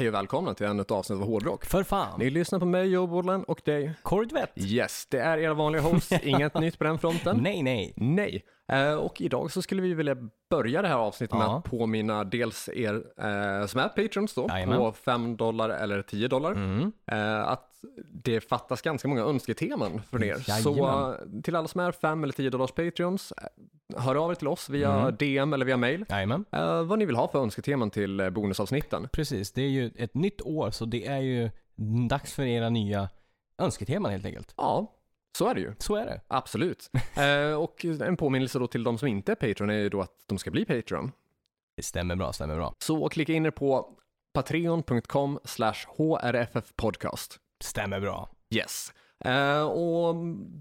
Hej 0.00 0.08
och 0.08 0.14
välkomna 0.14 0.54
till 0.54 0.66
ännu 0.66 0.82
ett 0.82 0.90
avsnitt 0.90 1.20
av 1.20 1.26
Hårdrock. 1.26 1.64
För 1.64 1.82
fan. 1.82 2.18
Ni 2.18 2.30
lyssnar 2.30 2.58
på 2.58 2.64
mig, 2.66 2.86
Joe 2.88 3.06
Bodland 3.06 3.44
och 3.44 3.60
dig. 3.64 3.92
Korvett? 4.02 4.50
Yes, 4.56 5.06
det 5.10 5.18
är 5.18 5.38
era 5.38 5.54
vanliga 5.54 5.82
host. 5.82 6.12
Inget 6.22 6.54
nytt 6.60 6.78
på 6.78 6.84
den 6.84 6.98
fronten. 6.98 7.36
Nej, 7.42 7.62
nej. 7.62 7.92
Nej. 7.96 8.44
Eh, 8.72 8.94
och 8.94 9.20
idag 9.20 9.52
så 9.52 9.62
skulle 9.62 9.82
vi 9.82 9.94
vilja 9.94 10.16
börja 10.50 10.82
det 10.82 10.88
här 10.88 10.94
avsnittet 10.96 11.38
med 11.38 11.44
Ja. 11.46 11.58
att 11.58 11.64
påminna 11.70 12.24
dels 12.24 12.68
er 12.68 12.94
eh, 12.94 13.66
som 13.66 13.80
är 13.80 13.88
patrons 13.88 14.34
då, 14.34 14.46
Jajamän. 14.48 14.78
på 14.78 14.92
5 14.92 15.36
dollar 15.36 15.68
eller 15.70 16.02
10 16.02 16.28
dollar, 16.28 16.52
Mm. 16.52 16.92
eh, 17.06 17.48
att 17.48 17.66
det 18.24 18.40
fattas 18.40 18.82
ganska 18.82 19.08
många 19.08 19.22
önsketeman 19.22 20.02
från 20.10 20.22
er. 20.24 20.34
Så 20.34 20.70
Jajamän. 20.70 21.10
eh, 21.36 21.42
till 21.42 21.56
alla 21.56 21.68
som 21.68 21.80
är 21.80 21.92
5 21.92 22.24
eller 22.24 22.32
10 22.34 22.50
dollars 22.50 22.72
patrons, 22.72 23.32
eh, 23.32 23.44
hör 23.96 24.14
av 24.24 24.30
er 24.30 24.34
till 24.34 24.48
oss 24.48 24.68
via 24.68 24.92
Mm. 24.92 25.16
DM 25.16 25.52
eller 25.52 25.66
via 25.66 25.76
mail. 25.76 26.04
Jajamän. 26.08 26.44
eh, 26.52 26.82
vad 26.82 26.98
ni 26.98 27.04
vill 27.04 27.16
ha 27.16 27.28
för 27.28 27.38
önsketeman 27.42 27.90
till 27.90 28.20
eh, 28.20 28.30
bonusavsnitten. 28.30 29.08
Precis, 29.12 29.52
det 29.52 29.62
är 29.62 29.68
ju 29.68 29.90
ett 29.96 30.14
nytt 30.14 30.40
år 30.42 30.70
så 30.70 30.84
det 30.84 31.06
är 31.06 31.18
ju 31.18 31.50
dags 32.08 32.34
för 32.34 32.42
era 32.42 32.68
nya 32.70 33.08
önsketeman 33.58 34.10
helt 34.12 34.26
enkelt. 34.26 34.54
Ja, 34.56 34.96
så 35.38 35.48
är 35.48 35.54
det 35.54 35.60
ju. 35.60 35.74
Så 35.78 35.96
är 35.96 36.06
det. 36.06 36.20
Absolut. 36.28 36.90
eh, 37.16 37.54
och 37.60 37.84
en 37.84 38.16
påminnelse 38.16 38.58
då 38.58 38.66
till 38.66 38.84
de 38.84 38.98
som 38.98 39.08
inte 39.08 39.32
är 39.32 39.36
Patreon 39.36 39.70
är 39.70 39.74
ju 39.74 39.88
då 39.88 40.00
att 40.00 40.14
de 40.26 40.38
ska 40.38 40.50
bli 40.50 40.64
Patreon. 40.64 41.12
Det 41.76 41.82
stämmer 41.82 42.16
bra, 42.16 42.32
stämmer 42.32 42.56
bra. 42.56 42.74
Så 42.78 43.08
klicka 43.08 43.32
in 43.32 43.46
er 43.46 43.50
på 43.50 43.96
patreon.com 44.32 45.38
hrffpodcast. 46.22 47.38
Stämmer 47.60 48.00
bra. 48.00 48.28
Yes. 48.50 48.92
Eh, 49.24 49.62
och 49.62 50.14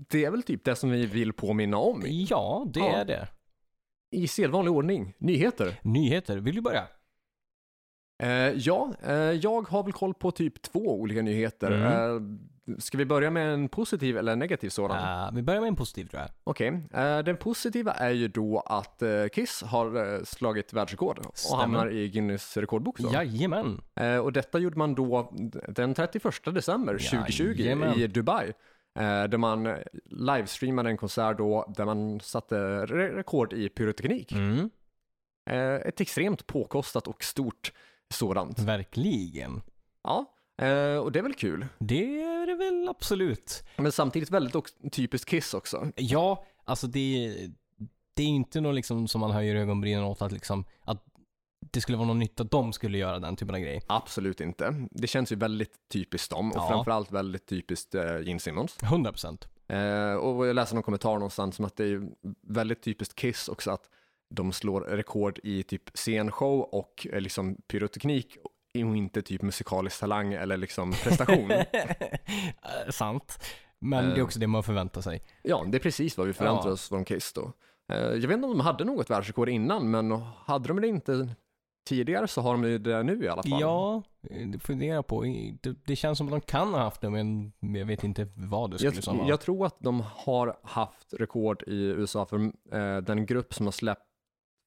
det 0.10 0.26
är 0.26 0.32
väl 0.32 0.44
typ 0.44 0.64
det 0.64 0.76
som 0.76 0.92
vi 0.92 1.06
vill 1.06 1.34
påminna 1.34 1.78
om 1.78 2.04
Ja, 2.08 2.66
det 2.74 2.80
Ja. 2.80 2.86
är 2.98 3.06
det. 3.06 3.28
i 4.12 4.28
sedvanlig 4.28 4.74
ordning. 4.74 5.14
Nyheter. 5.18 5.80
Nyheter, 5.84 6.38
vill 6.38 6.56
du 6.56 6.62
börja? 6.62 6.88
Eh, 8.20 8.30
ja, 8.58 8.94
eh, 9.04 9.14
jag 9.16 9.70
har 9.70 9.84
väl 9.84 9.94
koll 9.94 10.14
på 10.14 10.32
typ 10.32 10.62
två 10.62 11.00
olika 11.00 11.22
nyheter. 11.22 11.72
Mm. 11.72 12.16
Eh, 12.16 12.22
ska 12.78 12.98
vi 12.98 13.06
börja 13.06 13.30
med 13.32 13.54
en 13.54 13.70
positiv 13.70 14.18
eller 14.18 14.32
en 14.32 14.40
negativ 14.40 14.70
sådan? 14.70 15.28
Uh, 15.28 15.36
vi 15.36 15.42
börjar 15.42 15.62
med 15.62 15.68
en 15.68 15.76
positiv 15.76 16.06
tror 16.06 16.22
jag. 16.22 16.30
Okej, 16.44 16.68
eh, 16.94 17.20
den 17.20 17.38
positiva 17.38 17.92
är 17.92 18.10
ju 18.10 18.28
då 18.28 18.60
att 18.60 19.02
eh, 19.02 19.28
Kiss 19.34 19.62
har 19.62 20.16
eh, 20.16 20.24
slagit 20.24 20.74
världsrekord 20.74 21.20
och 21.52 21.58
hamnar 21.58 21.92
i 21.92 22.10
Guinness 22.10 22.58
rekordbok. 22.58 23.00
Då. 23.00 23.10
Jajamän. 23.14 23.82
Och 24.24 24.34
detta 24.34 24.60
gjorde 24.60 24.78
man 24.78 24.96
då 24.96 25.34
den 25.68 25.94
31 25.94 26.34
december 26.46 26.94
2020 26.94 27.54
Jajamän. 27.58 28.00
i 28.00 28.08
Dubai. 28.08 28.54
Där 29.30 29.38
man 29.38 29.76
livestreamade 30.06 30.90
en 30.90 30.98
konsert 30.98 31.38
då 31.38 31.74
där 31.78 31.86
man 31.86 32.20
satte 32.20 32.56
re- 32.86 33.16
rekord 33.16 33.54
i 33.54 33.70
pyroteknik. 33.70 34.32
Mm. 34.32 34.70
Ett 35.86 36.02
extremt 36.02 36.48
påkostat 36.48 37.08
och 37.08 37.24
stort 37.24 37.72
sådant. 38.14 38.60
Verkligen. 38.60 39.62
Ja, 40.04 40.26
eh, 40.62 40.96
och 40.98 41.12
det 41.12 41.20
är 41.20 41.24
väl 41.24 41.34
kul. 41.34 41.66
Det 41.80 42.22
är 42.22 42.48
det 42.48 42.56
väl 42.56 42.88
absolut. 42.90 43.64
Men 43.78 43.92
samtidigt 43.92 44.32
väldigt 44.32 44.92
typiskt 44.92 45.30
Kiss 45.30 45.54
också. 45.54 45.92
Ja, 45.96 46.46
alltså 46.66 46.88
det, 46.88 47.36
det 48.14 48.24
är 48.24 48.28
inte 48.28 48.62
något 48.62 48.76
liksom 48.76 49.08
som 49.08 49.22
man 49.22 49.32
höjer 49.32 49.56
ögonbrynen 49.56 50.04
åt 50.04 50.22
att 50.22 50.32
liksom, 50.32 50.66
att 50.82 51.06
det 51.72 51.82
skulle 51.82 51.98
vara 51.98 52.08
något 52.08 52.18
nytt 52.18 52.40
att 52.40 52.52
de 52.52 52.74
skulle 52.74 52.98
göra 52.98 53.20
den 53.20 53.36
typen 53.36 53.56
av 53.56 53.62
grej. 53.62 53.82
Absolut 53.88 54.42
inte. 54.42 54.88
Det 54.92 55.08
känns 55.08 55.32
ju 55.32 55.36
väldigt 55.36 55.74
typiskt 55.92 56.30
dem 56.32 56.52
och 56.52 56.58
Ja. 56.58 56.68
framförallt 56.68 57.12
väldigt 57.12 57.46
typiskt 57.46 57.96
eh, 57.96 58.20
Gene 58.22 58.40
Simmons. 58.40 58.78
100 58.84 59.12
procent. 59.12 59.48
Eh, 59.68 60.14
och 60.14 60.48
jag 60.48 60.56
läste 60.56 60.76
någon 60.76 60.84
kommentar 60.84 61.14
någonstans 61.14 61.56
som 61.56 61.66
att 61.66 61.76
det 61.76 61.84
är 61.86 62.02
väldigt 62.48 62.82
typiskt 62.84 63.16
Kiss 63.16 63.50
också 63.50 63.72
att 63.72 63.90
de 64.30 64.52
slår 64.52 64.82
rekord 64.82 65.40
i 65.44 65.64
typ 65.64 65.90
scenshow 65.98 66.60
och 66.62 67.08
eh, 67.12 67.20
liksom 67.22 67.56
pyroteknik 67.68 68.38
och 68.44 68.96
inte 68.98 69.22
typ 69.22 69.42
musikalisk 69.42 70.00
talang 70.00 70.34
eller 70.34 70.58
liksom 70.58 70.92
prestation. 70.92 71.52
Eh, 71.52 71.66
Sant. 72.90 73.40
Men 73.80 74.06
det 74.06 74.12
Eh. 74.12 74.18
är 74.18 74.22
också 74.24 74.40
det 74.40 74.48
man 74.48 74.64
förväntar 74.64 75.02
sig. 75.02 75.22
ja, 75.44 75.66
det 75.68 75.78
är 75.78 75.80
precis 75.82 76.18
vad 76.18 76.28
vi 76.28 76.34
förväntar 76.34 76.68
Ja. 76.68 76.74
oss 76.74 76.90
från 76.90 77.06
Kiss 77.06 77.34
då. 77.34 77.54
Eh, 77.94 77.98
jag 78.00 78.28
vet 78.28 78.32
inte 78.32 78.46
om 78.48 78.58
de 78.58 78.60
hade 78.60 78.86
något 78.86 79.10
världsrekord 79.10 79.50
innan, 79.50 79.92
men 79.92 80.12
hade 80.46 80.68
de 80.68 80.82
det 80.82 80.88
inte 80.88 81.30
tidigare 81.90 82.28
så 82.28 82.42
har 82.42 82.58
de 82.58 82.84
det 82.84 83.04
nu 83.04 83.24
i 83.24 83.28
alla 83.28 83.44
fall. 83.44 83.62
Ja, 83.62 84.04
eh, 84.30 84.48
det 84.48 84.60
funderar 84.60 85.02
på. 85.02 85.22
Det, 85.62 85.76
det 85.86 85.96
känns 85.96 86.18
som 86.18 86.28
att 86.28 86.32
de 86.32 86.42
kan 86.42 86.74
ha 86.74 86.80
haft 86.80 87.02
det, 87.02 87.10
men 87.10 87.52
jag 87.60 87.86
vet 87.86 88.04
inte 88.04 88.28
vad 88.36 88.72
det 88.72 88.78
skulle 88.78 89.02
Jag, 89.06 89.14
vara. 89.14 89.28
jag 89.28 89.42
tror 89.42 89.66
att 89.66 89.76
de 89.80 90.02
har 90.16 90.58
haft 90.64 91.14
rekord 91.14 91.64
i 91.68 91.76
USA 91.84 92.26
för 92.26 92.52
eh, 92.72 92.98
den 92.98 93.26
grupp 93.26 93.54
som 93.54 93.66
har 93.68 93.72
släppt 93.72 94.06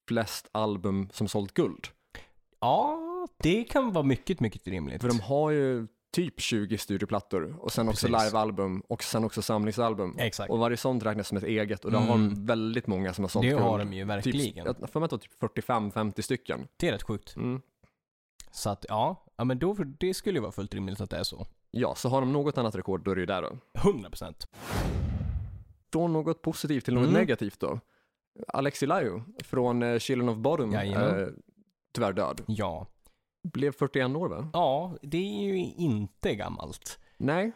flest 0.09 0.49
album 0.53 1.09
som 1.13 1.29
sålt 1.29 1.55
guld. 1.55 1.87
Ja, 2.61 2.99
det 3.37 3.65
kan 3.65 3.93
vara 3.93 4.05
mycket, 4.05 4.41
mycket 4.41 4.67
rimligt. 4.69 5.01
För 5.01 5.09
de 5.09 5.21
har 5.21 5.51
ju 5.51 5.87
typ 6.13 6.41
20 6.41 6.79
studioplattor 6.79 7.57
och 7.61 7.73
sen 7.73 7.89
också 7.89 8.07
Precis. 8.07 8.25
livealbum 8.27 8.81
och 8.89 9.03
sen 9.03 9.25
också 9.25 9.43
samlingsalbum. 9.43 10.15
Exakt. 10.19 10.51
Och 10.51 10.59
varje 10.59 10.77
sånt 10.77 11.03
räknas 11.05 11.29
som 11.29 11.37
ett 11.39 11.45
eget 11.45 11.85
och 11.85 11.91
där 11.93 11.99
har 11.99 12.07
de 12.09 12.27
Mm. 12.27 12.47
väldigt 12.47 12.87
många 12.87 13.13
som 13.15 13.25
har 13.25 13.29
sålt 13.29 13.43
Det 13.45 13.49
guld. 13.51 13.63
har 13.63 13.79
de 13.79 13.93
ju 13.93 14.03
Typ, 14.03 14.09
verkligen. 14.11 14.67
jag 14.81 14.91
får 14.91 15.01
mig 15.01 15.05
att 15.05 15.11
det 15.11 15.19
typ 15.19 15.41
45-50 15.41 16.23
stycken. 16.23 16.67
Det 16.77 16.89
är 16.89 16.93
rätt 16.93 17.03
sjukt. 17.03 17.37
Mm. 17.37 17.61
Så 18.51 18.71
att 18.71 18.87
ja, 18.89 19.25
ja 19.37 19.45
men 19.45 19.59
då, 19.59 19.75
det 19.75 20.15
skulle 20.15 20.37
ju 20.39 20.43
vara 20.43 20.53
fullt 20.53 20.75
rimligt 20.75 21.01
att 21.01 21.11
det 21.11 21.17
är 21.17 21.23
så. 21.25 21.47
Ja, 21.71 21.95
så 21.95 22.09
har 22.09 22.21
de 22.21 22.33
något 22.33 22.59
annat 22.59 22.75
rekord 22.75 23.05
då 23.05 23.11
är 23.11 23.15
det 23.15 23.21
ju 23.21 23.27
där 23.27 23.43
då. 23.43 23.59
100 23.81 24.11
procent. 24.11 24.47
Från 25.93 26.13
något 26.13 26.43
positivt 26.43 26.85
till 26.85 26.95
något 26.95 27.03
Mm. 27.09 27.15
negativt 27.21 27.61
då. 27.61 27.81
Alexi 28.49 28.87
Laiho 28.87 29.21
från 29.45 29.83
eh, 29.83 29.99
Children 29.99 30.29
of 30.29 30.37
Bottom, 30.37 30.73
Jajamän. 30.73 31.21
eh, 31.23 31.29
tyvärr 31.93 32.13
död. 32.13 32.41
Ja. 32.47 32.87
Blev 33.53 33.73
41 33.73 34.17
år 34.17 34.29
va? 34.29 34.49
Ja, 34.53 34.95
det 35.03 35.17
är 35.19 35.43
ju 35.43 35.57
inte 35.59 36.35
gammalt. 36.35 36.99
Nej, 37.17 37.53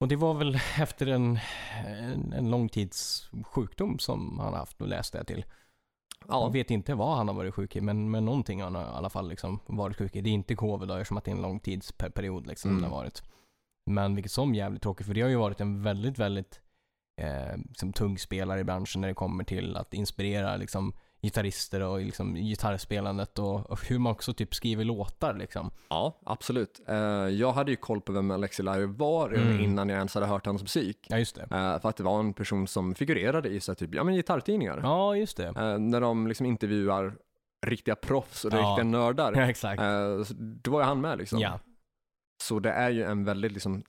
Och 0.00 0.08
det 0.08 0.16
var 0.16 0.34
väl 0.34 0.54
efter 0.80 1.06
en, 1.06 1.38
en, 1.86 2.32
en 2.32 2.50
lång 2.50 2.68
tids 2.68 3.28
sjukdom 3.46 3.98
som 3.98 4.38
han 4.38 4.52
har 4.52 4.58
haft, 4.58 4.80
och 4.82 4.88
läste 4.88 5.18
jag 5.18 5.26
till. 5.26 5.44
ja. 6.28 6.42
Jag 6.44 6.52
vet 6.52 6.70
inte 6.70 6.94
vad 6.94 7.16
han 7.16 7.28
har 7.28 7.34
varit 7.34 7.54
sjuk 7.54 7.76
i, 7.76 7.80
men, 7.80 8.10
men 8.10 8.24
någonting 8.24 8.62
har 8.62 8.70
han 8.70 8.82
i 8.82 8.96
alla 8.96 9.10
fall 9.10 9.28
liksom 9.28 9.60
varit 9.66 9.96
sjuk 9.96 10.16
i. 10.16 10.20
Det 10.20 10.30
är 10.30 10.34
inte 10.34 10.54
covid 10.54 10.88
då, 10.88 10.94
eftersom 10.94 11.16
att 11.16 11.24
det 11.24 11.30
är 11.30 11.34
en 11.36 11.42
lång 11.42 11.60
tidsperiod 11.60 12.46
liksom 12.46 12.70
Mm. 12.70 12.82
det 12.82 12.88
har 12.88 12.96
varit. 12.96 13.22
Men 13.90 14.14
vilket 14.14 14.32
som 14.32 14.54
jävligt 14.54 14.82
tråkigt, 14.82 15.06
för 15.06 15.14
det 15.14 15.20
har 15.20 15.28
ju 15.28 15.36
varit 15.36 15.60
en 15.60 15.82
väldigt, 15.82 16.18
väldigt 16.18 16.60
eh, 17.18 17.56
liksom, 17.68 17.92
tung 17.92 18.18
spelare 18.18 18.60
i 18.60 18.64
branschen 18.64 19.00
när 19.00 19.08
det 19.08 19.14
kommer 19.14 19.44
till 19.44 19.76
att 19.76 19.94
inspirera 19.94 20.56
liksom 20.56 20.92
gitarrister 21.22 21.80
och 21.80 22.00
liksom 22.00 22.34
gitarrspelandet 22.34 23.38
och, 23.38 23.70
och 23.70 23.88
hur 23.88 23.98
man 23.98 24.12
också 24.12 24.34
typ 24.34 24.54
skriver 24.54 24.84
låtar 24.84 25.34
liksom. 25.34 25.70
ja, 25.88 26.20
absolut. 26.26 26.80
Eh, 26.88 26.96
jag 27.28 27.52
hade 27.52 27.70
ju 27.70 27.76
koll 27.76 28.00
på 28.00 28.12
vem 28.12 28.30
Alexi 28.30 28.62
Laiho 28.62 28.86
var 28.92 29.28
redan 29.30 29.46
Mm. 29.48 29.60
innan 29.60 29.88
jag 29.88 29.96
ens 29.96 30.14
hade 30.14 30.26
hört 30.26 30.46
hans 30.46 30.62
musik. 30.62 31.06
Ja, 31.08 31.18
just 31.18 31.34
det. 31.36 31.42
Eh, 31.42 31.80
för 31.80 31.88
att 31.88 31.96
det 31.96 32.02
var 32.02 32.20
en 32.20 32.32
person 32.34 32.66
som 32.66 32.94
figurerade 32.94 33.48
i 33.48 33.60
så 33.60 33.72
här, 33.72 33.76
typ, 33.76 33.94
ja, 33.94 34.04
men 34.04 34.14
gitarrtidningar. 34.14 34.80
Ja, 34.82 35.16
just 35.16 35.36
det. 35.36 35.46
Eh, 35.46 35.78
när 35.78 36.00
de 36.00 36.26
liksom 36.26 36.46
intervjuar 36.46 37.16
riktiga 37.66 37.94
proffs 37.96 38.44
och 38.44 38.52
Ja. 38.52 38.56
riktiga 38.58 38.84
nördar. 38.84 39.32
Ja, 39.36 39.50
exakt. 39.50 39.82
Eh, 39.82 40.36
då 40.38 40.70
var 40.70 40.80
ju 40.80 40.86
han 40.86 41.00
med 41.00 41.18
liksom. 41.18 41.38
Ja, 41.38 41.60
Så 42.42 42.58
det 42.60 42.70
är 42.70 42.90
ju 42.90 43.02
en 43.04 43.24
väldigt 43.24 43.52
liksom, 43.52 43.82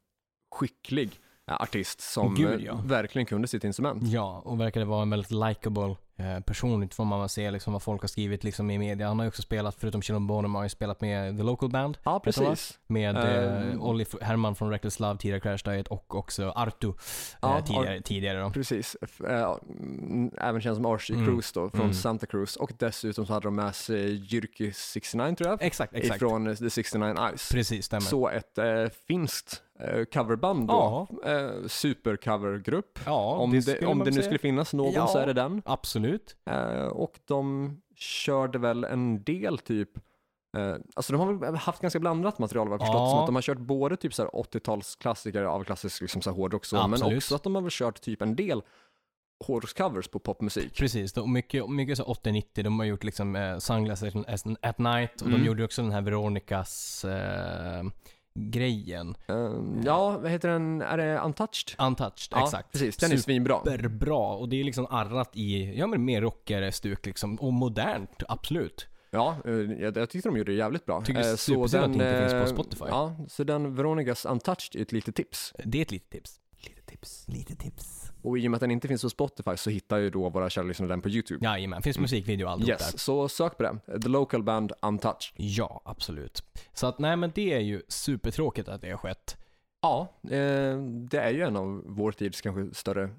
skicklig 0.56 1.12
artist 1.56 2.02
som 2.02 2.36
Gud, 2.36 2.60
eh, 2.60 2.66
ja. 2.66 2.82
verkligen 2.86 3.26
kunde 3.26 3.48
sitt 3.48 3.64
instrument. 3.64 4.04
ja, 4.04 4.42
och 4.46 4.60
verkade 4.60 4.86
vara 4.86 5.02
en 5.02 5.10
väldigt 5.10 5.32
likable 5.32 5.96
eh, 6.20 6.40
person 6.40 6.84
utifrån 6.84 7.10
vad 7.10 7.20
man 7.20 7.30
ser 7.30 7.52
liksom 7.52 7.74
vad 7.74 7.82
folk 7.84 8.02
har 8.02 8.08
skrivit 8.08 8.44
liksom 8.44 8.72
i 8.72 8.78
media. 8.78 9.08
Han 9.08 9.20
har 9.20 9.24
ju 9.26 9.28
också 9.30 9.42
spelat, 9.42 9.76
förutom 9.80 10.02
Children 10.02 10.28
Bonham, 10.28 10.56
har 10.56 10.64
ju 10.64 10.70
spelat 10.70 11.02
med 11.02 11.38
The 11.38 11.44
Local 11.44 11.70
Band. 11.70 11.98
Ja, 12.04 12.20
precis. 12.20 12.80
Med 12.88 13.16
eh, 13.18 13.82
Olli 13.82 14.06
Herman 14.22 14.56
från 14.56 14.70
Reckless 14.70 15.00
Love, 15.00 15.18
tidigare 15.20 15.40
Crash 15.40 15.72
Diet 15.72 15.88
och 15.88 16.16
också 16.16 16.50
Artu 16.56 16.94
Ja, 17.42 17.58
eh, 17.58 17.64
tidigare, 17.66 18.02
tidigare 18.02 18.40
då. 18.40 18.50
Precis. 18.50 18.96
Mm, 19.20 20.32
även 20.42 20.62
känd 20.62 20.76
som 20.76 20.86
RC 20.86 21.14
Mm. 21.14 21.26
Cruise 21.26 21.52
då, 21.54 21.70
från 21.70 21.82
Mm. 21.82 21.94
Santa 21.94 22.26
Cruz. 22.26 22.56
Och 22.56 22.72
dessutom 22.80 23.26
så 23.26 23.34
hade 23.34 23.48
de 23.48 23.56
med 23.56 23.76
sig 23.76 24.14
Jyrki 24.34 24.72
69 24.74 25.36
tror 25.36 25.50
jag. 25.50 25.62
Exakt, 25.62 25.94
exakt. 25.94 26.16
Ifrån 26.16 26.56
The 26.56 26.70
69 26.70 27.16
Eyes. 27.28 27.50
Precis, 27.52 27.86
stämmer. 27.86 28.02
Så 28.02 28.30
ett 28.30 28.58
eh, 28.58 28.66
finskt 29.08 29.64
coverband 30.14 30.68
då. 30.68 31.08
Eh, 31.26 31.68
supercovergrupp. 31.68 33.00
ja, 33.06 33.36
om 33.36 33.52
det, 33.52 33.62
skulle 33.62 33.88
om 33.88 34.00
det 34.04 34.12
nu 34.12 34.22
skulle 34.22 34.38
finnas 34.40 34.74
någon 34.74 34.94
Ja. 34.94 35.08
så 35.08 35.18
är 35.18 35.28
det 35.28 35.34
den. 35.34 35.62
Absolut. 35.66 36.09
Eh, 36.46 36.86
och 36.86 37.20
de 37.26 37.78
körde 37.96 38.60
väl 38.60 38.84
en 38.84 39.24
del 39.24 39.58
typ 39.58 39.90
Eh, 40.58 40.76
alltså 40.96 41.14
de 41.14 41.20
har 41.22 41.34
väl 41.34 41.56
haft 41.56 41.82
ganska 41.82 42.00
blandat 42.00 42.40
material 42.40 42.68
vad 42.70 42.74
jag 42.74 42.88
förstått 42.88 43.00
Ja. 43.02 43.10
som 43.10 43.20
att 43.20 43.26
de 43.26 43.36
har 43.36 43.42
kört 43.42 43.58
både 43.58 43.98
typ 43.98 44.14
så 44.14 44.22
här 44.24 44.30
80-talsklassiker 44.30 45.44
av 45.44 45.64
klassisk 45.64 46.02
liksom 46.02 46.22
så 46.22 46.30
här 46.30 46.38
hårdrock 46.38 46.66
så, 46.66 46.76
men 46.76 46.94
Absolut. 46.94 47.18
också 47.18 47.36
att 47.36 47.44
de 47.44 47.56
har 47.56 47.62
väl 47.62 47.72
kört 47.74 48.02
typ 48.02 48.22
en 48.22 48.36
del 48.36 48.62
hårdrockscovers 49.46 50.08
på 50.08 50.20
popmusik. 50.20 50.78
Precis, 50.78 51.18
och 51.18 51.30
mycket, 51.30 51.70
mycket 51.70 51.98
så 51.98 52.04
80-90, 52.04 52.64
de 52.64 52.80
har 52.80 52.86
gjort 52.86 53.04
liksom 53.04 53.36
eh, 53.36 53.58
Sunglasses 53.58 54.16
at- 54.16 54.58
at 54.62 54.78
Night 54.78 55.22
och 55.22 55.28
Mm. 55.28 55.40
de 55.40 55.46
gjorde 55.48 55.64
också 55.64 55.82
den 55.82 55.92
här 55.92 56.02
Veronicas 56.02 57.06
eh, 57.06 57.84
grejen. 58.40 59.16
Eh, 59.28 59.52
ja, 59.86 60.18
vad 60.18 60.32
heter 60.32 60.50
den? 60.50 60.82
Är 60.82 60.98
det 60.98 61.20
Untouched? 61.20 61.76
Untouched, 61.88 62.28
Ja, 62.32 62.44
exakt. 62.44 62.72
precis. 62.72 62.98
Den 62.98 63.12
är 63.12 63.18
svinbra. 63.18 63.60
Superbra 63.66 64.18
och 64.36 64.50
det 64.50 64.60
är 64.60 64.64
liksom 64.64 64.86
arrat 64.90 65.32
i, 65.36 65.78
ja 65.80 65.88
men 65.88 66.06
mer 66.06 66.22
rockare 66.22 66.72
stuk 66.72 67.06
liksom 67.06 67.36
och 67.36 67.54
modernt, 67.54 68.24
absolut. 68.28 68.88
Ja, 69.12 69.36
eh, 69.46 69.54
jag, 69.54 69.98
jag 69.98 70.10
tyckte 70.10 70.30
de 70.30 70.38
gjorde 70.38 70.52
det 70.52 70.58
jävligt 70.58 70.86
bra. 70.86 71.02
Tycker 71.02 71.20
det 71.20 71.26
är 71.28 71.30
Eh, 71.32 71.36
så 71.36 71.38
supersynd 71.38 71.84
att 71.84 71.98
det 71.98 72.20
inte 72.20 72.30
finns 72.30 72.42
på 72.50 72.64
Spotify. 72.64 72.86
Ja, 72.88 73.16
så 73.28 73.44
den 73.44 73.76
Veronicas 73.76 74.26
Untouched 74.26 74.76
är 74.76 74.82
ett 74.82 74.92
litet 74.92 75.16
tips. 75.16 75.54
Det 75.64 75.78
är 75.78 75.82
ett 75.82 75.92
litet 75.92 76.10
tips. 76.10 76.40
Lite 76.64 76.82
tips, 76.86 77.26
lite 77.28 77.56
tips. 77.56 78.09
Och 78.22 78.38
i 78.40 78.48
och 78.48 78.52
med 78.52 78.58
att 78.58 78.62
den 78.62 78.72
inte 78.72 78.88
finns 78.88 79.02
på 79.02 79.10
Spotify 79.10 79.58
så 79.58 79.70
hittar 79.70 79.98
ju 79.98 80.10
då 80.10 80.30
våra 80.30 80.50
kära 80.50 80.66
lyssnare 80.66 80.90
den 80.90 81.02
på 81.02 81.10
YouTube. 81.10 81.46
Jajamän, 81.46 81.82
finns 81.82 81.98
Mm. 81.98 82.02
musikvideo 82.04 82.46
och 82.46 82.52
allt 82.52 82.66
där. 82.66 82.72
Yes, 82.72 83.00
så 83.02 83.30
sök 83.30 83.58
på 83.58 83.64
det. 83.64 84.02
The 84.02 84.08
Local 84.10 84.44
Band 84.44 84.72
Untouched. 84.82 85.34
Ja, 85.36 85.82
absolut. 85.86 86.44
Så 86.74 86.88
att 86.88 87.00
nej 87.00 87.16
men 87.18 87.32
det 87.36 87.54
är 87.54 87.60
ju 87.60 87.82
supertråkigt 87.88 88.70
att 88.70 88.82
det 88.82 88.90
har 88.90 88.98
skett. 88.98 89.38
Ja, 89.82 90.08
eh, 90.24 90.78
det 91.10 91.20
är 91.20 91.32
ju 91.32 91.42
en 91.42 91.56
av 91.58 91.84
vår 91.86 92.12
tids 92.12 92.42
kanske 92.42 92.76
större 92.80 93.10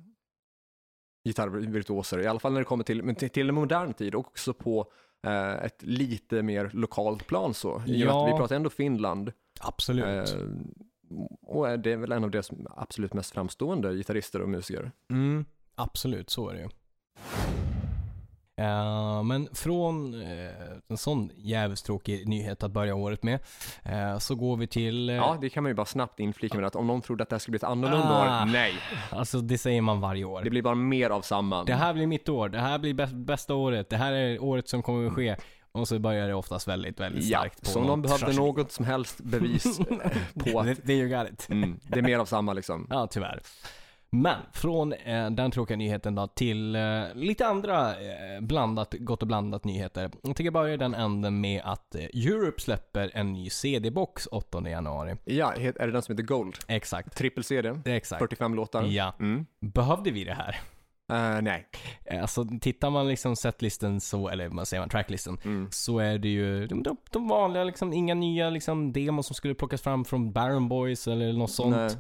gitarrvirtuoser, 1.25 2.19
i 2.21 2.27
alla 2.27 2.39
fall 2.39 2.53
när 2.53 2.61
det 2.61 2.65
kommer 2.65 2.85
till, 2.85 3.03
men 3.03 3.15
till, 3.15 3.31
till 3.31 3.53
modern 3.53 3.93
tid 3.95 4.15
och 4.15 4.21
också 4.27 4.55
på 4.55 4.93
eh, 5.27 5.65
ett 5.65 5.83
lite 5.83 6.43
mer 6.43 6.71
lokalt 6.73 7.27
plan 7.27 7.55
så. 7.55 7.83
I 7.87 8.05
och 8.05 8.09
Ja. 8.09 8.27
att 8.29 8.35
vi 8.35 8.39
pratar 8.39 8.57
ändå 8.57 8.71
Finland. 8.71 9.33
Absolut. 9.61 10.05
Eh, 10.05 10.39
och 11.43 11.79
det 11.79 11.93
är 11.93 11.97
väl 11.97 12.13
en 12.13 12.25
av 12.25 12.31
deras 12.31 12.51
absolut 12.77 13.15
mest 13.15 13.31
framstående 13.31 13.95
gitarrister 13.95 14.43
och 14.43 14.49
musiker. 14.49 14.93
Mm, 15.11 15.45
absolut, 15.75 16.31
så 16.31 16.49
är 16.49 16.55
det 16.55 16.61
ju. 16.61 16.69
Eh, 18.61 19.23
men 19.23 19.49
från 19.53 20.15
uh, 20.15 20.51
en 20.89 20.97
sån 20.97 21.31
jävligt 21.37 21.85
tråkig 21.85 22.29
nyhet 22.29 22.63
att 22.63 22.71
börja 22.71 22.95
året 22.95 23.23
med, 23.23 23.39
eh, 23.83 24.19
så 24.19 24.35
går 24.35 24.57
vi 24.57 24.67
till... 24.67 25.09
Ja, 25.09 25.39
det 25.41 25.49
kan 25.51 25.63
man 25.63 25.71
ju 25.71 25.75
bara 25.75 25.87
snabbt 25.87 26.21
inflika 26.21 26.59
med 26.59 26.67
att 26.67 26.77
om 26.77 26.87
någon 26.87 27.01
trodde 27.01 27.23
att 27.23 27.29
det 27.29 27.35
här 27.35 27.39
skulle 27.39 27.53
bli 27.53 27.57
ett 27.57 27.65
annorlunda 27.65 28.09
Ah. 28.09 28.43
år, 28.43 28.47
nej. 28.47 28.75
Alltså 29.11 29.41
det 29.41 29.59
säger 29.59 29.83
man 29.83 30.01
varje 30.01 30.25
år. 30.25 30.43
Det 30.43 30.51
blir 30.51 30.63
bara 30.63 30.75
mer 30.75 31.11
av 31.11 31.21
samma. 31.23 31.65
Det 31.65 31.75
här 31.75 31.95
blir 31.95 32.07
mitt 32.07 32.29
år, 32.29 32.49
det 32.49 32.59
här 32.59 32.79
blir 32.79 32.95
bäst, 32.95 33.15
bästa 33.15 33.55
året, 33.55 33.91
det 33.91 33.97
här 33.97 34.13
är 34.13 34.43
året 34.43 34.69
som 34.69 34.83
kommer 34.83 35.07
att 35.07 35.13
ske. 35.15 35.37
Och 35.73 35.89
så 35.89 35.99
börjar 35.99 36.29
det 36.29 36.35
oftast 36.35 36.69
väldigt, 36.69 37.01
väldigt 37.01 37.25
ja, 37.25 37.39
starkt. 37.39 37.61
på 37.61 37.67
så 37.67 37.81
om 37.81 37.87
någon 37.87 38.03
behövde 38.03 38.27
tragedi. 38.27 38.41
något 38.41 38.73
som 38.73 38.85
helst 38.85 39.21
bevis 39.21 39.79
på 40.53 40.61
att 40.61 40.87
There 40.87 40.93
you 40.95 41.09
got 41.09 41.33
it. 41.33 41.51
mm, 41.51 41.81
det 41.83 41.99
är 41.99 42.03
mer 42.03 42.19
av 42.19 42.25
samma 42.25 42.53
liksom. 42.53 42.87
Ja, 42.91 43.07
tyvärr. 43.07 43.41
Men 44.13 44.37
från 44.53 44.93
eh, 44.93 45.31
den 45.31 45.51
tråkiga 45.51 45.77
nyheten 45.77 46.15
då 46.15 46.27
till 46.27 46.77
eh, 46.77 46.83
lite 47.15 47.47
andra 47.47 47.91
eh, 47.91 48.41
blandat, 48.41 48.95
gott 48.99 49.23
och 49.23 49.29
blandat 49.29 49.65
nyheter. 49.65 50.11
Jag 50.23 50.37
tänker 50.37 50.51
börja 50.51 50.75
i 50.75 50.77
den 50.77 50.95
änden 50.95 51.41
med 51.41 51.63
att 51.65 51.95
eh, 51.95 52.05
Europe 52.05 52.61
släpper 52.61 53.11
en 53.15 53.33
ny 53.33 53.51
CD-box 53.51 54.27
8 54.27 54.69
januari. 54.69 55.17
Ja, 55.25 55.53
är 55.55 55.87
det 55.87 55.93
den 55.93 56.03
som 56.03 56.13
heter 56.13 56.25
Gold? 56.25 56.57
Exakt. 56.69 57.17
Trippel-CD, 57.17 57.81
Exakt. 57.85 58.19
45 58.19 58.55
låtar. 58.55 58.83
Ja. 58.83 59.15
Mm. 59.21 59.47
Behövde 59.61 60.11
vi 60.11 60.25
det 60.25 60.35
här? 60.35 60.61
Eh, 61.11 61.43
nej. 61.43 61.67
Eh, 62.05 62.23
Alltså 62.23 62.45
tittar 62.61 62.91
man 62.91 63.09
liksom 63.09 63.37
setlisten 63.37 64.01
så, 64.01 64.29
eller 64.29 64.49
vad 64.49 64.69
säger 64.69 64.81
man, 64.81 64.89
tracklisten, 64.89 65.39
Mm. 65.45 65.69
så 65.71 65.99
är 65.99 66.19
det 66.19 66.29
ju 66.29 66.67
de, 66.67 66.83
de, 66.83 66.97
de 67.11 67.29
vanliga 67.29 67.65
liksom, 67.65 67.93
inga 67.93 68.15
nya 68.15 68.51
liksom 68.51 68.93
demos 68.93 69.27
som 69.27 69.35
skulle 69.35 69.55
plockas 69.55 69.83
fram 69.83 70.05
från 70.05 70.33
Baron 70.33 70.69
Boys 70.69 71.09
eller 71.09 71.33
något 71.33 71.51
sånt. 71.51 71.77
Nej. 71.77 71.91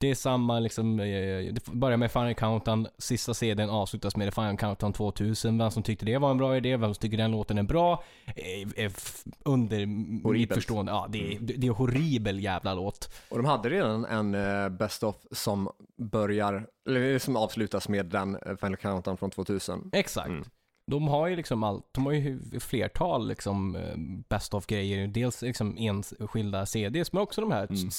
Det 0.00 0.10
är 0.10 0.14
samma 0.14 0.60
liksom, 0.60 1.00
eh, 1.00 1.06
det 1.52 1.66
börjar 1.72 1.96
med 1.96 2.12
Final 2.12 2.34
Countdown, 2.34 2.86
sista 2.98 3.34
CDn 3.34 3.70
avslutas 3.70 4.16
med 4.16 4.34
Final 4.34 4.56
Countdown 4.56 4.92
2000. 4.92 5.58
Vem 5.58 5.70
som 5.70 5.82
tyckte 5.82 6.04
det 6.06 6.18
var 6.18 6.30
en 6.30 6.38
bra 6.38 6.56
idé, 6.56 6.76
vem 6.76 6.94
som 6.94 7.00
tycker 7.00 7.16
den 7.16 7.30
låten 7.30 7.58
är 7.58 7.62
bra, 7.62 8.04
är, 8.36 8.78
är 8.80 8.86
f- 8.86 9.24
under 9.44 9.86
mitt 9.86 10.54
förstående. 10.54 10.92
Ja, 10.92 11.06
det 11.10 11.34
är, 11.34 11.38
det 11.40 11.66
är 11.66 11.70
horribel 11.70 12.40
jävla 12.44 12.74
låt. 12.74 13.12
Och 13.28 13.36
de 13.36 13.46
hade 13.46 13.68
redan 13.70 14.04
en 14.04 14.34
uh, 14.34 14.68
Best 14.68 15.02
of 15.02 15.16
som 15.30 15.68
börjar, 15.96 16.66
eller 16.88 17.18
som 17.18 17.36
avslutas 17.36 17.88
med 17.88 18.06
den 18.06 18.34
eh, 18.36 18.56
Final 18.56 18.76
Countdown 18.76 19.16
från 19.16 19.30
2000. 19.30 19.90
Exakt. 19.92 20.28
Mm. 20.28 20.44
De 20.86 21.08
har 21.08 21.26
ju 21.28 21.36
liksom 21.36 21.62
allt, 21.62 21.84
de 21.92 22.06
har 22.06 22.12
ju 22.12 22.40
flertal 22.60 23.28
liksom 23.28 23.76
eh, 23.76 23.96
best 24.28 24.54
of 24.54 24.66
grejer. 24.66 25.06
Dels 25.06 25.42
liksom 25.42 25.76
enskilda 25.78 26.66
CDs, 26.66 27.12
men 27.12 27.22
också 27.22 27.40
de 27.40 27.50
här 27.52 27.66
Mm. 27.70 27.90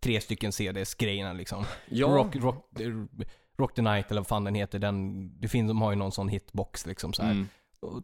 Tre 0.00 0.20
stycken 0.20 0.52
CDs 0.52 0.94
grejerna 0.94 1.32
liksom. 1.32 1.64
Ja, 1.88 2.06
Rock, 2.06 2.36
rock, 2.36 2.70
rock 3.58 3.74
the 3.74 3.82
Night 3.82 4.10
eller 4.10 4.20
vad 4.20 4.26
fan 4.28 4.44
den 4.44 4.54
heter, 4.54 4.78
den, 4.78 5.40
det 5.40 5.48
finns, 5.48 5.68
de 5.70 5.82
har 5.82 5.90
ju 5.92 5.96
någon 5.96 6.12
sån 6.12 6.28
hitbox 6.28 6.86
liksom 6.86 7.12
så 7.12 7.22
här. 7.22 7.30
mm. 7.30 7.46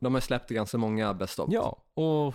de 0.00 0.14
har 0.14 0.20
släppt 0.20 0.50
ganska 0.50 0.78
många 0.78 1.14
Best 1.14 1.38
of. 1.38 1.48
Ja, 1.52 1.76
och 1.94 2.34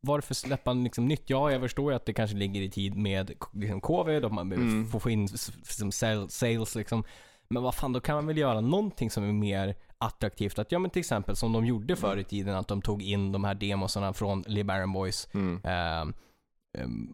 varför 0.00 0.34
släppa 0.34 0.72
liksom 0.72 1.06
nytt? 1.06 1.30
Ja, 1.30 1.52
jag 1.52 1.60
förstår 1.60 1.92
ju 1.92 1.96
att 1.96 2.06
det 2.06 2.12
kanske 2.12 2.36
ligger 2.36 2.60
i 2.60 2.70
tid 2.70 2.96
med 2.96 3.30
liksom, 3.52 3.80
covid 3.80 4.24
och 4.24 4.32
man 4.32 4.48
behöver 4.48 4.68
Mm. 4.70 4.88
få 4.88 5.10
in 5.10 5.24
s- 5.24 5.52
som 5.78 5.92
sal- 5.92 6.28
sales 6.28 6.74
liksom. 6.74 7.04
Men 7.48 7.62
vad 7.62 7.74
fan, 7.74 7.92
då 7.92 8.00
kan 8.00 8.14
man 8.16 8.26
väl 8.26 8.38
göra 8.38 8.60
någonting 8.60 9.10
som 9.10 9.24
är 9.24 9.32
mer 9.32 9.74
attraktivt. 9.98 10.58
Att, 10.58 10.72
ja 10.72 10.78
men 10.78 10.90
till 10.90 11.00
exempel 11.00 11.36
som 11.36 11.52
de 11.52 11.66
gjorde 11.66 11.96
förr 11.96 12.16
i 12.16 12.24
tiden, 12.24 12.54
att 12.56 12.68
de 12.68 12.82
tog 12.82 13.02
in 13.02 13.32
de 13.32 13.44
här 13.44 13.54
demosarna 13.54 14.12
från 14.12 14.44
Lee 14.46 14.64
Baron 14.64 14.92
Boys. 14.92 15.28
Mm. 15.34 15.60
Ehm, 15.64 16.14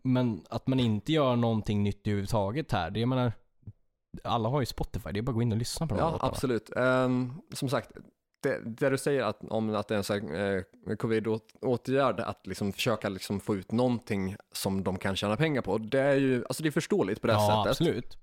men 0.03 0.41
att 0.51 0.67
man 0.67 0.81
inte 0.81 1.13
gör 1.13 1.37
någonting 1.37 1.83
nytt 1.83 2.07
överhuvudtaget 2.07 2.73
här. 2.73 2.91
Det 2.91 3.01
jag 3.01 3.09
menar, 3.09 3.33
alla 4.25 4.49
har 4.49 4.61
ju 4.61 4.67
Spotify, 4.67 5.11
det 5.13 5.21
är 5.21 5.23
bara 5.23 5.31
att 5.31 5.35
gå 5.37 5.43
in 5.43 5.53
och 5.53 5.59
lyssna 5.59 5.87
på 5.87 5.95
de 5.95 6.01
här 6.01 6.07
Ja, 6.09 6.13
låtarna. 6.13 6.31
absolut. 6.33 6.71
Ehm, 6.77 7.33
som 7.53 7.69
sagt, 7.69 7.91
det, 8.43 8.61
det 8.65 8.91
du 8.91 8.99
säger 8.99 9.23
att, 9.23 9.45
om 9.45 9.75
att 9.75 9.89
det 9.89 9.95
är 9.95 9.99
en 9.99 10.05
sån 10.05 10.29
här, 10.31 10.65
eh, 10.89 10.97
covid-åtgärd, 10.97 12.21
att 12.21 12.47
liksom 12.47 12.73
försöka 12.73 13.09
liksom 13.09 13.41
få 13.41 13.57
ut 13.57 13.73
någonting 13.73 14.37
som 14.53 14.85
de 14.85 14.99
kan 14.99 15.17
tjäna 15.17 15.37
pengar 15.37 15.63
på, 15.63 15.79
det 15.79 16.01
är 16.01 16.15
ju 16.15 16.45
alltså 16.49 16.63
det 16.63 16.69
är 16.69 16.71
förståeligt 16.71 17.21
på 17.21 17.27
det 17.27 17.33
Ja, 17.33 17.65
sättet. 17.65 17.71
absolut. 17.71 18.19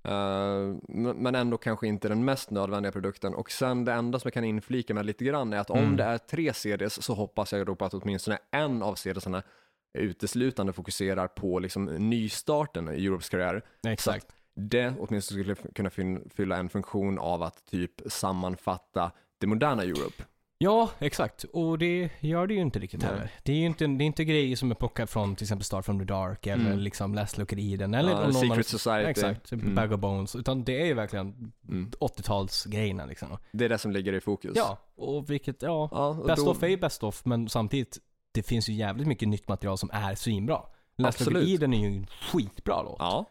Men 0.87 1.17
men 1.17 1.35
ändå 1.35 1.57
kanske 1.57 1.87
inte 1.87 2.09
den 2.09 2.25
mest 2.25 2.51
nödvändiga 2.51 2.91
produkten. 2.91 3.33
Och 3.33 3.51
sen 3.51 3.85
det 3.85 3.93
enda 3.93 4.19
som 4.19 4.27
jag 4.27 4.33
kan 4.33 4.43
inflika 4.43 4.93
med 4.93 5.05
lite 5.05 5.25
grann 5.25 5.53
är 5.53 5.57
att 5.59 5.69
om 5.69 5.77
Mm. 5.79 5.95
det 5.97 6.03
är 6.03 6.17
tre 6.17 6.53
CDs 6.53 7.01
så 7.03 7.13
hoppas 7.13 7.53
jag 7.53 7.65
då 7.65 7.75
på 7.75 7.85
att 7.85 7.93
åtminstone 7.93 8.37
en 8.51 8.83
av 8.83 8.95
CDsarna 8.95 9.43
uteslutande 9.93 10.73
fokuserar 10.73 11.27
på 11.27 11.59
liksom 11.59 11.85
nystarten 11.85 12.89
i 12.95 13.05
Europes 13.05 13.29
karriär. 13.29 13.61
Exakt. 13.87 14.27
Det 14.55 14.93
åtminstone 14.99 15.41
skulle 15.43 15.55
kunna 15.55 15.89
fylla 16.35 16.57
en 16.57 16.69
funktion 16.69 17.19
av 17.19 17.43
att 17.43 17.65
typ 17.65 17.91
sammanfatta 18.05 19.11
det 19.39 19.47
moderna 19.47 19.83
Europe. 19.83 20.23
Ja, 20.61 20.89
exakt. 20.99 21.43
Och 21.43 21.77
det 21.77 22.09
gör 22.19 22.47
det 22.47 22.53
ju 22.53 22.59
inte 22.61 22.79
riktigt 22.79 23.01
Nej. 23.01 23.09
heller. 23.09 23.31
Det 23.43 23.51
är 23.51 23.55
ju 23.55 23.65
inte, 23.65 23.87
det 23.87 24.03
är 24.03 24.05
inte 24.05 24.25
grejer 24.25 24.55
som 24.55 24.71
är 24.71 24.75
plockade 24.75 25.07
från 25.07 25.35
till 25.35 25.43
exempel 25.45 25.63
Start 25.65 25.85
from 25.85 25.99
the 25.99 26.05
Dark 26.05 26.47
eller 26.47 26.65
Mm. 26.65 26.79
liksom 26.79 27.13
Last 27.15 27.37
Look 27.37 27.53
at 27.53 27.59
Eden 27.59 27.93
eller 27.93 28.11
Ja, 28.11 28.21
någon 28.21 28.33
Secret 28.33 28.51
annan- 28.51 28.63
Society. 28.63 29.09
Exakt, 29.09 29.51
Mm. 29.51 29.75
Bag 29.75 29.91
of 29.93 29.99
Bones. 29.99 30.35
Utan 30.35 30.63
det 30.63 30.81
är 30.81 30.85
ju 30.85 30.93
verkligen 30.93 31.51
Mm. 31.69 31.91
80-talsgrejerna 31.99 33.05
liksom. 33.07 33.37
Det 33.51 33.65
är 33.65 33.69
det 33.69 33.77
som 33.77 33.91
ligger 33.91 34.13
i 34.13 34.21
fokus. 34.21 34.51
Ja, 34.55 34.77
och 34.95 35.29
vilket, 35.29 35.61
ja. 35.61 35.89
ja 35.91 36.07
och 36.07 36.27
Best 36.27 36.45
då- 36.45 36.51
of 36.51 36.63
är 36.63 36.77
best 36.77 37.03
of, 37.03 37.25
men 37.25 37.49
samtidigt, 37.49 37.97
det 38.31 38.43
finns 38.43 38.69
ju 38.69 38.73
jävligt 38.73 39.07
mycket 39.07 39.27
nytt 39.27 39.47
material 39.47 39.77
som 39.77 39.89
är 39.93 40.15
svinbra. 40.15 40.61
Last 40.97 41.19
Look 41.19 41.27
Absolut. 41.27 41.49
Eden 41.49 41.73
är 41.73 41.79
ju 41.79 41.97
en 41.97 42.07
skitbra 42.07 42.83
låt. 42.83 42.95
Ja. 42.99 43.25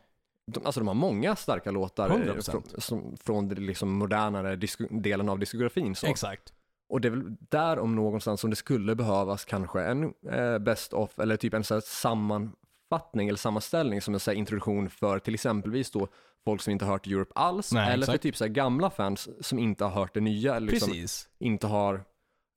De, 0.47 0.67
alltså 0.67 0.81
de 0.81 0.87
har 0.87 0.95
många 0.95 1.37
starka 1.37 1.71
låtar 1.71 2.11
eh, 2.11 2.15
100%. 2.15 2.51
från, 2.51 2.63
som, 2.79 3.17
från 3.17 3.49
den 3.49 3.67
liksom 3.67 3.93
modernare 3.93 4.59
delen 4.91 5.29
av 5.29 5.39
diskografin. 5.39 5.95
Så. 5.95 6.07
Exakt. 6.07 6.53
Och 6.89 7.01
det 7.01 7.09
är 7.09 7.11
väl 7.11 7.37
där 7.41 7.79
om 7.79 7.95
någonstans 7.95 8.41
som 8.41 8.51
det 8.51 8.57
skulle 8.57 8.95
behövas 8.95 9.45
kanske 9.45 9.83
en 9.83 10.15
eh, 10.31 10.59
best 10.59 10.93
of 10.93 11.19
eller 11.19 11.37
typ 11.37 11.55
en 11.55 11.65
så 11.65 11.81
sammanfattning 11.81 13.29
eller 13.29 13.39
sammanställning 13.39 14.03
som 14.03 14.15
en 14.15 14.21
så 14.21 14.33
introduktion 14.33 14.91
för 14.91 15.19
till 15.19 15.35
exempelvis 15.35 15.91
då 15.91 16.09
folk 16.45 16.63
som 16.63 16.71
inte 16.71 16.85
har 16.85 16.93
hört 16.93 17.07
Europe 17.07 17.33
alls 17.35 17.73
Nej, 17.73 17.93
eller 17.93 18.07
för 18.07 18.13
exakt. 18.13 18.23
typ 18.23 18.37
så 18.37 18.47
gamla 18.47 18.91
fans 18.91 19.29
som 19.41 19.59
inte 19.59 19.85
har 19.85 19.91
hört 19.91 20.15
det 20.15 20.21
nya 20.21 20.57
eller 20.57 20.73
liksom 20.73 20.91
Precis. 20.91 21.29
inte 21.39 21.67
har 21.67 22.05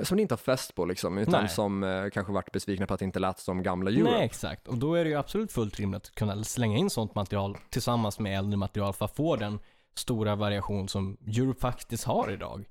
som 0.04 0.18
det 0.18 0.22
inte 0.22 0.34
har 0.34 0.38
fäst 0.38 0.76
på 0.76 0.86
liksom 0.86 1.18
utan 1.18 1.42
Nej. 1.42 1.50
som 1.50 1.84
eh, 1.84 2.10
kanske 2.10 2.34
varit 2.34 2.52
besvikna 2.52 2.88
på 2.88 2.94
att 2.94 3.00
det 3.00 3.06
inte 3.06 3.20
lät 3.20 3.40
som 3.40 3.64
gamla 3.64 3.92
Europe. 3.92 4.12
Nej, 4.12 4.26
exakt. 4.26 4.68
Och 4.68 4.78
då 4.78 4.94
är 4.94 5.04
det 5.04 5.10
ju 5.10 5.16
absolut 5.16 5.52
fullt 5.52 5.80
rimligt 5.80 6.02
att 6.02 6.16
kunna 6.16 6.44
slänga 6.44 6.78
in 6.78 6.90
sånt 6.90 7.16
material 7.16 7.58
tillsammans 7.70 8.20
med 8.20 8.38
äldre 8.38 8.58
material 8.58 8.94
för 8.94 9.06
att 9.06 9.16
få 9.16 9.36
den 9.36 9.60
stora 9.96 10.36
variation 10.36 10.88
som 10.88 11.18
Europe 11.28 11.60
faktiskt 11.60 12.04
har 12.04 12.32
idag. 12.32 12.66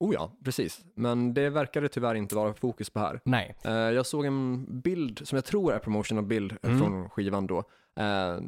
Oh 0.00 0.14
ja, 0.14 0.32
precis. 0.44 0.80
Men 0.94 1.34
det 1.34 1.50
verkade 1.50 1.88
tyvärr 1.88 2.14
inte 2.14 2.34
vara 2.34 2.54
fokus 2.54 2.90
på 2.90 3.00
här. 3.00 3.20
Nej. 3.24 3.54
Eh, 3.64 3.72
jag 3.72 4.06
såg 4.06 4.24
en 4.26 4.66
bild 4.80 5.20
som 5.28 5.36
jag 5.36 5.44
tror 5.44 5.72
är 5.72 5.78
promotional 5.78 6.24
bild 6.24 6.52
eh, 6.52 6.58
Mm. 6.70 6.78
från 6.80 7.10
skivan 7.10 7.46
då. 7.46 7.58
eh, 7.96 8.38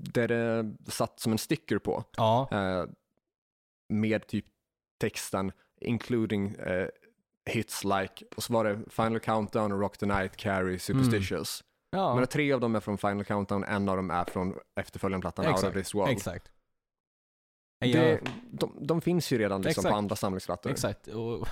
där 0.00 0.28
det 0.28 0.74
satt 0.90 1.20
som 1.20 1.32
en 1.32 1.38
sticker 1.38 1.78
på. 1.78 2.04
Ja. 2.16 2.48
eh, 2.52 2.84
med 3.88 4.26
typ 4.26 4.44
texten 5.00 5.52
including 5.80 6.54
eh, 6.54 6.88
hits 7.48 7.84
like, 7.84 8.24
och 8.36 8.42
så 8.42 8.52
var 8.52 8.64
det 8.64 8.78
Final 8.90 9.20
Countdown, 9.20 9.72
Rock 9.72 9.98
the 9.98 10.06
Night, 10.06 10.36
Carrie, 10.36 10.78
Superstitious. 10.78 11.64
Ja. 11.90 12.14
Men 12.14 12.26
tre 12.26 12.52
av 12.52 12.60
dem 12.60 12.76
är 12.76 12.80
från 12.80 12.98
Final 12.98 13.24
Countdown, 13.24 13.64
en 13.64 13.88
av 13.88 13.96
dem 13.96 14.10
är 14.10 14.24
från 14.24 14.54
efterföljande 14.80 15.22
plattan 15.22 15.46
Out 15.46 15.64
of 15.64 15.72
this 15.72 15.94
world. 15.94 16.12
Exakt. 16.12 16.50
Det, 17.80 17.88
Ja, 17.88 18.18
de, 18.50 18.72
de 18.80 19.00
finns 19.00 19.32
ju 19.32 19.38
redan 19.38 19.62
liksom 19.62 19.84
på 19.84 19.96
andra 19.96 20.16
samlingsplattor. 20.16 20.70
exakt. 20.70 21.06
Och, 21.08 21.48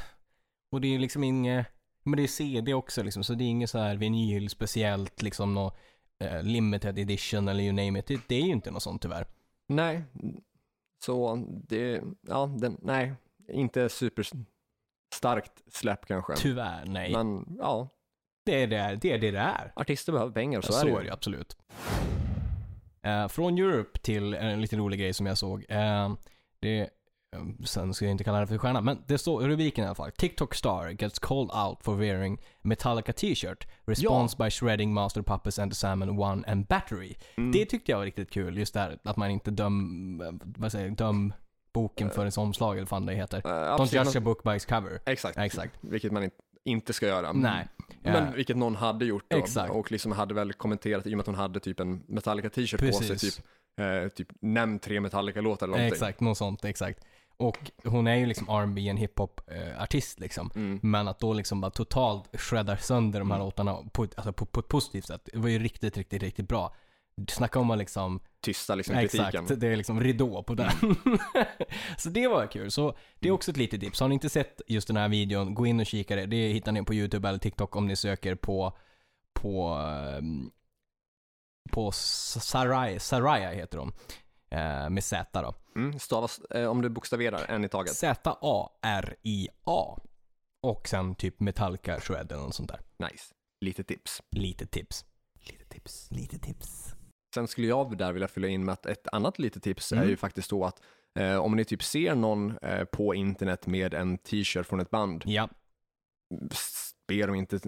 och 0.72 0.80
det 0.80 0.94
är 0.94 0.98
liksom 0.98 1.24
inget, 1.24 1.66
men 2.02 2.16
det 2.16 2.22
är 2.22 2.26
CD 2.26 2.74
också 2.74 3.02
liksom, 3.02 3.24
så 3.24 3.34
det 3.34 3.44
är 3.44 3.48
inget 3.48 3.70
så 3.70 3.78
här 3.78 3.96
vinyl 3.96 4.50
speciellt 4.50 5.22
liksom 5.22 5.54
nå 5.54 5.72
eh, 6.18 6.42
limited 6.42 6.98
edition 6.98 7.48
eller 7.48 7.64
you 7.64 7.72
name 7.72 7.98
it. 7.98 8.06
Det, 8.06 8.20
det 8.28 8.34
är 8.34 8.42
ju 8.42 8.52
inte 8.52 8.70
något 8.70 8.82
sånt 8.82 9.02
tyvärr. 9.02 9.26
Nej, 9.68 10.02
så 11.04 11.44
det, 11.68 12.02
ja, 12.20 12.46
den, 12.58 12.76
nej, 12.82 13.14
inte 13.48 13.88
super 13.88 14.26
starkt 15.14 15.62
släpp 15.72 16.06
kanske. 16.06 16.34
Tyvärr, 16.36 16.84
nej. 16.86 17.12
Men 17.12 17.56
ja, 17.58 17.88
Det 18.46 18.62
är 18.62 18.66
det 18.66 18.98
det 19.00 19.10
är. 19.10 19.18
Det 19.18 19.30
det 19.30 19.38
är. 19.38 19.72
Artister 19.76 20.12
behöver 20.12 20.32
pengar, 20.32 20.60
så, 20.60 20.72
Så, 20.72 20.80
är 20.80 20.84
det 20.84 21.02
ju. 21.02 21.06
det 21.06 21.12
absolut. 21.12 21.56
Eh, 23.02 23.28
från 23.28 23.58
Europe 23.58 23.98
till 23.98 24.34
en 24.34 24.60
liten 24.60 24.78
rolig 24.78 25.00
grej 25.00 25.12
som 25.12 25.26
jag 25.26 25.38
såg. 25.38 25.64
Eh, 25.68 26.12
det, 26.60 26.80
eh, 26.80 26.88
sen 27.64 27.94
ska 27.94 28.04
jag 28.04 28.12
inte 28.12 28.24
kalla 28.24 28.40
det 28.40 28.46
för 28.46 28.58
stjärna, 28.58 28.80
men 28.80 29.02
det 29.06 29.18
står 29.18 29.40
rubriken 29.40 29.84
i 29.84 29.86
alla 29.86 29.94
fall. 29.94 30.10
TikTok 30.12 30.54
star 30.54 30.88
gets 30.90 31.18
called 31.18 31.50
out 31.66 31.82
for 31.82 31.94
wearing 31.94 32.38
Metallica 32.62 33.12
t-shirt. 33.12 33.66
Response 33.84 34.36
by 34.38 34.50
shredding 34.50 34.92
Master 34.92 35.22
Puppets 35.22 35.58
and 35.58 35.76
Salmon 35.76 36.18
One 36.18 36.44
and 36.46 36.66
Battery. 36.66 37.14
Mm. 37.36 37.52
Det 37.52 37.64
tyckte 37.66 37.92
jag 37.92 37.98
var 37.98 38.04
riktigt 38.04 38.30
kul, 38.30 38.58
just 38.58 38.74
där 38.74 38.98
att 39.04 39.16
man 39.16 39.30
inte 39.30 39.50
döm, 39.50 40.20
eh, 40.20 40.32
vad 40.56 40.72
säger 40.72 40.86
jag, 40.86 40.96
döm 40.96 41.32
boken 41.76 42.10
för 42.10 42.24
dess 42.24 42.38
omslag 42.38 42.76
eller 42.76 42.86
vad 42.90 43.06
det 43.06 43.14
heter. 43.14 43.38
Eh, 43.38 43.76
Don't 43.76 43.94
judge 43.94 44.16
a 44.16 44.20
book 44.20 44.42
by 44.42 44.50
its 44.56 44.66
cover. 44.66 44.98
Exakt. 45.06 45.38
Exakt. 45.38 45.74
Vilket 45.80 46.12
man 46.12 46.24
inte, 46.24 46.36
inte 46.64 46.92
ska 46.92 47.06
göra. 47.06 47.32
Nej. 47.32 47.68
Men 48.02 48.24
Eh, 48.24 48.32
vilket 48.34 48.56
någon 48.56 48.76
hade 48.76 49.04
gjort 49.04 49.24
då. 49.28 49.36
Exakt. 49.36 49.72
Och 49.72 49.92
liksom 49.92 50.12
hade 50.12 50.34
väl 50.34 50.52
kommenterat 50.52 51.06
i 51.06 51.08
och 51.08 51.16
med 51.16 51.20
att 51.20 51.26
hon 51.26 51.34
hade 51.34 51.60
typ 51.60 51.80
en 51.80 52.02
Metallica 52.06 52.50
t-shirt 52.50 52.80
på 52.80 52.92
sig. 52.92 53.18
Typ, 53.18 53.34
eh, 53.80 54.08
typ 54.08 54.28
nämn 54.40 54.78
tre 54.78 55.00
Metallica-låtar 55.00 55.66
eller 55.66 55.76
någonting. 55.76 55.92
Exakt, 55.94 56.20
något 56.20 56.38
sånt, 56.38 56.64
exakt. 56.64 57.00
Och 57.36 57.70
hon 57.84 58.06
är 58.06 58.14
ju 58.16 58.26
liksom 58.26 58.48
R&B 58.48 58.88
en 58.88 58.96
hiphop-artist 58.96 60.20
liksom. 60.20 60.50
Mm. 60.54 60.80
Men 60.82 61.08
att 61.08 61.18
då 61.18 61.32
liksom 61.32 61.60
bara 61.60 61.70
totalt 61.70 62.40
shreddar 62.40 62.76
sönder 62.76 63.18
de 63.18 63.30
här 63.30 63.36
Mm. 63.36 63.46
låtarna 63.46 63.76
på, 63.92 64.02
alltså 64.02 64.32
på, 64.32 64.46
på 64.46 64.60
ett 64.60 64.68
positivt 64.68 65.06
sätt. 65.06 65.28
Det 65.32 65.38
var 65.38 65.48
ju 65.48 65.58
riktigt, 65.58 65.96
riktigt, 65.96 66.22
riktigt 66.22 66.48
bra. 66.48 66.74
Snacka 67.28 67.58
om 67.58 67.70
att 67.70 67.78
liksom, 67.78 68.20
Tysta 68.40 68.74
liksom 68.74 68.94
kritiken. 68.94 69.26
exakt, 69.26 69.60
det 69.60 69.68
är 69.68 69.76
liksom 69.76 70.00
ridå 70.00 70.42
på 70.42 70.54
den. 70.54 70.70
så 71.98 72.08
det 72.08 72.28
var 72.28 72.46
kul. 72.46 72.70
Så 72.70 72.96
det 73.20 73.28
är 73.28 73.32
också 73.32 73.50
ett 73.50 73.56
litet 73.56 73.80
tips. 73.80 74.00
Har 74.00 74.08
ni 74.08 74.14
inte 74.14 74.28
sett 74.28 74.60
just 74.66 74.88
den 74.88 74.96
här 74.96 75.08
videon, 75.08 75.54
gå 75.54 75.66
in 75.66 75.80
och 75.80 75.86
kika 75.86 76.16
det. 76.16 76.26
Det 76.26 76.48
hittar 76.48 76.72
ni 76.72 76.84
på 76.84 76.94
YouTube 76.94 77.28
eller 77.28 77.38
TikTok 77.38 77.76
om 77.76 77.86
ni 77.86 77.96
söker 77.96 78.34
på, 78.34 78.78
på, 79.32 79.68
ehm, 79.68 80.50
på 81.70 81.92
Saraya, 81.92 83.00
Saraya 83.00 83.52
heter 83.52 83.78
de. 83.78 83.92
Eh, 84.50 84.90
med 84.90 85.04
Z 85.04 85.42
då. 85.42 85.54
Mm. 85.76 85.98
Stavas, 85.98 86.38
eh, 86.38 86.66
om 86.66 86.82
du 86.82 86.88
bokstaverar 86.88 87.46
en 87.48 87.64
i 87.64 87.68
taget. 87.68 87.96
Z-A-R-I-A. 87.96 89.98
Och 90.62 90.88
sen 90.88 91.14
typ 91.14 91.40
Metallica 91.40 92.00
Shred 92.00 92.32
eller 92.32 92.42
något 92.42 92.54
sånt 92.54 92.70
där. 92.70 92.80
Nice. 93.10 93.34
Lite 93.60 93.84
tips. 93.84 94.22
Lite 94.30 94.66
tips. 94.66 95.04
Lite 95.40 95.64
tips. 95.64 96.10
Lite 96.10 96.38
tips. 96.38 96.95
Sen 97.36 97.48
skulle 97.48 97.66
jag 97.66 97.96
där 97.96 98.12
vilja 98.12 98.28
fylla 98.28 98.48
in 98.48 98.64
med 98.64 98.72
att 98.72 98.86
ett 98.86 99.08
annat 99.12 99.38
litet 99.38 99.62
tips 99.62 99.92
är 99.92 99.96
Mm. 99.96 100.08
ju 100.08 100.16
faktiskt 100.16 100.50
då 100.50 100.64
att 100.64 100.82
eh, 101.18 101.36
om 101.36 101.56
ni 101.56 101.64
typ 101.64 101.82
ser 101.82 102.14
någon 102.14 102.58
eh, 102.62 102.84
på 102.84 103.14
internet 103.14 103.66
med 103.66 103.94
en 103.94 104.18
t-shirt 104.18 104.66
från 104.66 104.80
ett 104.80 104.90
band, 104.90 105.22
Ja, 105.26 105.48
be 107.08 107.26
dem 107.26 107.34
inte 107.34 107.60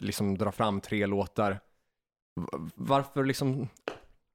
liksom 0.00 0.38
dra 0.38 0.52
fram 0.52 0.80
tre 0.80 1.06
låtar. 1.06 1.60
Varför 2.74 3.24
liksom, 3.24 3.68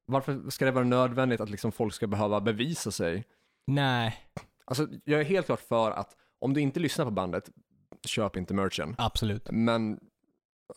varför 0.06 0.50
ska 0.50 0.66
det 0.66 0.72
vara 0.72 0.86
nödvändigt 0.86 1.42
att 1.42 1.50
liksom 1.50 1.72
folk 1.72 1.94
ska 1.94 2.08
behöva 2.08 2.42
bevisa 2.42 2.92
sig? 2.92 3.26
nej, 3.68 4.18
Alltså, 4.66 4.88
jag 5.04 5.20
är 5.20 5.24
helt 5.26 5.46
klart 5.46 5.60
för 5.62 5.92
att 5.92 6.16
om 6.40 6.54
du 6.54 6.62
inte 6.62 6.80
lyssnar 6.80 7.06
på 7.06 7.12
bandet, 7.12 7.50
köp 8.06 8.36
inte 8.38 8.54
merchen. 8.54 8.96
absolut. 8.98 9.48
Men 9.52 10.00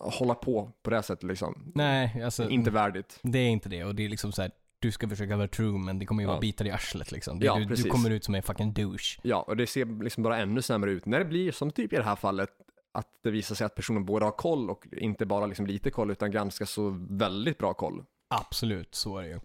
hålla 0.01 0.35
på 0.35 0.71
på 0.83 0.91
det 0.91 1.03
sättet 1.03 1.23
liksom. 1.25 1.73
Nej, 1.75 2.23
alltså. 2.25 2.51
Inte 2.51 2.71
värdigt. 2.71 3.19
Det 3.23 3.39
är 3.39 3.49
inte 3.49 3.69
det 3.69 3.85
och 3.85 3.95
det 3.95 4.05
är 4.05 4.09
liksom 4.09 4.33
så 4.33 4.43
här. 4.43 4.51
Du 4.79 4.93
ska 4.93 5.09
försöka 5.09 5.37
vara 5.37 5.49
true 5.49 5.79
men 5.79 5.99
det 5.99 6.07
kommer 6.07 6.23
ju 6.23 6.27
Ja. 6.27 6.31
vara 6.33 6.41
bitar 6.41 6.65
i 6.67 6.71
arslet 6.71 7.13
liksom. 7.13 7.39
Det, 7.39 7.47
Ja, 7.47 7.59
du, 7.59 7.65
du 7.65 7.83
kommer 7.83 8.11
ut 8.11 8.25
som 8.25 8.35
en 8.35 8.43
fucking 8.43 8.73
douche. 8.73 9.19
Ja, 9.23 9.43
och 9.43 9.57
det 9.57 9.67
ser 9.67 10.03
liksom 10.05 10.23
bara 10.23 10.39
ännu 10.39 10.63
sämre 10.63 10.91
ut 10.91 11.07
när 11.07 11.19
det 11.19 11.25
blir 11.25 11.53
som 11.53 11.71
typ 11.71 11.93
i 11.93 11.97
det 11.97 12.03
här 12.03 12.17
fallet 12.17 12.49
att 12.95 13.07
det 13.23 13.31
visar 13.31 13.55
sig 13.55 13.65
att 13.65 13.75
personen 13.75 14.05
både 14.05 14.25
har 14.25 14.33
koll 14.33 14.71
och 14.71 14.87
inte 14.93 15.27
bara 15.27 15.47
liksom 15.47 15.67
lite 15.67 15.91
koll 15.91 16.11
utan 16.11 16.31
ganska 16.31 16.67
så 16.67 17.07
väldigt 17.11 17.59
bra 17.59 17.75
koll. 17.75 18.05
Absolut, 18.35 18.95
så 18.95 19.19
är 19.19 19.23
det 19.23 19.29
ju. 19.29 19.41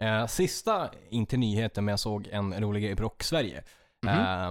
Eh, 0.00 0.26
sista, 0.26 0.90
inte 1.10 1.36
nyheten, 1.36 1.84
men 1.84 1.92
jag 1.92 2.00
såg 2.00 2.26
en 2.32 2.60
rolig 2.60 2.82
grej 2.82 2.96
på 2.96 3.02
Rock-Sverige. 3.02 3.64
Mhm. 4.02 4.14
Eh, 4.14 4.50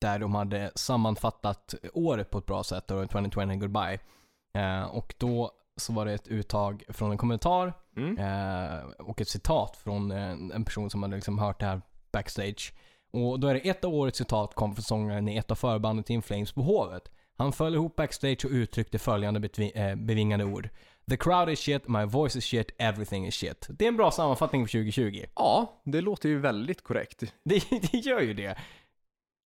där 0.00 0.18
de 0.18 0.34
hade 0.34 0.70
sammanfattat 0.74 1.74
året 1.92 2.30
på 2.30 2.38
ett 2.38 2.46
bra 2.46 2.64
sätt, 2.64 2.84
då 2.88 3.06
2020 3.06 3.54
Goodbye. 3.54 3.98
Eh, 4.54 4.82
och 4.82 5.14
då 5.18 5.50
så 5.76 5.92
var 5.92 6.06
det 6.06 6.12
ett 6.12 6.28
uttag 6.28 6.82
från 6.88 7.10
en 7.10 7.18
kommentar 7.18 7.72
Mm. 7.96 8.18
eh, 8.18 8.78
och 8.98 9.20
ett 9.20 9.28
citat 9.28 9.76
från 9.76 10.10
en, 10.10 10.64
person 10.64 10.90
som 10.90 11.02
hade 11.02 11.14
liksom 11.16 11.38
hört 11.38 11.60
det 11.60 11.66
här 11.66 11.80
backstage. 12.12 12.72
Och 13.12 13.40
då 13.40 13.48
är 13.48 13.54
det 13.54 13.60
ett 13.68 13.84
av 13.84 13.94
årets 13.94 14.18
citat 14.18 14.54
kom 14.54 14.74
från 14.74 14.82
sångaren 14.82 15.28
i 15.28 15.36
ett 15.36 15.50
av 15.50 15.54
förbanden 15.54 16.04
till 16.04 16.14
In 16.14 16.22
Flames 16.22 16.52
på 16.52 16.62
Hovet. 16.62 17.02
Han 17.36 17.52
föll 17.52 17.74
ihop 17.74 17.96
backstage 17.96 18.44
och 18.44 18.50
uttryckte 18.50 18.98
följande 18.98 19.40
betvi- 19.40 19.90
eh, 19.90 19.94
bevingade 19.96 20.44
ord. 20.44 20.68
The 21.10 21.16
crowd 21.16 21.48
is 21.48 21.60
shit, 21.60 21.88
my 21.88 22.04
voice 22.04 22.36
is 22.36 22.44
shit, 22.44 22.70
everything 22.78 23.26
is 23.26 23.34
shit. 23.34 23.66
Det 23.70 23.84
är 23.84 23.88
en 23.88 23.96
bra 23.96 24.10
sammanfattning 24.10 24.66
för 24.66 24.72
2020. 24.72 25.24
Ja, 25.34 25.80
det 25.84 26.00
låter 26.00 26.28
ju 26.28 26.38
väldigt 26.40 26.82
korrekt. 26.84 27.22
Det, 27.44 27.62
det 27.92 27.98
gör 27.98 28.20
ju 28.20 28.34
det. 28.34 28.58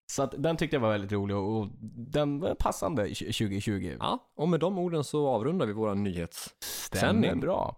Så 0.10 0.24
att 0.24 0.34
den 0.38 0.58
tyckte 0.58 0.76
jag 0.76 0.82
var 0.82 0.92
väldigt 0.92 1.12
rolig 1.12 1.38
och, 1.38 1.60
och 1.60 1.68
den 2.12 2.40
var 2.40 2.56
passande 2.56 3.04
2020. 3.04 3.96
Ja, 4.00 4.32
och 4.36 4.50
med 4.50 4.60
de 4.60 4.78
orden 4.78 5.04
så 5.04 5.28
avrundar 5.28 5.66
vi 5.66 5.74
våra 5.74 5.94
nyhets... 5.94 6.50
Stämmer 6.60 7.36
bra. 7.36 7.76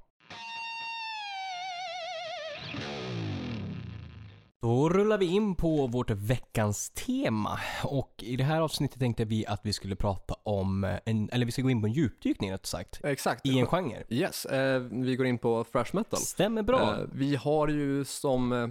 Då 4.62 4.90
rullar 4.90 5.18
vi 5.18 5.26
in 5.26 5.56
på 5.56 5.88
vårt 5.88 6.12
veckans 6.12 6.90
tema. 6.90 7.60
Och 7.84 8.14
i 8.18 8.36
det 8.36 8.44
här 8.44 8.62
avsnittet 8.62 9.00
tänkte 9.00 9.26
vi 9.26 9.46
att 9.46 9.62
vi 9.64 9.74
skulle 9.74 9.96
prata 9.96 10.34
om, 10.44 10.98
en, 11.06 11.30
eller 11.32 11.46
vi 11.46 11.52
ska 11.52 11.62
gå 11.62 11.70
in 11.70 11.82
på 11.82 11.88
en 11.88 11.94
djupdykning 11.94 12.52
rätt 12.52 12.66
sagt, 12.66 13.00
Exakt. 13.04 13.46
i 13.46 13.60
en 13.60 13.66
genre. 13.66 14.04
Yes, 14.10 14.46
eh, 14.46 14.82
vi 14.82 15.16
går 15.16 15.26
in 15.26 15.38
på 15.38 15.64
thrash 15.64 15.90
metal. 15.94 16.20
Stämmer 16.20 16.64
bra. 16.64 16.82
Eh, 16.82 17.06
vi 17.14 17.36
har 17.36 17.68
ju 17.68 18.06
som, 18.06 18.52
eh, 18.54 18.68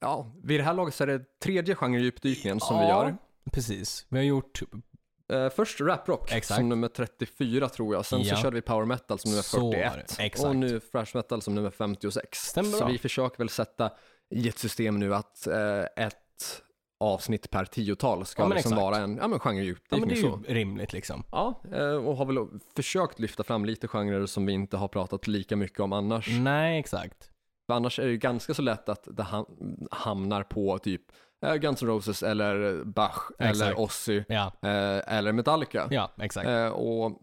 ja, 0.00 0.32
vid 0.42 0.60
det 0.60 0.64
här 0.64 0.74
laget 0.74 0.94
så 0.94 1.02
är 1.02 1.06
det 1.06 1.38
tredje 1.40 1.74
genredjupdykningen 1.74 2.60
som 2.60 2.78
vi 2.78 2.84
Ja, 2.84 3.04
gör. 3.04 3.16
Precis. 3.52 4.06
Vi 4.08 4.18
har 4.18 4.24
gjort, 4.24 4.60
Eh, 5.32 5.50
först 5.50 5.80
raprock 5.80 6.32
Exakt. 6.32 6.58
som 6.58 6.68
nummer 6.68 6.88
34 6.88 7.68
tror 7.68 7.94
jag, 7.94 8.06
sen 8.06 8.22
Ja. 8.22 8.36
så 8.36 8.42
körde 8.42 8.54
vi 8.54 8.60
power 8.62 8.84
metal 8.84 9.18
som 9.18 9.30
nummer 9.30 9.42
Så 9.42 9.60
var 9.60 9.72
41 9.72 10.16
det, 10.18 10.24
exakt. 10.24 10.48
och 10.48 10.56
nu 10.56 10.80
thrash 10.80 11.10
metal 11.16 11.42
som 11.42 11.54
nummer 11.54 11.70
56. 11.70 12.38
Stämmer 12.38 12.70
så 12.70 12.78
bra. 12.78 12.86
vi 12.88 12.98
försöker 12.98 13.38
väl 13.38 13.48
sätta 13.48 13.90
i 14.30 14.48
ett 14.48 14.58
system 14.58 14.98
nu 14.98 15.14
att 15.14 15.46
eh, 15.46 16.04
ett 16.04 16.62
avsnitt 17.00 17.50
per 17.50 17.64
tiotal 17.64 18.26
ska 18.26 18.42
Ja, 18.42 18.48
liksom 18.48 18.72
exakt. 18.72 18.82
vara 18.82 18.96
en 18.96 19.00
ja, 19.02 19.06
men 19.06 19.18
ja 19.18 19.28
men 19.28 19.38
genredjupdykning 19.38 20.08
det 20.08 20.14
är 20.14 20.20
så. 20.22 20.42
ju 20.48 20.54
rimligt 20.54 20.92
liksom. 20.92 21.24
Ja, 21.32 21.62
eh, 21.72 21.94
och 21.94 22.16
har 22.16 22.24
väl 22.24 22.36
försökt 22.76 23.18
lyfta 23.18 23.42
fram 23.42 23.64
lite 23.64 23.88
genrer 23.88 24.26
som 24.26 24.46
vi 24.46 24.52
inte 24.52 24.76
har 24.76 24.88
pratat 24.88 25.26
lika 25.26 25.56
mycket 25.56 25.80
om 25.80 25.92
annars. 25.92 26.28
Nej, 26.40 26.78
exakt. 26.80 27.30
För 27.72 27.76
annars 27.76 27.98
är 27.98 28.04
det 28.04 28.10
ju 28.10 28.16
ganska 28.16 28.54
så 28.54 28.62
lätt 28.62 28.88
att 28.88 29.08
det 29.10 29.22
ham- 29.22 29.86
hamnar 29.90 30.42
på 30.42 30.78
typ 30.78 31.02
eh, 31.46 31.54
Guns 31.54 31.82
N' 31.82 31.88
Roses 31.88 32.22
eller 32.22 32.84
Bach 32.84 33.30
eller 33.38 33.50
Exakt. 33.50 33.78
Ozzy 33.78 34.22
Ja, 34.28 34.46
eh, 34.62 35.16
eller 35.16 35.32
Metallica. 35.32 35.88
ja 35.90 36.10
exakt. 36.20 36.48
Eh, 36.48 36.66
och 36.66 37.20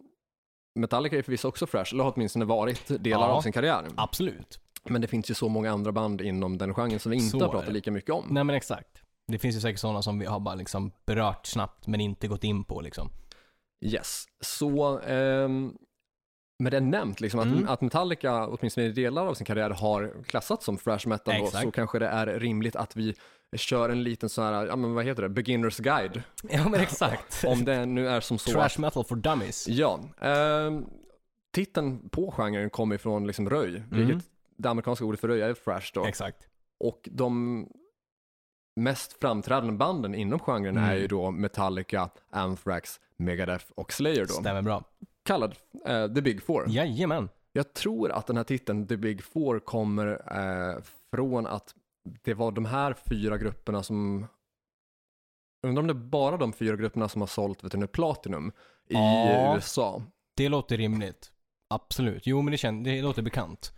Metallica 0.80 1.18
är 1.18 1.22
förvisso 1.22 1.48
också 1.48 1.68
fresh, 1.68 1.94
eller 1.94 2.04
har 2.04 2.14
åtminstone 2.16 2.46
varit 2.46 3.04
delar 3.04 3.28
Ja. 3.28 3.34
av 3.34 3.42
sin 3.42 3.52
karriär. 3.52 3.86
Absolut. 3.98 4.60
Men 4.84 5.02
det 5.02 5.08
finns 5.08 5.30
ju 5.32 5.34
så 5.34 5.50
många 5.50 5.72
andra 5.72 5.92
band 5.92 6.22
inom 6.22 6.58
den 6.58 6.74
genren 6.74 7.00
som 7.00 7.10
vi 7.10 7.18
inte 7.18 7.30
Så 7.30 7.40
har 7.46 7.50
pratat 7.52 7.74
lika 7.74 7.92
mycket 7.92 8.10
om. 8.16 8.26
Nej 8.30 8.44
men 8.44 8.56
exakt. 8.56 9.02
Det 9.28 9.38
finns 9.40 9.56
ju 9.56 9.60
säkert 9.60 9.80
sådana 9.80 10.02
som 10.02 10.20
vi 10.20 10.26
har 10.26 10.40
bara 10.40 10.56
liksom 10.56 10.92
berört 11.06 11.46
snabbt 11.46 11.88
men 11.88 12.02
inte 12.02 12.28
gått 12.28 12.44
in 12.44 12.64
på 12.64 12.82
liksom. 12.82 13.10
Yes, 13.86 14.26
så 14.42 15.00
ehm, 15.00 15.74
med 16.60 16.72
det 16.74 16.80
nämnt, 16.80 17.22
liksom, 17.22 17.40
Mm. 17.40 17.64
att, 17.64 17.70
att 17.70 17.82
Metallica 17.82 18.48
åtminstone 18.48 18.88
i 18.88 18.92
delar 18.92 19.26
av 19.28 19.34
sin 19.34 19.46
karriär 19.46 19.70
har 19.70 20.24
klassats 20.26 20.66
som 20.66 20.78
thrash 20.78 21.08
metal 21.08 21.36
då, 21.40 21.48
så 21.48 21.72
kanske 21.72 22.00
det 22.00 22.08
är 22.08 22.28
rimligt 22.40 22.76
att 22.76 22.96
vi 22.96 23.16
kör 23.56 23.90
en 23.90 24.04
liten 24.04 24.30
sån 24.30 24.44
här, 24.44 24.66
ja 24.66 24.76
men 24.76 24.94
vad 24.94 25.06
heter 25.06 25.22
det, 25.24 25.30
beginners 25.30 25.78
guide. 25.78 26.24
Ja 26.50 26.70
men 26.70 26.80
exakt. 26.80 27.44
Om 27.48 27.66
det 27.66 27.86
nu 27.86 28.08
är 28.10 28.20
som 28.22 28.38
så 28.38 28.50
att, 28.60 28.72
Trash 28.72 28.82
metal 28.82 29.04
for 29.04 29.16
dummies. 29.16 29.68
ja, 29.68 30.00
ehm, 30.22 30.86
titeln 31.56 32.10
på 32.10 32.32
genren 32.32 32.70
kommer 32.70 32.96
ifrån 32.96 33.28
liksom 33.28 33.50
röj, 33.50 33.84
vilket 33.92 34.26
det 34.58 34.70
amerikanska 34.70 35.06
ordet 35.06 35.20
för 35.20 35.28
röj 35.28 35.42
är 35.42 35.54
thrash 35.54 35.92
då. 35.94 36.06
Exakt. 36.06 36.48
Och 36.80 37.10
de 37.12 37.68
mest 38.76 39.18
framträdande 39.22 39.74
banden 39.74 40.16
inom 40.16 40.40
genren 40.40 40.78
Mm. 40.78 40.90
är 40.90 40.96
ju 40.96 41.08
då 41.08 41.32
Metallica, 41.32 42.10
Anthrax, 42.30 43.00
Megadeth 43.18 43.66
och 43.76 43.94
Slayer 43.94 44.26
då. 44.26 44.34
Stämmer 44.34 44.62
bra. 44.62 44.84
Kallad 45.30 45.56
eh, 45.86 46.14
The 46.14 46.22
Big 46.22 46.42
Four. 46.44 46.70
Jajamän. 46.70 47.30
Jag 47.52 47.74
tror 47.74 48.12
att 48.12 48.28
den 48.28 48.38
här 48.38 48.44
titeln, 48.44 48.88
The 48.88 48.98
Big 48.98 49.24
Four, 49.24 49.60
kommer 49.60 50.08
eh, 50.08 50.82
från 51.12 51.48
att 51.48 51.76
det 52.04 52.34
var 52.34 52.52
de 52.52 52.66
här 52.66 52.94
fyra 53.10 53.38
grupperna 53.38 53.84
som 53.84 54.28
Undrar 55.68 55.82
om 55.82 55.88
det 55.88 55.92
är 55.92 56.10
bara 56.10 56.38
de 56.38 56.54
fyra 56.54 56.76
grupperna 56.76 57.10
som 57.10 57.22
har 57.22 57.28
sålt 57.28 57.64
vet 57.64 57.72
du, 57.72 57.78
nu, 57.78 57.88
Platinum 57.88 58.52
i 58.88 58.94
Ja. 58.94 59.56
USA. 59.56 60.04
Det 60.36 60.50
låter 60.50 60.78
rimligt. 60.78 61.32
Absolut. 61.70 62.28
Jo 62.28 62.42
men 62.42 62.52
det, 62.52 62.58
känns, 62.58 62.86
det 62.86 63.02
låter 63.02 63.22
bekant. 63.22 63.74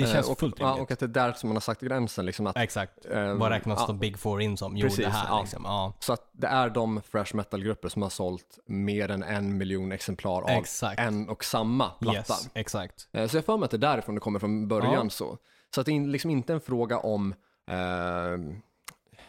Det 0.00 0.06
känns 0.12 0.26
Eh, 0.26 0.32
och, 0.32 0.38
fullt 0.40 0.60
rimligt. 0.60 0.80
och 0.80 0.90
att 0.90 0.98
det 0.98 1.06
är 1.06 1.08
där 1.08 1.32
som 1.32 1.48
man 1.48 1.56
har 1.56 1.60
sagt 1.60 1.80
gränsen. 1.80 2.26
Liksom 2.26 2.46
att, 2.46 2.56
Exakt. 2.56 3.06
eh, 3.10 3.34
Vad 3.34 3.50
räknas 3.50 3.86
de 3.86 3.98
Big 3.98 4.18
Four 4.18 4.40
in 4.42 4.56
som? 4.56 4.76
Jo, 4.76 4.86
Precis, 4.86 5.04
det 5.04 5.10
här 5.10 5.26
ja. 5.28 5.40
liksom. 5.40 5.62
Ja, 5.64 5.92
Så 6.00 6.12
att 6.12 6.28
det 6.32 6.46
är 6.46 6.70
de 6.70 7.00
thrash 7.12 7.34
metal-grupper 7.34 7.88
som 7.88 8.02
har 8.02 8.10
sålt 8.10 8.58
mer 8.66 9.10
än 9.10 9.22
en 9.22 9.58
miljon 9.58 9.92
exemplar 9.92 10.42
av 10.42 10.48
exakt. 10.50 11.00
en 11.00 11.28
och 11.28 11.44
samma 11.44 11.88
platta. 11.88 12.16
Yes, 12.34 12.48
exakt. 12.54 13.08
Eh, 13.12 13.26
Så 13.28 13.36
jag 13.36 13.44
får 13.44 13.58
mig 13.58 13.64
att 13.64 13.70
det 13.70 13.76
är 13.76 13.78
därifrån 13.78 14.14
det 14.14 14.20
kommer 14.20 14.38
från 14.38 14.68
början 14.68 14.92
Ja. 15.04 15.10
så. 15.10 15.38
Så 15.74 15.80
att 15.80 15.86
det 15.86 15.92
är 15.96 16.06
liksom 16.06 16.30
inte 16.30 16.52
en 16.52 16.60
fråga 16.60 16.98
om, 16.98 17.34
eh, 17.70 17.76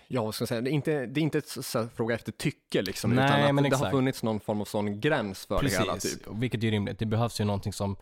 ja 0.07 0.23
vad 0.23 0.35
ska 0.35 0.41
jag 0.41 0.49
säga, 0.49 0.61
det 0.61 0.69
är 0.69 0.73
inte, 0.73 1.05
det 1.05 1.19
är 1.19 1.21
inte 1.21 1.37
ett 1.37 1.57
fråga 1.95 2.15
efter 2.15 2.31
tycke 2.31 2.81
liksom, 2.81 3.11
Nej, 3.11 3.25
utan 3.25 3.59
att 3.65 3.69
det 3.71 3.75
har 3.77 3.91
funnits 3.91 4.23
någon 4.23 4.39
form 4.39 4.61
av 4.61 4.65
sån 4.65 4.99
gräns 4.99 5.45
för 5.45 5.61
det 5.63 5.69
hela 5.69 5.93
Precis, 5.93 6.17
typ. 6.19 6.27
vilket 6.31 6.63
är 6.63 6.71
rimligt. 6.71 6.99
Det 6.99 7.05
behövs 7.05 7.39
ju 7.41 7.45
någonting 7.45 7.73
som 7.73 7.95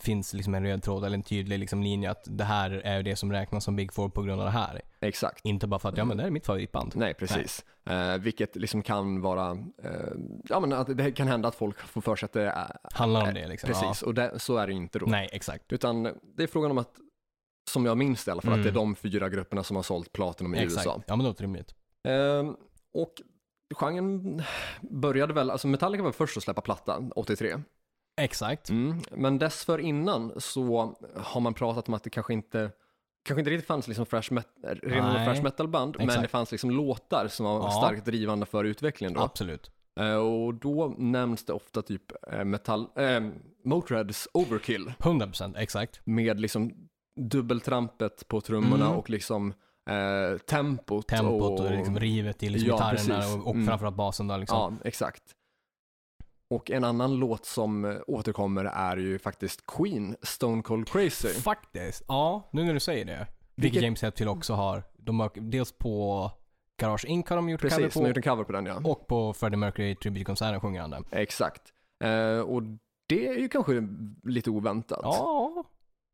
finns 0.00 0.34
liksom 0.34 0.54
en 0.54 0.64
röd 0.64 0.82
tråd 0.82 1.04
eller 1.04 1.14
en 1.16 1.22
tydlig 1.22 1.58
liksom 1.58 1.82
linje 1.82 2.10
att 2.10 2.24
det 2.26 2.44
här 2.44 2.70
är 2.70 3.02
det 3.02 3.16
som 3.16 3.32
räknas 3.32 3.64
som 3.64 3.76
Big 3.76 3.92
Four 3.92 4.08
på 4.08 4.22
grund 4.22 4.40
av 4.40 4.44
det 4.46 4.50
här. 4.52 4.80
Exakt. 5.00 5.44
Inte 5.44 5.66
bara 5.66 5.78
för 5.80 5.88
att 5.88 5.96
ja 5.96 6.04
men 6.04 6.16
det 6.16 6.22
här 6.22 6.28
är 6.28 6.32
mitt 6.32 6.46
favoritband. 6.46 6.92
Nej, 6.96 7.14
precis. 7.14 7.64
Eh, 7.84 8.16
vilket 8.18 8.56
liksom 8.56 8.82
kan 8.82 9.20
vara, 9.20 9.50
eh, 9.82 9.90
ja 10.48 10.60
men 10.60 10.72
att 10.72 10.96
det 10.96 11.12
kan 11.12 11.28
hända 11.28 11.48
att 11.48 11.54
folk 11.54 11.78
får 11.78 12.00
för 12.00 12.16
sig 12.16 12.24
att 12.26 12.32
det 12.32 12.42
är, 12.50 12.76
Handlar 12.92 13.22
om 13.22 13.28
eh, 13.28 13.34
det 13.34 13.48
liksom. 13.48 13.66
precis, 13.68 14.02
och 14.02 14.14
det, 14.14 14.38
så 14.38 14.56
är 14.56 14.66
det 14.66 14.72
inte 14.72 14.98
då. 14.98 15.06
Ja. 15.06 15.10
Nej, 15.10 15.28
exakt. 15.32 15.72
Utan 15.72 16.02
det 16.36 16.42
är 16.42 16.46
frågan 16.46 16.70
om 16.70 16.78
att, 16.78 16.90
som 17.70 17.86
jag 17.86 17.98
minns 17.98 18.24
det 18.24 18.28
i 18.28 18.32
alla 18.32 18.42
fall, 18.42 18.48
Mm. 18.52 18.60
att 18.60 18.64
det 18.64 18.70
är 18.70 18.82
de 18.82 18.94
fyra 18.96 19.28
grupperna 19.28 19.62
som 19.62 19.76
har 19.76 19.82
sålt 19.82 20.12
Platinum 20.12 20.54
i 20.54 20.58
Exakt. 20.58 20.86
USA. 20.86 21.02
Ja 21.06 21.16
men 21.16 21.24
det 21.24 21.30
låter 21.30 21.42
rimligt. 21.42 21.74
Ehm, 22.08 22.56
och 22.94 23.12
genren 23.74 24.42
började 24.80 25.32
väl, 25.34 25.50
alltså 25.50 25.68
Metallica 25.68 26.02
var 26.04 26.12
först 26.12 26.36
att 26.36 26.42
släppa 26.42 26.60
platta, 26.60 26.98
83. 27.16 27.56
Exakt. 28.24 28.70
Mm. 28.70 28.98
Men 29.10 29.38
dessförinnan 29.38 30.32
så 30.36 30.94
har 31.16 31.40
man 31.40 31.54
pratat 31.54 31.88
om 31.88 31.94
att 31.94 32.04
det 32.04 32.10
kanske 32.10 32.32
inte 32.32 32.70
kanske 33.24 33.40
inte 33.40 33.50
riktigt 33.50 33.66
fanns 33.66 33.88
liksom 33.88 34.06
fresh 34.06 34.32
met- 34.32 34.78
renodlade 34.82 35.24
fresh 35.24 35.42
metal-band, 35.42 35.96
men 35.98 36.22
det 36.22 36.28
fanns 36.28 36.50
liksom 36.52 36.70
låtar 36.70 37.28
som 37.28 37.46
var 37.46 37.60
Ja. 37.60 37.70
starkt 37.70 38.04
drivande 38.04 38.46
för 38.46 38.64
utvecklingen 38.64 39.14
då. 39.14 39.20
Absolut. 39.20 39.70
Eh, 40.00 40.14
och 40.14 40.54
då 40.54 40.94
nämns 40.98 41.44
det 41.44 41.52
ofta 41.52 41.82
typ 41.82 42.02
eh, 42.32 42.44
metall, 42.44 42.86
eh, 42.96 43.20
Motörheads 43.64 44.28
Overkill 44.34 44.92
100% 44.98 45.56
exakt. 45.58 46.00
med 46.04 46.40
liksom 46.40 46.72
dubbeltrampet 47.20 48.28
på 48.28 48.40
trummorna 48.40 48.84
Mm. 48.86 48.98
och 48.98 49.10
liksom 49.10 49.54
eh, 49.90 50.38
tempot. 50.38 51.08
Tempot 51.08 51.60
och, 51.60 51.70
liksom 51.70 51.98
rivet 51.98 52.42
i 52.42 52.48
liksom 52.48 52.68
Ja, 52.68 52.74
gitarrerna 52.74 53.16
precis. 53.20 53.34
och, 53.36 53.46
och 53.46 53.54
Mm. 53.54 53.66
framförallt 53.66 53.96
basen 53.96 54.28
då 54.28 54.36
liksom. 54.36 54.78
Ja, 54.82 54.88
exakt. 54.88 55.22
Och 56.50 56.70
en 56.70 56.84
annan 56.84 57.14
låt 57.14 57.44
som 57.46 57.84
eh, 57.84 57.96
återkommer 58.06 58.64
är 58.64 58.96
ju 58.96 59.18
faktiskt 59.18 59.66
Queen, 59.66 60.16
Stone 60.22 60.62
Cold 60.62 60.88
Crazy. 60.88 61.28
Faktiskt. 61.28 62.04
Ja, 62.08 62.48
nu 62.52 62.64
när 62.64 62.74
du 62.74 62.80
säger 62.80 63.04
det. 63.04 63.26
Vilket 63.54 63.82
James 63.82 64.02
Hetfield 64.02 64.30
också 64.30 64.54
har. 64.54 64.82
De 64.96 65.20
har 65.20 65.30
dels 65.34 65.72
på 65.72 66.30
Garage 66.80 67.04
Inc 67.04 67.28
har 67.28 67.36
de 67.36 67.48
gjort 67.48 67.60
Precis, 67.60 67.78
de 67.78 67.82
har 67.84 67.90
cover 67.90 68.08
gjort 68.08 68.16
en 68.16 68.22
cover 68.22 68.44
på 68.44 68.52
den 68.52 68.66
ja. 68.66 68.80
på. 68.80 68.90
Och 68.90 69.06
på 69.06 69.34
Freddie 69.34 69.56
Mercury 69.56 69.94
Tribute-konserten 69.94 70.60
sjunger 70.60 70.80
han 70.80 70.90
den. 70.90 71.04
Exakt. 71.10 71.62
Eh, 72.04 72.40
och 72.40 72.62
det 73.08 73.28
är 73.28 73.34
ju 73.34 73.48
kanske 73.48 73.88
lite 74.24 74.50
oväntat. 74.50 75.00
Ja, 75.02 75.64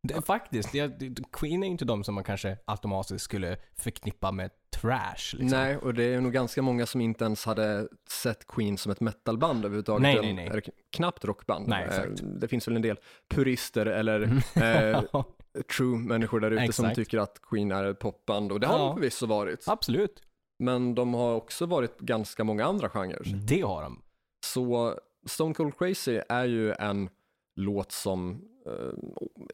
det, 0.06 0.22
faktiskt. 0.26 0.72
Det, 0.72 0.98
Queen 1.32 1.62
är 1.62 1.66
inte 1.66 1.84
de 1.84 2.04
som 2.04 2.14
man 2.14 2.24
kanske 2.24 2.58
automatiskt 2.64 3.24
skulle 3.24 3.56
förknippa 3.78 4.32
med 4.32 4.50
trash. 4.70 5.16
Liksom. 5.32 5.46
Nej, 5.46 5.76
och 5.76 5.94
det 5.94 6.04
är 6.04 6.20
nog 6.20 6.32
ganska 6.32 6.62
många 6.62 6.86
som 6.86 7.00
inte 7.00 7.24
ens 7.24 7.44
hade 7.44 7.88
sett 8.08 8.46
Queen 8.46 8.78
som 8.78 8.92
ett 8.92 9.00
metalband 9.00 9.58
överhuvudtaget. 9.64 10.02
Nej, 10.02 10.18
nej, 10.22 10.32
nej. 10.32 10.46
Eller 10.46 10.62
knappt 10.96 11.24
rockband. 11.24 11.68
Nej, 11.68 11.84
Eh, 11.84 11.88
exakt. 11.98 12.20
Det 12.40 12.48
finns 12.48 12.68
väl 12.68 12.76
en 12.76 12.82
del 12.82 12.98
purister 13.28 13.86
eller 13.86 14.22
eh, 14.54 15.02
true 15.76 15.98
människor 15.98 16.40
där 16.40 16.50
ute 16.50 16.72
som 16.72 16.94
tycker 16.94 17.18
att 17.18 17.42
Queen 17.42 17.72
är 17.72 17.84
ett 17.84 17.98
popband 17.98 18.52
och 18.52 18.60
det 18.60 18.66
har 18.66 18.78
Ja. 18.78 18.84
de 18.84 18.94
förvisso 18.96 19.26
varit. 19.26 19.68
Absolut. 19.68 20.22
Men 20.58 20.94
de 20.94 21.14
har 21.14 21.34
också 21.34 21.66
varit 21.66 21.98
ganska 21.98 22.44
många 22.44 22.64
andra 22.64 22.88
genrer. 22.88 23.22
Det 23.46 23.60
har 23.60 23.82
de. 23.82 24.02
Så 24.46 24.98
Stone 25.26 25.54
Cold 25.54 25.78
Crazy 25.78 26.20
är 26.28 26.44
ju 26.44 26.72
en 26.72 27.08
låt 27.56 27.92
som 27.92 28.30
eh, 28.32 28.38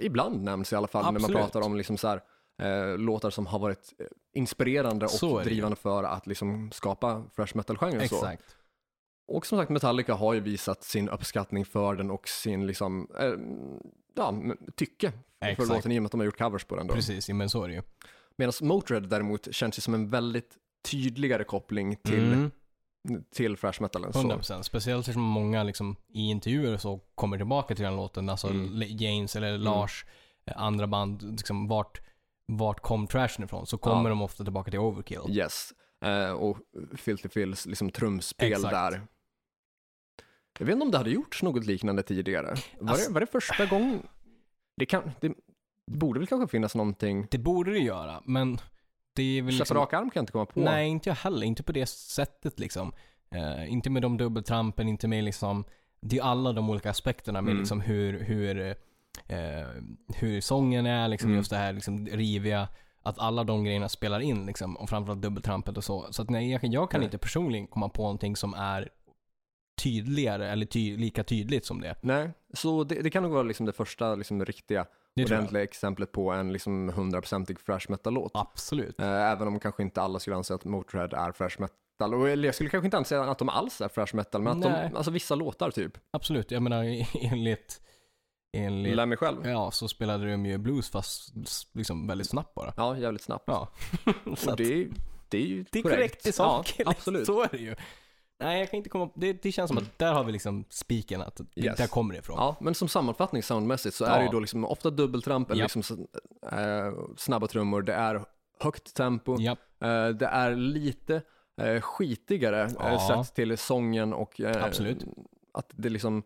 ibland 0.00 0.42
nämns 0.42 0.72
i 0.72 0.76
alla 0.76 0.86
fall 0.86 1.02
när 1.02 1.08
Absolut. 1.10 1.34
man 1.36 1.42
pratar 1.42 1.60
om 1.60 1.76
liksom 1.76 1.96
så 1.96 2.08
här, 2.08 2.20
eh, 2.62 2.98
låtar 2.98 3.30
som 3.30 3.46
har 3.46 3.58
varit 3.58 3.92
eh, 3.98 4.06
inspirerande 4.34 5.06
och 5.22 5.42
drivande 5.44 5.76
för 5.76 6.04
att 6.04 6.26
liksom 6.26 6.70
skapa 6.72 7.24
fresh 7.32 7.56
metal-genren. 7.56 8.08
så. 8.08 8.14
Exakt. 8.16 8.56
Och 9.28 9.46
som 9.46 9.58
sagt 9.58 9.70
Metallica 9.70 10.14
har 10.14 10.34
ju 10.34 10.40
visat 10.40 10.84
sin 10.84 11.08
uppskattning 11.08 11.64
för 11.64 11.94
den 11.94 12.10
och 12.10 12.28
sin 12.28 12.66
liksom, 12.66 13.08
eh, 13.18 13.32
ja, 14.14 14.34
tycke 14.74 15.12
för 15.40 15.48
Exakt. 15.48 15.68
låten 15.68 15.92
i 15.92 15.98
och 15.98 16.02
med 16.02 16.06
att 16.06 16.12
de 16.12 16.20
har 16.20 16.24
gjort 16.24 16.38
covers 16.38 16.64
på 16.64 16.76
den 16.76 16.86
då. 16.86 16.94
Precis, 16.94 17.28
men 17.28 17.50
så 17.50 17.64
är 17.64 17.68
det 17.68 17.74
ju. 17.74 17.82
Medan 18.36 18.52
Motörhead 18.62 19.00
däremot 19.08 19.54
känns 19.54 19.78
ju 19.78 19.80
som 19.80 19.94
en 19.94 20.10
väldigt 20.10 20.56
tydligare 20.90 21.44
koppling 21.44 21.96
till, 21.96 22.32
Mm. 22.32 22.50
Till 23.34 23.56
fresh 23.56 23.82
metalen. 23.82 24.12
Så. 24.12 24.18
100%. 24.22 24.62
Speciellt 24.62 25.00
eftersom 25.00 25.22
många 25.22 25.62
liksom, 25.62 25.96
i 26.08 26.20
intervjuer 26.30 26.76
så 26.76 27.00
kommer 27.14 27.36
tillbaka 27.36 27.74
till 27.74 27.84
den 27.84 27.96
låten. 27.96 28.28
Alltså 28.28 28.48
Mm. 28.48 28.82
James 28.88 29.36
eller 29.36 29.58
Lars, 29.58 30.04
eh, 30.46 30.52
andra 30.62 30.86
band, 30.86 31.22
liksom, 31.22 31.68
vart, 31.68 32.00
vart 32.46 32.80
kom 32.80 33.06
trashen 33.06 33.44
ifrån? 33.44 33.66
Så 33.66 33.78
kommer 33.78 34.02
Ja. 34.02 34.08
de 34.08 34.22
ofta 34.22 34.44
tillbaka 34.44 34.70
till 34.70 34.80
Overkill. 34.80 35.20
Yes. 35.28 35.72
Eh, 36.04 36.30
och 36.32 36.58
Filthy 36.96 37.28
Phils 37.28 37.66
liksom 37.66 37.90
trumspel 37.90 38.52
Exakt. 38.52 38.70
där. 38.74 39.02
Jag 40.58 40.66
vet 40.66 40.72
inte 40.72 40.84
om 40.84 40.90
det 40.90 40.98
hade 40.98 41.10
gjorts 41.10 41.42
något 41.42 41.64
liknande 41.66 42.02
tidigare. 42.02 42.54
Var, 42.80 42.90
Alltså- 42.90 43.08
det, 43.08 43.14
var 43.14 43.20
det 43.20 43.26
första 43.26 43.66
gången? 43.66 44.06
Det, 44.76 44.86
kan, 44.86 45.10
det 45.20 45.34
borde 45.92 46.18
väl 46.20 46.26
kanske 46.26 46.48
finnas 46.50 46.74
någonting. 46.74 47.26
Det 47.30 47.38
borde 47.38 47.70
det 47.72 47.78
göra, 47.78 48.22
men 48.24 48.58
det 49.14 49.38
är 49.38 49.42
väl 49.42 49.54
liksom... 49.54 49.76
rak 49.76 49.92
arm 49.92 50.10
kan 50.10 50.20
jag 50.20 50.22
inte 50.22 50.32
komma 50.32 50.46
på. 50.46 50.60
Nej, 50.60 50.88
inte 50.88 51.08
jag 51.08 51.14
heller. 51.16 51.46
Inte 51.46 51.62
på 51.62 51.72
det 51.72 51.86
sättet 51.86 52.58
liksom. 52.60 52.92
Eh, 53.30 53.72
inte 53.72 53.90
med 53.90 54.02
de 54.02 54.16
dubbeltrampen, 54.16 54.88
inte 54.88 55.08
med 55.08 55.24
liksom... 55.24 55.64
Det 56.00 56.18
är 56.18 56.22
alla 56.22 56.52
de 56.52 56.70
olika 56.70 56.90
aspekterna 56.90 57.40
med 57.40 57.50
Mm. 57.50 57.60
liksom 57.60 57.80
hur, 57.80 58.20
hur, 58.20 58.60
eh, 59.28 59.66
hur 60.14 60.40
sången 60.40 60.86
är, 60.86 61.08
liksom 61.08 61.28
Mm. 61.30 61.38
just 61.38 61.50
det 61.50 61.56
här 61.56 61.72
liksom 61.72 62.06
riviga. 62.06 62.68
Att 63.02 63.18
alla 63.18 63.44
de 63.44 63.64
grejerna 63.64 63.88
spelar 63.88 64.20
in 64.20 64.46
liksom. 64.46 64.76
Och 64.76 64.88
framförallt 64.88 65.22
dubbeltrampet 65.22 65.76
och 65.76 65.84
så. 65.84 66.06
Så 66.12 66.22
att 66.22 66.30
nej, 66.30 66.50
jag, 66.50 66.60
kan- 66.60 66.72
jag 66.72 66.90
kan 66.90 67.00
Nej. 67.00 67.04
inte 67.06 67.18
personligen 67.18 67.66
komma 67.66 67.88
på 67.88 68.02
någonting 68.02 68.36
som 68.36 68.54
är 68.54 68.88
tydligare 69.82 70.50
eller 70.50 70.66
ty, 70.66 70.96
lika 70.96 71.24
tydligt 71.24 71.64
som 71.64 71.80
det. 71.80 71.94
Nej, 72.00 72.30
så 72.54 72.84
det, 72.84 72.94
det 73.02 73.10
kan 73.10 73.22
nog 73.22 73.32
vara 73.32 73.42
liksom 73.42 73.66
det 73.66 73.72
första 73.72 74.14
liksom, 74.14 74.44
riktiga, 74.44 74.86
Det 75.16 75.24
ordentliga 75.24 75.62
exemplet 75.62 76.12
på 76.12 76.30
en 76.32 76.52
liksom, 76.52 76.90
100%ig 76.90 77.60
fresh 77.60 77.86
metal-låt. 77.90 78.30
Absolut. 78.34 79.00
Eh, 79.00 79.06
även 79.30 79.48
om 79.48 79.60
kanske 79.60 79.82
inte 79.82 80.02
alla 80.02 80.18
skulle 80.18 80.36
anse 80.36 80.54
att 80.54 80.64
Motörhead 80.64 81.08
är 81.26 81.32
fresh 81.32 81.60
metal. 81.60 82.14
Och, 82.14 82.28
eller 82.28 82.48
jag 82.48 82.54
skulle 82.54 82.70
kanske 82.70 82.86
inte 82.86 82.96
anse 82.96 83.20
att 83.20 83.38
de 83.38 83.48
alls 83.48 83.80
är 83.80 83.88
fresh 83.88 84.16
metal, 84.16 84.42
men 84.42 84.52
att 84.52 84.58
Nej. 84.72 84.88
de, 84.90 84.96
alltså 84.96 85.10
vissa 85.10 85.34
låtar 85.34 85.70
typ. 85.70 85.92
Absolut. 86.10 86.50
Jag 86.50 86.62
menar 86.62 86.84
enligt... 87.22 87.80
enligt 88.56 88.96
Lär 88.96 89.06
mig 89.06 89.18
själv. 89.18 89.46
ja, 89.48 89.70
så 89.70 89.88
spelade 89.88 90.30
de 90.30 90.46
ju 90.46 90.58
blues 90.58 90.90
fast 90.90 91.32
liksom 91.72 92.06
väldigt 92.06 92.28
snabbt 92.28 92.54
bara. 92.54 92.72
Ja, 92.76 92.96
jävligt 92.98 93.22
snabbt. 93.22 93.44
Ja. 93.46 93.68
Och 94.26 94.32
att- 94.48 94.56
det, 94.56 94.74
är- 94.74 94.88
det 95.28 95.38
är 95.38 95.46
ju 95.46 95.64
Det 95.70 95.78
är 95.78 95.82
korrekt 95.82 96.26
i 96.26 96.32
sak. 96.32 96.74
Ja, 96.78 96.84
absolut. 96.90 97.26
Så 97.26 97.42
är 97.42 97.48
det 97.52 97.58
ju. 97.58 97.74
Nej, 98.42 98.58
jag 98.60 98.70
kan 98.70 98.76
inte 98.78 98.88
komma 98.90 99.08
det, 99.14 99.42
det 99.42 99.52
känns 99.52 99.68
som 99.68 99.78
att 99.78 99.98
där 99.98 100.12
har 100.12 100.24
vi 100.24 100.32
liksom 100.32 100.64
spiken, 100.68 101.20
att 101.22 101.36
det, 101.54 101.60
Yes. 101.64 101.76
där 101.78 101.86
kommer 101.86 102.14
det 102.14 102.20
ifrån. 102.20 102.36
Ja, 102.38 102.56
men 102.60 102.74
som 102.74 102.88
sammanfattning 102.88 103.42
soundmässigt 103.42 103.96
så 103.96 104.04
är 104.04 104.10
Ja. 104.10 104.16
det 104.18 104.24
ju 104.24 104.30
då 104.30 104.40
liksom 104.40 104.64
ofta 104.64 104.90
dubbeltramp 104.90 105.50
eller 105.50 105.60
Japp. 105.60 105.74
liksom 105.74 105.82
så, 105.82 105.94
eh, 106.56 106.92
snabba 107.16 107.46
trummor. 107.46 107.82
Det 107.82 107.94
är 107.94 108.24
högt 108.60 108.94
tempo. 108.94 109.36
Ja, 109.40 109.56
Eh, 109.80 110.08
det 110.08 110.26
är 110.26 110.54
lite 110.56 111.22
eh, 111.60 111.80
skitigare 111.80 112.70
Ja. 112.78 112.92
eh, 112.92 113.22
sett 113.24 113.34
till 113.34 113.58
sången 113.58 114.12
och 114.12 114.40
eh, 114.40 114.64
Absolut. 114.64 115.04
att 115.54 115.70
det 115.76 115.88
liksom 115.88 116.22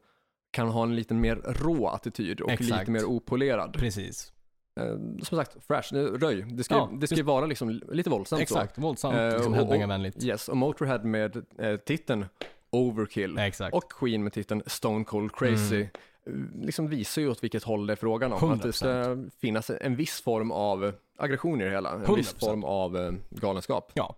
kan 0.51 0.69
ha 0.69 0.83
en 0.83 0.97
lite 0.97 1.15
mer 1.15 1.37
rå 1.37 1.89
attityd 1.89 2.41
och 2.41 2.51
Exakt. 2.51 2.71
lite 2.81 2.91
mer 2.91 3.05
opolerad. 3.05 3.73
precis. 3.73 4.33
Eh, 4.77 4.97
som 5.23 5.39
sagt, 5.39 5.57
fresh, 5.67 5.95
röj. 5.95 6.43
Det 6.51 6.65
ska, 6.65 6.75
Ja, 6.75 6.91
det 6.93 7.07
ska 7.07 7.17
ju 7.17 7.23
vara 7.23 7.47
liksom 7.47 7.81
lite 7.89 8.11
våldsamt 8.11 8.43
Exakt, 8.43 8.79
våldsamt, 8.79 9.17
Eh, 9.17 9.33
liksom 9.33 9.55
headbangarvänligt. 9.55 10.21
så. 10.21 10.27
Yes, 10.27 10.49
och 10.49 10.57
Motorhead 10.57 10.99
med 11.05 11.37
eh, 11.59 11.77
titeln 11.77 12.25
Overkill 12.71 13.39
Exakt. 13.39 13.75
och 13.77 13.93
Queen 13.93 14.23
med 14.25 14.33
titeln 14.33 14.63
Stone 14.67 15.05
Cold 15.05 15.33
Crazy 15.33 15.87
Mm. 16.29 16.61
liksom 16.63 16.89
visar 16.89 17.23
ju 17.23 17.29
åt 17.31 17.45
vilket 17.45 17.63
håll 17.63 17.87
det 17.87 17.93
är 17.93 17.97
frågan 17.97 18.33
om. 18.33 18.51
Att 18.51 18.63
det 18.63 18.73
ska 18.73 19.17
finnas 19.41 19.71
en 19.71 19.97
viss 19.97 20.21
form 20.21 20.51
av 20.51 20.93
aggression 21.19 21.61
i 21.61 21.65
det 21.65 21.71
hela, 21.71 21.91
en 21.93 22.15
viss 22.15 22.35
100%. 22.35 22.39
form 22.41 22.65
av 22.65 22.97
eh, 22.97 23.13
galenskap. 23.31 23.93
Ja. 23.95 24.17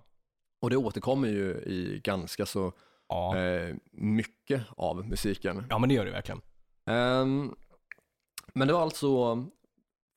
Och 0.63 0.71
det 0.71 0.77
återkommer 0.77 1.29
ju 1.29 1.51
i 1.51 2.01
ganska 2.05 2.47
så 2.47 2.73
Ja. 3.09 3.37
eh, 3.39 3.75
mycket 3.93 4.63
av 4.77 5.09
musiken. 5.09 5.65
ja, 5.71 5.79
men 5.79 5.89
det 5.89 5.95
gör 5.95 6.05
det 6.05 6.11
verkligen. 6.11 6.41
Ehm, 6.87 7.55
men 8.55 8.69
det 8.69 8.75
var 8.75 8.83
alltså 8.83 9.47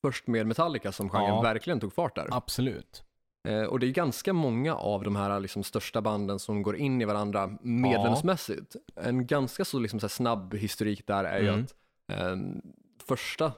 först 0.02 0.28
med 0.28 0.48
Metallica 0.48 0.92
som 0.92 1.10
genren 1.10 1.28
Ja. 1.36 1.42
verkligen 1.42 1.80
tog 1.80 1.94
fart 1.94 2.16
där. 2.16 2.28
Absolut. 2.32 3.04
Eh, 3.48 3.64
och 3.64 3.80
det 3.80 3.88
är 3.88 3.92
ganska 3.92 4.34
många 4.34 4.76
av 4.76 5.04
de 5.04 5.16
här 5.16 5.40
liksom, 5.40 5.64
största 5.64 6.02
banden 6.02 6.40
som 6.40 6.62
går 6.64 6.76
in 6.76 7.02
i 7.02 7.06
varandra 7.06 7.58
medlemsmässigt. 7.62 8.76
En 8.96 9.28
ganska 9.28 9.66
så, 9.66 9.80
liksom, 9.80 10.00
så 10.00 10.10
snabb 10.10 10.54
historik 10.56 11.08
där 11.08 11.24
är 11.24 11.40
ju 11.40 11.48
Mm. 11.48 11.64
att 11.64 11.76
ehm, 12.18 12.62
första 13.08 13.54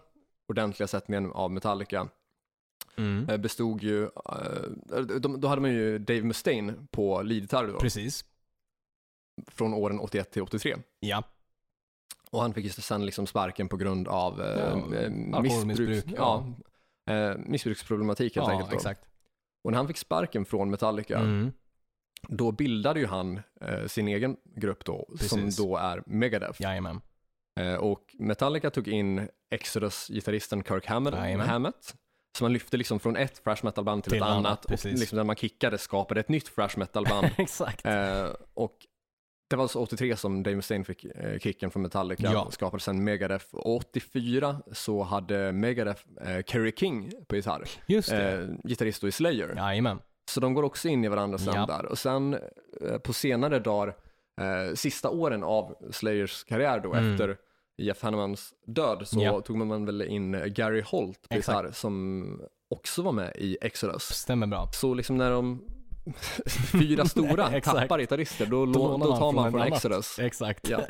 ordentliga 0.48 0.88
sättningen 0.88 1.32
av 1.32 1.52
Metallica 1.52 2.08
Mm. 2.98 3.30
eh, 3.30 3.38
bestod 3.38 3.84
ju, 3.84 4.04
eh, 4.04 5.02
de, 5.20 5.40
då 5.42 5.48
hade 5.48 5.62
man 5.62 5.72
ju 5.72 6.00
Dave 6.00 6.22
Mustaine 6.24 6.88
på 6.92 7.22
leadgitarr 7.22 7.68
då, 7.68 7.80
Precis. 7.80 8.26
från 9.48 9.74
åren 9.74 10.00
81 10.00 10.32
till 10.32 10.42
83. 10.42 10.76
Ja. 11.00 11.24
Och 12.34 12.42
han 12.42 12.54
fick 12.54 12.66
ju 12.66 12.70
sen 12.70 13.06
liksom 13.06 13.28
sparken 13.28 13.68
på 13.70 13.78
grund 13.78 14.08
av 14.08 14.42
eh, 14.42 14.48
Ja, 14.48 14.96
eh, 14.98 15.42
missbruk, 15.42 16.06
ja. 16.18 16.46
Eh, 17.10 17.36
missbruksproblematik 17.38 18.36
helt 18.36 18.48
Ja, 18.48 18.52
enkelt. 18.52 18.70
Då. 18.72 18.76
exakt. 18.76 19.06
Och 19.64 19.72
när 19.72 19.78
han 19.78 19.88
fick 19.88 19.98
sparken 19.98 20.46
från 20.46 20.70
Metallica, 20.70 21.20
Mm. 21.20 21.52
då 22.28 22.52
bildade 22.52 23.00
ju 23.00 23.06
han 23.06 23.42
eh, 23.62 23.86
sin 23.88 24.08
egen 24.08 24.38
grupp 24.56 24.86
då, 24.86 25.06
som 25.20 25.40
Precis. 25.40 25.58
då 25.58 25.78
är 25.78 26.04
Megadeth. 26.06 26.62
Jajamän. 26.62 27.02
Eh, 27.60 27.76
och 27.76 28.16
Metallica 28.20 28.70
tog 28.70 28.88
in 28.88 29.28
Exodus-gitarristen 29.56 30.64
Kirk 30.64 30.86
Hammett. 30.86 31.14
Hammett. 31.48 31.96
Så 32.38 32.44
man 32.44 32.54
lyfte 32.54 32.78
liksom 32.78 33.00
från 33.00 33.16
ett 33.16 33.44
thrash 33.44 33.58
metal-band 33.64 34.04
till, 34.04 34.12
Till 34.12 34.22
ett 34.22 34.28
annat, 34.28 34.46
annat. 34.46 34.66
och 34.66 34.86
liksom 34.86 35.16
när 35.16 35.24
man 35.24 35.36
kickade 35.36 35.78
skapade 35.78 36.20
ett 36.20 36.30
nytt 36.30 36.56
thrash 36.56 36.78
metal-band. 36.78 37.28
exakt. 37.38 37.86
eh, 37.86 38.28
och 38.54 38.78
det 39.54 39.58
var 39.58 39.64
alltså 39.64 39.80
83 39.80 40.16
som 40.16 40.44
Dave 40.44 40.56
Mustaine 40.56 40.86
fick 40.86 41.06
eh, 41.06 41.40
kicken 41.40 41.72
från 41.72 41.82
Metallica 41.84 42.30
Ja. 42.34 42.42
och 42.44 42.54
skapade 42.54 42.84
sen 42.84 43.04
Megadeth. 43.04 43.46
Och 43.56 43.76
84 43.76 44.62
så 44.72 45.04
hade 45.04 45.52
Megadeth 45.52 46.02
eh, 46.22 46.44
Kerry 46.46 46.72
King 46.78 47.12
på 47.28 47.36
gitarr, 47.36 47.64
Just 47.86 48.12
eh, 48.12 48.40
gitarrist 48.64 49.04
i 49.04 49.12
Slayer. 49.12 49.54
Jajamän. 49.56 50.00
Så 50.30 50.40
de 50.40 50.54
går 50.54 50.64
också 50.64 50.88
in 50.88 51.06
i 51.06 51.08
varandra 51.08 51.38
sen 51.38 51.54
Ja. 51.56 51.66
där. 51.66 51.86
Och 51.86 51.98
sen 51.98 52.34
eh, 52.82 52.98
på 52.98 53.14
senare 53.14 53.60
dagar, 53.60 53.96
eh, 54.42 54.74
sista 54.76 55.10
åren 55.10 55.44
av 55.44 55.76
Slayers 55.92 56.44
karriär 56.44 56.80
då 56.80 56.94
Mm. 56.94 57.12
efter 57.14 57.38
Jeff 57.78 58.02
Hannemans 58.02 58.54
död 58.66 59.08
så 59.08 59.22
Ja. 59.22 59.42
tog 59.42 59.58
man 59.58 59.86
väl 59.86 60.02
in 60.02 60.54
Gary 60.56 60.82
Holt 60.86 61.30
på 61.30 61.36
gitarr 61.36 61.70
som 61.74 62.42
också 62.70 63.02
var 63.02 63.12
med 63.12 63.36
i 63.36 63.58
Exodus. 63.62 64.04
Stämmer 64.04 64.48
bra. 64.48 64.70
Så 64.74 64.94
liksom 64.94 65.18
när 65.18 65.32
de 65.32 65.62
fyra 66.72 67.06
stora 67.06 67.62
tappar 67.62 68.00
gitarrister 68.00 68.46
då, 68.46 68.66
Då 68.66 68.72
då, 68.74 68.98
man 68.98 69.08
tar 69.08 69.18
från 69.18 69.36
man 69.36 69.52
från 69.52 69.62
annan. 69.62 69.74
Exodus. 69.74 70.20
Exakt. 70.20 70.70
Ja. 70.70 70.82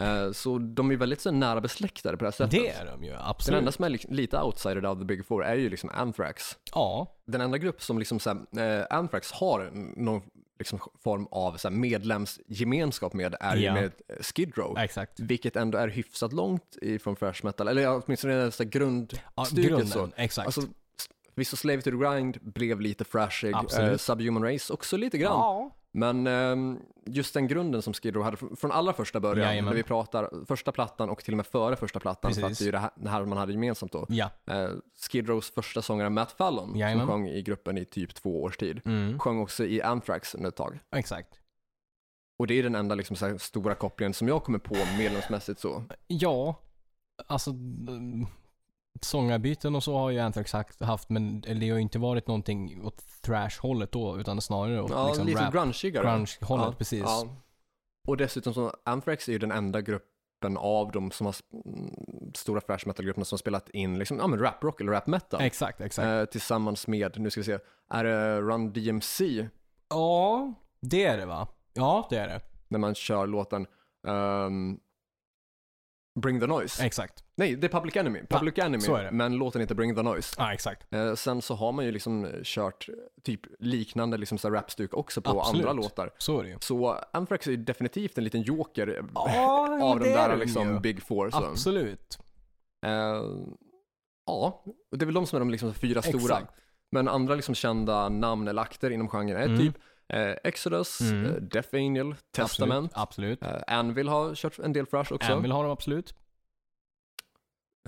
Eh, 0.00 0.32
Så 0.32 0.58
de 0.58 0.90
är 0.90 0.96
väldigt 0.96 1.20
så 1.20 1.30
nära 1.30 1.60
besläktade 1.60 2.16
på 2.16 2.24
det 2.24 2.26
här 2.30 2.32
sättet. 2.32 2.50
Det 2.50 2.68
är 2.68 2.86
de 2.86 3.04
ju, 3.04 3.10
Den 3.10 3.20
absolut. 3.24 3.58
enda 3.58 3.72
som 3.72 3.84
är 3.84 3.88
liksom 3.88 4.12
lite 4.14 4.40
outsider 4.42 4.82
av 4.84 4.98
the 4.98 5.04
big 5.04 5.26
four 5.26 5.44
är 5.44 5.54
ju 5.54 5.70
liksom 5.70 5.90
Anthrax. 5.94 6.56
Ja, 6.74 7.16
den 7.26 7.40
enda 7.40 7.58
grupp 7.58 7.82
som 7.82 7.98
liksom 7.98 8.20
så 8.20 8.30
här, 8.56 8.78
eh, 8.80 8.86
Anthrax 8.90 9.32
har 9.32 9.70
någon 9.96 10.22
liksom 10.58 10.78
form 11.04 11.26
av 11.30 11.56
så 11.56 11.68
här, 11.68 11.76
medlemsgemenskap 11.76 13.12
med 13.12 13.34
är 13.40 13.56
ju 13.56 13.62
Ja. 13.64 13.74
med 13.74 13.84
eh, 13.84 14.16
Skid 14.20 14.52
Row. 14.58 14.78
exakt. 14.78 15.20
Vilket 15.20 15.56
ändå 15.56 15.78
är 15.78 15.88
hyfsat 15.88 16.32
långt 16.32 16.76
ifrån 16.82 17.16
thrash 17.16 17.40
metal, 17.42 17.68
eller 17.68 18.02
åtminstone 18.04 18.50
så 18.50 18.62
här 18.62 18.70
grund, 18.70 19.18
Ja, 19.36 19.46
grunden, 19.52 19.86
så. 19.86 20.08
exakt. 20.16 20.46
alltså 20.46 20.60
Visst, 21.40 21.58
Slave 21.58 21.82
to 21.82 21.90
the 21.90 21.96
Grind 21.96 22.38
blev 22.42 22.80
lite 22.80 23.04
Absolut. 23.54 23.90
eh, 23.92 23.96
Subhuman 23.96 24.42
Race 24.52 24.72
också 24.72 24.96
lite 24.96 25.18
grann. 25.18 25.32
ja. 25.38 25.76
Men 25.92 26.26
ehm, 26.26 26.78
just 27.06 27.34
den 27.34 27.46
grunden 27.48 27.82
som 27.82 27.92
Skid 27.94 28.14
Row 28.14 28.24
hade 28.24 28.36
från, 28.36 28.56
från 28.56 28.72
allra 28.72 28.92
första 28.92 29.20
början, 29.20 29.46
Jajamän. 29.48 29.68
när 29.70 29.76
vi 29.76 29.82
pratar 29.82 30.44
första 30.46 30.72
plattan 30.72 31.10
och 31.10 31.24
till 31.24 31.32
och 31.34 31.36
med 31.36 31.46
före 31.46 31.76
första 31.76 32.00
plattan, 32.00 32.34
för 32.34 32.40
att 32.42 32.48
Precis. 32.48 32.58
det 32.58 32.64
är 32.64 32.66
ju 32.66 32.72
det 32.72 32.78
här, 32.78 32.90
det 32.96 33.08
här 33.10 33.24
man 33.24 33.38
hade 33.38 33.52
gemensamt 33.52 33.92
då. 33.92 34.06
Ja. 34.08 34.30
Eh, 34.46 34.68
Skid 35.10 35.28
Rows 35.28 35.50
första 35.50 35.82
sångare 35.82 36.10
Matt 36.10 36.32
Fallon, 36.32 36.76
Jajamän. 36.76 37.06
som 37.06 37.14
sjöng 37.16 37.28
i 37.28 37.42
gruppen 37.42 37.78
i 37.78 37.84
typ 37.84 38.14
två 38.14 38.42
års 38.42 38.56
tid, 38.56 38.80
Mm. 38.84 39.18
sjöng 39.18 39.40
också 39.40 39.64
i 39.64 39.82
Anthrax 39.82 40.34
under 40.34 40.48
ett 40.48 40.56
tag. 40.56 40.78
Exakt. 40.96 41.28
Och 42.38 42.46
det 42.46 42.54
är 42.58 42.62
den 42.62 42.74
enda 42.74 42.94
liksom, 42.94 43.16
så 43.16 43.26
här, 43.26 43.38
stora 43.38 43.74
kopplingen 43.74 44.14
som 44.14 44.28
jag 44.28 44.44
kommer 44.44 44.58
på 44.58 44.74
medlemsmässigt 44.98 45.60
så. 45.60 45.84
Ja, 46.06 46.60
alltså 47.26 47.50
mm, 47.50 48.26
sångarbyten 49.00 49.76
och 49.76 49.82
så 49.82 49.98
har 49.98 50.10
ju 50.10 50.18
Anthrax 50.18 50.52
haft- 50.80 51.08
men 51.10 51.40
det 51.40 51.68
har 51.68 51.76
ju 51.76 51.80
inte 51.82 51.98
varit 51.98 52.26
någonting 52.26 52.84
åt 52.84 53.04
thrash-hållet 53.22 53.92
då, 53.92 54.18
utan 54.20 54.40
snarare 54.40 54.82
åt 54.82 54.90
Ja, 54.90 55.06
liksom 55.08 55.26
lite 55.26 55.44
rap, 55.44 55.52
grungigare. 55.52 56.04
grunge-hållet, 56.04 56.66
ja, 56.66 56.74
precis. 56.78 57.00
Ja. 57.00 57.24
Och 58.08 58.16
dessutom 58.16 58.54
så, 58.54 58.74
Anthrax 58.84 59.28
är 59.28 59.32
ju 59.32 59.38
den 59.38 59.52
enda 59.52 59.80
gruppen 59.80 60.56
av 60.56 60.90
de 60.92 61.10
som 61.10 61.26
har 61.26 61.34
mm, 61.66 61.94
stora 62.34 62.60
thrash 62.60 62.86
metal-grupperna 62.86 63.24
som 63.24 63.36
har 63.36 63.38
spelat 63.38 63.68
in 63.68 63.98
liksom, 63.98 64.18
ja, 64.18 64.26
men 64.26 64.38
rap 64.38 64.64
rock 64.64 64.80
eller 64.80 64.92
rap 64.92 65.06
metal. 65.06 65.40
Exakt, 65.40 65.80
exakt. 65.80 66.06
Eh, 66.06 66.24
tillsammans 66.24 66.86
med, 66.86 67.18
nu 67.20 67.30
ska 67.30 67.40
vi 67.40 67.44
se, 67.44 67.58
är 67.90 68.04
det 68.04 68.40
Run 68.40 68.72
DMC 68.72 69.48
Ja, 69.88 70.52
det 70.80 71.04
är 71.04 71.18
det 71.18 71.26
va? 71.26 71.48
Ja, 71.72 72.06
det 72.10 72.16
är 72.18 72.28
det. 72.28 72.40
när 72.68 72.78
man 72.78 72.94
kör 72.94 73.26
låten 73.26 73.66
ehm, 74.06 74.78
Bring 76.20 76.40
the 76.40 76.46
Noise. 76.46 76.84
Exakt. 76.86 77.24
Nej, 77.36 77.56
det 77.56 77.66
är 77.66 77.68
Public 77.68 77.96
Enemy. 77.96 78.20
Public 78.28 78.58
Enemy, 78.58 78.80
så 78.80 78.94
är 78.96 79.04
det. 79.04 79.10
men 79.10 79.36
låten 79.36 79.60
heter 79.60 79.74
Bring 79.74 79.94
the 79.96 80.02
Noise. 80.02 80.34
Ja, 80.38 80.52
exakt. 80.52 80.92
Eh, 80.94 81.14
sen 81.14 81.42
så 81.42 81.54
har 81.54 81.72
man 81.72 81.84
ju 81.84 81.92
liksom 81.92 82.28
kört 82.42 82.88
typ 83.22 83.40
liknande 83.58 84.16
liksom 84.16 84.38
så 84.38 84.50
rapstuk 84.50 84.94
också 84.94 85.22
på 85.22 85.40
Absolut. 85.40 85.66
andra 85.66 85.82
låtar. 85.82 86.10
Så 86.18 86.38
är 86.38 86.42
det 86.42 86.48
ju. 86.48 86.56
Så 86.60 86.98
Anthrax 87.12 87.46
är 87.46 87.56
definitivt 87.56 88.18
en 88.18 88.24
liten 88.24 88.42
joker 88.42 89.04
Ja, 89.14 89.78
av 89.82 90.00
de 90.00 90.08
där 90.08 90.36
liksom 90.36 90.68
ju. 90.74 90.80
big 90.80 91.02
four. 91.02 91.30
Så. 91.30 91.36
Absolut. 91.36 92.18
Eh, 92.86 93.22
ja, 94.26 94.64
det 94.96 95.02
är 95.04 95.06
väl 95.06 95.14
de 95.14 95.26
som 95.26 95.36
är 95.36 95.40
de 95.40 95.50
liksom 95.50 95.74
fyra 95.74 96.02
stora. 96.02 96.18
Exakt. 96.38 96.52
Men 96.92 97.08
andra 97.08 97.34
liksom 97.34 97.54
kända 97.54 98.08
namn 98.08 98.48
eller 98.48 98.62
akter 98.62 98.90
inom 98.90 99.08
genren 99.08 99.36
är 99.42 99.46
Mm. 99.46 99.58
typ 99.58 99.74
eh, 100.12 100.34
Exodus, 100.44 101.00
Mm. 101.00 101.24
eh, 101.26 101.32
Death 101.32 101.68
Angel, 101.74 102.14
Testament. 102.36 102.92
Absolut. 102.94 103.42
Eh, 103.42 103.48
Anvil 103.66 104.08
har 104.08 104.34
kört 104.34 104.58
en 104.58 104.72
del 104.72 104.86
thrash 104.86 105.12
också. 105.12 105.32
Anvil 105.32 105.52
har 105.52 105.62
de 105.64 105.72
absolut. 105.72 106.14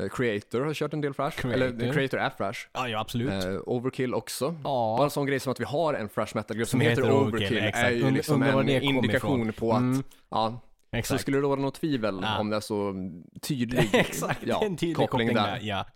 Eh, 0.00 0.08
Creator 0.08 0.60
har 0.60 0.74
kört 0.74 0.92
en 0.94 1.00
del 1.00 1.14
thrash. 1.14 1.46
Eller 1.46 1.68
Creator. 1.70 1.86
eh, 1.86 1.92
Creator 1.92 2.20
är 2.20 2.30
thrash. 2.30 2.58
Ja, 2.72 2.88
ja 2.88 3.00
absolut. 3.00 3.44
Eh, 3.44 3.56
Overkill 3.66 4.14
också. 4.14 4.50
Bara 4.50 4.98
ja. 4.98 5.04
en 5.04 5.10
sån 5.10 5.26
grej 5.26 5.40
som 5.40 5.52
att 5.52 5.60
vi 5.60 5.64
har 5.64 5.94
en 5.94 6.08
thrash 6.08 6.34
metal-grupp 6.34 6.68
som, 6.68 6.80
Som 6.80 6.88
heter 6.88 7.02
Overkill, 7.02 7.58
Overkill, 7.58 7.70
är 7.74 7.90
ju 7.90 8.10
liksom 8.10 8.42
en 8.42 8.68
indikation 8.68 9.40
ifrån. 9.50 9.52
på 9.52 9.72
att, 9.72 9.80
Mm, 9.80 10.02
ja, 10.30 10.60
så 10.90 10.96
exakt. 10.96 11.20
skulle 11.20 11.36
det 11.36 11.40
råda 11.42 11.62
något 11.62 11.74
tvivel 11.74 12.18
Ja. 12.22 12.38
om 12.38 12.50
det 12.50 12.56
är 12.56 12.60
så 12.60 12.94
tydlig 13.42 13.90
exakt, 13.92 14.42
ja, 14.46 14.62
en 14.64 14.76
tydlig 14.76 14.96
koppling, 14.96 15.28
koppling, 15.28 15.44
där. 15.44 15.50
där. 15.52 15.60
Ja. 15.62 15.86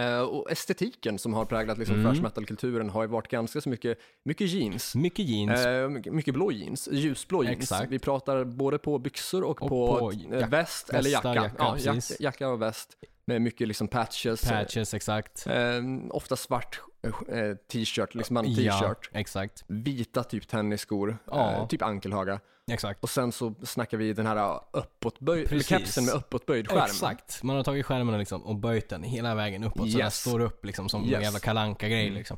Eh, 0.00 0.20
och 0.20 0.50
estetiken 0.50 1.18
som 1.18 1.34
har 1.34 1.44
präglat 1.44 1.78
liksom 1.78 1.96
Mm. 2.00 2.12
thrash 2.12 2.22
metal-kulturen 2.22 2.90
har 2.90 3.02
ju 3.02 3.08
varit 3.08 3.28
ganska 3.28 3.60
så 3.60 3.68
mycket, 3.68 3.98
mycket 4.24 4.46
jeans. 4.48 4.94
Mycket 4.94 5.24
jeans. 5.24 5.66
Eh, 5.66 5.88
mycket, 5.88 6.12
mycket 6.12 6.34
blå 6.34 6.52
jeans, 6.52 6.88
ljusblå 6.92 7.44
jeans. 7.44 7.58
Exakt. 7.58 7.90
Vi 7.90 7.98
pratar 7.98 8.44
både 8.44 8.78
på 8.78 8.98
byxor 8.98 9.42
och, 9.44 9.62
Och 9.62 9.68
på, 9.68 9.98
på 9.98 10.12
eh, 10.12 10.18
jack- 10.40 10.52
väst 10.52 10.90
eller 10.90 11.10
jacka. 11.10 11.34
jacka, 11.34 11.52
ja, 11.58 11.76
jack, 11.78 12.04
jacka 12.20 12.48
och 12.48 12.62
väst 12.62 12.96
med 13.24 13.42
mycket 13.42 13.68
liksom 13.68 13.88
patches. 13.88 14.48
Patches, 14.48 14.94
exakt. 14.94 15.46
Eh, 15.46 15.82
ofta 16.10 16.36
svart 16.36 16.80
eh, 17.28 17.56
t-shirt, 17.72 18.14
liksom 18.14 18.34
man 18.34 18.44
t-shirt. 18.44 19.08
Ja, 19.12 19.18
exakt. 19.20 19.64
Vita 19.68 20.24
typ 20.24 20.48
tennisskor, 20.48 21.18
Ja. 21.26 21.52
eh, 21.52 21.66
typ 21.66 21.82
ankelhöga. 21.82 22.40
Exakt. 22.72 23.02
Och 23.02 23.10
sen 23.10 23.32
så 23.32 23.54
snackar 23.64 23.98
vi 23.98 24.12
den 24.12 24.26
här 24.26 24.60
uppåtböjd, 24.72 25.38
eller 25.38 25.48
Precis. 25.48 25.66
kepsen 25.68 26.04
med 26.04 26.14
uppåtböjd 26.14 26.68
skärm. 26.68 26.84
Exakt. 26.84 27.42
Man 27.42 27.56
har 27.56 27.64
tagit 27.64 27.86
skärmen 27.86 28.18
liksom 28.18 28.42
och 28.42 28.56
böjt 28.56 28.88
den 28.88 29.02
hela 29.02 29.34
vägen 29.34 29.64
uppåt 29.64 29.90
så 29.90 29.98
den 29.98 30.06
Yes. 30.06 30.14
står 30.20 30.40
upp 30.40 30.64
liksom 30.64 30.88
som 30.88 31.04
Yes. 31.04 31.14
en 31.16 31.22
jävla 31.22 31.38
kalanka 31.38 31.88
grej 31.88 32.02
Mm. 32.06 32.18
liksom. 32.18 32.36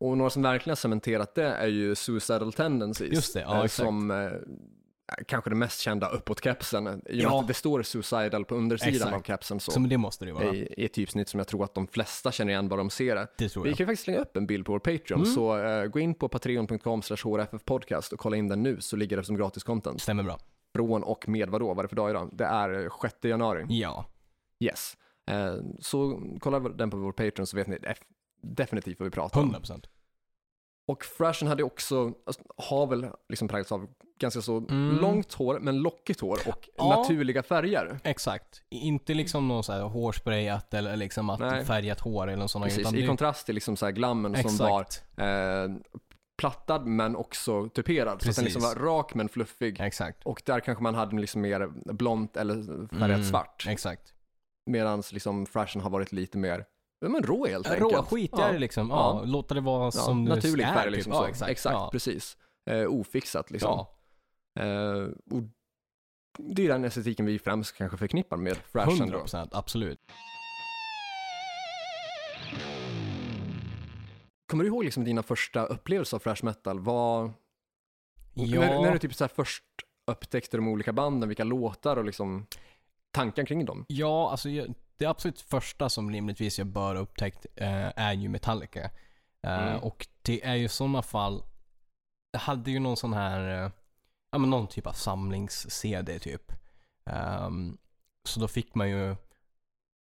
Och 0.00 0.18
några 0.18 0.30
som 0.30 0.42
verkligen 0.42 0.70
har 0.70 0.76
cementerat 0.76 1.34
det 1.34 1.44
är 1.46 1.66
ju 1.66 1.94
Suicidal 1.94 2.52
Tendencies. 2.52 3.12
Just 3.12 3.34
det, 3.34 3.40
ja, 3.40 3.58
eh, 3.58 3.64
exakt. 3.64 3.86
Som 3.86 4.10
eh, 4.10 4.30
kanske 5.26 5.50
den 5.50 5.58
mest 5.58 5.80
kända 5.80 6.08
uppåt-kepsen. 6.08 7.02
Ja. 7.10 7.44
det 7.48 7.54
står 7.54 7.82
Suicidal 7.82 8.44
på 8.44 8.54
undersidan 8.54 8.94
Exakt. 8.94 9.14
av 9.14 9.22
kepsen 9.22 9.60
så. 9.60 9.70
Som 9.70 9.88
det 9.88 9.98
måste 9.98 10.24
det 10.24 10.32
vara. 10.32 10.54
i, 10.54 10.74
i 10.76 10.84
ett 10.84 10.92
typsnitt 10.92 11.28
som 11.28 11.38
jag 11.40 11.46
tror 11.48 11.64
att 11.64 11.74
de 11.74 11.86
flesta 11.86 12.32
känner 12.32 12.52
igen 12.52 12.68
bara 12.68 12.76
de 12.76 12.90
ser 12.90 13.14
det. 13.16 13.26
Det 13.38 13.48
tror 13.48 13.62
Vi 13.62 13.68
jag. 13.70 13.78
kan 13.78 13.86
faktiskt 13.86 14.04
slänga 14.04 14.20
upp 14.20 14.36
en 14.36 14.46
bild 14.46 14.66
på 14.66 14.72
vår 14.72 14.78
Patreon, 14.78 15.20
Mm. 15.20 15.32
så 15.34 15.58
eh, 15.58 15.84
gå 15.86 15.98
in 15.98 16.14
på 16.14 16.28
patreon.com 16.28 17.00
hrffpodcast 17.02 18.12
och 18.12 18.18
kolla 18.18 18.36
in 18.36 18.48
den 18.48 18.62
nu 18.62 18.80
så 18.80 18.96
ligger 18.96 19.16
det 19.16 19.24
som 19.24 19.36
gratis 19.36 19.62
content. 19.62 20.02
Stämmer 20.02 20.22
bra. 20.22 20.38
Från 20.74 21.02
och 21.02 21.28
med 21.28 21.48
vadå, 21.50 21.66
vad 21.68 21.78
är 21.78 21.82
det 21.82 21.88
för 21.88 21.96
dag 21.96 22.10
idag? 22.10 22.30
Det 22.32 22.44
är 22.44 22.84
eh, 22.84 22.90
6 23.02 23.14
januari. 23.24 23.66
Ja. 23.68 24.06
Yes. 24.60 24.96
Eh, 25.30 25.54
så 25.80 26.22
kolla 26.40 26.58
den 26.60 26.90
på 26.90 26.96
vår 26.96 27.12
Patreon 27.12 27.46
så 27.46 27.56
vet 27.56 27.66
ni 27.66 27.76
def- 27.76 28.02
definitivt 28.42 28.98
vad 29.00 29.04
vi 29.06 29.10
pratar 29.10 29.40
om. 29.40 29.54
100%. 29.54 29.84
Och 30.86 31.04
Thrashen 31.18 31.48
hade 31.48 31.62
också, 31.62 32.12
alltså, 32.26 32.42
har 32.56 32.86
väl 32.86 33.06
liksom 33.28 33.48
präglats 33.48 33.72
av 33.72 33.88
ganska 34.22 34.40
så 34.42 34.56
Mm. 34.58 34.98
långt 35.00 35.32
hår, 35.34 35.58
men 35.62 35.78
lockigt 35.78 36.20
hår 36.20 36.38
och 36.46 36.68
Ja. 36.76 36.88
naturliga 36.98 37.42
färger. 37.42 38.00
Exakt. 38.04 38.62
Inte 38.70 39.14
liksom 39.14 39.48
någon 39.48 39.64
så 39.64 39.72
här 39.72 39.80
hårsprayat 39.82 40.74
eller 40.74 40.96
liksom 40.96 41.30
att 41.30 41.40
Nej. 41.40 41.64
färgat 41.64 42.00
hår 42.00 42.26
eller 42.26 42.36
något 42.38 42.50
sånt. 42.50 42.64
Precis, 42.64 42.80
utan 42.80 42.94
i 42.96 43.00
det- 43.00 43.06
kontrast 43.06 43.46
till 43.46 43.54
liksom 43.54 43.76
så 43.76 43.84
här 43.86 43.92
glammen 43.92 44.42
som 44.42 44.56
var 44.56 44.80
Exakt. 44.80 45.04
eh, 45.18 45.94
plattad 46.38 46.86
men 46.86 47.16
också 47.16 47.68
tuperad. 47.68 48.22
Så 48.22 48.30
att 48.30 48.36
den 48.36 48.44
liksom 48.44 48.62
var 48.62 48.68
Precis. 48.68 48.82
rak 48.84 49.14
men 49.14 49.28
fluffig. 49.28 49.80
Exakt. 49.80 50.22
Och 50.24 50.42
där 50.46 50.60
kanske 50.60 50.82
man 50.82 50.94
hade 50.94 51.16
liksom 51.20 51.40
mer 51.40 51.68
blont 51.92 52.36
eller 52.36 52.54
färgat 52.88 53.10
Mm, 53.10 53.24
svart. 53.24 53.66
Exakt. 53.68 54.12
Medan 54.66 55.02
liksom 55.12 55.46
Thrashen 55.46 55.82
har 55.82 55.90
varit 55.90 56.12
lite 56.12 56.38
mer, 56.38 56.64
men 57.06 57.22
rå 57.22 57.46
helt 57.46 57.66
enkelt. 57.70 57.92
Rå, 57.92 58.02
skitigare 58.02 58.52
ja. 58.52 58.58
liksom. 58.58 58.90
Ja, 58.90 59.20
Ja. 59.20 59.26
låta 59.26 59.54
det 59.54 59.60
vara 59.60 59.84
Ja, 59.84 59.90
som 59.90 60.24
det 60.24 60.34
naturlig 60.34 60.64
är. 60.64 60.74
färg 60.74 60.84
typ. 60.84 60.92
liksom. 60.94 61.12
Ja, 61.12 61.18
så. 61.20 61.24
exakt. 61.26 61.50
exakt 61.50 61.92
precis. 61.92 62.36
Eh, 62.70 62.86
ofixat 62.86 63.50
liksom. 63.50 63.70
Ja, 63.70 63.94
Eh, 64.54 65.08
och 65.30 65.42
det 66.38 66.64
är 66.64 66.68
den 66.68 66.84
estetiken 66.84 67.26
vi 67.26 67.38
främst 67.38 67.76
kanske 67.76 67.96
förknippar 67.96 68.36
med 68.36 68.56
Flash. 68.56 68.88
100% 68.88 69.48
absolut. 69.52 70.00
Kommer 74.46 74.64
du 74.64 74.68
ihåg 74.70 74.84
liksom 74.84 75.04
dina 75.04 75.22
första 75.22 75.64
upplevelser 75.64 76.16
av 76.16 76.18
Flash 76.18 76.44
metal? 76.44 76.80
Vad... 76.80 77.32
Ja. 78.34 78.60
När, 78.60 78.82
när, 78.82 78.92
du 78.92 78.98
typ 78.98 79.14
så 79.14 79.28
först 79.28 79.64
upptäckte 80.06 80.56
de 80.56 80.68
olika 80.68 80.92
banden, 80.92 81.28
vilka 81.28 81.44
låtar 81.44 81.96
och 81.96 82.04
liksom 82.04 82.46
tankar 83.10 83.44
kring 83.44 83.64
dem? 83.64 83.84
Ja, 83.88 84.30
alltså 84.30 84.48
det 84.96 85.06
absolut 85.06 85.40
första 85.40 85.88
som 85.88 86.10
rimligtvis 86.10 86.58
jag 86.58 86.66
bör 86.66 86.94
ha 86.94 87.02
upptäckt 87.02 87.46
eh, 87.56 87.98
är 87.98 88.12
ju 88.12 88.28
Metallica. 88.28 88.90
Eh, 89.42 89.68
mm. 89.68 89.82
Och 89.82 90.06
det 90.22 90.44
är 90.44 90.54
ju 90.54 90.64
i 90.64 90.68
sådana 90.68 91.02
fall, 91.02 91.42
jag 92.32 92.40
hade 92.40 92.70
ju 92.70 92.78
någon 92.78 92.96
sån 92.96 93.12
här 93.12 93.64
eh, 93.64 93.70
ja 94.32 94.38
men 94.38 94.50
någon 94.50 94.66
typ 94.66 94.86
av 94.86 94.92
samlings-CD 94.92 96.18
typ. 96.18 96.52
Ehm, 97.06 97.78
så 98.28 98.40
då 98.40 98.48
fick 98.48 98.74
man 98.74 98.90
ju 98.90 99.04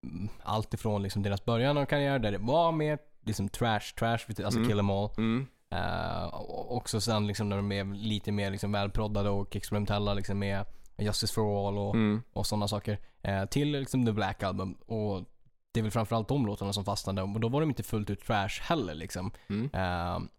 mm, 0.07 0.29
allt 0.43 0.73
ifrån 0.73 1.03
liksom 1.03 1.23
deras 1.23 1.45
början 1.45 1.77
av 1.77 1.85
karriär 1.85 2.19
där 2.19 2.31
det 2.31 2.37
var 2.37 2.71
mer 2.71 2.99
liksom 3.25 3.49
trash, 3.49 3.79
trash, 3.99 4.19
alltså 4.27 4.59
Mm. 4.59 4.67
kill 4.69 4.79
em 4.79 4.89
all. 4.89 5.09
Mm. 5.17 5.47
Uh, 5.75 6.25
och 6.25 6.75
också 6.75 7.01
sen 7.01 7.27
liksom 7.27 7.49
när 7.49 7.55
de 7.57 7.71
är 7.71 7.85
lite 7.85 8.31
mer 8.31 8.51
liksom 8.51 8.71
välproddade 8.71 9.29
och 9.29 9.55
experimentella 9.55 10.13
liksom 10.13 10.39
med 10.39 10.65
Justice 10.97 11.33
for 11.33 11.67
All 11.67 11.77
och, 11.77 11.95
Mm. 11.95 12.21
och 12.33 12.45
sådana 12.47 12.67
saker. 12.67 12.99
Eh, 13.21 13.45
till 13.45 13.71
liksom 13.71 14.05
The 14.05 14.11
Black 14.11 14.43
Album. 14.43 14.73
Och 14.73 15.23
det 15.71 15.79
är 15.79 15.81
väl 15.81 15.91
framförallt 15.91 16.27
de 16.27 16.45
låtarna 16.45 16.73
som 16.73 16.85
fastnade. 16.85 17.21
Och 17.21 17.39
då 17.39 17.49
var 17.49 17.59
de 17.61 17.69
inte 17.69 17.83
fullt 17.83 18.09
ut 18.09 18.25
trash 18.25 18.61
heller 18.61 18.95
liksom. 18.95 19.31
Mm. 19.49 19.69
M- 19.73 20.29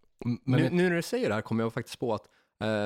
men 0.44 0.60
nu, 0.60 0.70
nu 0.70 0.82
när 0.88 0.96
du 0.96 1.02
säger 1.02 1.28
det 1.28 1.34
här 1.34 1.42
kommer 1.42 1.64
jag 1.64 1.72
faktiskt 1.74 1.98
på 2.00 2.14
att 2.14 2.24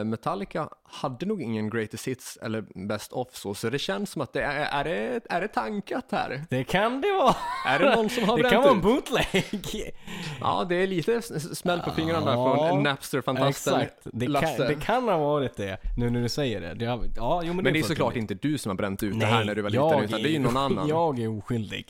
Metallica 0.04 0.68
hade 0.85 1.26
nog 1.26 1.42
ingen 1.42 1.70
greatest 1.70 2.09
hits 2.09 2.38
eller 2.42 2.87
best 2.87 3.12
of 3.12 3.28
så, 3.37 3.54
så 3.54 3.70
det 3.70 3.78
känns 3.78 4.11
som 4.11 4.22
att 4.22 4.33
det 4.33 4.42
är, 4.42 4.81
är, 4.81 4.85
det, 4.85 5.20
är 5.31 5.40
det 5.40 5.48
tankat 5.48 6.04
här? 6.12 6.44
det 6.50 6.64
kan 6.64 7.00
det 7.00 7.12
vara. 7.12 7.35
Är 7.66 7.78
det 7.78 7.96
någon 7.96 8.09
som 8.11 8.24
har 8.28 8.37
det 8.37 8.42
bränt 8.42 8.52
kan 8.52 8.62
vara 8.62 8.72
en 8.72 8.81
bootleg. 8.81 9.94
Ja, 10.40 10.66
det 10.68 10.74
är 10.76 10.87
lite 10.87 11.22
smäll 11.54 11.81
på 11.81 11.90
fingrarna 11.90 12.26
där 12.26 12.33
Ja, 12.33 12.68
från 12.68 12.83
Napster-fantasten 12.83 13.81
Exakt. 13.81 13.94
Det 14.12 14.26
kan, 14.26 14.33
Lasse. 14.33 14.68
det 14.68 14.74
kan 14.74 15.09
ha 15.09 15.18
varit 15.18 15.57
det. 15.57 15.78
Nu 15.96 16.11
när 16.11 16.22
du 16.22 16.28
säger 16.28 16.61
det. 16.61 16.74
det 16.74 16.87
har, 16.87 17.04
ja, 17.16 17.42
jo, 17.44 17.52
men, 17.54 17.64
Men 17.64 17.72
det 17.72 17.78
är 17.78 17.83
såklart 17.83 18.16
inte 18.16 18.35
du 18.35 18.59
som 18.59 18.70
har 18.70 18.76
bränt 18.76 19.02
ut 19.02 19.20
det 19.20 19.26
här 19.26 19.44
när 19.44 19.54
du 19.54 19.62
var 19.62 19.70
liten, 19.70 20.04
utan 20.04 20.22
det 20.22 20.28
är 20.28 20.33
ju 20.33 20.38
någon 20.38 20.57
annan. 20.66 20.88
Jag 20.88 21.18
är 21.18 21.38
oskyldig. 21.38 21.87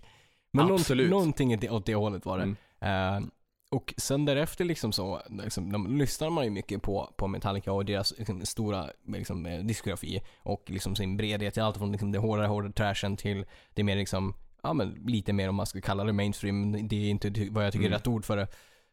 Men 0.53 0.67
någon, 0.67 0.75
Absolut. 0.75 1.11
någonting 1.11 1.55
åt 1.55 1.61
det- 1.61 1.83
det 1.87 1.95
hållet 1.95 2.27
var 2.27 2.39
det. 2.39 2.55
Mm. 2.81 3.23
Eh, 3.23 3.29
och 3.71 3.95
sen 3.97 4.25
därefter 4.25 4.65
liksom 4.65 4.93
så, 4.93 5.23
liksom, 5.29 5.73
de 5.73 5.99
lyssnar 5.99 6.31
man 6.31 6.45
ju 6.45 6.51
mycket 6.51 6.83
på, 6.83 7.15
på 7.17 7.27
Metallica 7.27 7.73
och 7.73 7.85
deras 7.85 8.15
liksom, 8.19 8.47
stora 8.47 8.91
liksom, 9.07 9.47
eh, 9.47 9.61
diskografi. 9.61 10.23
Och 10.43 10.63
liksom 10.67 10.97
sin 10.97 11.17
bredhet 11.17 11.55
till 11.55 11.63
allt 11.63 11.77
från 11.77 11.93
liksom, 11.93 12.13
det 12.13 12.19
hårdare, 12.19 12.47
hårdare 12.47 12.73
trashen 12.73 13.17
till 13.17 13.47
det 13.75 13.83
mer 13.85 13.97
liksom, 13.97 14.35
ja 14.63 14.73
men 14.73 14.89
lite 15.07 15.33
mer 15.33 15.49
om 15.49 15.55
man 15.55 15.67
ska 15.67 15.81
kalla 15.81 16.05
det 16.05 16.13
mainstream. 16.13 16.89
Det 16.89 16.97
är 16.97 17.11
inte 17.11 17.49
vad 17.51 17.67
jag 17.67 17.73
tycker 17.73 17.85
är 17.85 17.89
Mm. 17.89 17.99
rätt 17.99 18.07
ord 18.07 18.25
för 18.25 18.37
det. 18.37 18.47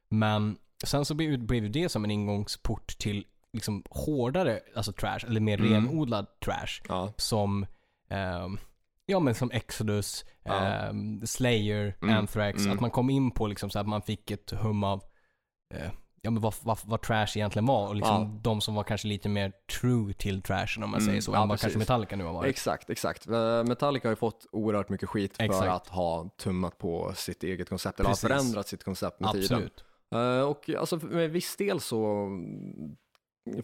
Men 0.10 0.58
sen 0.84 1.06
så 1.06 1.14
blev, 1.14 1.40
blev 1.40 1.72
det 1.72 1.90
som 1.90 2.04
en 2.04 2.12
ingångsport 2.12 2.98
till 2.98 3.26
liksom 3.54 3.84
hårdare, 3.90 4.60
alltså 4.76 4.92
trash, 4.94 5.20
eller 5.28 5.42
mer 5.42 5.58
Mm. 5.60 5.74
renodlad 5.74 6.28
trash 6.40 6.82
Ja. 6.90 7.14
som 7.18 7.66
ehm, 8.10 8.58
Ja 9.06 9.20
men 9.20 9.36
som 9.36 9.52
Exodus, 9.52 10.26
Ja. 10.44 10.54
ehm, 10.54 11.26
Slayer, 11.26 11.96
Mm, 12.02 12.18
Anthrax. 12.18 12.60
mm. 12.60 12.72
Att 12.74 12.82
man 12.82 12.92
kom 12.92 13.10
in 13.10 13.32
på 13.32 13.48
liksom 13.48 13.70
så 13.70 13.80
att 13.80 13.88
man 13.88 14.02
fick 14.02 14.32
ett 14.32 14.52
hum 14.52 14.84
av 14.84 15.04
eh, 15.74 15.92
Ja 16.22 16.32
men 16.32 16.42
vad, 16.42 16.54
vad, 16.62 16.80
vad 16.86 17.02
trash 17.02 17.28
egentligen 17.36 17.66
var 17.66 17.88
och 17.88 17.96
liksom 17.96 18.22
Ja. 18.22 18.40
de 18.42 18.62
som 18.62 18.76
var 18.76 18.84
kanske 18.84 19.08
lite 19.08 19.30
mer 19.30 19.52
true 19.82 20.14
till 20.14 20.42
trashen 20.42 20.84
om 20.84 20.90
man 20.90 21.00
Mm, 21.00 21.08
säger 21.10 21.22
så. 21.22 21.32
ja, 21.32 21.42
än 21.44 21.50
vad 21.50 21.60
kanske. 21.60 21.80
Metallica 21.80 22.16
nu 22.16 22.24
har 22.24 22.34
varit. 22.34 22.50
Exakt, 22.50 22.90
exakt. 22.90 23.28
Eh, 23.28 23.64
Metallica 23.64 24.08
har 24.08 24.12
ju 24.12 24.16
fått 24.16 24.46
oerhört 24.52 24.90
mycket 24.90 25.10
skit 25.10 25.38
för 25.38 25.44
Exakt. 25.44 25.68
att 25.68 25.88
ha 25.88 26.30
tummat 26.38 26.78
på 26.78 27.14
sitt 27.16 27.44
eget 27.44 27.70
koncept, 27.70 28.00
eller 28.00 28.10
Precis. 28.10 28.24
har 28.24 28.30
förändrat 28.30 28.68
sitt 28.68 28.84
koncept 28.84 29.20
med 29.20 29.32
tiden. 29.32 29.44
Absolut. 29.46 29.84
Eh, 30.16 30.42
och 30.42 30.70
alltså 30.80 30.98
med 30.98 31.30
viss 31.32 31.56
del 31.58 31.80
så 31.80 32.06
mm, 32.26 32.96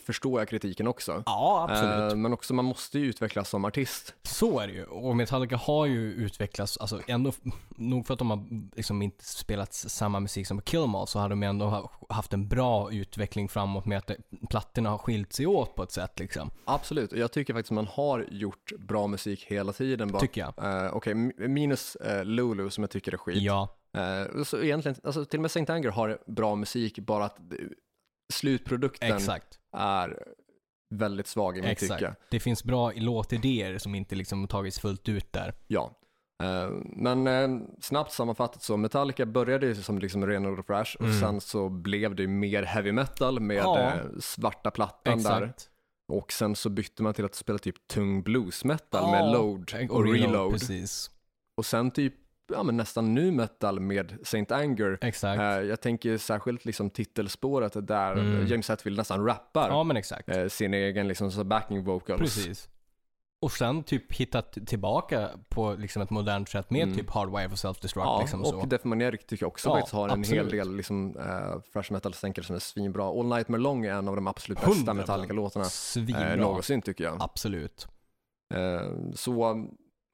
förstår 0.06 0.41
jag 0.41 0.48
kritiken 0.50 0.88
också. 0.88 1.24
Ja 1.26 1.67
absolut. 1.70 2.12
Eh, 2.12 2.17
men 2.17 2.34
också 2.34 2.54
man 2.54 2.65
måste 2.65 3.00
ju 3.00 3.06
utvecklas 3.06 3.50
som 3.50 3.65
artist. 3.65 4.15
Så 4.24 4.60
är 4.60 4.67
det 4.67 4.74
ju. 4.74 4.84
Och 4.86 5.15
Metallica 5.15 5.58
har 5.58 5.86
ju 5.86 6.13
utvecklats, 6.13 6.78
alltså 6.78 7.02
ändå, 7.08 7.32
nog 7.76 8.08
för 8.08 8.13
att 8.13 8.20
de 8.20 8.30
har 8.30 8.46
liksom 8.76 9.02
inte 9.02 9.26
spelat 9.26 9.74
samma 9.74 10.20
musik 10.20 10.48
som 10.48 10.58
på 10.58 10.63
Kill 10.63 10.80
'Em 10.80 10.96
All 10.96 11.08
så 11.08 11.20
har 11.20 11.30
de 11.30 11.44
ändå 11.44 11.65
ha- 11.65 11.91
haft 12.10 12.34
en 12.34 12.48
bra 12.48 12.91
utveckling 12.91 13.50
framåt 13.50 13.86
med 13.86 13.98
att 13.98 14.12
plattorna 14.50 14.89
har 14.89 14.98
skilt 14.98 15.34
sig 15.34 15.46
åt 15.48 15.76
på 15.76 15.84
ett 15.84 15.91
sätt 15.91 16.20
liksom. 16.20 16.52
Absolut, 16.65 17.12
och 17.12 17.17
jag 17.17 17.32
tycker 17.32 17.54
faktiskt 17.54 17.72
man 17.72 17.88
har 17.88 18.26
gjort 18.32 18.72
bra 18.80 19.08
musik 19.08 19.44
hela 19.44 19.74
tiden. 19.74 20.12
Bara, 20.12 20.20
Tycker 20.20 20.41
jag. 20.58 20.86
eh, 20.86 20.96
Okej, 20.96 21.12
m- 21.13 21.32
minus 21.38 21.96
eh, 21.96 22.26
Lulu 22.26 22.70
som 22.70 22.84
jag 22.84 22.91
tycker 22.91 23.13
är 23.13 23.17
skit. 23.17 23.38
Ja, 23.41 23.78
Eh, 23.98 24.44
så 24.44 24.62
egentligen, 24.62 24.96
alltså, 25.04 25.26
till 25.26 25.38
och 25.39 25.41
med 25.41 25.52
Saint 25.52 25.70
Anger 25.70 25.89
har 25.89 26.20
bra 26.28 26.56
musik, 26.56 27.00
bara 27.00 27.26
att 27.26 27.36
det- 27.50 27.58
slutprodukten 28.34 29.15
exakt. 29.17 29.60
Är 29.73 30.23
väldigt 30.89 31.27
svag 31.27 31.57
i 31.57 31.62
mitt 31.62 31.69
Exakt. 31.71 31.99
tycke. 31.99 32.15
Det 32.31 32.39
finns 32.39 32.63
bra 32.63 32.91
låtidéer 32.95 33.77
som 33.77 33.95
inte 33.95 34.15
liksom 34.15 34.47
tagits 34.47 34.79
fullt 34.79 35.10
ut 35.10 35.34
där. 35.34 35.53
Ja. 35.67 35.91
Eh, 36.43 36.69
Men 36.84 37.27
eh, 37.27 37.67
snabbt 37.81 38.12
sammanfattat 38.12 38.63
så, 38.63 38.77
Metallica 38.77 39.25
började 39.25 39.65
ju 39.65 39.75
som 39.75 39.99
liksom 39.99 40.27
renodlad 40.27 40.67
thrash 40.67 40.95
och 40.99 41.05
Mm. 41.05 41.19
sen 41.19 41.41
så 41.41 41.69
blev 41.69 42.15
det 42.15 42.21
ju 42.21 42.27
mer 42.27 42.63
heavy 42.63 42.91
metal 42.91 43.39
med 43.39 43.57
Ja. 43.57 43.79
eh, 43.79 43.93
svarta 44.19 44.71
plattan 44.71 45.23
där. 45.23 45.41
Exakt. 45.41 45.67
Och 46.07 46.31
sen 46.31 46.55
så 46.55 46.69
bytte 46.69 47.03
man 47.03 47.13
till 47.13 47.25
att 47.25 47.36
spela 47.36 47.60
typ 47.60 47.88
tung 47.88 48.23
blues 48.23 48.65
metal 48.65 49.01
Ja. 49.03 49.12
med 49.12 49.31
load 49.31 49.89
och, 49.89 50.05
reload. 50.13 50.51
Precis. 50.51 51.12
Och 51.57 51.65
sen 51.65 51.91
typ, 51.91 52.13
ja 52.52 52.64
men 52.64 52.78
nästan 52.78 53.14
nu 53.14 53.32
metal 53.32 53.80
med 53.80 54.18
Saint 54.24 54.52
Anger. 54.52 54.98
Exakt. 55.02 55.40
Eh, 55.40 55.46
jag 55.46 55.82
tänker 55.82 56.18
särskilt 56.18 56.66
liksom 56.66 56.90
titelspåret 56.90 57.88
där 57.88 58.12
Mm. 58.12 58.48
James 58.48 58.70
Hetfield 58.70 58.98
nästan 58.98 59.26
rappar 59.26 59.70
ja 59.70 59.84
men 59.84 59.98
exakt. 59.98 60.30
eh, 60.30 60.48
sin 60.48 60.74
egen 60.74 61.08
liksom 61.08 61.50
backing 61.50 61.84
vocals. 61.84 62.20
Precis. 62.22 62.68
Och 63.44 63.52
sen 63.52 63.84
typ 63.84 64.14
hittat 64.14 64.58
tillbaka 64.68 65.30
på 65.50 65.74
liksom 65.74 66.02
ett 66.02 66.10
modernt 66.10 66.50
sätt 66.50 66.70
med 66.70 66.84
Mm. 66.84 66.96
typ 66.98 67.10
Hardwire 67.10 67.50
for 67.50 67.56
Self-Destruct 67.56 68.04
Ja, 68.06 68.20
liksom 68.22 68.42
och 68.42 68.48
så. 68.48 68.66
Def 68.66 68.84
Maniac 68.84 69.20
tycker 69.28 69.44
jag 69.44 69.48
också 69.48 69.70
Ja, 69.70 69.76
faktiskt 69.76 69.94
har 69.94 70.10
en 70.10 70.24
hel 70.24 70.40
absolut. 70.40 70.52
del 70.52 70.76
liksom, 70.76 71.18
uh, 71.18 71.62
thrash 71.74 71.92
metal-stänkare 71.92 72.46
som 72.46 72.56
är 72.56 72.60
svinbra. 72.60 73.06
All 73.20 73.26
Nightmare 73.26 73.62
Long 73.62 73.86
är 73.86 73.94
en 73.94 74.08
av 74.08 74.16
de 74.16 74.28
absolut 74.28 74.58
bästa 74.62 74.92
100%. 74.92 74.94
Metallica-låtarna 74.98 75.66
eh, 76.32 76.38
någonsin 76.40 76.82
tycker 76.82 77.04
jag. 77.04 77.18
Absolut. 77.20 77.88
Eh, 78.54 78.92
så 79.16 79.66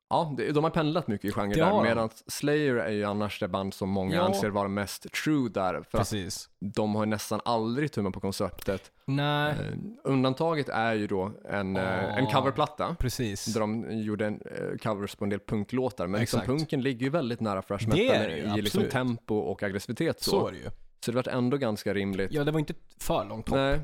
ja, 0.09 0.35
de 0.53 0.63
har 0.63 0.71
pendlat 0.71 1.07
mycket 1.07 1.25
i 1.25 1.31
genre 1.31 1.53
Det 1.53 1.59
där, 1.59 1.83
medan 1.83 2.09
Slayer 2.27 2.75
är 2.75 2.91
ju 2.91 3.03
annars 3.03 3.39
det 3.39 3.47
band 3.47 3.73
som 3.73 3.89
många 3.89 4.15
Ja. 4.15 4.21
anser 4.21 4.49
vara 4.49 4.67
mest 4.67 5.11
true 5.23 5.49
där, 5.49 5.73
för 5.73 5.79
att 5.79 5.91
Precis. 5.91 6.49
de 6.59 6.95
har 6.95 7.05
nästan 7.05 7.41
aldrig 7.45 7.91
tummat 7.91 8.13
på 8.13 8.19
konceptet. 8.19 8.91
Nej, 9.05 9.51
Eh, 9.51 9.77
undantaget 10.03 10.69
är 10.69 10.93
ju 10.93 11.07
då 11.07 11.31
en, 11.49 11.75
eh, 11.75 12.17
en 12.17 12.23
Ja. 12.25 12.31
coverplatta. 12.31 12.95
precis. 12.99 13.45
Där 13.45 13.59
de 13.59 13.91
gjorde 14.01 14.25
en, 14.25 14.41
eh, 14.45 14.77
covers 14.83 15.15
på 15.15 15.23
en 15.23 15.29
del 15.29 15.39
punklåtar, 15.39 16.07
men 16.07 16.21
liksom 16.21 16.41
punken 16.41 16.81
ligger 16.81 17.03
ju 17.03 17.09
väldigt 17.09 17.39
nära 17.41 17.61
Det 17.61 17.87
metal 17.87 18.31
ju, 18.31 18.59
i 18.59 18.61
liksom 18.61 18.83
tempo 18.91 19.35
och 19.35 19.63
aggressivitet. 19.63 20.21
Så. 20.23 20.31
Så 20.31 20.47
är 20.47 20.51
det 20.51 20.57
ju. 20.57 20.69
Så 21.05 21.11
det 21.11 21.15
vart 21.15 21.27
ändå 21.27 21.57
ganska 21.57 21.93
rimligt. 21.93 22.31
Ja, 22.33 22.43
det 22.43 22.51
var 22.51 22.59
inte 22.59 22.73
för 22.99 23.25
långt 23.25 23.49
hopp. 23.49 23.55
Nej, 23.57 23.79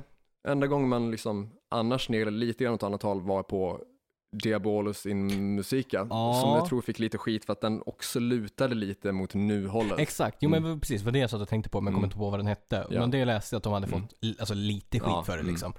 enda 0.48 0.68
gången 0.68 0.90
man 0.90 1.12
liksom 1.12 1.50
annars 1.72 2.06
sneglade 2.06 2.38
lite 2.38 2.64
grann 2.64 2.74
åt 2.74 2.84
annat 2.84 3.04
håll 3.04 3.22
var 3.22 3.44
på 3.44 3.82
Diabolus 4.34 5.06
in 5.06 5.56
Musica, 5.56 6.08
Ja. 6.10 6.40
som 6.42 6.50
jag 6.50 6.66
tror 6.70 6.82
fick 6.82 7.00
lite 7.00 7.18
skit 7.18 7.46
för 7.46 7.54
att 7.54 7.62
den 7.62 7.84
också 7.86 8.20
lutade 8.20 8.76
lite 8.76 9.12
mot 9.12 9.34
nu-hållet. 9.34 10.00
Exakt, 10.00 10.38
jo 10.42 10.50
men 10.50 10.80
precis, 10.80 11.02
det 11.02 11.06
var 11.06 11.12
det 11.12 11.20
jag 11.20 11.30
satt 11.30 11.42
och 11.42 11.48
tänkte 11.50 11.70
på 11.70 11.82
men 11.82 11.86
jag 11.94 11.96
kommer 11.96 12.00
Mm. 12.04 12.08
inte 12.08 12.18
på 12.18 12.30
vad 12.30 12.40
den 12.40 12.48
hette. 12.48 12.88
Ja. 12.90 13.00
Men 13.00 13.12
det 13.12 13.26
läste 13.26 13.56
jag 13.56 13.58
att 13.58 13.64
de 13.64 13.74
hade 13.74 13.88
Mm. 13.88 14.02
fått 14.02 14.14
li- 14.22 14.36
alltså, 14.40 14.54
lite 14.54 15.00
skit 15.00 15.10
Ja, 15.10 15.24
för 15.24 15.34
det 15.34 15.40
mm. 15.40 15.52
liksom. 15.52 15.74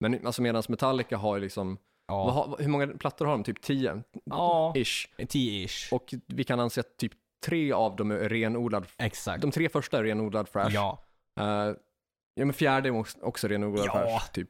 Men 0.00 0.26
alltså 0.26 0.42
medan 0.42 0.62
Metallica 0.68 1.16
har 1.16 1.36
ju 1.36 1.42
liksom, 1.42 1.78
Ja, 2.08 2.30
har, 2.30 2.56
hur 2.62 2.68
många 2.68 2.86
plattor 2.86 3.26
har 3.26 3.32
de? 3.32 3.44
Typ 3.44 3.62
10? 3.62 4.02
ja 4.24 4.72
Ish. 4.76 5.08
10-ish. 5.18 5.92
Och 5.94 6.14
vi 6.26 6.44
kan 6.44 6.60
anse 6.60 6.80
att 6.80 6.96
typ 6.96 7.12
tre 7.46 7.72
av 7.72 7.96
dem 7.96 8.10
är 8.10 8.16
renodlad, 8.28 8.86
Exakt. 8.98 9.42
de 9.42 9.50
tre 9.50 9.68
första 9.68 9.98
är 9.98 10.02
renodlad 10.04 10.52
thrash. 10.52 10.70
Ja, 10.74 11.02
Eh, 11.40 11.44
ja 12.34 12.44
men 12.44 12.52
fjärde 12.52 12.88
är 12.88 13.04
också- 13.22 13.48
renodlad 13.48 13.86
Ja. 13.86 13.92
thrash, 13.92 14.32
typ. 14.32 14.48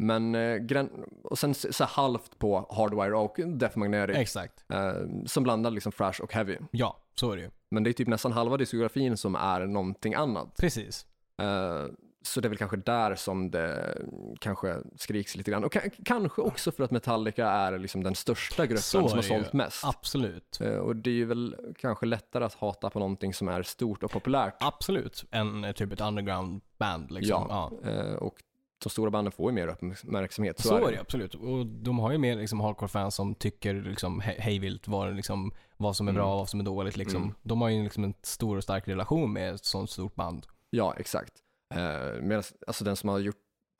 Men, 0.00 0.34
eh, 0.34 0.84
och 1.24 1.38
sen 1.38 1.54
så, 1.54 1.84
halvt 1.84 2.38
på 2.38 2.66
Hardwire 2.70 3.16
och 3.16 3.36
Death 3.46 3.78
Magnetic, 3.78 4.16
exakt. 4.16 4.64
eh, 4.72 4.92
som 5.26 5.42
blandar 5.42 5.70
liksom 5.70 5.92
thrash 5.92 6.20
och 6.22 6.32
heavy. 6.32 6.56
Ja, 6.70 6.96
så 7.14 7.32
är 7.32 7.36
det 7.36 7.42
ju. 7.42 7.50
Men 7.70 7.82
det 7.82 7.90
är 7.90 7.92
typ 7.92 8.08
nästan 8.08 8.32
halva 8.32 8.56
diskografin 8.56 9.16
som 9.16 9.34
är 9.34 9.66
någonting 9.66 10.14
annat. 10.14 10.56
Precis. 10.56 11.06
Eh, 11.42 11.84
så 12.22 12.40
det 12.40 12.46
är 12.46 12.48
väl 12.48 12.58
kanske 12.58 12.76
där 12.76 13.14
som 13.14 13.50
det 13.50 13.98
kanske 14.40 14.76
skriks 14.96 15.36
lite 15.36 15.50
grann. 15.50 15.64
Och 15.64 15.74
ka- 15.74 15.90
kanske 16.04 16.42
också 16.42 16.72
för 16.72 16.84
att 16.84 16.90
Metallica 16.90 17.46
är 17.50 17.78
liksom 17.78 18.02
den 18.02 18.14
största 18.14 18.66
gruppen 18.66 18.82
som 18.82 19.02
har 19.02 19.08
det 19.10 19.16
ju. 19.16 19.22
sålt 19.22 19.52
mest. 19.52 19.84
Absolut. 19.84 20.60
Eh, 20.60 20.74
och 20.76 20.96
det 20.96 21.10
är 21.10 21.14
ju 21.14 21.24
väl 21.24 21.56
kanske 21.78 22.06
lättare 22.06 22.44
att 22.44 22.54
hata 22.54 22.90
på 22.90 22.98
någonting 22.98 23.34
som 23.34 23.48
är 23.48 23.62
stort 23.62 24.02
och 24.02 24.10
populärt. 24.10 24.56
Absolut. 24.60 25.24
En 25.30 25.64
eh, 25.64 25.72
typ 25.72 25.92
ett 25.92 26.00
underground 26.00 26.60
band 26.78 27.10
liksom. 27.10 27.46
Ja, 27.48 27.70
Ja. 27.84 27.90
eh, 27.90 28.14
och 28.14 28.34
de 28.82 28.90
stora 28.90 29.10
banden 29.10 29.32
får 29.32 29.50
ju 29.50 29.54
mer 29.54 29.66
uppmärksamhet. 29.68 30.60
Så, 30.60 30.68
Så, 30.68 30.76
är 30.76 30.80
det. 30.80 30.90
det 30.90 31.00
absolut. 31.00 31.34
Och 31.34 31.66
de 31.66 31.98
har 31.98 32.12
ju 32.12 32.18
mer 32.18 32.36
liksom 32.36 32.60
hardcore-fans 32.60 33.14
som 33.14 33.34
tycker 33.34 33.74
liksom 33.74 34.22
he- 34.22 34.40
hejvilt 34.40 34.88
vad, 34.88 35.16
liksom, 35.16 35.52
vad 35.76 35.96
som 35.96 36.08
är 36.08 36.12
bra 36.12 36.22
Mm. 36.22 36.32
och 36.32 36.38
vad 36.38 36.48
som 36.48 36.60
är 36.60 36.64
dåligt 36.64 36.96
liksom. 36.96 37.22
Mm. 37.22 37.34
De 37.42 37.60
har 37.60 37.68
ju 37.68 37.82
liksom 37.82 38.04
en 38.04 38.14
stor 38.22 38.56
och 38.56 38.62
stark 38.62 38.88
relation 38.88 39.32
med 39.32 39.54
ett 39.54 39.64
sånt 39.64 39.90
stort 39.90 40.14
band. 40.14 40.46
Ja, 40.70 40.94
exakt. 40.98 41.32
Eh, 41.74 42.22
medan, 42.22 42.42
alltså 42.66 42.84
den 42.84 42.96
som 42.96 43.08
har 43.08 43.18
gjort 43.18 43.36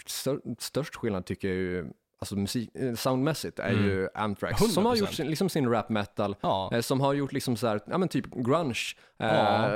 stör, 0.06 0.40
störst 0.58 0.94
skillnad 0.96 1.24
tycker 1.26 1.48
jag 1.48 1.56
ju, 1.56 1.86
alltså 2.18 2.36
musik, 2.36 2.70
eh, 2.74 2.94
soundmässigt 2.94 3.58
är 3.58 3.72
Mm. 3.72 3.84
ju 3.84 4.08
Anthrax. 4.14 4.58
Som 4.74 4.86
har 4.86 4.92
100%. 4.96 5.00
gjort 5.00 5.12
sin, 5.14 5.26
liksom 5.26 5.48
sin 5.48 5.68
rap 5.70 5.88
metal, 5.88 6.36
Ja, 6.40 6.70
eh, 6.74 6.80
som 6.80 7.00
har 7.00 7.14
gjort 7.14 7.32
liksom 7.32 7.56
så 7.56 7.66
här, 7.66 7.80
ja 7.86 7.98
men 7.98 8.08
typ 8.08 8.26
grunge, 8.34 8.96
eh, 9.18 9.26
Ja. 9.26 9.68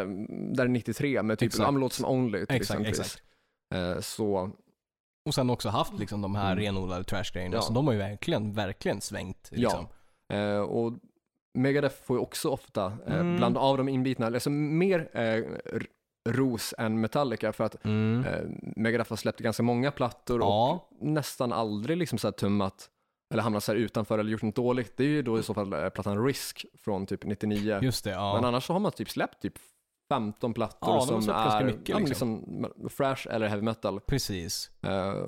där 0.54 0.68
93 0.68 1.22
med 1.22 1.38
typ, 1.38 1.46
Exakt. 1.46 1.74
låt 1.74 1.92
som 1.92 2.06
Only 2.06 2.46
till 2.46 2.56
Exakt, 2.56 2.80
exempel. 2.80 2.88
exakt. 2.90 3.22
Eh, 3.74 4.00
så, 4.00 4.50
och 5.26 5.34
sen 5.34 5.50
också 5.50 5.68
haft 5.68 5.98
liksom 5.98 6.22
de 6.22 6.34
här 6.34 6.52
Mm. 6.52 6.64
renodlade 6.64 7.04
trash-grejerna. 7.04 7.56
Ja. 7.56 7.62
Så 7.62 7.72
de 7.72 7.86
har 7.86 7.92
ju 7.94 7.98
verkligen, 7.98 8.52
verkligen 8.52 9.00
svängt. 9.00 9.50
Liksom. 9.52 9.86
eh, 10.32 10.58
och 10.58 10.92
Megadeth 11.58 11.96
får 12.04 12.16
ju 12.16 12.20
också 12.22 12.48
ofta, 12.48 12.86
eh, 13.06 13.14
Mm. 13.20 13.36
bland 13.36 13.58
av 13.58 13.76
de 13.78 13.88
inbitna, 13.88 14.26
alltså 14.26 14.50
mer 14.50 15.08
eh, 15.18 15.42
ros 16.28 16.74
än 16.78 17.00
Metallica 17.00 17.52
för 17.52 17.64
att 17.64 17.84
Mm. 17.84 18.24
eh, 18.24 18.40
Megadeth 18.76 19.10
har 19.10 19.16
släppt 19.16 19.40
ganska 19.40 19.62
många 19.62 19.90
plattor 19.90 20.40
och 20.40 20.46
Ja, 20.46 20.88
nästan 21.00 21.52
aldrig 21.52 21.96
liksom 21.98 22.18
så 22.18 22.26
här 22.26 22.32
tummat 22.32 22.90
eller 23.34 23.42
hamnat 23.42 23.64
så 23.64 23.72
här 23.72 23.78
utanför 23.78 24.18
eller 24.18 24.30
gjort 24.30 24.42
något 24.42 24.56
dåligt. 24.56 24.96
Det 24.96 25.04
är 25.04 25.08
ju 25.08 25.22
då 25.22 25.38
i 25.38 25.42
så 25.42 25.54
fall 25.54 25.72
eh, 25.72 25.88
plattan 25.88 26.24
Risk 26.26 26.64
från 26.84 27.06
typ 27.06 27.24
99. 27.24 27.78
just 27.82 28.04
det. 28.04 28.10
Ja. 28.10 28.34
Men 28.34 28.44
annars 28.44 28.64
så 28.66 28.72
har 28.72 28.80
man 28.80 28.92
typ 28.92 29.10
släppt 29.10 29.42
typ 29.42 29.54
15 30.08 30.54
plattor 30.54 30.94
Ja, 30.94 31.00
som 31.00 31.28
är 31.28 31.64
mycket, 31.64 31.98
liksom. 31.98 32.04
liksom 32.08 32.88
thrash 32.96 33.26
eller 33.30 33.46
heavy 33.48 33.62
metal. 33.62 34.00
Precis. 34.00 34.70
Eh, 34.82 35.26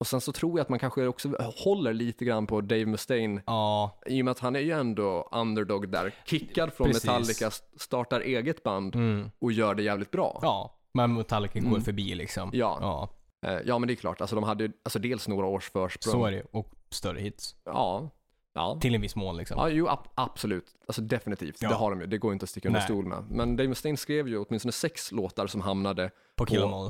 och 0.00 0.06
sen 0.06 0.20
så 0.20 0.32
tror 0.32 0.58
jag 0.58 0.62
att 0.64 0.68
man 0.68 0.78
kanske 0.78 1.06
också 1.06 1.28
håller 1.64 1.92
lite 1.92 2.24
grann 2.24 2.46
på 2.46 2.60
Dave 2.60 2.86
Mustaine 2.86 3.40
Ja, 3.46 4.00
i 4.06 4.20
och 4.20 4.24
med 4.24 4.32
att 4.32 4.38
han 4.38 4.56
är 4.56 4.60
ju 4.60 4.70
ändå 4.72 5.28
underdog 5.32 5.88
där. 5.88 6.14
Kickad 6.26 6.72
från 6.72 6.86
Precis. 6.86 7.04
Metallica, 7.04 7.50
startar 7.76 8.20
eget 8.20 8.62
band 8.62 8.94
mm. 8.94 9.30
och 9.38 9.52
gör 9.52 9.74
det 9.74 9.82
jävligt 9.82 10.10
bra. 10.10 10.38
ja. 10.42 10.72
Men 10.94 11.14
Metallica 11.14 11.58
går 11.60 11.66
Mm. 11.68 11.80
förbi 11.82 12.14
liksom. 12.14 12.50
Ja. 12.52 12.78
ja. 12.80 13.08
Eh, 13.50 13.58
ja 13.64 13.78
men 13.78 13.86
det 13.86 13.92
är 13.92 13.96
klart, 13.96 14.20
alltså 14.20 14.36
de 14.36 14.44
hade 14.44 14.72
alltså 14.82 14.98
dels 14.98 15.28
några 15.28 15.46
års 15.46 15.70
försprång. 15.70 16.12
Så 16.12 16.24
är 16.26 16.32
det 16.32 16.42
Och 16.50 16.72
större 16.90 17.20
hits. 17.20 17.56
Ja. 17.64 18.10
Ja. 18.56 18.78
Till 18.80 18.94
en 18.94 19.00
viss 19.00 19.16
mån 19.16 19.36
liksom. 19.36 19.58
Ja, 19.58 19.68
jo, 19.68 19.86
ab- 19.88 20.08
absolut. 20.14 20.74
Alltså 20.86 21.02
definitivt. 21.02 21.62
Ja. 21.62 21.68
Det 21.68 21.74
har 21.74 21.90
de 21.90 22.00
ju. 22.00 22.06
Det 22.06 22.18
går 22.18 22.32
inte 22.32 22.42
att 22.44 22.50
sticka 22.50 22.68
under 22.68 22.80
Nej. 22.80 22.86
stol 22.88 23.06
med. 23.06 23.24
Men 23.30 23.56
Dave 23.56 23.68
Mustaine 23.68 23.96
skrev 23.96 24.28
ju 24.28 24.38
åtminstone 24.38 24.72
sex 24.72 25.12
låtar 25.12 25.46
som 25.46 25.60
hamnade 25.60 26.10
På 26.36 26.46
Kill 26.46 26.60
'Em 26.62 26.72
All. 26.74 26.86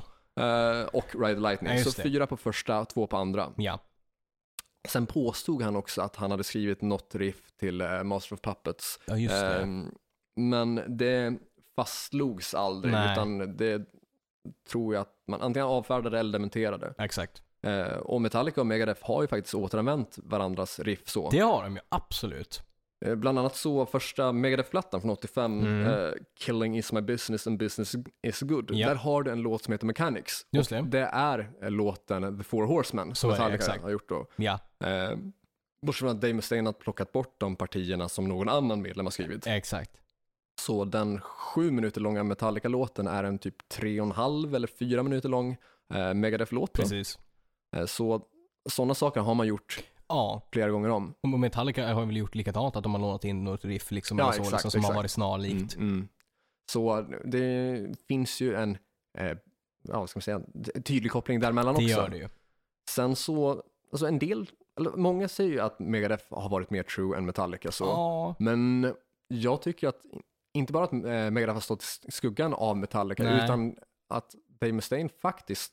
eh, 0.81 0.87
och 0.87 1.07
Ride 1.15 1.35
the 1.35 1.41
Lightning. 1.41 1.73
Ja, 1.79 1.85
så 1.85 1.91
det. 1.91 2.03
fyra 2.03 2.27
på 2.27 2.37
första, 2.37 2.85
två 2.85 3.07
på 3.07 3.17
andra. 3.17 3.53
Ja. 3.57 3.79
Sen 4.89 5.07
påstod 5.07 5.63
han 5.63 5.77
också 5.77 6.03
att 6.03 6.17
han 6.17 6.31
hade 6.31 6.45
skrivit 6.45 6.83
något 6.83 7.15
riff 7.15 7.51
till 7.61 7.81
eh, 7.81 8.03
Master 8.03 8.35
of 8.35 8.41
Puppets. 8.41 9.01
ja, 9.07 9.17
just 9.17 9.35
det. 9.35 9.57
Ehm, 9.63 9.95
men 10.37 10.81
det 10.89 11.39
fastslogs 11.77 12.55
aldrig, 12.55 12.93
Nej. 12.93 13.13
utan 13.13 13.57
det 13.57 13.85
tror 14.71 14.95
jag 14.95 15.01
att 15.01 15.15
man 15.27 15.41
antingen 15.43 15.67
avfärdade 15.69 16.19
eller 16.19 16.33
dementerade. 16.33 16.95
Exakt. 16.99 17.43
Eh, 17.67 17.97
och 17.97 18.21
Metallica 18.21 18.61
och 18.61 18.67
Megadeth 18.67 19.01
har 19.07 19.23
ju 19.23 19.29
faktiskt 19.29 19.55
återanvänt 19.55 20.19
varandras 20.23 20.79
riff 20.81 21.09
så. 21.09 21.31
Det 21.31 21.39
har 21.41 21.63
de 21.65 21.75
ju 21.77 21.81
absolut. 21.89 22.63
Eh, 23.05 23.15
Bland 23.15 23.39
annat 23.39 23.57
så 23.57 23.87
första 23.87 24.33
Megadeth-plattan 24.33 25.01
från 25.01 25.11
85, 25.11 25.61
Mm. 25.61 25.87
eh, 25.87 26.11
Killing 26.39 26.79
is 26.79 26.93
my 26.93 27.01
business 27.01 27.47
and 27.47 27.59
business 27.59 27.95
is 28.23 28.41
good. 28.41 28.71
Ja. 28.75 28.89
Där 28.89 28.95
har 28.95 29.23
du 29.23 29.31
en 29.31 29.41
låt 29.41 29.65
som 29.65 29.73
heter 29.73 29.87
Mechanics. 29.87 30.47
Just 30.53 30.71
det. 30.71 30.83
det 30.89 31.01
är 31.13 31.51
låten 31.71 32.39
The 32.39 32.45
Four 32.45 32.67
Horsemen 32.67 33.15
som 33.15 33.31
Metallica 33.31 33.75
har 33.83 33.91
gjort 33.91 34.09
då. 34.09 34.27
Ja, 34.37 34.59
Eh, 34.85 35.11
Bortsett 35.87 35.99
från 36.01 36.11
att 36.11 36.21
Dave 36.21 36.33
Mustaine 36.35 36.67
har 36.67 36.73
plockat 36.73 37.13
bort 37.13 37.35
de 37.41 37.57
partierna 37.57 38.09
som 38.09 38.29
någon 38.29 38.49
annan 38.49 38.83
medlem 38.83 39.07
har 39.07 39.11
skrivit. 39.11 39.47
exakt. 39.47 39.91
Så 40.61 40.85
den 40.85 41.21
sju 41.21 41.71
minuter 41.71 42.01
långa 42.01 42.23
Metallica-låten 42.25 43.07
är 43.07 43.25
en 43.25 43.39
typ 43.39 43.69
tre 43.69 44.01
och 44.01 44.07
en 44.07 44.13
halv 44.13 44.55
eller 44.55 44.67
fyra 44.69 45.03
minuter 45.03 45.29
lång 45.29 45.57
eh, 45.95 46.15
Megadeth-låt. 46.15 46.73
Precis. 46.73 47.19
Eh, 47.77 47.87
så 47.87 48.23
sådana 48.69 48.95
saker 48.95 49.21
har 49.21 49.35
man 49.35 49.47
gjort 49.47 49.85
Ja, 50.09 50.43
flera 50.53 50.71
gånger 50.71 50.89
om. 50.91 51.15
och 51.23 51.29
Metallica 51.29 51.95
har 51.95 52.07
väl 52.07 52.17
gjort 52.17 52.35
likadant, 52.35 52.77
att 52.77 52.83
de 52.83 52.95
har 52.95 53.01
lånat 53.01 53.25
in 53.25 53.45
något 53.45 53.65
riff 53.65 53.91
liksom, 53.91 54.19
Ja, 54.19 54.25
eller 54.25 54.33
så, 54.33 54.43
exakt, 54.43 54.53
liksom, 54.65 54.71
som 54.71 54.81
har 54.85 54.91
exakt. 54.91 54.97
varit 54.97 55.11
snarlikt. 55.11 55.77
Mm, 55.77 55.89
mm. 55.89 56.09
Så 56.73 57.01
det 57.25 57.87
finns 58.09 58.41
ju 58.41 58.55
en, 58.55 58.79
eh, 59.19 59.37
ja 59.83 60.07
ska 60.07 60.17
man 60.19 60.23
säga, 60.23 60.41
tydlig 60.85 61.13
koppling 61.13 61.41
däremellan 61.41 61.75
Det 61.75 61.85
också. 61.85 61.97
gör 61.97 62.09
det 62.09 62.17
ju. 62.17 62.29
Sen 62.91 63.17
så, 63.17 63.63
alltså 63.93 64.07
en 64.07 64.19
del, 64.19 64.51
eller 64.79 64.91
många 64.91 65.29
säger 65.29 65.51
ju 65.51 65.61
att 65.61 65.79
Megadeth 65.79 66.25
har 66.31 66.49
varit 66.49 66.71
mer 66.71 66.83
true 66.83 67.17
än 67.19 67.27
Metallica 67.27 67.71
så. 67.73 67.85
Ja, 67.85 68.35
Men 68.39 68.93
jag 69.29 69.63
tycker 69.63 69.89
att, 69.89 70.01
inte 70.55 70.73
bara 70.73 70.85
att 70.85 70.93
eh, 70.93 70.99
Megadeth 71.31 71.53
har 71.55 71.61
stått 71.61 71.85
i 72.09 72.11
skuggan 72.11 72.55
av 72.55 72.77
Metallica, 72.77 73.23
Nej. 73.23 73.45
utan 73.45 73.77
att 74.09 74.35
Dave 74.61 74.73
Mustaine 74.73 75.09
faktiskt 75.09 75.73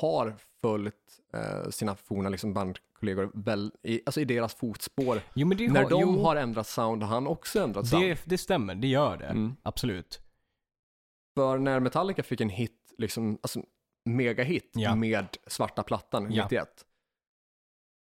har 0.00 0.34
följt 0.60 1.20
eh, 1.34 1.70
sina 1.70 1.94
forna 1.96 2.28
liksom 2.28 2.54
bandkollegor 2.54 3.30
väl, 3.34 3.72
i, 3.82 4.00
alltså 4.06 4.20
i 4.20 4.24
deras 4.24 4.54
fotspår. 4.54 5.20
jo 5.34 5.46
men 5.46 5.58
det 5.58 5.68
När 5.68 5.82
har, 5.82 5.90
de 5.90 6.00
jo, 6.00 6.22
har 6.22 6.36
ändrat 6.36 6.66
sound 6.66 7.02
har 7.02 7.14
han 7.14 7.26
också 7.26 7.60
ändrat 7.62 7.86
sound. 7.88 8.04
det, 8.04 8.18
det 8.24 8.38
stämmer, 8.38 8.74
det 8.74 8.88
gör 8.88 9.16
det. 9.16 9.26
Mm. 9.26 9.56
Absolut. 9.62 10.20
För 11.36 11.58
när 11.58 11.80
Metallica 11.80 12.22
fick 12.22 12.40
en 12.40 12.48
hit, 12.48 12.94
liksom, 12.98 13.38
alltså 13.42 13.62
megahit 14.04 14.70
Ja. 14.74 14.94
med 14.94 15.26
svarta 15.46 15.82
plattan 15.82 16.32
Ja. 16.32 16.42
91. 16.44 16.84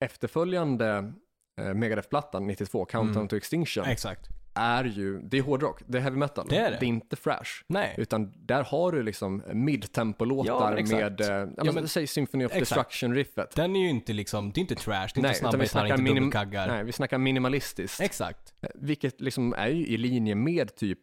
Efterföljande 0.05 1.13
eh, 1.61 1.73
Megadeth-plattan 1.73 2.47
92, 2.47 2.85
Countdown 2.85 3.17
Mm. 3.17 3.27
to 3.27 3.35
Extinction, 3.35 3.85
Exakt. 3.85 4.27
Är 4.57 4.83
ju, 4.83 5.19
det 5.21 5.37
är 5.37 5.41
hårdrock, 5.41 5.81
det 5.87 5.97
är 5.97 6.01
heavy 6.01 6.17
metal. 6.17 6.45
Det 6.49 6.57
är 6.57 6.71
det. 6.71 6.77
är 6.77 6.83
inte 6.83 7.15
thrash. 7.15 7.63
Nej. 7.67 7.95
Utan 7.97 8.33
där 8.35 8.63
har 8.63 8.91
du 8.91 9.03
liksom 9.03 9.43
Ja, 9.47 9.53
mid-tempo-låtar 9.53 10.75
exakt. 10.75 11.01
med, 11.01 11.21
eh, 11.21 11.27
ja, 11.27 11.47
Ja, 11.57 11.63
men, 11.63 11.75
men- 11.75 11.87
säg 11.87 12.07
Symphony 12.07 12.45
of. 12.45 12.51
Destruction-riffet. 12.53 13.55
Den 13.55 13.75
är 13.75 13.79
ju 13.79 13.89
inte 13.89 14.13
liksom, 14.13 14.51
det 14.51 14.59
är 14.59 14.61
inte 14.61 14.75
trash, 14.75 14.93
det 14.93 14.95
är 14.97 15.03
inte 15.05 15.21
Nej, 15.21 15.31
utan 15.31 15.51
snabba 15.51 15.63
gitarrer, 15.63 15.99
inte 15.99 16.13
dubbelkaggar. 16.13 16.67
Nej, 16.67 16.83
vi 16.83 16.91
snackar 16.91 17.17
minimalistiskt. 17.17 18.01
Exakt. 18.01 18.53
Eh, 18.61 18.69
Vilket 18.75 19.21
liksom 19.21 19.53
är 19.53 19.67
ju 19.67 19.87
i 19.87 19.97
linje 19.97 20.35
med 20.35 20.75
typ 20.75 20.99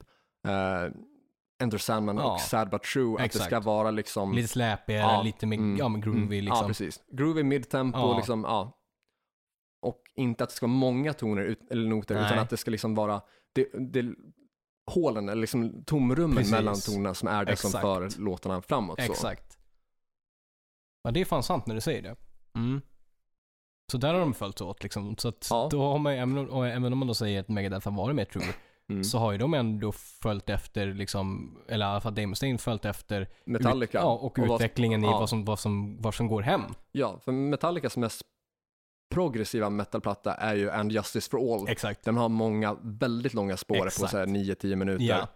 uh, 0.49 0.93
Enter 1.63 1.79
Sandman 1.79 2.17
Ja. 2.17 2.33
och 2.35 2.41
Sad 2.41 2.71
But 2.71 2.83
True, 2.83 3.13
att 3.13 3.19
det 3.19 3.25
Exakt. 3.25 3.45
ska 3.45 3.61
vara 3.61 3.91
liksom 3.91 4.33
Lite 4.35 4.49
släpigare, 4.49 5.01
Ja, 5.03 5.23
lite 5.23 5.47
mer, 5.47 5.57
mm, 5.57 5.77
ja 5.77 5.89
men 5.89 6.01
groovy 6.01 6.19
Mm, 6.19 6.31
liksom. 6.31 6.59
Ja, 6.63 6.67
precis. 6.67 7.01
Groovy, 7.13 7.43
midtempo, 7.43 7.99
Ja. 7.99 8.17
liksom, 8.17 8.45
ja. 8.49 8.73
Och 9.85 10.03
inte 10.15 10.45
att 10.45 10.51
det 10.51 10.57
ska 10.57 10.67
vara 10.67 10.77
många 10.77 11.13
toner 11.13 11.43
ut, 11.43 11.71
eller 11.71 11.89
noter, 11.89 12.15
Nej. 12.15 12.25
utan 12.27 12.39
att 12.39 12.51
det 12.51 12.57
ska 12.57 12.71
liksom 12.71 12.95
vara 12.95 13.21
det, 13.53 13.69
det, 13.73 14.15
hålen, 14.91 15.29
eller 15.29 15.41
liksom 15.41 15.85
tomrummen 15.85 16.37
Precis. 16.37 16.53
mellan 16.53 16.75
tonerna 16.81 17.15
som 17.15 17.29
är 17.29 17.45
det 17.45 17.57
som 17.57 17.69
Exakt. 17.69 17.83
för 18.15 18.21
låtarna 18.23 18.63
framåt. 18.63 19.01
Så. 19.03 19.13
Exakt. 19.13 19.59
Ja, 21.03 21.11
det 21.11 21.21
är 21.21 21.25
fan 21.25 21.43
sant 21.43 21.67
när 21.67 21.75
du 21.75 21.81
säger 21.81 22.03
det. 22.03 22.17
Mm. 22.57 22.81
Så 23.93 23.99
där 23.99 24.13
har 24.15 24.21
de 24.21 24.35
följts 24.35 24.61
åt 24.61 24.83
liksom. 24.83 25.17
Så 25.17 25.29
att 25.29 25.47
Ja. 25.51 25.69
då 25.71 25.83
har 25.83 25.99
man 25.99 26.13
även, 26.13 26.51
och 26.51 26.67
även 26.69 26.93
om 26.93 26.99
man 26.99 27.09
då 27.09 27.15
säger 27.15 27.41
att 27.41 27.49
Megadeth 27.49 27.89
har 27.89 27.97
varit 27.97 28.17
mer 28.17 28.25
true, 28.25 28.45
Mm. 28.89 29.05
så 29.05 29.19
har 29.19 29.33
ju 29.33 29.39
de 29.39 29.55
ändå 29.55 29.93
följt 29.93 30.49
efter 30.51 30.87
liksom, 30.95 31.59
eller 31.69 31.87
i 31.87 31.89
alla 31.89 32.01
fall 32.01 32.27
Mustaine 32.27 32.59
följt 32.59 32.85
efter 32.85 33.29
Metallica. 33.45 33.99
Ut, 33.99 34.03
ja, 34.05 34.13
och, 34.15 34.39
vad- 34.39 34.51
utvecklingen 34.55 35.05
i 35.05 35.07
ja. 35.07 35.19
vad, 35.19 35.29
som, 35.29 35.45
vad, 35.45 35.59
som, 35.59 36.03
vad 36.03 36.15
som 36.15 36.27
går 36.29 36.43
hem. 36.43 36.63
Ja, 36.93 37.19
för 37.25 37.33
Metallicas 37.33 37.97
mest 37.97 38.23
progressiva 39.15 39.71
metalplatta 39.71 40.35
är 40.35 40.55
ju 40.55 40.71
And 40.71 40.93
Justice 40.93 41.31
for 41.31 41.55
All. 41.55 41.69
Exakt. 41.69 42.05
Den 42.05 42.17
har 42.17 42.29
många 42.29 42.77
väldigt 42.83 43.35
långa 43.35 43.57
spår 43.57 43.79
på 43.79 43.87
Exakt. 43.87 44.11
så 44.11 44.19
här 44.19 44.27
9-10 44.27 44.77
minuter. 44.77 45.05
Ja. 45.05 45.29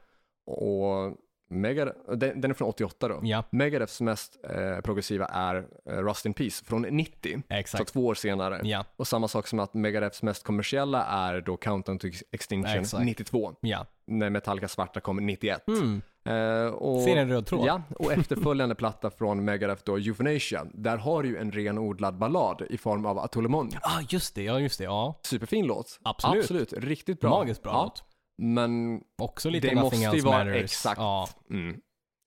Och 0.47 1.17
Megadeth, 1.51 1.99
den, 2.17 2.41
den 2.41 2.51
är 2.51 2.55
från 2.55 2.69
88 2.69 3.09
då. 3.09 3.21
Ja, 3.23 3.45
Megadeths 3.51 4.01
mest 4.01 4.39
eh, 4.45 4.81
progressiva 4.81 5.27
är 5.27 5.67
eh, 5.91 5.93
Rust 5.93 6.27
in 6.27 6.35
Peace 6.35 6.65
från 6.65 6.83
90, 6.83 7.43
så 7.49 7.55
exakt. 7.55 7.93
två 7.93 8.07
år 8.07 8.15
senare. 8.15 8.61
Ja, 8.63 8.85
Och 8.97 9.09
samma 9.09 9.29
sak 9.29 9.47
som 9.47 9.59
att 9.59 9.75
Megadeths 9.75 10.23
mest 10.23 10.45
kommersiella 10.45 11.05
är 11.05 11.41
då 11.41 11.57
Countdown 11.57 11.99
to 11.99 12.09
Extinction 12.33 12.81
Exakt. 12.81 13.05
92, 13.05 13.55
ja. 13.61 13.87
när 14.07 14.31
Metallica 14.31 14.69
svarta 14.69 15.01
kom 15.01 15.17
91. 15.17 15.69
Mm. 15.69 16.03
Eh, 16.29 16.67
och, 16.67 17.03
Ser 17.03 17.17
en 17.17 17.29
röd 17.29 17.47
tråd. 17.47 17.67
Ja, 17.67 17.83
och 17.99 18.13
efterföljande 18.13 18.75
platta 18.75 19.11
från 19.11 19.45
Megadeth 19.45 19.83
då, 19.85 19.97
Euthanasia, 19.97 20.67
där 20.75 20.97
har 20.97 21.23
du 21.23 21.29
ju 21.29 21.37
en 21.37 21.53
renodlad 21.53 22.19
ballad 22.19 22.63
i 22.71 22.79
form 22.79 23.07
av 23.07 23.19
Atolemon. 23.19 23.71
Ah, 23.83 24.01
just 24.09 24.35
det. 24.35 24.43
Ja, 24.43 24.61
just 24.61 24.79
det. 24.79 24.85
Ja. 24.85 25.21
Superfin 25.23 25.67
låt. 25.67 25.99
Absolut. 26.03 26.43
Absolut, 26.43 26.73
riktigt 26.73 27.21
bra. 27.21 27.31
Magiskt 27.31 27.63
bra 27.63 27.73
ja, 27.73 27.85
låt. 27.85 28.05
Men 28.39 29.03
Också 29.19 29.51
lite 29.51 29.69
det 29.69 29.75
måste 29.75 29.97
ju 29.97 30.21
vara 30.21 30.45
Matters. 30.45 30.65
exakt. 30.65 30.99
Ja, 30.99 31.29
mm, 31.51 31.81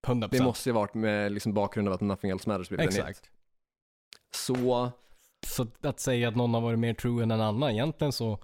100%. 0.08 0.28
det 0.32 0.44
måste 0.44 0.70
ju 0.70 0.74
varit 0.74 0.94
med 0.94 1.32
liksom 1.32 1.54
bakgrund 1.54 1.88
av 1.88 1.94
att 1.94 2.02
Nothing 2.02 2.32
Else 2.32 2.50
Matters 2.50 2.70
blev 2.70 2.82
hit. 2.82 2.90
Exakt. 2.90 3.30
Så, 4.36 4.92
Så 5.48 5.68
att 5.82 6.00
säga 6.00 6.28
att 6.28 6.36
någon 6.36 6.54
har 6.54 6.62
varit 6.62 6.80
mer 6.80 6.94
true 6.94 7.24
än 7.24 7.32
en 7.32 7.42
annan, 7.42 7.72
egentligen 7.72 8.12
så 8.12 8.40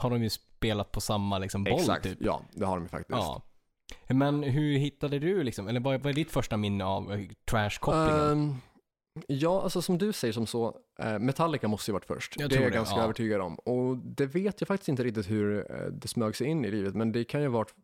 har 0.00 0.10
de 0.10 0.22
ju 0.22 0.30
spelat 0.30 0.92
på 0.92 1.00
samma 1.00 1.38
liksom 1.38 1.64
boll 1.64 1.72
exakt. 1.72 2.02
typ. 2.02 2.18
Ja, 2.20 2.42
det 2.52 2.64
har 2.64 2.76
de 2.76 2.82
ju 2.82 2.88
faktiskt. 2.88 3.18
Ja. 3.18 3.42
Men 4.08 4.42
hur 4.42 4.78
hittade 4.78 5.18
du 5.18 5.42
liksom, 5.42 5.68
eller 5.68 5.80
vad, 5.80 6.00
vad 6.00 6.10
är 6.10 6.14
ditt 6.14 6.30
första 6.30 6.56
minne 6.56 6.84
av 6.84 7.12
eh, 7.12 7.28
trash-kopplingen? 7.50 8.32
Ehm, 8.32 8.54
ja, 9.26 9.62
alltså 9.62 9.82
som 9.82 9.98
du 9.98 10.12
säger 10.12 10.32
som 10.32 10.46
så, 10.46 10.76
eh, 10.98 11.18
Metallica 11.18 11.68
måste 11.68 11.90
ju 11.90 11.92
varit 11.92 12.04
först. 12.04 12.40
Jag 12.40 12.50
det 12.50 12.56
är 12.56 12.62
jag 12.62 12.72
det, 12.72 12.76
ganska 12.76 12.96
ja. 12.96 13.02
övertygad 13.02 13.40
om. 13.40 13.54
Och 13.54 13.96
det 13.96 14.26
vet 14.26 14.60
jag 14.60 14.68
faktiskt 14.68 14.88
inte 14.88 15.04
riktigt 15.04 15.30
hur 15.30 15.72
eh, 15.72 15.86
det 15.86 16.08
smög 16.08 16.36
sig 16.36 16.46
in 16.46 16.64
i 16.64 16.70
livet, 16.70 16.94
men 16.94 17.12
det 17.12 17.24
kan 17.24 17.42
ju 17.42 17.48
ha 17.48 17.58
varit 17.58 17.74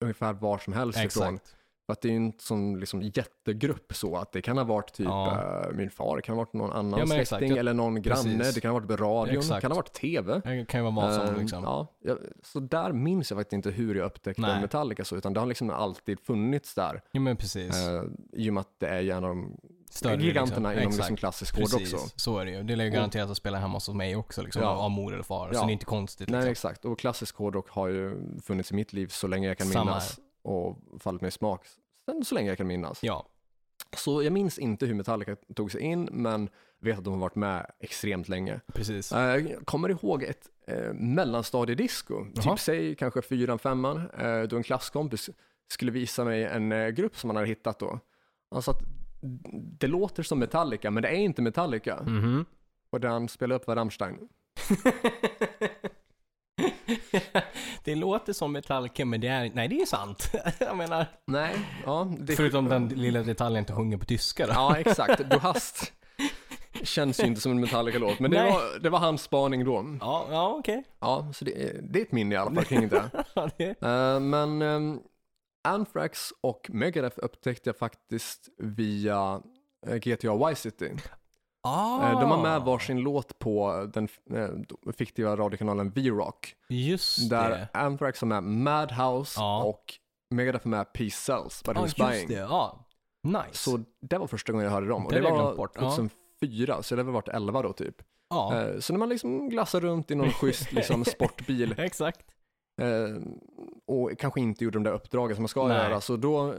ungefär 0.00 0.32
var 0.32 0.58
som 0.58 0.72
helst 0.72 0.98
ifrån. 1.04 1.34
Exakt. 1.34 1.48
För 1.48 1.57
att 1.92 2.00
det 2.00 2.08
är 2.08 2.12
inte 2.12 2.44
som 2.44 2.76
liksom 2.76 3.02
jättegrupp 3.02 3.94
så 3.94 4.16
att 4.16 4.32
det 4.32 4.42
kan 4.42 4.58
ha 4.58 4.64
varit 4.64 4.92
typ 4.92 5.06
Ja. 5.06 5.62
eh, 5.66 5.72
min 5.76 5.90
far, 5.90 6.16
det 6.16 6.22
kan 6.22 6.34
ha 6.34 6.42
varit 6.42 6.52
någon 6.52 6.72
annan 6.72 6.98
Ja, 6.98 7.04
exakt. 7.04 7.28
släkting 7.28 7.48
Jag- 7.48 7.58
eller 7.58 7.74
någon 7.74 8.02
granne, 8.02 8.38
Precis. 8.38 8.54
det 8.54 8.60
kan 8.60 8.70
ha 8.72 8.80
varit 8.80 9.00
radion, 9.00 9.34
det 9.34 9.38
Exakt. 9.38 9.60
kan 9.60 9.70
ha 9.70 9.76
varit 9.76 9.92
tv. 9.92 10.40
Det 10.44 10.64
kan 10.68 10.80
ju 10.84 10.90
vara 10.92 11.06
vad 11.06 11.14
som 11.14 11.34
Eh, 11.34 11.40
liksom. 11.40 11.62
ja, 11.64 11.86
så 12.42 12.60
där 12.60 12.92
minns 12.92 13.30
jag 13.30 13.38
faktiskt 13.38 13.52
inte 13.52 13.70
hur 13.70 13.94
jag 13.94 14.06
upptäckte 14.06 14.42
Nej. 14.42 14.60
Metallica 14.60 15.04
så, 15.04 15.16
utan 15.16 15.32
det 15.32 15.40
har 15.40 15.46
liksom 15.46 15.70
alltid 15.70 16.20
funnits 16.20 16.74
där. 16.74 17.02
Ja 17.12 17.20
men 17.20 17.36
precis. 17.36 17.86
Eh, 17.88 18.02
I 18.32 18.50
och 18.50 18.54
med 18.54 18.60
att 18.60 18.74
det 18.80 18.88
är 18.88 19.00
ju 19.00 19.10
en 19.10 19.24
av 19.24 19.30
de 19.30 19.56
Större, 19.90 20.22
giganterna 20.22 20.68
liksom. 20.68 20.82
inom 20.88 20.96
liksom 20.96 21.16
klassisk 21.16 21.56
Precis, 21.56 21.94
också. 21.94 22.08
så 22.16 22.38
är 22.38 22.44
det 22.44 22.50
ju. 22.50 22.62
Det 22.62 22.72
är 22.72 22.84
ju 22.84 22.90
garanterat 22.90 23.30
att 23.30 23.36
spela 23.36 23.58
hemma 23.58 23.74
hos 23.74 23.88
mig 23.88 24.16
också 24.16 24.42
liksom, 24.42 24.62
Ja. 24.62 24.68
av, 24.68 24.90
mor 24.90 25.12
eller 25.14 25.22
far. 25.22 25.48
Ja. 25.52 25.58
Så 25.60 25.66
det 25.66 25.70
är 25.70 25.72
inte 25.72 25.84
konstigt. 25.84 26.28
Nej, 26.28 26.38
Liksom. 26.38 26.50
exakt. 26.50 26.84
Och 26.84 26.98
klassisk 26.98 27.36
hårdrock 27.36 27.70
har 27.70 27.88
ju 27.88 28.16
funnits 28.44 28.72
i 28.72 28.74
mitt 28.74 28.92
liv 28.92 29.06
så 29.06 29.26
länge 29.26 29.48
jag 29.48 29.58
kan 29.58 29.66
Samma 29.66 29.84
minnas 29.84 30.18
och 30.48 30.78
fallit 31.00 31.20
mig 31.20 31.28
i 31.28 31.32
smak 31.32 31.66
sen 32.06 32.24
så 32.24 32.34
länge 32.34 32.48
jag 32.48 32.58
kan 32.58 32.66
minnas. 32.66 32.98
Ja, 33.02 33.26
Så 33.96 34.22
jag 34.22 34.32
minns 34.32 34.58
inte 34.58 34.86
hur 34.86 34.94
Metallica 34.94 35.36
tog 35.54 35.72
sig 35.72 35.80
in, 35.80 36.08
men 36.12 36.48
vet 36.80 36.98
att 36.98 37.04
de 37.04 37.12
har 37.12 37.20
varit 37.20 37.34
med 37.34 37.70
extremt 37.80 38.28
länge. 38.28 38.60
precis. 38.74 39.12
Eh, 39.12 39.36
Jag 39.36 39.66
kommer 39.66 39.88
ihåg 39.88 40.22
ett 40.22 40.48
eh, 40.66 40.92
mellanstadiedisco, 40.92 42.24
typ 42.42 42.58
säg 42.58 42.94
kanske 42.94 43.22
fyran, 43.22 43.58
femman, 43.58 44.10
eh, 44.18 44.42
då 44.42 44.56
en 44.56 44.62
klasskompis 44.62 45.30
skulle 45.70 45.92
visa 45.92 46.24
mig 46.24 46.44
en 46.44 46.72
eh, 46.72 46.88
grupp 46.88 47.16
som 47.16 47.30
han 47.30 47.36
hade 47.36 47.48
hittat 47.48 47.78
då. 47.78 48.00
Han 48.50 48.62
sa 48.62 48.72
att 48.72 48.82
det 49.80 49.86
låter 49.86 50.22
som 50.22 50.38
Metallica, 50.38 50.90
men 50.90 51.02
det 51.02 51.08
är 51.08 51.16
inte 51.16 51.42
Metallica. 51.42 52.02
Mhm. 52.06 52.44
Och 52.90 53.00
det 53.00 53.08
han 53.08 53.28
spelade 53.28 53.60
upp 53.60 53.66
var 53.66 53.76
Rammstein. 53.76 54.28
det 57.84 57.94
låter 57.94 58.32
som 58.32 58.52
Metallica 58.52 59.04
men 59.04 59.20
det 59.20 59.28
är, 59.28 59.50
nej 59.54 59.68
det 59.68 59.80
är 59.80 59.86
sant. 59.86 60.30
jag 60.58 60.76
menar, 60.76 61.06
Nej, 61.26 61.54
ja. 61.86 62.12
Det, 62.18 62.36
förutom 62.36 62.68
den 62.68 62.88
lilla 62.88 63.22
detaljen 63.22 63.60
att 63.62 63.68
du 63.68 63.74
sjunger 63.74 63.96
på 63.96 64.04
tyska 64.04 64.46
då. 64.46 64.52
Ja, 64.52 64.76
exakt. 64.78 65.30
Du 65.30 65.38
hast 65.38 65.92
känns 66.82 67.20
ju 67.20 67.26
inte 67.26 67.40
som 67.40 67.52
en 67.52 67.60
Metallica-låt, 67.60 68.18
men 68.20 68.30
det 68.30 68.42
Nej. 68.42 68.52
var, 68.52 68.78
det 68.80 68.90
var 68.90 68.98
hans 68.98 69.22
spaning 69.22 69.64
då. 69.64 69.96
Ja, 70.00 70.26
ja 70.30 70.48
okej. 70.58 70.84
Ja, 71.00 71.32
så 71.34 71.44
det, 71.44 71.62
är- 71.62 71.80
det 71.82 71.98
är 71.98 72.02
ett 72.02 72.12
minne 72.12 72.34
i 72.34 72.38
alla 72.38 72.54
fall 72.54 72.64
kring 72.64 72.88
det. 72.88 73.10
Ja, 73.34 73.48
det- 73.58 73.82
Eh, 73.82 74.20
men 74.20 74.62
um, 74.62 75.00
Anthrax 75.68 76.28
och 76.40 76.66
Megadeth 76.68 77.18
upptäckte 77.22 77.68
jag 77.68 77.76
faktiskt 77.76 78.48
via 78.58 79.40
uh, 79.88 79.94
GTA 79.96 80.48
Vice 80.48 80.60
City. 80.70 80.90
Ah, 81.68 82.10
Eh, 82.12 82.20
de 82.20 82.30
har 82.30 82.42
med 82.42 82.62
varsin 82.62 83.00
låt 83.00 83.38
på 83.38 83.86
den 83.94 84.08
uh, 84.34 84.48
fiktiva 84.92 85.36
radiokanalen 85.36 85.90
V-Rock. 85.90 86.54
Just 86.68 87.30
Där 87.30 87.50
det. 87.50 87.68
Anthrax 87.72 88.20
har 88.20 88.28
med 88.28 88.42
Madhouse 88.42 89.40
Ja. 89.40 89.62
och 89.64 89.84
Megadeth 90.34 90.64
har 90.64 90.70
med 90.70 90.92
Peace 90.92 91.16
Cells, 91.16 91.62
But 91.64 91.76
Ja, 91.76 91.84
Who's 91.86 92.08
Buying. 92.10 92.28
det. 92.28 92.34
Ja. 92.34 92.84
Nice. 93.22 93.40
Så 93.70 93.80
det 94.00 94.18
var 94.18 94.26
första 94.26 94.52
gången 94.52 94.64
jag 94.64 94.72
hörde 94.72 94.86
dem. 94.88 95.06
Och 95.06 95.12
Det 95.12 95.20
det, 95.20 95.30
var 95.30 95.36
glömt 95.38 95.56
bort, 95.56 95.72
ja. 95.74 95.80
2004, 95.90 96.82
så 96.82 96.94
det 96.96 97.00
har 97.00 97.04
väl 97.04 97.14
varit 97.14 97.28
11 97.28 97.62
då 97.62 97.72
typ. 97.72 97.96
ja, 98.30 98.56
Eh, 98.60 98.78
Så 98.78 98.92
när 98.92 98.98
man 98.98 99.08
liksom 99.08 99.48
glassar 99.48 99.80
runt 99.80 100.10
i 100.10 100.14
någon 100.14 100.30
schysst 100.32 100.72
liksom, 100.72 101.04
sportbil 101.04 101.74
exakt. 101.78 102.20
eh, 102.80 103.22
och 103.86 104.10
kanske 104.18 104.40
inte 104.40 104.64
gjorde 104.64 104.76
de 104.78 104.82
där 104.84 104.92
uppdragen 104.92 105.36
som 105.36 105.42
man 105.42 105.48
ska 105.48 105.66
Nej. 105.66 105.76
göra, 105.76 106.00
så 106.00 106.16
då, 106.16 106.54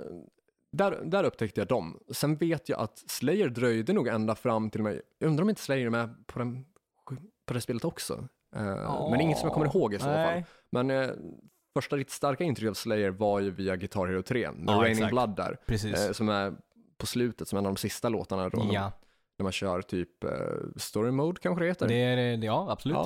där, 0.71 1.01
där 1.05 1.23
upptäckte 1.23 1.61
jag 1.61 1.67
dem. 1.67 1.99
Sen 2.11 2.35
vet 2.35 2.69
jag 2.69 2.79
att 2.79 2.97
Slayer 3.07 3.49
dröjde 3.49 3.93
nog 3.93 4.07
ända 4.07 4.35
fram 4.35 4.69
till 4.69 4.83
mig, 4.83 5.01
jag 5.19 5.27
undrar 5.27 5.43
om 5.43 5.49
inte 5.49 5.61
Slayer 5.61 5.85
är 5.85 5.89
med 5.89 6.27
på, 6.27 6.39
den, 6.39 6.65
på 7.45 7.53
det 7.53 7.61
spelet 7.61 7.85
också. 7.85 8.27
Eh, 8.55 8.63
Men 8.63 9.11
det 9.11 9.17
är 9.17 9.21
inget 9.21 9.37
som 9.37 9.47
jag 9.47 9.53
kommer 9.53 9.65
ihåg 9.75 9.93
i 9.93 9.99
så 9.99 10.05
fall. 10.05 10.43
Men 10.71 10.89
eh, 10.91 11.09
första 11.77 11.95
riktigt 11.95 12.13
starka 12.13 12.43
intryck 12.43 12.69
av 12.69 12.73
Slayer 12.73 13.09
var 13.09 13.39
ju 13.39 13.51
via 13.51 13.75
Guitar 13.75 14.07
Hero 14.07 14.21
3, 14.21 14.51
med 14.51 14.73
Ja, 14.75 14.77
Raining 14.77 14.91
exakt. 14.91 15.11
Blood 15.11 15.35
där, 15.35 15.57
Precis. 15.65 15.95
eh, 16.07 16.11
som 16.11 16.29
är 16.29 16.53
på 16.97 17.05
slutet 17.05 17.47
som 17.47 17.59
en 17.59 17.65
av 17.65 17.73
de 17.73 17.77
sista 17.79 18.09
låtarna 18.09 18.49
då, 18.49 18.69
ja, 18.71 18.91
när 19.37 19.43
man 19.43 19.51
kör 19.51 19.81
typ 19.81 20.23
eh, 20.23 20.29
story 20.75 21.11
mode 21.11 21.39
kanske 21.41 21.63
det 21.63 21.67
heter. 21.69 21.87
det 21.87 21.95
är. 21.95 22.37
Ja, 22.43 22.67
absolut. 22.71 22.97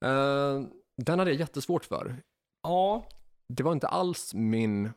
ja. 0.00 0.08
Eh, 0.08 0.62
den 0.96 1.18
hade 1.18 1.30
jag 1.30 1.40
jättesvårt 1.40 1.84
för. 1.84 2.16
ja 2.62 3.04
Det 3.48 3.62
var 3.62 3.72
inte 3.72 3.88
alls 3.88 4.34
min 4.34 4.90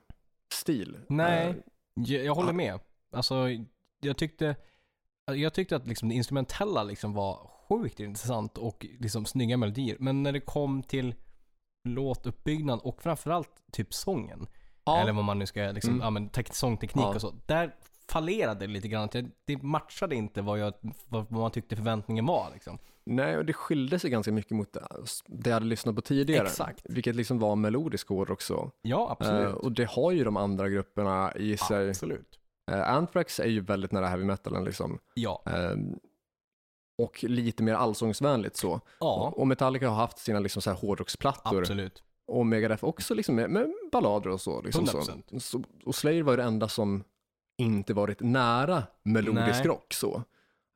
stil. 0.54 0.98
Nej. 1.10 1.56
Jag, 2.06 2.26
jag 2.26 2.36
håller 2.36 2.50
Ja. 2.50 2.54
med. 2.54 2.80
Alltså, 3.12 3.48
jag 4.02 4.18
tyckte, 4.18 4.56
jag 5.26 5.54
tyckte 5.54 5.76
att 5.76 5.88
liksom 5.88 6.10
det 6.10 6.16
instrumentella 6.16 6.84
liksom 6.84 7.14
var 7.14 7.50
sjukt 7.70 8.00
intressant 8.00 8.58
och 8.58 8.86
liksom 9.00 9.26
snygga 9.26 9.58
melodier. 9.58 9.98
Men 10.00 10.24
när 10.24 10.32
det 10.32 10.40
kom 10.40 10.84
till 10.84 11.16
låtuppbyggnad 11.84 12.80
och 12.80 13.02
framförallt 13.02 13.50
typ 13.72 13.94
sången, 13.94 14.48
ja, 14.84 15.00
eller 15.02 15.14
vad 15.14 15.26
man 15.26 15.40
nu 15.40 15.46
ska, 15.46 15.62
liksom, 15.62 15.94
Mm. 15.94 16.04
ja, 16.04 16.10
men 16.10 16.30
tek- 16.30 16.54
sångteknik 16.54 17.06
Ja. 17.06 17.16
och 17.16 17.22
så. 17.22 17.34
Där 17.46 17.76
fallerade 18.10 18.68
lite 18.68 18.88
grann. 18.88 19.10
Det, 19.46 19.64
matchade 19.64 20.16
inte 20.16 20.42
vad, 20.42 20.60
jag, 20.60 20.74
vad, 21.08 21.32
man 21.32 21.52
tyckte 21.52 21.76
förväntningen 21.76 22.26
var 22.26 22.50
liksom. 22.54 22.78
nej, 23.04 23.38
och 23.38 23.46
det 23.46 23.54
skilde 23.54 24.00
sig 24.00 24.10
ganska 24.10 24.32
mycket 24.32 24.52
mot 24.52 24.74
det 25.28 25.50
jag 25.50 25.54
hade 25.54 25.66
lyssnat 25.66 25.96
på 25.96 26.02
tidigare. 26.02 26.48
Exakt. 26.48 26.86
Vilket 26.90 27.16
liksom 27.16 27.40
var 27.40 27.56
melodisk 27.56 28.10
hårdrock 28.10 28.38
också. 28.38 28.72
Ja, 28.82 29.16
absolut. 29.20 29.48
Eh, 29.48 29.54
och 29.54 29.72
det 29.72 29.90
har 29.90 30.12
ju 30.12 30.24
de 30.24 30.38
andra 30.38 30.70
grupperna 30.70 31.34
i 31.36 31.58
sig. 31.58 31.90
Absolut. 31.90 32.40
Eh, 32.72 32.90
Anthrax 32.90 33.40
är 33.40 33.48
ju 33.48 33.62
väldigt 33.62 33.92
nära 33.92 34.08
heavy 34.08 34.24
metalen 34.24 34.64
liksom. 34.64 35.00
Ja. 35.14 35.44
Eh, 35.46 35.76
och 36.98 37.24
lite 37.24 37.64
mer 37.64 37.74
allsångsvänligt 37.74 38.58
så. 38.58 38.82
Ja, 39.00 39.34
Och 39.36 39.48
Metallica 39.48 39.90
har 39.90 39.96
haft 39.96 40.18
sina 40.18 40.40
liksom 40.40 40.62
så 40.62 40.70
här 40.70 40.78
hårdrocksplattor. 40.78 41.60
absolut. 41.60 42.04
Och 42.28 42.46
Megadeth 42.46 42.84
också 42.84 43.14
liksom 43.14 43.36
med, 43.36 43.50
med 43.50 43.74
ballader 43.92 44.30
och 44.30 44.42
så. 44.42 44.62
Liksom 44.62 44.88
så. 44.88 44.98
100%. 44.98 45.40
så. 45.40 45.64
Och 45.86 45.96
Slayer 45.96 46.24
var 46.24 46.34
ju 46.34 46.38
det 46.38 46.44
enda 46.44 46.68
som 46.68 47.04
inte 47.62 47.94
varit 47.94 48.20
nära 48.20 48.84
melodisk 49.04 49.60
Nej. 49.60 49.68
rock 49.68 49.94
så. 49.94 50.24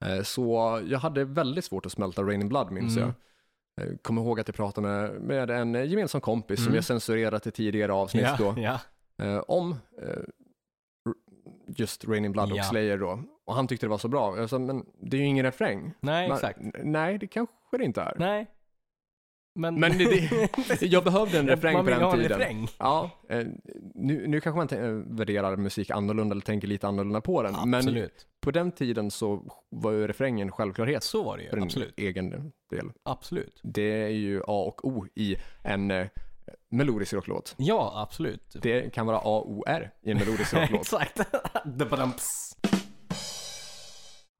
Eh, 0.06 0.22
Så 0.24 0.82
jag 0.88 1.00
hade 1.00 1.24
väldigt 1.26 1.66
svårt 1.66 1.86
att 1.86 1.92
smälta 1.92 2.24
Raining 2.24 2.50
Blood 2.50 2.72
minns 2.72 2.98
Mm. 2.98 3.10
jag. 3.10 3.88
Eh, 3.88 3.96
Kommer 4.02 4.22
ihåg 4.22 4.40
att 4.40 4.48
jag 4.48 4.56
pratade 4.56 4.88
med, 4.88 5.22
med 5.22 5.50
en 5.50 5.90
gemensam 5.90 6.22
kompis 6.22 6.60
som 6.60 6.68
Mm. 6.68 6.76
jag 6.76 6.84
censurerat 6.84 7.48
i 7.48 7.52
tidigare 7.52 7.94
avsnitt 7.94 8.24
Ja, 8.24 8.36
då. 8.40 8.62
ja. 8.62 8.80
eh, 9.26 9.38
om 9.48 9.76
just 11.68 12.06
Raining 12.06 12.32
Blood 12.32 12.52
och 12.52 12.58
Ja. 12.58 12.64
Slayer 12.64 12.98
då. 12.98 13.20
Och 13.46 13.56
han 13.56 13.68
tyckte 13.68 13.86
det 13.86 13.90
var 13.90 13.98
så 13.98 14.08
bra. 14.08 14.38
Jag 14.38 14.50
sa, 14.50 14.60
men 14.60 14.86
det 15.02 15.18
är 15.18 15.22
ju 15.22 15.28
ingen 15.28 15.46
refräng. 15.46 15.94
Nej, 16.00 16.28
Men- 16.28 16.36
exakt. 16.36 16.60
Nej, 16.84 17.18
det 17.18 17.28
kanske 17.28 17.56
det 17.78 17.84
inte 17.84 18.02
är. 18.02 18.14
Nej. 18.20 18.48
Men, 19.58 19.80
Men 19.80 19.98
det, 19.98 20.82
jag 20.82 21.04
behövde 21.04 21.40
en 21.40 21.48
refräng 21.48 21.74
man 21.74 21.86
på 21.86 21.92
vill 21.92 21.94
den 22.00 22.04
ha 22.04 22.14
en 22.14 22.22
tiden. 22.22 22.40
refräng. 22.40 22.68
Ja, 22.80 23.10
eh, 23.30 23.46
nu, 23.96 24.28
nu 24.28 24.42
kanske 24.42 24.76
man 24.78 25.16
värderar 25.16 25.58
musik 25.58 25.90
annorlunda 25.92 26.34
eller 26.34 26.42
tänker 26.42 26.68
lite 26.68 26.88
annorlunda 26.88 27.22
på 27.22 27.44
den. 27.44 27.54
Men 27.66 27.74
Absolut. 27.74 28.28
på 28.42 28.52
den 28.52 28.72
tiden 28.72 29.12
så 29.12 29.44
var 29.70 29.92
ju 29.92 30.08
refrängen 30.08 30.52
självklarhet 30.52 31.04
Så 31.04 31.24
var 31.24 31.38
det 31.38 31.50
för 31.50 31.58
ju. 31.58 31.62
en 31.62 31.64
Absolut. 31.64 31.94
egen 32.00 32.52
del. 32.70 32.92
Absolut. 33.04 33.60
Det 33.64 34.04
är 34.04 34.08
ju 34.10 34.40
A 34.48 34.64
och 34.68 34.86
O 34.88 35.06
i 35.16 35.36
en 35.64 35.92
eh, 35.92 36.08
melodisk 36.72 37.14
rocklåt. 37.14 37.56
Ja, 37.58 37.94
absolut. 37.96 38.56
Det 38.62 38.94
kan 38.94 39.06
vara 39.06 39.18
A, 39.18 39.42
O, 39.46 39.64
R 39.68 39.92
i 40.04 40.12
en 40.12 40.18
melodisk 40.18 40.54
rocklåt. 40.58 40.82
Exakt. 40.82 41.20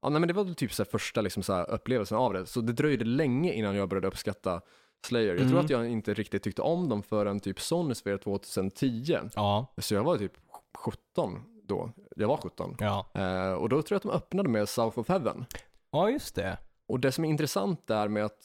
Ja, 0.02 0.08
nej, 0.08 0.20
men 0.20 0.28
det 0.28 0.34
var 0.34 0.54
typ 0.54 0.72
så 0.72 0.82
här 0.82 0.90
första 0.90 1.20
liksom 1.20 1.42
så 1.42 1.52
här 1.52 1.70
upplevelsen 1.70 2.18
av 2.18 2.32
det. 2.32 2.46
Så 2.46 2.60
det 2.60 2.72
dröjde 2.72 3.04
länge 3.04 3.52
innan 3.52 3.76
jag 3.76 3.88
började 3.88 4.06
uppskatta 4.08 4.60
Slayer. 5.06 5.28
Jag 5.28 5.38
tror 5.38 5.50
Mm. 5.50 5.64
att 5.64 5.70
jag 5.70 5.88
inte 5.88 6.14
riktigt 6.14 6.42
tyckte 6.42 6.62
om 6.62 6.88
dem 6.88 7.02
förrän 7.02 7.40
typ 7.40 7.60
Sonosphere 7.60 8.18
2010. 8.18 9.18
Ja, 9.34 9.66
Så 9.78 9.94
jag 9.94 10.04
var 10.04 10.16
typ 10.18 10.32
17 10.78 11.42
då. 11.62 11.90
Jag 12.16 12.28
var 12.28 12.36
17. 12.36 12.76
ja. 12.78 13.06
Eh, 13.14 13.52
och 13.52 13.68
då 13.68 13.82
tror 13.82 13.94
jag 13.94 13.96
att 13.96 14.02
de 14.02 14.10
öppnade 14.10 14.48
med 14.48 14.68
South 14.68 14.98
of 14.98 15.08
Heaven. 15.08 15.44
Ja, 15.90 16.10
just 16.10 16.34
det. 16.34 16.58
Och 16.88 17.00
det 17.00 17.12
som 17.12 17.24
är 17.24 17.28
intressant 17.28 17.86
där 17.86 18.08
med, 18.08 18.24
att, 18.24 18.38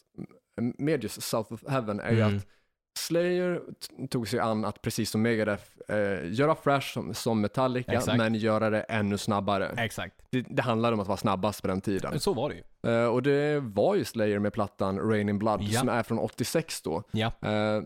med 0.78 1.04
just 1.04 1.22
South 1.24 1.54
of 1.54 1.64
Heaven 1.68 2.00
är 2.00 2.12
ju 2.12 2.22
Mm. 2.22 2.38
att 2.38 2.48
Slayer 3.00 3.62
tog 4.10 4.28
sig 4.28 4.40
an 4.40 4.66
att 4.66 4.82
precis 4.82 5.10
som 5.10 5.22
Megadeth 5.22 5.64
eh, 5.88 6.32
göra 6.34 6.56
Fresh 6.56 6.94
som, 6.94 7.14
som 7.14 7.42
Metallica 7.42 7.92
Exakt. 7.94 8.18
men 8.18 8.36
göra 8.36 8.70
det 8.70 8.82
ännu 8.82 9.18
snabbare. 9.18 9.68
Exakt. 9.78 10.16
Det, 10.30 10.42
det 10.42 10.62
handlade 10.62 10.94
om 10.94 11.00
att 11.00 11.08
vara 11.08 11.18
snabbast 11.18 11.62
på 11.62 11.68
den 11.68 11.82
tiden. 11.82 12.20
Så 12.20 12.34
var 12.34 12.50
det 12.50 12.56
ju. 12.56 12.94
Eh, 12.94 13.08
och 13.08 13.24
det 13.24 13.60
var 13.60 13.96
ju 13.96 14.06
Slayer 14.06 14.40
med 14.40 14.54
plattan 14.54 15.00
Rain 15.00 15.30
in 15.30 15.40
Blood 15.40 15.62
Ja. 15.62 15.80
som 15.80 15.90
är 15.90 16.04
från 16.04 16.20
86 16.20 16.82
då. 16.82 17.04
Ja. 17.12 17.32
Eh, 17.42 17.84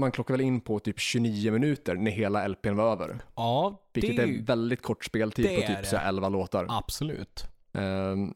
man 0.00 0.10
klockar 0.12 0.34
väl 0.34 0.40
in 0.40 0.60
på 0.60 0.78
typ 0.78 0.98
29 1.00 1.52
minuter 1.52 1.94
när 1.94 2.10
hela 2.10 2.48
LPn 2.48 2.76
var 2.76 2.92
över. 2.92 3.18
Ja, 3.36 3.82
det 3.92 4.00
Vilket 4.00 4.24
är 4.28 4.42
väldigt 4.46 4.82
kort 4.82 5.04
speltid 5.04 5.44
på 5.60 5.66
typ 5.66 5.86
så 5.86 5.96
här 5.96 6.08
11 6.08 6.28
låtar. 6.28 6.66
Absolut. 6.68 7.46
Ehm, 7.72 8.34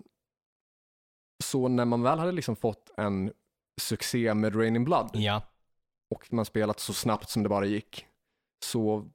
så 1.45 1.69
när 1.69 1.85
man 1.85 2.03
väl 2.03 2.19
hade 2.19 2.33
liksom 2.33 2.57
fått 2.57 2.91
en 2.97 3.33
succé 3.81 4.35
med 4.35 4.57
Rain 4.57 4.77
in 4.77 4.85
Blood 4.85 5.11
Ja. 5.15 5.43
Och 6.13 6.33
man 6.33 6.45
spelat 6.45 6.81
så 6.81 6.93
snabbt 6.93 7.29
som 7.29 7.43
det 7.43 7.49
bara 7.49 7.65
gick 7.67 8.07
så 8.65 9.09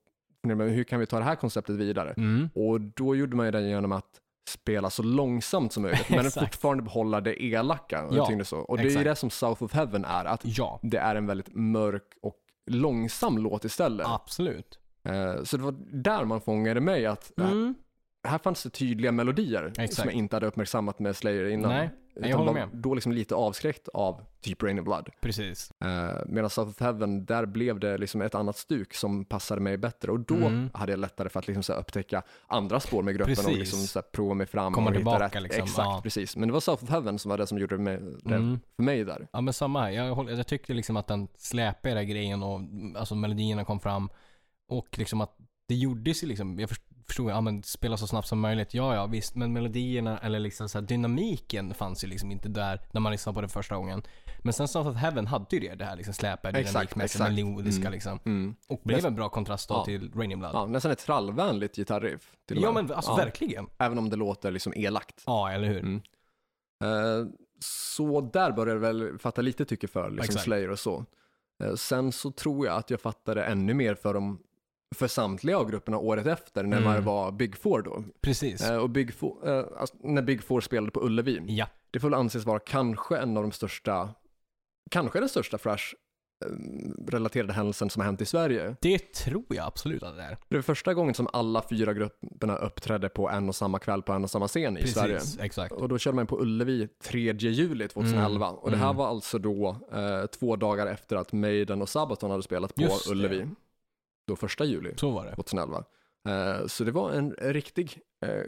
hur 0.44 0.84
kan 0.84 1.00
vi 1.00 1.06
ta 1.06 1.18
det 1.20 1.26
här 1.26 1.36
konceptet 1.36 1.76
vidare? 1.76 2.14
Mm. 2.18 2.50
Och 2.56 2.82
då 2.82 3.16
gjorde 3.16 3.36
man 3.36 3.46
ju 3.46 3.52
det 3.52 3.62
genom 3.70 3.92
att 3.92 4.22
spela 4.50 4.90
så 4.90 5.04
långsamt 5.04 5.74
som 5.74 5.84
möjligt 5.84 6.06
men 6.10 6.26
Exakt. 6.26 6.46
fortfarande 6.46 6.84
behålla 6.84 7.22
det 7.22 7.44
elaka. 7.44 8.08
Ja, 8.12 8.32
jag 8.32 8.48
så. 8.48 8.58
och 8.58 8.78
det 8.78 8.82
är 8.82 8.86
ju 8.86 8.90
exakt. 8.90 9.06
det 9.06 9.16
som 9.16 9.30
South 9.30 9.64
of 9.64 9.74
Heaven 9.74 10.06
är, 10.06 10.26
att 10.26 10.42
Ja, 10.44 10.80
det 10.84 10.98
är 10.98 11.16
en 11.16 11.26
väldigt 11.28 11.56
mörk 11.56 12.04
och 12.22 12.36
långsam 12.66 13.38
låt 13.38 13.66
istället. 13.66 14.08
absolut. 14.08 14.80
Eh, 15.04 15.44
så 15.44 15.58
det 15.58 15.64
var 15.64 15.76
där 15.92 16.26
man 16.26 16.42
fångade 16.42 16.82
mig 16.82 17.06
att 17.06 17.40
äh, 17.40 17.52
Mm. 17.52 17.76
Här 18.28 18.38
fanns 18.38 18.64
det 18.64 18.70
tydliga 18.70 19.12
melodier 19.12 19.68
Exakt. 19.68 19.94
som 19.94 20.06
jag 20.06 20.14
inte 20.14 20.36
hade 20.36 20.48
uppmärksammat 20.48 21.00
med 21.00 21.16
Slayer 21.16 21.50
innan. 21.50 21.72
Nej, 21.72 21.90
jag 22.14 22.26
Utan 22.26 22.40
håller 22.40 22.54
var 22.54 22.60
med. 22.68 22.70
då 22.78 22.94
liksom 22.94 23.12
lite 23.12 23.36
avskräckt 23.36 23.88
av 23.88 24.22
typ 24.42 24.64
Rain 24.64 24.80
of 24.80 24.86
Blood. 24.86 25.10
Precis. 25.22 25.72
Eh, 25.86 26.10
medan 26.26 26.50
South 26.50 26.70
of 26.70 26.80
Heaven, 26.82 27.26
där 27.26 27.46
blev 27.46 27.80
det 27.80 27.98
liksom 27.98 28.22
ett 28.22 28.36
annat 28.36 28.58
stuk 28.58 28.94
som 28.94 29.26
passade 29.26 29.62
mig 29.62 29.78
bättre 29.78 30.12
och 30.12 30.20
då 30.20 30.36
Mm. 30.36 30.70
hade 30.74 30.92
jag 30.92 31.00
lättare 31.00 31.30
för 31.30 31.40
att 31.40 31.48
liksom 31.48 31.64
så 31.64 31.74
upptäcka 31.74 32.22
andra 32.48 32.80
spår 32.80 33.04
med 33.04 33.16
gruppen 33.16 33.32
och 33.34 33.44
Precis. 33.46 33.58
liksom 33.60 33.80
så 33.80 34.02
prova 34.02 34.34
mig 34.34 34.48
fram 34.48 34.74
Komma 34.74 34.88
och 34.90 34.94
hitta 34.96 35.00
tillbaka 35.12 35.26
rätt. 35.38 35.44
liksom, 35.44 35.64
Exakt, 35.64 35.86
ja. 35.86 36.00
precis. 36.04 36.36
Men 36.38 36.48
det 36.50 36.54
var 36.54 36.60
South 36.60 36.84
of 36.84 36.90
Heaven 36.90 37.20
som 37.20 37.30
var 37.30 37.38
det 37.38 37.48
som 37.48 37.58
gjorde 37.58 37.78
det 37.78 38.36
Mm. 38.36 38.60
för 38.76 38.84
mig 38.84 39.04
där. 39.04 39.28
Ja 39.34 39.42
men 39.42 39.54
samma 39.54 39.82
här. 39.82 39.90
Jag, 39.90 40.16
håller- 40.16 40.34
jag 40.34 40.48
tyckte 40.48 40.74
liksom 40.74 40.98
att 40.98 41.08
den 41.08 41.28
släpade 41.38 42.06
grejen 42.06 42.44
och 42.44 42.60
alltså 42.96 43.16
melodierna 43.16 43.66
kom 43.66 43.80
fram. 43.80 44.10
Och 44.70 44.98
liksom 44.98 45.22
att 45.22 45.36
det 45.68 45.76
gjordes 45.76 46.24
ju 46.24 46.28
liksom, 46.28 46.60
jag 46.60 46.70
först- 46.70 46.82
förstod, 47.08 47.32
ja 47.32 47.42
men 47.42 47.64
spela 47.64 47.98
så 47.98 48.08
snabbt 48.08 48.28
som 48.28 48.40
möjligt. 48.40 48.74
Ja 48.74 48.96
ja 48.96 49.06
visst, 49.06 49.36
men 49.36 49.54
melodierna 49.54 50.18
eller 50.20 50.40
liksom 50.40 50.70
så 50.70 50.80
här, 50.80 50.86
dynamiken 50.86 51.74
fanns 51.74 52.04
ju 52.04 52.08
liksom 52.08 52.32
inte 52.32 52.50
där 52.50 52.82
när 52.92 53.02
man 53.02 53.12
lyssnade 53.12 53.36
på 53.36 53.42
det 53.42 53.48
första 53.50 53.76
gången. 53.76 54.02
Men 54.44 54.54
sen 54.54 54.68
South 54.68 54.90
of 54.90 54.96
Heaven 54.96 55.28
hade 55.28 55.46
ju 55.56 55.60
det, 55.60 55.76
det 55.76 55.86
här 55.86 55.96
liksom 55.96 56.14
släpade 56.14 56.60
Exakt, 56.60 56.74
dynamikmässiga, 56.74 57.26
exakt. 57.26 57.36
melodiska 57.46 57.82
Mm. 57.82 57.92
liksom. 57.94 58.20
Mm. 58.26 58.56
Och 58.68 58.82
blev 58.84 59.06
en 59.06 59.16
bra 59.16 59.30
kontrast 59.30 59.70
då 59.70 59.76
Ja. 59.76 59.86
till 59.86 60.12
Raining 60.14 60.40
Blood. 60.40 60.52
Ja, 60.56 60.66
nästan 60.66 60.92
ett 60.92 61.00
trallvänligt 61.00 61.76
gitarriff. 61.76 62.32
till 62.48 62.58
och 62.58 62.64
Ja 62.64 62.72
men 62.72 62.92
alltså 62.94 63.12
Ja, 63.12 63.16
verkligen. 63.16 63.68
Även 63.78 63.98
om 63.98 64.10
det 64.10 64.16
låter 64.16 64.52
liksom 64.52 64.74
elakt. 64.76 65.24
Ja, 65.26 65.52
eller 65.52 65.68
hur? 65.68 65.80
Mm. 65.80 66.02
Eh, 66.84 67.28
så 67.60 68.22
där 68.22 68.52
började 68.52 68.72
jag 68.88 68.94
väl 68.94 69.18
fatta 69.20 69.42
lite 69.42 69.66
tycke 69.66 69.88
för 69.88 70.10
liksom. 70.10 70.40
Slayer 70.40 70.70
och 70.72 70.80
så. 70.80 71.06
Eh, 71.64 71.74
sen 71.76 72.12
så 72.12 72.32
tror 72.32 72.66
jag 72.66 72.76
att 72.78 72.90
jag 72.90 73.02
fattade 73.02 73.46
ännu 73.46 73.74
mer 73.74 73.96
för 73.96 74.14
dem 74.14 74.40
för 74.96 75.08
samtliga 75.08 75.58
av 75.58 75.70
grupperna 75.72 75.98
året 75.98 76.26
efter 76.28 76.64
när 76.64 76.78
Mm. 76.78 76.90
man 76.94 77.04
var 77.04 77.32
Big 77.32 77.58
Four 77.58 77.82
då. 77.82 78.04
Precis. 78.22 78.62
Eh, 78.62 78.78
och 78.78 78.90
Big 78.90 79.14
Four, 79.14 79.50
eh, 79.50 79.66
alltså, 79.80 79.96
när 80.04 80.22
Big 80.22 80.44
Four 80.44 80.62
spelade 80.62 80.92
på 80.92 81.06
Ullevi. 81.06 81.42
ja. 81.48 81.68
Det 81.92 82.00
får 82.00 82.10
väl 82.10 82.20
anses 82.20 82.46
vara 82.46 82.60
kanske 82.60 83.18
en 83.18 83.38
av 83.38 83.44
de 83.44 83.52
största, 83.52 84.10
kanske 84.92 85.20
den 85.20 85.30
största 85.30 85.58
Thrash-relaterade 85.58 87.54
händelsen 87.54 87.90
som 87.90 88.00
har 88.00 88.06
hänt 88.06 88.22
i 88.22 88.26
Sverige. 88.26 88.76
Det 88.82 89.14
tror 89.14 89.46
jag 89.50 89.66
absolut 89.66 90.04
att 90.04 90.16
det 90.16 90.24
är. 90.24 90.38
Det 90.50 90.58
är 90.58 90.62
första 90.62 90.94
gången 90.94 91.14
som 91.14 91.28
alla 91.34 91.64
fyra 91.70 91.94
grupperna 91.94 92.58
uppträdde 92.58 93.10
på 93.10 93.30
en 93.30 93.50
och 93.50 93.56
samma 93.56 93.80
kväll 93.80 94.02
på 94.02 94.14
en 94.14 94.24
och 94.24 94.30
samma 94.30 94.48
scen 94.48 94.78
i 94.78 94.88
Sverige. 94.88 95.14
Precis, 95.14 95.40
exakt. 95.40 95.72
Och 95.72 95.90
då 95.90 95.98
körde 95.98 96.16
man 96.16 96.28
på 96.28 96.42
Ullevi 96.42 96.88
3 97.04 97.34
juli 97.34 97.88
2011. 97.88 98.50
Och 98.50 98.72
det 98.72 98.78
här 98.78 98.86
mm. 98.86 98.98
var 98.98 99.08
alltså 99.08 99.38
då 99.40 99.76
eh, 99.94 100.26
två 100.26 100.56
dagar 100.56 100.88
efter 100.88 101.16
att 101.16 101.34
Maiden 101.34 101.82
och 101.82 101.90
Sabaton 101.90 102.32
hade 102.32 102.44
spelat 102.44 102.76
på 102.76 102.82
Just 102.82 103.10
det. 103.10 103.50
Då 104.28 104.36
första 104.36 104.66
juli 104.66 104.94
Så 104.98 105.12
var 105.12 105.26
det. 105.26 105.36
2011. 105.36 105.84
Eh, 106.30 106.68
så 106.68 106.84
det 106.84 106.92
var 106.92 107.12
en 107.12 107.32
riktig, 107.32 108.00
eh, 108.26 108.44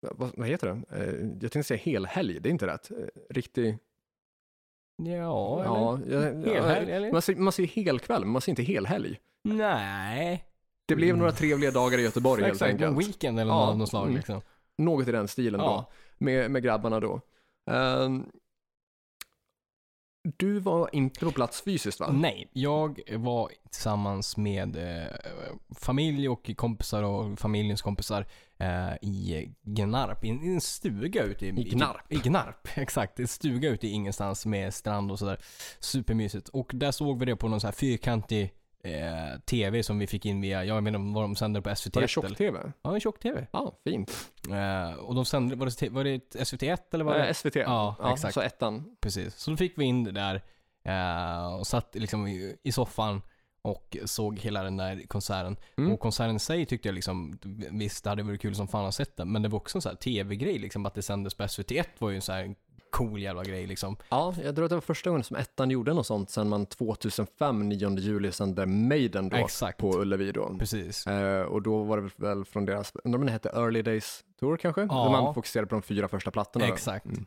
vad, 0.00 0.30
vad 0.36 0.48
heter 0.48 0.66
det? 0.88 0.96
Eh, 0.96 1.14
jag 1.40 1.52
tänkte 1.52 1.62
säga 1.62 1.78
helhelg, 1.78 2.40
det 2.40 2.48
är 2.48 2.50
inte 2.50 2.66
rätt. 2.66 2.90
Riktig, 3.30 3.78
Ja, 5.02 5.62
eller? 6.04 6.16
ja, 6.16 6.60
Helhelg, 6.62 6.92
eller? 6.92 7.12
man, 7.12 7.22
säger, 7.22 7.40
man 7.40 7.52
säger 7.52 7.68
helkväll, 7.68 8.20
men 8.24 8.30
man 8.32 8.40
säger 8.42 8.52
inte 8.60 8.72
helhelg. 8.72 9.18
Nej. 9.44 10.44
Det 10.86 10.96
blev 10.96 11.16
några 11.16 11.32
trevliga 11.32 11.70
dagar 11.70 11.98
i 11.98 12.02
Göteborg 12.02 12.42
helt 12.42 12.52
Exakt, 12.52 12.80
en 12.80 12.88
enkelt. 12.88 13.08
weekend 13.08 13.40
eller 13.40 13.52
Ja, 13.52 13.74
något 13.74 13.88
slag 13.88 14.02
mm. 14.04 14.16
liksom. 14.16 14.40
Något 14.78 15.08
i 15.08 15.12
den 15.12 15.28
stilen 15.28 15.60
Ja. 15.60 15.66
då, 15.88 15.92
med, 16.24 16.50
med 16.50 16.62
grabbarna 16.62 17.00
då. 17.00 17.20
Ehm, 17.70 18.26
du 20.22 20.58
var 20.58 20.90
inte 20.92 21.20
på 21.20 21.32
plats 21.32 21.62
fysiskt 21.62 22.00
va? 22.00 22.10
Nej, 22.12 22.50
jag 22.52 23.00
var 23.16 23.50
tillsammans 23.70 24.36
med 24.36 24.76
eh, 24.76 25.12
familj 25.78 26.28
och 26.28 26.50
kompisar 26.56 27.02
och 27.02 27.38
familjens 27.38 27.82
kompisar 27.82 28.26
eh, 28.58 28.94
i 29.02 29.48
Gnarp, 29.62 30.24
i 30.24 30.28
en, 30.28 30.44
i 30.44 30.48
en 30.48 30.60
stuga 30.60 31.22
ute 31.22 31.46
i, 31.46 31.48
I 31.48 31.52
Gnarp? 31.52 32.12
I, 32.12 32.16
Gnarp, 32.16 32.68
exakt. 32.74 33.20
En 33.20 33.28
stuga 33.28 33.68
ute 33.68 33.86
i 33.86 33.90
ingenstans 33.90 34.46
med 34.46 34.74
strand 34.74 35.12
och 35.12 35.18
sådär. 35.18 35.40
Supermysigt. 35.80 36.48
Och 36.48 36.70
där 36.74 36.90
såg 36.90 37.18
vi 37.18 37.26
det 37.26 37.36
på 37.36 37.48
någon 37.48 37.60
så 37.60 37.66
här 37.66 37.72
fyrkantig 37.72 38.54
eh, 38.84 39.40
TV 39.40 39.82
som 39.82 39.98
vi 39.98 40.06
fick 40.06 40.26
in 40.26 40.40
via, 40.40 40.64
jag 40.64 40.88
inte 40.88 40.98
vad 41.14 41.24
de 41.24 41.36
sänder 41.36 41.60
på 41.60 41.76
SVT. 41.76 41.94
Var 41.94 42.02
det 42.02 42.08
tjock-tv? 42.08 42.72
Ja, 42.82 42.94
en 42.94 43.00
tjock-TV. 43.00 43.46
Ja, 43.52 43.80
fint. 43.84 44.30
Eh, 44.50 44.92
och 44.94 45.14
de 45.14 45.24
sände, 45.24 45.56
var 45.56 45.66
det, 45.66 45.88
var 45.88 46.04
det 46.04 46.14
ett 46.14 46.36
SVT1 46.36 46.78
eller 46.92 47.04
var 47.04 47.14
det? 47.14 47.26
Eh, 47.26 47.32
SVT. 47.32 47.56
Ja, 47.56 48.12
exakt. 48.12 48.34
Så 48.34 48.40
ettan. 48.40 48.96
Precis. 49.00 49.36
Så 49.36 49.50
då 49.50 49.56
fick 49.56 49.78
vi 49.78 49.84
in 49.84 50.04
det 50.04 50.12
där 50.12 50.42
eh, 50.82 51.54
och 51.54 51.66
satt 51.66 51.94
liksom 51.94 52.26
i, 52.26 52.56
i 52.62 52.72
soffan 52.72 53.22
och 53.62 53.96
såg 54.04 54.38
hela 54.38 54.62
den 54.62 54.76
där 54.76 55.06
konserten. 55.08 55.56
Mm. 55.78 55.92
Och 55.92 56.00
konserten 56.00 56.36
i 56.36 56.38
sig 56.38 56.66
tyckte 56.66 56.88
jag 56.88 56.94
liksom, 56.94 57.38
visst 57.70 58.04
det 58.04 58.10
hade 58.10 58.22
varit 58.22 58.40
kul 58.40 58.54
som 58.54 58.68
fan 58.68 58.86
att 58.86 58.94
sett 58.94 59.16
den, 59.16 59.32
men 59.32 59.42
det 59.42 59.48
var 59.48 59.58
också 59.58 59.78
en 59.78 59.82
sån 59.82 59.90
här 59.90 59.96
tv-grej 59.96 60.58
liksom, 60.58 60.86
att 60.86 60.94
det 60.94 61.02
sändes 61.02 61.34
på 61.34 61.42
SVT1 61.42 61.86
var 61.98 62.10
ju 62.10 62.16
en 62.16 62.22
sån 62.22 62.34
här 62.34 62.54
cool 62.90 63.20
jävla 63.20 63.44
grej 63.44 63.66
liksom. 63.66 63.96
Ja, 64.08 64.34
jag 64.44 64.54
tror 64.54 64.64
att 64.64 64.68
det 64.70 64.76
var 64.76 64.80
första 64.80 65.10
gången 65.10 65.24
som 65.24 65.36
ettan 65.36 65.70
gjorde 65.70 65.94
något 65.94 66.06
sånt 66.06 66.30
sen 66.30 66.48
man 66.48 66.66
2005, 66.66 67.68
9 67.68 67.98
juli, 67.98 68.32
sände 68.32 68.66
Maiden 68.66 69.28
då 69.28 69.36
Exakt. 69.36 69.78
på 69.78 70.00
Ullevi 70.00 70.32
då. 70.32 70.56
Precis. 70.58 71.06
Eh, 71.06 71.42
och 71.42 71.62
då 71.62 71.82
var 71.82 72.00
det 72.00 72.10
väl 72.16 72.44
från 72.44 72.64
deras, 72.66 72.92
undrar 73.04 73.20
om 73.20 73.26
det 73.26 73.32
hette 73.32 73.48
Early 73.48 73.82
Days 73.82 74.24
Tour 74.40 74.56
kanske? 74.56 74.80
Ja. 74.80 75.04
Där 75.04 75.10
man 75.10 75.34
fokuserade 75.34 75.66
på 75.68 75.74
de 75.74 75.82
fyra 75.82 76.08
första 76.08 76.30
plattorna. 76.30 76.66
Exakt. 76.66 77.06
Mm. 77.06 77.26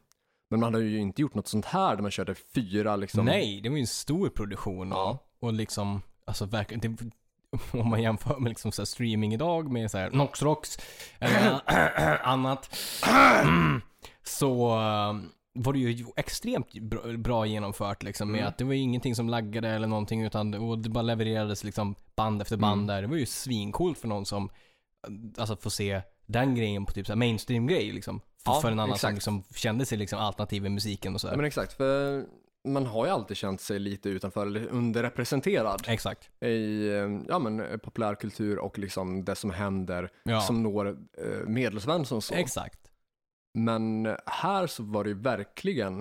Men 0.49 0.59
man 0.59 0.73
hade 0.73 0.85
ju 0.85 0.99
inte 0.99 1.21
gjort 1.21 1.33
något 1.35 1.47
sånt 1.47 1.65
här 1.65 1.95
där 1.95 2.01
man 2.01 2.11
körde 2.11 2.35
fyra 2.35 2.95
liksom. 2.95 3.25
Nej, 3.25 3.61
det 3.61 3.69
var 3.69 3.75
ju 3.75 3.81
en 3.81 3.87
stor 3.87 4.29
produktion 4.29 4.91
och, 4.91 4.97
Ja. 4.97 5.17
och 5.39 5.53
liksom, 5.53 6.01
alltså 6.25 6.45
verkligen, 6.45 6.97
det, 6.97 7.11
om 7.79 7.89
man 7.89 8.01
jämför 8.01 8.39
med 8.39 8.49
liksom 8.49 8.71
så 8.71 8.85
streaming 8.85 9.33
idag 9.33 9.71
med 9.71 9.91
så 9.91 9.97
här 9.97 10.11
Noxrox 10.11 10.77
eller 11.19 11.61
annat. 12.27 12.75
så 14.23 14.79
eh, 14.79 15.13
var 15.53 15.73
det 15.73 15.79
ju 15.79 16.05
extremt 16.15 16.73
bra, 17.17 17.45
genomfört 17.45 18.03
liksom 18.03 18.31
med 18.31 18.39
Mm. 18.39 18.49
att 18.49 18.57
det 18.57 18.63
var 18.63 18.73
ju 18.73 18.79
ingenting 18.79 19.15
som 19.15 19.29
laggade 19.29 19.69
eller 19.69 19.87
någonting 19.87 20.23
utan 20.23 20.53
och 20.53 20.79
det 20.79 20.89
bara 20.89 21.01
levererades 21.01 21.63
liksom 21.63 21.95
band 22.15 22.41
efter 22.41 22.57
band 22.57 22.81
Mm. 22.81 22.87
där. 22.87 23.01
Det 23.01 23.07
var 23.07 23.15
ju 23.17 23.25
svincoolt 23.25 23.97
för 23.97 24.07
någon 24.07 24.25
som, 24.25 24.49
alltså 25.37 25.55
få 25.55 25.69
se 25.69 26.01
den 26.25 26.55
grejen 26.55 26.85
på 26.85 26.91
typ 26.91 27.05
så 27.07 27.11
här 27.13 27.17
mainstream-grej 27.17 27.91
liksom. 27.91 28.19
För, 28.19 28.51
Ja, 28.51 28.61
för 28.61 28.71
en 28.71 28.79
annan 28.79 28.87
som 28.87 28.93
exakt. 28.95 29.13
liksom 29.13 29.43
kände 29.55 29.85
sig 29.85 29.97
liksom 29.97 30.19
alternativ 30.19 30.65
i 30.65 30.69
musiken 30.69 31.13
och 31.15 31.21
så 31.21 31.27
Ja, 31.27 31.29
här. 31.31 31.37
men 31.37 31.45
exakt, 31.45 31.73
för 31.73 32.25
man 32.67 32.85
har 32.85 33.05
ju 33.05 33.11
alltid 33.11 33.37
känt 33.37 33.61
sig 33.61 33.79
lite 33.79 34.09
utanför 34.09 34.45
eller 34.45 34.67
underrepresenterad 34.67 35.81
Exakt. 35.87 36.43
i 36.43 36.87
ja, 37.27 37.39
men, 37.39 37.79
populärkultur 37.79 38.59
och 38.59 38.79
liksom 38.79 39.25
det 39.25 39.35
som 39.35 39.51
händer 39.51 40.09
Ja, 40.23 40.41
som 40.41 40.63
når 40.63 40.87
eh, 41.17 41.47
medelsvensson 41.47 42.21
så. 42.21 42.33
exakt. 42.33 42.79
Men 43.53 44.15
här 44.25 44.67
så 44.67 44.83
var 44.83 45.03
det 45.03 45.09
ju 45.09 45.19
verkligen 45.19 45.99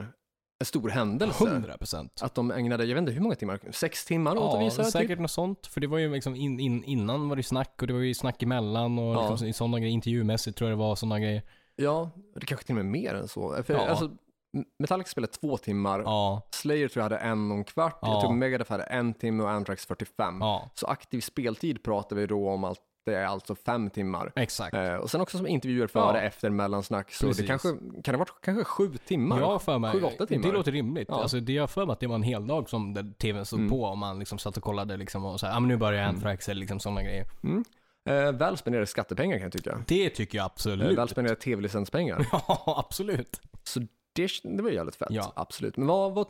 en 0.61 0.67
stor 0.67 0.89
händelse. 0.89 1.45
100 1.49 1.79
procent. 1.79 2.21
Att 2.23 2.35
de 2.35 2.51
ägnade, 2.51 2.85
jag 2.85 2.95
vet 2.95 3.01
inte 3.03 3.13
hur 3.13 3.21
många 3.21 3.35
timmar, 3.35 3.61
sex 3.71 4.05
timmar 4.05 4.37
åt 4.37 4.55
att 4.55 4.61
Ja, 4.61 4.65
visa 4.65 4.83
det 4.83 4.91
säkert 4.91 5.09
typ. 5.11 5.19
något 5.19 5.31
sånt. 5.31 5.67
För 5.67 5.81
det 5.81 5.87
var 5.87 5.99
ju 5.99 6.13
liksom 6.15 6.35
in, 6.37 6.61
in, 6.61 6.85
innan 6.85 7.29
var 7.29 7.37
det 7.37 7.43
snack 7.43 7.75
och 7.81 7.87
det 7.87 7.93
var 7.93 8.01
ju 8.01 8.15
snack 8.15 8.43
emellan 8.43 8.99
och 8.99 9.15
Ja. 9.15 9.31
liksom, 9.31 9.53
sådana 9.53 9.79
grejer. 9.81 9.93
Intervjumässigt 9.93 10.59
tror 10.59 10.71
jag 10.71 10.79
det 10.79 10.83
var 10.83 10.95
sådana 10.97 11.21
grejer. 11.21 11.43
Ja, 11.77 12.11
det 12.35 12.47
kanske 12.47 12.67
till 12.67 12.73
och 12.79 12.85
med 12.85 12.93
mer 13.03 13.15
än 13.15 13.29
så. 13.29 13.63
För, 13.63 13.75
Ja. 13.75 13.89
alltså, 13.89 14.11
Metallica 14.79 15.09
spelade 15.09 15.33
två 15.33 15.57
timmar, 15.57 16.01
Ja, 16.01 16.49
Slayer 16.51 16.89
tror 16.89 17.01
jag 17.01 17.05
hade 17.11 17.19
en 17.19 17.51
och 17.51 17.57
en 17.59 17.65
kvart, 17.65 17.99
Ja. 18.03 18.13
jag 18.13 18.21
tror 18.21 18.33
Megadeth 18.33 18.71
hade 18.71 18.85
en 18.85 19.15
timme 19.15 19.43
och 19.43 19.51
Anthrax 19.51 19.87
45. 19.87 20.39
ja, 20.41 20.71
Så 20.75 20.87
aktiv 20.87 21.21
speltid 21.21 21.83
pratar 21.83 22.17
vi 22.17 22.27
då 22.27 22.49
om 22.51 22.65
att 22.65 22.79
det 23.05 23.15
är 23.17 23.25
alltså 23.27 23.55
fem 23.55 23.91
timmar. 23.91 24.33
exakt. 24.37 24.75
Eh, 24.75 24.95
och 24.95 25.11
sen 25.11 25.21
också 25.21 25.37
som 25.37 25.47
intervjuer 25.47 25.87
före, 25.87 26.19
Ja. 26.19 26.23
efter, 26.23 26.51
mellansnack. 26.51 27.13
Så 27.13 27.27
Precis. 27.27 27.41
det 27.43 27.47
kanske, 27.47 27.69
kan 28.05 28.13
det 28.13 28.17
varit 28.19 28.33
kanske 28.43 28.65
sju 28.65 28.91
timmar? 29.07 29.39
Jag 29.41 29.47
har 29.47 29.59
för 29.59 29.79
mig, 29.79 29.93
Sju, 29.93 30.03
åtta 30.03 30.27
timmar. 30.27 30.47
det 30.49 30.53
låter 30.53 30.73
rimligt. 30.73 31.09
Ja. 31.11 31.23
Alltså 31.23 31.41
det 31.41 31.53
jag 31.53 31.71
för 31.71 31.87
mig 31.87 31.93
att 31.93 32.01
det 32.01 32.07
var 32.07 32.15
en 32.15 32.23
hel 32.23 32.47
dag 32.47 32.69
som 32.69 33.15
tvn 33.19 33.45
stod 33.47 33.59
Mm. 33.59 33.71
på 33.71 33.83
och 33.83 33.99
man 33.99 34.19
liksom 34.19 34.39
satt 34.39 34.57
och 34.57 34.63
kollade 34.63 34.97
liksom 34.97 35.25
och 35.25 35.41
så 35.41 35.47
här, 35.47 35.53
ja 35.55 35.61
men 35.61 35.69
nu 35.69 35.77
börjar 35.77 36.03
Mm. 36.03 36.15
Anthrax 36.15 36.49
eller 36.49 36.61
liksom 36.61 36.81
sådana 36.81 37.03
grejer. 37.03 37.25
Mm. 37.45 37.65
Eh, 38.09 38.33
väl 38.33 38.57
spenderade 38.57 38.87
skattepengar 38.87 39.37
kan 39.37 39.43
jag 39.43 39.53
tycka. 39.53 39.85
Det 39.87 40.11
tycker 40.11 40.39
jag 40.39 40.43
Eh, 40.45 40.47
absolut. 40.47 40.99
väl 40.99 41.09
spenderade 41.09 41.41
tv-licenspengar. 41.41 42.27
Ja, 42.33 42.85
absolut. 42.87 43.41
Så 43.65 43.81
det, 44.15 44.29
det 44.45 44.63
var 44.63 44.71
ju 44.71 44.77
jävligt 44.77 44.97
fett, 44.97 45.09
Ja. 45.11 45.33
absolut. 45.37 45.77
Men 45.77 45.87
vad, 45.87 46.15
vad, 46.15 46.27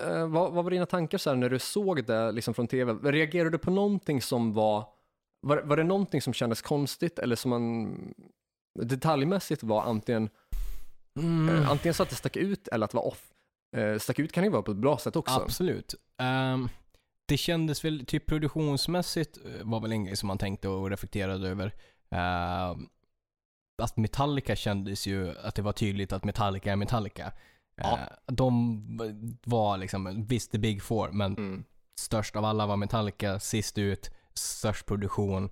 eh, 0.00 0.26
vad, 0.28 0.52
vad 0.52 0.64
var 0.64 0.70
dina 0.70 0.86
tankar 0.86 1.18
så 1.18 1.30
här 1.30 1.36
när 1.36 1.48
du 1.50 1.58
såg 1.58 2.04
det 2.04 2.32
liksom 2.32 2.54
från 2.54 2.66
tv? 2.66 2.92
Reagerade 2.92 3.50
du 3.50 3.58
på 3.58 3.70
någonting 3.70 4.22
som 4.22 4.52
var, 4.52 4.84
var, 5.42 5.62
var 5.62 5.76
det 5.76 5.84
någonting 5.84 6.22
som 6.22 6.32
kändes 6.32 6.62
konstigt 6.62 7.18
eller 7.18 7.36
som 7.36 7.50
man 7.50 8.14
detaljmässigt 8.80 9.62
var 9.62 9.82
antingen, 9.82 10.28
Mm. 11.20 11.48
eh, 11.48 11.70
antingen 11.70 11.94
så 11.94 12.02
att 12.02 12.10
det 12.10 12.16
stack 12.16 12.36
ut 12.36 12.68
eller 12.68 12.84
att 12.84 12.90
det 12.90 12.96
var 12.96 13.06
off? 13.06 13.32
Eh, 13.76 13.98
stack 13.98 14.18
ut 14.18 14.32
kan 14.32 14.44
ju 14.44 14.50
vara 14.50 14.62
på 14.62 14.70
ett 14.70 14.76
bra 14.76 14.98
sätt 14.98 15.16
också. 15.16 15.34
Absolut. 15.40 15.94
Ehm, 16.18 16.68
det 17.26 17.36
kändes 17.36 17.84
väl, 17.84 18.06
typ 18.06 18.26
produktionsmässigt 18.26 19.38
eh, 19.44 19.64
var 19.66 19.80
väl 19.80 19.92
en 19.92 20.04
grej 20.04 20.16
som 20.16 20.26
man 20.26 20.38
tänkte 20.38 20.68
och 20.68 20.90
reflekterade 20.90 21.48
över. 21.48 21.72
Ehm, 22.10 22.88
att 23.82 23.96
Metallica 23.96 24.56
kändes 24.56 25.06
ju, 25.06 25.38
att 25.38 25.54
det 25.54 25.62
var 25.62 25.72
tydligt 25.72 26.12
att 26.12 26.24
Metallica 26.24 26.72
är 26.72 26.76
Metallica. 26.76 27.32
Ja. 27.76 27.92
Eh, 27.98 28.34
de 28.34 29.38
var 29.44 29.76
liksom, 29.78 30.24
visst 30.26 30.50
the 30.52 30.58
big 30.58 30.82
four, 30.82 31.10
men 31.12 31.36
Mm. 31.36 31.64
störst 32.00 32.36
av 32.36 32.44
alla 32.44 32.66
var 32.66 32.76
Metallica, 32.76 33.40
sist 33.40 33.78
ut. 33.78 34.10
Störst 34.34 34.86
produktion. 34.86 35.50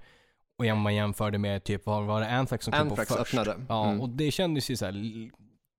Och 0.59 0.67
om 0.67 0.79
man 0.81 0.95
jämförde 0.95 1.39
med 1.39 1.65
typ, 1.65 1.87
vad 1.87 2.05
var 2.05 2.21
det 2.21 2.29
Anthrax 2.31 2.65
som 2.65 2.73
kom 2.73 2.81
på 2.89 2.93
Anthrax 2.95 3.09
först? 3.15 3.21
öppnade. 3.35 3.67
Ja, 3.69 3.87
Mm. 3.89 4.01
och 4.01 4.09
det 4.09 4.31
kändes 4.31 4.71
ju 4.71 4.77
så 4.77 4.85
här, 4.85 4.95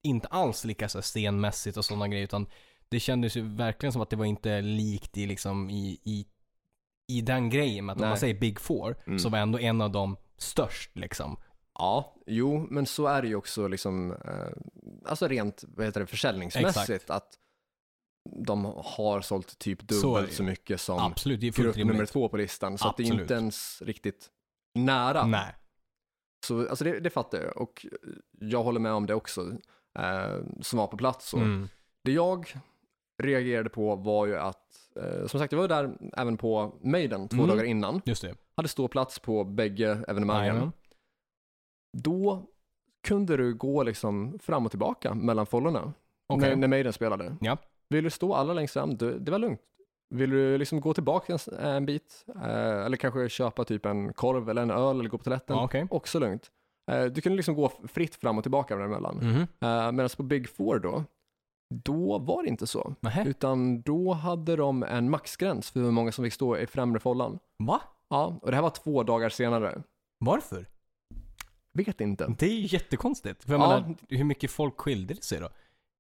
inte 0.04 0.28
alls 0.28 0.66
lika 0.66 0.90
så 0.90 1.02
stenmässigt 1.02 1.78
och 1.78 1.86
sådana 1.86 2.08
grejer, 2.08 2.24
utan 2.24 2.48
det 2.90 3.00
kändes 3.00 3.38
ju 3.38 3.42
verkligen 3.56 3.94
som 3.94 4.02
att 4.02 4.10
det 4.10 4.16
var 4.16 4.26
inte 4.26 4.62
likt 4.62 5.18
i 5.18 5.26
liksom 5.26 5.70
i, 5.70 6.00
i, 6.04 6.26
i 7.08 7.22
den 7.22 7.50
grejen 7.50 7.90
att 7.90 8.02
om 8.02 8.08
man 8.08 8.18
säger 8.18 8.40
Big 8.40 8.60
Four, 8.60 8.96
Mm. 9.08 9.20
så 9.20 9.30
var 9.30 9.40
ändå 9.40 9.60
en 9.60 9.82
av 9.82 9.92
dem 9.92 10.18
störst 10.38 10.98
liksom. 10.98 11.38
Ja, 11.74 12.16
jo, 12.28 12.68
men 12.70 12.86
så 12.86 13.08
är 13.08 13.22
det 13.22 13.28
ju 13.28 13.36
också 13.36 13.68
liksom, 13.68 14.12
eh, 14.12 14.52
alltså 15.06 15.28
rent 15.28 15.64
vad 15.68 15.86
heter 15.86 16.00
det, 16.00 16.06
försäljningsmässigt 16.08 16.90
Exakt. 16.90 17.10
att 17.10 17.38
de 18.30 18.66
har 18.66 19.22
sålt 19.22 19.60
typ 19.60 19.80
Så 19.92 20.08
dubbelt 20.08 20.32
ju. 20.32 20.36
så, 20.36 20.44
mycket 20.44 20.82
som 20.82 21.00
Absolut, 21.00 21.40
grupp 21.56 21.76
nummer 21.76 22.06
två 22.06 22.30
på 22.30 22.38
listan. 22.38 22.78
Så 22.78 22.88
att 22.88 22.98
det 22.98 23.04
är 23.04 23.14
inte 23.22 23.34
ens 23.34 23.82
riktigt 23.82 24.30
nära. 24.74 25.26
Nej. 25.26 25.56
Så 26.46 26.70
alltså 26.70 26.84
det, 26.86 27.00
det 27.00 27.10
fattar 27.10 27.38
jag 27.44 27.58
och 27.58 27.86
jag 28.40 28.64
håller 28.64 28.80
med 28.80 28.92
om 28.94 29.06
det 29.06 29.14
också, 29.16 29.42
eh, 30.00 30.38
som 30.62 30.80
var 30.80 30.88
på 30.88 30.98
plats. 30.98 31.30
Så. 31.30 31.38
Mm. 31.38 31.70
Det 32.04 32.12
jag 32.12 32.54
reagerade 33.24 33.70
på 33.70 33.96
var 33.96 34.26
ju 34.26 34.38
att, 34.38 34.68
eh, 34.96 35.28
som 35.28 35.40
sagt 35.40 35.52
jag 35.54 35.60
var 35.60 35.68
där 35.68 35.98
även 36.18 36.38
på 36.38 36.76
Maiden 36.82 37.28
två 37.28 37.36
Mm. 37.38 37.48
dagar 37.48 37.64
innan, 37.64 38.02
Just 38.06 38.22
det. 38.22 38.36
hade 38.56 38.70
ståplats 38.70 39.20
på 39.20 39.44
bägge 39.44 40.04
evenemangen. 40.08 40.72
Då 41.98 42.46
kunde 43.04 43.38
du 43.38 43.54
gå 43.54 43.84
liksom 43.84 44.40
fram 44.40 44.66
och 44.66 44.72
tillbaka 44.72 45.14
mellan 45.14 45.46
follorna 45.46 45.94
Okej. 46.28 46.50
när, 46.50 46.56
när 46.56 46.68
Maiden 46.68 46.94
spelade. 46.94 47.36
Ja. 47.42 47.58
Vill 47.92 48.04
du 48.04 48.10
stå 48.10 48.34
alla 48.34 48.54
längst 48.54 48.74
fram, 48.74 48.96
du, 48.98 49.20
det 49.20 49.32
var 49.32 49.40
lugnt. 49.40 49.62
Vill 50.10 50.30
du 50.30 50.58
liksom 50.58 50.82
gå 50.82 50.94
tillbaka 50.94 51.34
en, 51.34 51.58
en 51.66 51.86
bit, 51.86 52.26
eh, 52.36 52.86
eller 52.86 52.98
kanske 52.98 53.30
köpa 53.30 53.64
typ 53.66 53.86
en 53.86 54.14
korv 54.14 54.50
eller 54.50 54.62
en 54.62 54.72
öl 54.72 55.00
eller 55.00 55.10
gå 55.10 55.18
på 55.18 55.24
toaletten, 55.24 55.56
Ja, 55.58 55.64
Okej. 55.64 55.88
också 55.90 56.20
lugnt. 56.20 56.52
Eh, 56.92 57.04
du 57.06 57.22
kunde 57.22 57.36
liksom 57.36 57.56
gå 57.56 57.72
fritt 57.88 58.16
fram 58.16 58.38
och 58.38 58.44
tillbaka 58.44 58.76
däremellan. 58.76 59.16
Mhm. 59.16 59.42
Eh, 59.42 59.92
Medan 59.92 60.10
på 60.18 60.24
Big 60.24 60.50
Four 60.50 60.80
då, 60.80 61.04
då 61.84 62.20
var 62.20 62.44
det 62.44 62.50
inte 62.50 62.68
så. 62.68 62.96
Nähä. 63.00 63.26
Utan 63.30 63.82
då 63.82 64.14
hade 64.14 64.56
de 64.56 64.84
en 64.84 65.10
maxgräns 65.10 65.72
för 65.72 65.80
hur 65.80 65.92
många 65.92 66.12
som 66.12 66.26
fick 66.26 66.34
stå 66.34 66.58
i 66.58 66.68
främre 66.68 67.00
follan. 67.00 67.40
Va? 67.60 67.82
Ja, 68.10 68.40
och 68.42 68.50
det 68.52 68.56
här 68.56 68.64
var 68.64 68.70
två 68.70 69.04
dagar 69.04 69.30
senare. 69.30 69.84
Varför? 70.20 70.66
Vet 71.74 72.02
inte. 72.02 72.36
Det 72.40 72.46
är 72.46 72.54
ju 72.56 72.68
jättekonstigt. 72.78 73.44
För 73.44 73.52
jag 73.54 73.62
Ja. 73.62 73.68
menar, 73.68 73.96
hur 74.10 74.24
mycket 74.24 74.52
folk 74.52 74.78
skilde 74.82 75.14
det 75.14 75.24
sig 75.24 75.40
då? 75.40 75.50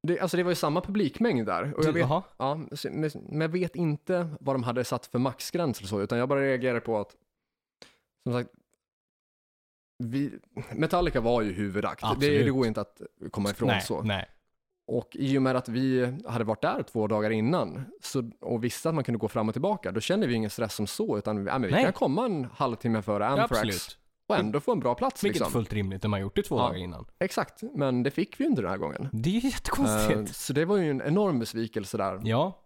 Det, 0.07 0.19
alltså 0.19 0.37
det 0.37 0.43
var 0.43 0.51
ju 0.51 0.55
samma 0.55 0.81
publikmängd 0.81 1.45
där. 1.45 1.73
Och 1.77 1.85
jag 1.85 1.93
vet, 1.93 2.01
jaha. 2.01 2.23
ja, 2.37 2.55
men 2.83 3.11
men 3.13 3.41
jag 3.41 3.49
vet 3.49 3.75
inte 3.75 4.29
vad 4.39 4.55
de 4.55 4.63
hade 4.63 4.83
satt 4.83 5.05
för 5.05 5.19
maxgräns 5.19 5.79
eller 5.79 5.87
så, 5.87 6.01
utan 6.01 6.17
jag 6.17 6.29
bara 6.29 6.41
reagerar 6.41 6.79
på 6.79 6.99
att, 6.99 7.15
som 8.23 8.33
sagt, 8.33 8.49
vi, 10.03 10.39
Metallica 10.71 11.21
var 11.21 11.41
ju 11.41 11.51
huvudakt. 11.51 12.03
Det, 12.19 12.43
det 12.43 12.49
går 12.49 12.67
inte 12.67 12.81
att 12.81 13.01
komma 13.31 13.49
ifrån 13.49 13.67
nej, 13.67 13.81
så. 13.81 14.01
nej. 14.01 14.29
Och 14.87 15.15
i 15.15 15.37
och 15.37 15.41
med 15.41 15.55
att 15.55 15.69
vi 15.69 16.17
hade 16.25 16.43
varit 16.43 16.61
där 16.61 16.83
två 16.83 17.07
dagar 17.07 17.29
innan 17.29 17.85
så, 18.01 18.31
och 18.39 18.63
visste 18.63 18.89
att 18.89 18.95
man 18.95 19.03
kunde 19.03 19.17
gå 19.17 19.27
fram 19.27 19.47
och 19.47 19.53
tillbaka, 19.55 19.91
då 19.91 19.99
kände 19.99 20.27
vi 20.27 20.33
ingen 20.33 20.49
stress 20.49 20.73
som 20.73 20.87
så, 20.87 21.17
utan 21.17 21.45
ja, 21.45 21.57
vi 21.57 21.71
Nej. 21.71 21.83
kan 21.83 21.93
komma 21.93 22.25
en 22.25 22.45
halvtimme 22.45 23.01
före 23.01 23.23
Ja, 23.23 23.29
Anthrax 23.29 23.51
absolut. 23.51 23.97
Och 24.31 24.39
ändå 24.39 24.59
få 24.59 24.71
en 24.71 24.79
bra 24.79 24.95
plats. 24.95 25.23
Vilket 25.23 25.39
Liksom. 25.39 25.51
fullt 25.53 25.73
rimligt 25.73 26.03
när 26.03 26.09
man 26.09 26.21
gjort 26.21 26.35
det 26.35 26.43
två 26.43 26.57
Ja. 26.57 26.61
dagar 26.63 26.77
innan. 26.77 27.05
Exakt, 27.19 27.61
men 27.75 28.03
det 28.03 28.11
fick 28.11 28.39
vi 28.39 28.43
ju 28.43 28.49
inte 28.49 28.61
den 28.61 28.71
här 28.71 28.77
gången. 28.77 29.09
Det 29.13 29.29
är 29.29 29.33
ju 29.41 29.49
jättekonstigt. 29.49 30.19
Eh, 30.19 30.25
så 30.25 30.53
det 30.53 30.65
var 30.65 30.77
ju 30.77 30.89
en 30.91 31.01
enorm 31.01 31.39
besvikelse 31.39 31.97
där. 31.97 32.21
ja. 32.23 32.57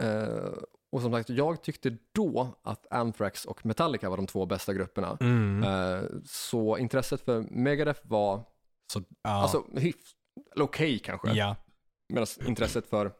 Eh, 0.00 0.52
och 0.92 1.02
som 1.02 1.12
sagt, 1.12 1.28
jag 1.30 1.62
tyckte 1.62 1.96
då 2.12 2.48
att 2.62 2.86
Anthrax 2.90 3.44
och 3.44 3.66
Metallica 3.66 4.10
var 4.10 4.16
de 4.16 4.26
två 4.26 4.46
bästa 4.46 4.72
grupperna. 4.74 5.16
Mm. 5.20 5.62
Eh, 5.62 6.02
så 6.24 6.78
intresset 6.78 7.20
för 7.20 7.40
Megadeth 7.50 8.00
var 8.02 8.42
Så, 8.92 9.02
ja. 9.22 9.30
alltså 9.30 9.64
okej 10.60 10.98
kanske. 10.98 11.32
ja, 11.32 11.56
Medan 12.08 12.26
intresset 12.46 12.86
för 12.86 13.12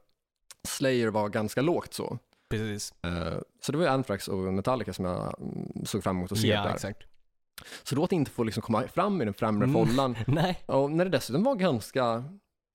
Slayer 0.68 1.08
var 1.08 1.28
ganska 1.28 1.62
lågt 1.62 1.94
så. 1.94 2.18
precis. 2.50 2.94
Så 3.60 3.72
det 3.72 3.78
var 3.78 3.84
ju 3.84 3.90
Anthrax 3.90 4.28
och 4.28 4.38
Metallica 4.38 4.92
som 4.92 5.04
jag 5.04 5.34
mm, 5.40 5.84
såg 5.86 6.02
fram 6.02 6.16
emot 6.16 6.32
att 6.32 6.38
se 6.38 6.48
Ja, 6.48 6.62
där. 6.62 6.74
exakt. 6.74 7.02
Så 7.82 7.94
då 7.94 8.04
att 8.04 8.12
inte 8.12 8.30
få 8.30 8.44
liksom 8.44 8.62
komma 8.62 8.82
fram 8.88 9.22
i 9.22 9.24
den 9.24 9.34
främre 9.34 9.64
Mm. 9.68 9.86
follan. 9.86 10.16
Nej. 10.26 10.62
Och 10.66 10.90
när 10.90 11.04
det 11.04 11.10
dessutom 11.10 11.42
var 11.42 11.54
ganska, 11.54 12.24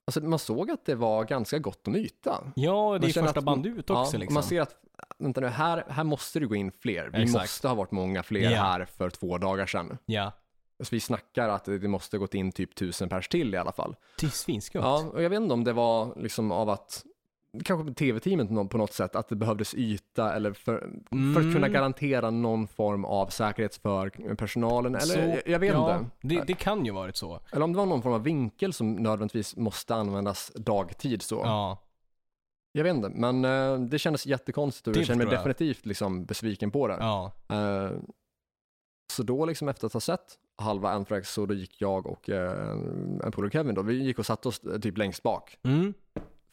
alltså 0.08 0.22
man 0.22 0.40
såg 0.40 0.72
att 0.72 0.86
det 0.86 0.96
var 0.96 1.24
ganska 1.26 1.60
gott 1.60 1.88
om 1.88 1.96
yta. 1.96 2.44
Ja, 2.56 2.98
det 3.02 3.08
är 3.08 3.14
första 3.24 3.40
att- 3.40 3.46
band 3.46 3.66
ut 3.66 3.90
också 3.90 4.16
ja, 4.16 4.20
liksom. 4.20 4.34
Man 4.34 4.44
ser 4.44 4.62
att, 4.62 4.76
vänta 5.20 5.42
nu, 5.42 5.48
här, 5.48 5.84
här 5.90 6.04
måste 6.04 6.40
det 6.40 6.46
gå 6.46 6.56
in 6.56 6.72
fler. 6.72 7.10
Vi 7.14 7.22
Exakt. 7.24 7.44
måste 7.44 7.68
ha 7.68 7.76
varit 7.76 7.92
många 7.92 8.24
fler 8.24 8.52
Ja. 8.52 8.62
här 8.62 8.86
för 8.86 9.10
två 9.10 9.38
dagar 9.38 9.66
sedan. 9.66 9.98
Ja. 10.06 10.32
Så 10.84 10.88
vi 10.92 11.00
snackar 11.00 11.50
att 11.50 11.66
det 11.66 11.88
måste 11.88 12.18
gått 12.18 12.34
in 12.34 12.52
typ 12.52 12.76
tusen 12.76 13.10
pers 13.10 13.28
till 13.28 13.54
i 13.54 13.58
alla 13.58 13.72
fall. 13.72 13.96
Det 14.20 14.26
är 14.26 14.30
svinskumt. 14.30 14.82
Ja, 14.84 15.04
och 15.14 15.24
jag 15.24 15.30
vet 15.30 15.42
inte 15.42 15.54
om 15.54 15.64
det 15.64 15.74
var 15.74 16.14
liksom 16.18 16.52
av 16.52 16.70
att, 16.70 17.06
kanske 17.66 17.94
tv-teamet 17.94 18.70
på 18.72 18.78
något 18.78 18.94
sätt, 18.94 19.16
att 19.16 19.30
det 19.30 19.36
behövdes 19.36 19.74
yta 19.76 20.34
eller 20.34 20.54
för, 20.54 20.78
för 21.10 21.40
att 21.40 21.54
kunna 21.54 21.58
Mm. 21.58 21.72
garantera 21.74 22.30
någon 22.30 22.68
form 22.68 23.06
av 23.06 23.28
säkerhet 23.28 23.76
för 23.76 24.10
personalen. 24.36 24.96
Eller 24.96 25.06
Så- 25.14 25.20
jag, 25.20 25.42
jag 25.46 25.60
vet 25.60 25.74
ja, 25.74 25.98
inte. 26.00 26.12
Det, 26.22 26.44
det 26.48 26.54
kan 26.54 26.86
ju 26.86 26.92
varit 26.92 27.16
så. 27.16 27.40
Eller 27.52 27.64
om 27.64 27.72
det 27.74 27.78
var 27.78 27.86
någon 27.86 28.02
form 28.02 28.14
av 28.14 28.24
vinkel 28.24 28.74
som 28.74 28.94
nödvändigtvis 28.94 29.56
måste 29.58 29.96
användas 29.96 30.52
dagtid 30.56 31.22
så. 31.22 31.36
Ja. 31.36 31.78
Jag 32.74 32.84
vet 32.84 32.96
inte, 32.96 33.10
men 33.10 33.46
eh, 33.46 33.80
det 33.80 34.00
kändes 34.00 34.26
jättekonstigt 34.26 34.88
och 34.88 34.94
Det 34.94 35.00
jag 35.00 35.08
känner 35.08 35.26
mig 35.26 35.34
jag. 35.34 35.40
definitivt 35.40 35.86
liksom 35.86 36.26
besviken 36.26 36.72
på 36.72 36.88
det. 36.88 36.98
Ja. 37.00 37.32
Eh, 37.50 37.92
så 39.14 39.24
då 39.24 39.46
liksom 39.46 39.68
efter 39.70 39.88
att 39.88 39.94
ha 39.94 40.00
sett 40.00 40.38
halva 40.58 40.90
Anthrax 40.92 41.34
så 41.34 41.46
då 41.46 41.54
gick 41.54 41.82
jag 41.82 42.08
och 42.08 42.30
eh, 42.30 42.72
en 43.24 43.32
polare 43.32 43.52
Kevin 43.52 43.76
då, 43.76 43.82
vi 43.82 44.04
gick 44.04 44.20
och 44.20 44.26
satte 44.26 44.48
oss 44.48 44.62
typ 44.82 44.98
längst 44.98 45.24
bak. 45.24 45.58
Mm. 45.64 45.94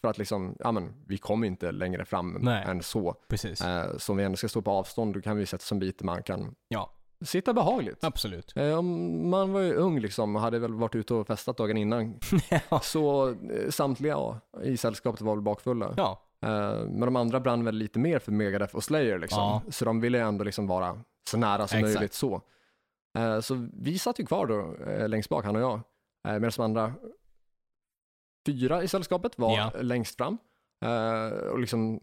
För 0.00 0.08
att 0.08 0.18
liksom, 0.18 0.56
ja 0.58 0.72
men 0.72 0.94
vi 1.06 1.18
kommer 1.18 1.46
inte 1.46 1.72
längre 1.72 2.04
fram 2.04 2.38
Nej. 2.40 2.64
än 2.66 2.82
så. 2.82 3.14
Precis. 3.28 3.60
Eh, 3.60 3.96
så 3.96 4.12
om 4.12 4.16
vi 4.18 4.24
ändå 4.24 4.36
ska 4.36 4.48
stå 4.48 4.62
på 4.62 4.70
avstånd 4.70 5.14
då 5.14 5.20
kan 5.20 5.36
vi 5.36 5.46
sätta 5.46 5.62
oss 5.62 5.72
en 5.72 5.78
bit 5.78 5.98
där 5.98 6.06
man 6.06 6.22
kan 6.22 6.54
Ja. 6.68 6.90
sitta 7.24 7.52
behagligt. 7.54 8.04
Absolut. 8.04 8.52
Eh, 8.56 8.78
om 8.78 9.30
man 9.30 9.52
var 9.52 9.60
ju 9.60 9.74
ung 9.74 10.00
liksom 10.00 10.36
och 10.36 10.42
hade 10.42 10.58
väl 10.58 10.74
varit 10.74 10.94
ute 10.94 11.14
och 11.14 11.26
festat 11.26 11.56
dagen 11.56 11.76
innan. 11.76 12.18
ja. 12.70 12.80
Så 12.80 13.28
eh, 13.28 13.70
samtliga 13.70 14.12
ja, 14.12 14.40
i 14.62 14.76
sällskapet 14.76 15.20
var 15.20 15.34
väl 15.34 15.42
bakfulla. 15.42 15.94
Ja. 15.96 16.22
Eh, 16.42 16.84
men 16.86 17.00
de 17.00 17.16
andra 17.16 17.40
brann 17.40 17.64
väl 17.64 17.74
lite 17.74 17.98
mer 17.98 18.18
för 18.18 18.32
Megadeth 18.32 18.76
och 18.76 18.84
Slayer 18.84 19.18
liksom. 19.18 19.38
Ja. 19.38 19.62
Så 19.70 19.84
de 19.84 20.00
ville 20.00 20.18
ju 20.18 20.24
ändå 20.24 20.44
liksom 20.44 20.66
vara 20.66 21.00
så 21.30 21.36
nära 21.38 21.66
som 21.66 21.78
Exakt. 21.78 21.94
möjligt 21.94 22.14
så. 22.14 22.42
Eh, 23.18 23.40
så 23.40 23.68
vi 23.72 23.98
satt 23.98 24.20
ju 24.20 24.26
kvar 24.26 24.46
då 24.46 24.84
eh, 24.90 25.08
längst 25.08 25.28
bak, 25.28 25.44
han 25.44 25.56
och 25.56 25.62
jag. 25.62 25.80
Medan 26.24 26.50
de 26.56 26.62
andra 26.62 26.92
fyra 28.52 28.82
i 28.82 28.88
sällskapet 28.88 29.38
var 29.38 29.56
Ja. 29.56 29.72
längst 29.80 30.16
fram. 30.16 30.38
Eh, 30.84 31.28
och 31.38 31.58
liksom, 31.58 32.00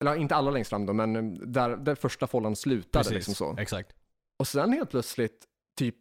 eller 0.00 0.14
inte 0.16 0.34
alla 0.36 0.50
längst 0.50 0.70
fram 0.70 0.86
då, 0.86 0.92
men 0.92 1.38
där, 1.52 1.76
där 1.76 1.94
första 1.94 2.26
follan 2.26 2.56
slutade 2.56 3.02
Precis. 3.04 3.12
liksom 3.28 3.34
så. 3.34 3.60
Exakt. 3.60 3.92
Och 4.38 4.46
sen 4.46 4.72
helt 4.72 4.90
plötsligt, 4.90 5.44
typ 5.78 5.96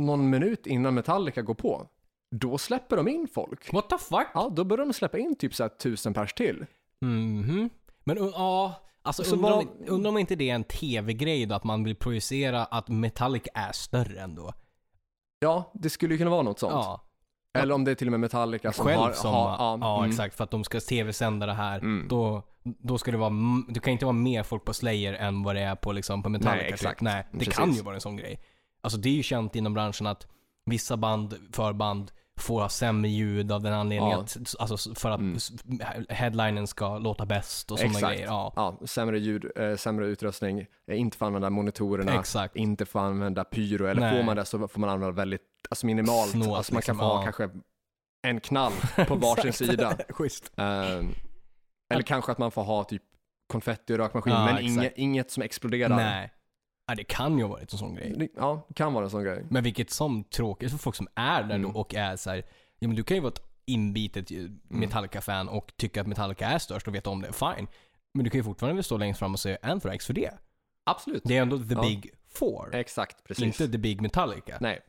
någon 0.00 0.30
minut 0.30 0.66
innan 0.66 0.94
Metallica 0.94 1.42
går 1.42 1.54
på, 1.54 1.88
då 2.36 2.58
släpper 2.58 2.96
de 2.96 3.08
in 3.08 3.28
folk. 3.28 3.72
What 3.72 3.90
the 3.90 3.98
fuck? 3.98 4.26
Ja, 4.34 4.48
då 4.56 4.64
börjar 4.64 4.86
de 4.86 4.92
släppa 4.92 5.18
in 5.18 5.36
typ 5.36 5.54
så 5.54 5.62
här 5.62 5.68
tusen 5.68 6.14
pers 6.14 6.32
till. 6.34 6.66
Mhm. 7.00 7.70
Men 8.04 8.16
ja, 8.16 8.82
alltså 9.02 9.24
Så 9.24 9.34
undrar, 9.36 9.50
vad- 9.50 9.58
om, 9.66 9.84
undrar 9.86 10.08
om 10.10 10.18
inte 10.18 10.34
det 10.36 10.50
är 10.50 10.54
en 10.54 10.64
tv-grej 10.64 11.46
då, 11.46 11.54
att 11.54 11.64
man 11.64 11.84
vill 11.84 11.96
projicera 11.96 12.64
att 12.64 12.88
Metallic 12.88 13.42
är 13.54 13.72
större 13.72 14.20
ändå. 14.20 14.54
Ja, 15.38 15.70
det 15.74 15.90
skulle 15.90 16.14
ju 16.14 16.18
kunna 16.18 16.30
vara 16.30 16.42
något 16.42 16.58
sånt. 16.58 16.72
Ja. 16.72 17.06
Eller 17.58 17.74
om 17.74 17.84
det 17.84 17.90
är 17.90 17.94
till 17.94 18.08
och 18.08 18.10
med 18.10 18.20
Metallica 18.20 18.72
som 18.72 18.84
Själv 18.86 19.00
har... 19.00 19.12
som, 19.12 19.34
har 19.34 19.78
ja, 19.80 19.98
mm, 19.98 20.10
exakt. 20.10 20.36
För 20.36 20.44
att 20.44 20.50
de 20.50 20.64
ska 20.64 20.80
tv-sända 20.80 21.46
det 21.46 21.52
här. 21.52 21.78
Mm. 21.78 22.08
Då, 22.08 22.42
då 22.62 22.98
ska 22.98 23.10
det 23.10 23.16
vara, 23.16 23.32
det 23.68 23.80
kan 23.80 23.92
inte 23.92 24.04
vara 24.04 24.12
mer 24.12 24.42
folk 24.42 24.64
på 24.64 24.74
Slayer 24.74 25.12
än 25.12 25.42
vad 25.42 25.54
det 25.54 25.60
är 25.60 25.74
på, 25.74 25.92
liksom, 25.92 26.22
på 26.22 26.28
Metallica. 26.28 26.56
Nej, 26.56 26.64
typ. 26.64 26.74
exakt. 26.74 27.00
Nej, 27.00 27.26
det 27.32 27.38
Precis. 27.38 27.54
kan 27.54 27.72
ju 27.72 27.82
vara 27.82 27.94
en 27.94 28.00
sån 28.00 28.16
grej. 28.16 28.40
Alltså 28.80 28.98
det 28.98 29.08
är 29.08 29.14
ju 29.14 29.22
känt 29.22 29.56
inom 29.56 29.74
branschen 29.74 30.06
att 30.06 30.26
vissa 30.64 30.96
band, 30.96 31.34
förband, 31.52 32.12
får 32.42 32.60
ha 32.60 32.68
sämre 32.68 33.10
ljud 33.10 33.52
av 33.52 33.62
den 33.62 33.72
anledningen 33.72 34.12
Ja. 34.18 34.20
att, 34.22 34.54
alltså 34.58 34.94
för 34.94 35.10
att 35.10 35.20
Mm. 35.20 35.38
headlinen 36.08 36.66
ska 36.66 36.98
låta 36.98 37.26
bäst 37.26 37.70
och 37.70 37.78
sådana 37.78 38.00
grejer. 38.10 38.26
Ja, 38.26 38.52
Ja, 38.56 38.86
sämre 38.86 39.18
ljud, 39.18 39.50
eh, 39.56 39.76
sämre 39.76 40.06
utrustning, 40.06 40.66
eh, 40.86 41.00
inte 41.00 41.16
få 41.16 41.24
använda 41.24 41.50
monitorerna, 41.50 42.18
exakt. 42.20 42.56
inte 42.56 42.86
få 42.86 42.98
använda 42.98 43.44
pyro, 43.44 43.86
eller 43.86 44.00
Nej. 44.00 44.16
får 44.16 44.22
man 44.24 44.36
det 44.36 44.44
så 44.44 44.68
får 44.68 44.80
man 44.80 44.90
använda 44.90 45.12
väldigt, 45.16 45.42
alltså 45.70 45.86
minimalt. 45.86 46.30
Snålt, 46.30 46.48
alltså 46.56 46.74
man 46.74 46.82
kan 46.82 46.94
liksom, 46.94 46.98
få 46.98 47.14
ha 47.14 47.18
ja. 47.18 47.22
kanske 47.32 47.50
en 48.22 48.40
knall 48.40 48.72
på 49.08 49.14
varsin 49.14 49.52
sida. 49.52 49.96
Schysst. 50.08 50.52
Eh, 50.56 50.64
eller 51.92 52.02
kanske 52.02 52.32
att 52.32 52.38
man 52.38 52.50
får 52.50 52.62
ha 52.62 52.84
typ 52.84 53.02
konfetti 53.52 53.92
och 53.94 53.98
rökmaskin, 53.98 54.32
men 54.34 54.58
inget, 54.58 54.92
inget 54.96 55.30
som 55.30 55.42
exploderar. 55.42 55.96
Nej. 55.96 56.32
Ja, 56.90 56.94
det 56.94 57.04
kan 57.04 57.38
ju 57.38 57.44
ha 57.44 57.50
varit 57.50 57.72
en 57.72 57.78
sån 57.78 57.94
grej. 57.94 58.30
Ja, 58.36 58.64
det 58.68 58.74
kan 58.74 58.92
vara 58.92 59.04
en 59.04 59.10
sån 59.10 59.24
grej. 59.24 59.44
Men 59.50 59.64
vilket 59.64 59.90
som 59.90 60.24
tråkigt 60.24 60.70
för 60.70 60.78
folk 60.78 60.96
som 60.96 61.08
är 61.14 61.42
där 61.42 61.54
Mm. 61.54 61.72
då 61.72 61.78
och 61.80 61.94
är 61.94 62.16
så 62.16 62.30
här, 62.30 62.36
ja 62.78 62.88
men 62.88 62.96
du 62.96 63.02
kan 63.02 63.16
ju 63.16 63.20
vara 63.20 63.32
ett 63.32 63.42
inbitet 63.66 64.30
eh, 64.30 64.38
Metallica-fan 64.68 65.48
och 65.48 65.72
tycka 65.76 66.00
att 66.00 66.06
Metallica 66.06 66.46
är 66.46 66.58
störst 66.58 66.88
och 66.88 66.94
veta 66.94 67.10
om 67.10 67.22
det, 67.22 67.32
fine. 67.32 67.66
Men 68.14 68.24
du 68.24 68.30
kan 68.30 68.38
ju 68.38 68.44
fortfarande 68.44 68.82
stå 68.82 68.96
längst 68.96 69.18
fram 69.18 69.32
och 69.32 69.40
säga 69.40 69.58
Anthrax 69.62 70.06
för 70.06 70.14
det. 70.14 70.30
Absolut. 70.86 71.22
Det 71.24 71.36
är 71.36 71.42
ändå 71.42 71.58
the 71.58 71.74
Ja. 71.74 71.82
big 71.82 72.10
four. 72.34 72.74
Exakt, 72.74 73.24
precis. 73.24 73.44
Inte 73.44 73.68
the 73.72 73.78
big 73.78 74.00
Metallica. 74.00 74.58
Nej. 74.60 74.80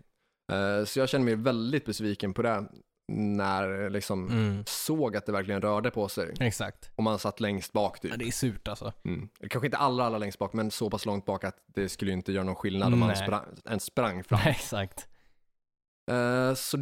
Eh, 0.51 0.85
så 0.85 0.99
jag 0.99 1.09
känner 1.09 1.25
mig 1.25 1.35
väldigt 1.35 1.85
besviken 1.85 2.33
på 2.33 2.41
det 2.41 2.65
när 3.12 3.89
liksom 3.89 4.28
Mm. 4.30 4.64
såg 4.68 5.18
att 5.18 5.26
det 5.26 5.32
verkligen 5.32 5.62
rörde 5.62 5.91
på 5.91 6.09
sig. 6.09 6.34
Exakt. 6.39 6.91
Och 6.95 7.03
man 7.03 7.20
satt 7.20 7.39
längst 7.39 7.74
bak 7.74 7.97
Ja, 8.01 8.09
typ. 8.09 8.20
det 8.20 8.28
är 8.28 8.32
surt 8.32 8.68
alltså. 8.68 8.93
Mm. 9.05 9.30
Kanske 9.49 9.68
inte 9.68 9.78
allra, 9.78 10.05
allra 10.05 10.18
längst 10.18 10.39
bak, 10.39 10.53
men 10.53 10.72
så 10.72 10.89
pass 10.89 11.05
långt 11.05 11.26
bak 11.26 11.43
att 11.43 11.57
det 11.68 11.89
skulle 11.89 12.12
inte 12.12 12.32
göra 12.32 12.43
någon 12.43 12.55
skillnad 12.55 12.93
om 12.93 12.99
man 12.99 13.07
Nej. 13.07 13.18
sprang, 13.18 13.45
ens 13.66 13.84
sprang 13.84 14.24
fram. 14.24 14.39
Nej, 14.43 14.51
exakt. 14.59 15.07
Eh, 16.12 16.53
så 16.53 16.78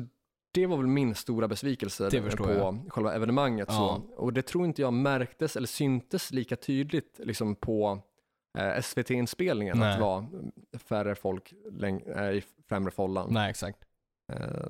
det 0.54 0.66
var 0.66 0.78
väl 0.78 0.88
min 0.88 1.16
stora 1.16 1.48
besvikelse 1.48 2.10
på 2.38 2.52
jag. 2.54 2.86
själva 2.90 3.14
evenemanget. 3.16 3.68
Ja. 3.72 4.02
Så. 4.08 4.14
Och 4.16 4.34
det 4.34 4.42
tror 4.42 4.66
inte 4.66 4.82
jag 4.82 4.94
märktes 4.94 5.56
eller 5.56 5.68
syntes 5.68 6.32
lika 6.32 6.56
tydligt 6.56 7.20
liksom 7.24 7.56
på 7.56 8.02
eh, 8.58 8.82
SVT-inspelningen 8.82 9.74
att 9.74 9.80
Nej. 9.80 9.96
det 9.96 10.02
var 10.02 10.26
färre 10.78 11.16
folk 11.16 11.54
läng- 11.72 12.18
eh, 12.20 12.32
i 12.32 12.44
främre 12.70 12.92
follan. 12.92 13.34
Nej, 13.34 13.50
exakt. 13.50 13.80
Eh, 14.34 14.66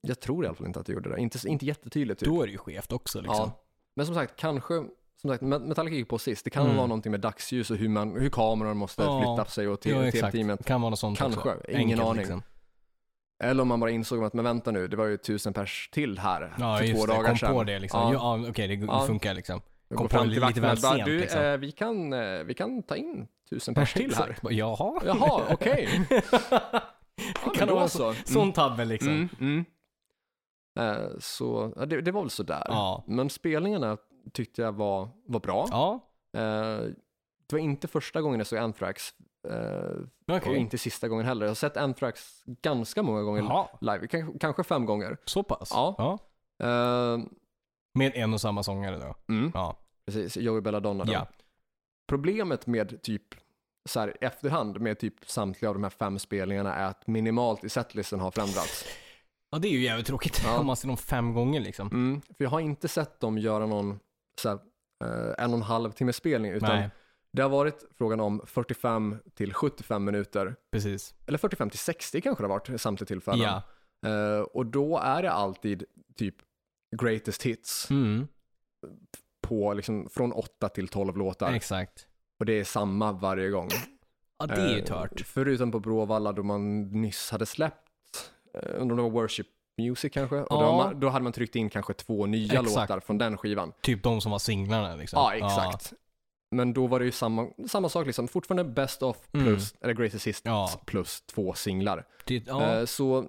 jag 0.00 0.20
tror 0.20 0.44
i 0.44 0.48
alla 0.48 0.56
fall 0.56 0.66
inte 0.66 0.80
att 0.80 0.86
det 0.86 0.92
gjorde 0.92 1.10
det. 1.10 1.20
Inte, 1.20 1.48
inte 1.48 1.66
jättetydligt. 1.66 2.20
Typ. 2.20 2.28
Då 2.28 2.42
är 2.42 2.46
det 2.46 2.52
ju 2.52 2.58
skevt 2.58 2.92
också 2.92 3.20
liksom. 3.20 3.36
ja. 3.36 3.64
Men 3.96 4.06
som 4.06 4.14
sagt, 4.14 4.36
kanske 4.36 4.74
som 5.20 5.30
sagt, 5.30 5.42
Met- 5.42 5.66
Metallica 5.66 5.96
gick 5.96 6.08
på 6.08 6.18
sist. 6.18 6.44
Det 6.44 6.50
kan 6.50 6.64
Mm. 6.64 6.76
vara 6.76 6.86
någonting 6.86 7.10
med 7.12 7.20
dagsljus 7.20 7.70
och 7.70 7.76
hur, 7.76 7.88
man, 7.88 8.20
hur 8.20 8.30
kameran 8.30 8.76
måste 8.76 9.02
Ja. 9.02 9.20
flytta 9.36 9.50
sig 9.50 9.68
och 9.68 9.72
Ja, 9.86 10.10
tv-teamet. 10.10 10.64
Kan 10.64 10.80
vara 10.80 10.90
något 10.90 10.98
sånt 10.98 11.18
Kanske, 11.18 11.40
också. 11.40 11.70
ingen 11.70 11.82
Enkelt, 11.82 12.02
aning. 12.02 12.16
Liksom. 12.18 12.42
Eller 13.44 13.62
om 13.62 13.68
man 13.68 13.80
bara 13.80 13.90
insåg 13.90 14.24
att, 14.24 14.34
men 14.34 14.44
vänta 14.44 14.70
nu, 14.70 14.88
det 14.88 14.96
var 14.96 15.06
ju 15.06 15.16
tusen 15.16 15.52
pers 15.52 15.88
till 15.92 16.18
här 16.18 16.54
Ja, 16.58 16.76
för 16.78 16.84
just 16.84 17.00
två 17.00 17.06
det. 17.06 17.12
dagar 17.12 17.28
Kom 17.28 17.36
sedan. 17.38 17.52
på 17.54 17.64
det 17.64 17.78
liksom. 17.78 18.00
Ja. 18.00 18.12
Ja, 18.42 18.48
okej, 18.50 18.68
det 18.68 18.74
Ja. 18.74 19.06
funkar 19.06 19.34
liksom. 19.34 19.60
Jag 19.88 19.98
kom 19.98 20.08
på 20.08 20.16
fram 20.16 20.28
lite 20.28 20.40
vakten 20.40 20.62
väl 20.62 20.76
sent, 20.78 21.04
du, 21.04 21.18
liksom. 21.18 21.42
eh, 21.42 21.56
vi, 21.56 21.72
kan, 21.72 22.12
eh, 22.12 22.44
vi 22.44 22.54
kan 22.54 22.82
ta 22.82 22.96
in 22.96 23.26
tusen 23.50 23.74
pers 23.74 23.92
till 23.92 24.14
här. 24.14 24.36
Jaha. 24.50 25.00
Jaha, 25.06 25.42
okej. 25.50 25.88
Ja, 27.16 27.40
men 27.44 27.54
kan 27.54 27.68
det 27.68 27.74
vara 27.74 27.88
så. 27.88 28.14
Sån 28.24 28.52
tabbe 28.52 28.84
liksom. 28.84 29.08
Mm, 29.12 29.28
mm. 29.40 29.64
Eh, 30.78 31.08
så 31.18 31.72
ja, 31.76 31.86
det, 31.86 32.00
det 32.00 32.12
var 32.12 32.20
väl 32.20 32.30
sådär. 32.30 32.62
Ja. 32.68 33.04
Men 33.06 33.30
spelningarna 33.30 33.96
tyckte 34.32 34.62
jag 34.62 34.72
var, 34.72 35.08
var 35.26 35.40
bra. 35.40 35.66
Ja, 35.70 36.04
Eh, 36.32 36.80
det 37.46 37.52
var 37.52 37.58
inte 37.58 37.88
första 37.88 38.20
gången 38.22 38.40
jag 38.40 38.46
såg 38.46 38.58
Anthrax. 38.58 39.10
eh, 39.48 40.34
okej. 40.36 40.50
Och 40.50 40.56
inte 40.56 40.78
sista 40.78 41.08
gången 41.08 41.26
heller. 41.26 41.46
Jag 41.46 41.50
har 41.50 41.54
sett 41.54 41.76
Anthrax 41.76 42.42
ganska 42.46 43.02
många 43.02 43.22
gånger 43.22 43.42
Jaha, 43.42 43.68
live. 43.80 44.06
Kanske, 44.40 44.62
fem 44.64 44.86
gånger. 44.86 45.16
så 45.24 45.42
pass? 45.42 45.68
Ja. 45.72 46.18
Eh, 46.62 47.18
Med 47.94 48.12
en 48.14 48.34
och 48.34 48.40
samma 48.40 48.62
sångare 48.62 48.98
då? 48.98 49.14
mm, 49.34 49.50
Ja. 49.54 49.76
precis, 50.06 50.36
Joey 50.36 50.60
Belladonna 50.60 51.04
då. 51.04 51.12
Ja. 51.12 51.26
Problemet 52.08 52.66
med 52.66 53.02
typ 53.02 53.22
så 53.88 54.00
här 54.00 54.16
efterhand 54.20 54.80
med 54.80 54.98
typ 54.98 55.14
samtliga 55.30 55.68
av 55.68 55.74
de 55.74 55.82
här 55.82 55.90
fem 55.90 56.18
spelningarna 56.18 56.74
är 56.74 56.86
att 56.86 57.06
minimalt 57.06 57.64
i 57.64 57.68
setlisten 57.68 58.20
har 58.20 58.30
förändrats. 58.30 58.84
Ja, 59.50 59.58
det 59.58 59.68
är 59.68 59.72
ju 59.72 59.80
jävligt 59.80 60.06
tråkigt 60.06 60.40
Ja. 60.44 60.58
om 60.58 60.66
man 60.66 60.76
ser 60.76 60.88
dem 60.88 60.96
fem 60.96 61.34
gånger 61.34 61.60
liksom. 61.60 61.88
Mm, 61.88 62.20
för 62.20 62.44
jag 62.44 62.50
har 62.50 62.60
inte 62.60 62.88
sett 62.88 63.20
dem 63.20 63.38
göra 63.38 63.66
någon 63.66 63.98
så 64.40 64.48
här, 64.48 64.58
eh, 65.04 65.44
en 65.44 65.50
och 65.50 65.56
en 65.56 65.62
halv 65.62 65.92
timme 65.92 66.12
spelning 66.12 66.52
utan 66.52 66.68
Nej, 66.76 66.90
det 67.32 67.42
har 67.42 67.48
varit 67.48 67.84
frågan 67.98 68.20
om 68.20 68.42
45 68.46 69.16
till 69.34 69.54
75 69.54 70.04
minuter 70.04 70.56
precis. 70.72 71.14
eller 71.26 71.38
45 71.38 71.70
till 71.70 71.78
60 71.78 72.20
kanske 72.20 72.42
det 72.42 72.48
har 72.48 72.54
varit 72.68 72.80
samtliga 72.80 73.06
tillfällen. 73.06 73.40
Ja. 73.40 73.62
Eh, 74.10 74.40
och 74.40 74.66
då 74.66 74.98
är 74.98 75.22
det 75.22 75.30
alltid 75.32 75.84
typ 76.16 76.34
greatest 77.00 77.42
hits 77.42 77.90
Mm, 77.90 78.28
på 79.46 79.74
liksom 79.74 80.08
från 80.10 80.32
8 80.32 80.68
till 80.68 80.88
12 80.88 81.16
låtar. 81.16 81.52
exakt. 81.52 82.06
Och 82.40 82.46
det 82.46 82.52
är 82.52 82.64
samma 82.64 83.12
varje 83.12 83.48
gång. 83.50 83.68
Ja, 84.38 84.46
det 84.46 84.54
är 84.54 84.68
ju 84.74 84.78
Eh, 84.78 84.84
tört. 84.84 85.20
Förutom 85.20 85.72
på 85.72 85.80
Bråvalla 85.80 86.32
då 86.32 86.42
man 86.42 86.82
nyss 87.02 87.30
hade 87.30 87.46
släppt, 87.46 87.87
undrar 88.62 88.80
om 88.80 88.96
det 88.96 89.02
var 89.02 89.10
Worship 89.10 89.46
Music 89.78 90.12
kanske? 90.12 90.36
Och 90.36 90.58
då, 90.60 90.64
Ja. 90.66 90.76
man, 90.76 91.00
då 91.00 91.08
hade 91.08 91.22
man 91.22 91.32
tryckt 91.32 91.56
in 91.56 91.70
kanske 91.70 91.92
två 91.94 92.26
nya 92.26 92.44
Exakt. 92.60 92.68
låtar 92.70 93.00
från 93.00 93.18
den 93.18 93.36
skivan. 93.36 93.72
Typ 93.80 94.02
de 94.02 94.20
som 94.20 94.32
var 94.32 94.38
singlarna 94.38 94.96
liksom. 94.96 95.16
Ja, 95.20 95.34
exakt. 95.34 95.92
Men 96.50 96.72
då 96.72 96.86
var 96.86 96.98
det 96.98 97.04
ju 97.04 97.12
samma, 97.12 97.48
samma 97.68 97.88
sak 97.88 98.06
liksom, 98.06 98.28
fortfarande 98.28 98.64
Best 98.64 99.02
of 99.02 99.16
plus, 99.32 99.74
eller 99.80 99.94
Greatest 99.94 100.26
Hits 100.26 100.42
Ja. 100.44 100.70
plus 100.86 101.20
två 101.20 101.54
singlar. 101.54 102.04
Det, 102.24 102.46
ja. 102.46 102.74
Eh, 102.78 102.84
så 102.84 103.24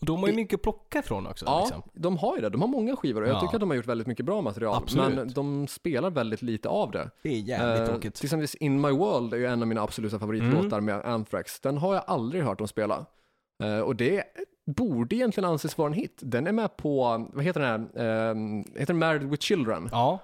och 0.00 0.06
de 0.06 0.20
har 0.20 0.28
ju 0.28 0.34
mycket 0.34 0.54
att 0.54 0.62
plocka 0.62 0.98
ifrån 0.98 1.26
också. 1.26 1.44
ja, 1.46 1.60
Liksom. 1.60 1.82
de 1.94 2.16
har 2.18 2.36
ju 2.36 2.42
det. 2.42 2.48
De 2.48 2.60
har 2.60 2.68
många 2.68 2.96
skivor 2.96 3.22
och 3.22 3.28
jag 3.28 3.34
Ja. 3.36 3.40
tycker 3.40 3.54
att 3.54 3.60
de 3.60 3.70
har 3.70 3.76
gjort 3.76 3.86
väldigt 3.86 4.06
mycket 4.06 4.26
bra 4.26 4.40
material. 4.40 4.74
Absolut. 4.82 5.14
Men 5.14 5.32
de 5.32 5.68
spelar 5.68 6.10
väldigt 6.10 6.42
lite 6.42 6.68
av 6.68 6.90
det. 6.90 7.10
Det 7.22 7.28
är 7.28 7.38
jävligt 7.38 7.80
Eh, 7.80 7.86
tråkigt. 7.94 8.14
till 8.14 8.24
exempel 8.26 8.48
In 8.60 8.80
My 8.80 8.90
World 8.90 9.34
är 9.34 9.38
ju 9.38 9.46
en 9.46 9.62
av 9.62 9.68
mina 9.68 9.82
absoluta 9.82 10.18
favoritlåtar 10.18 10.78
Mm. 10.78 10.84
med 10.84 11.04
Anthrax. 11.04 11.60
Den 11.60 11.78
har 11.78 11.94
jag 11.94 12.04
aldrig 12.06 12.42
hört 12.44 12.58
dem 12.58 12.68
spela. 12.68 13.06
Eh, 13.60 13.80
och 13.80 13.96
det 13.96 14.24
borde 14.76 15.16
egentligen 15.16 15.50
anses 15.50 15.78
vara 15.78 15.86
en 15.86 15.92
hit. 15.92 16.18
Den 16.22 16.46
är 16.46 16.52
med 16.52 16.76
på, 16.76 17.26
vad 17.32 17.44
heter 17.44 17.60
den 17.60 17.70
här, 17.70 18.30
eh, 18.30 18.34
heter 18.80 18.86
den 18.86 18.98
Married 18.98 19.22
with 19.30 19.42
Children? 19.42 19.88
Ja, 19.92 20.18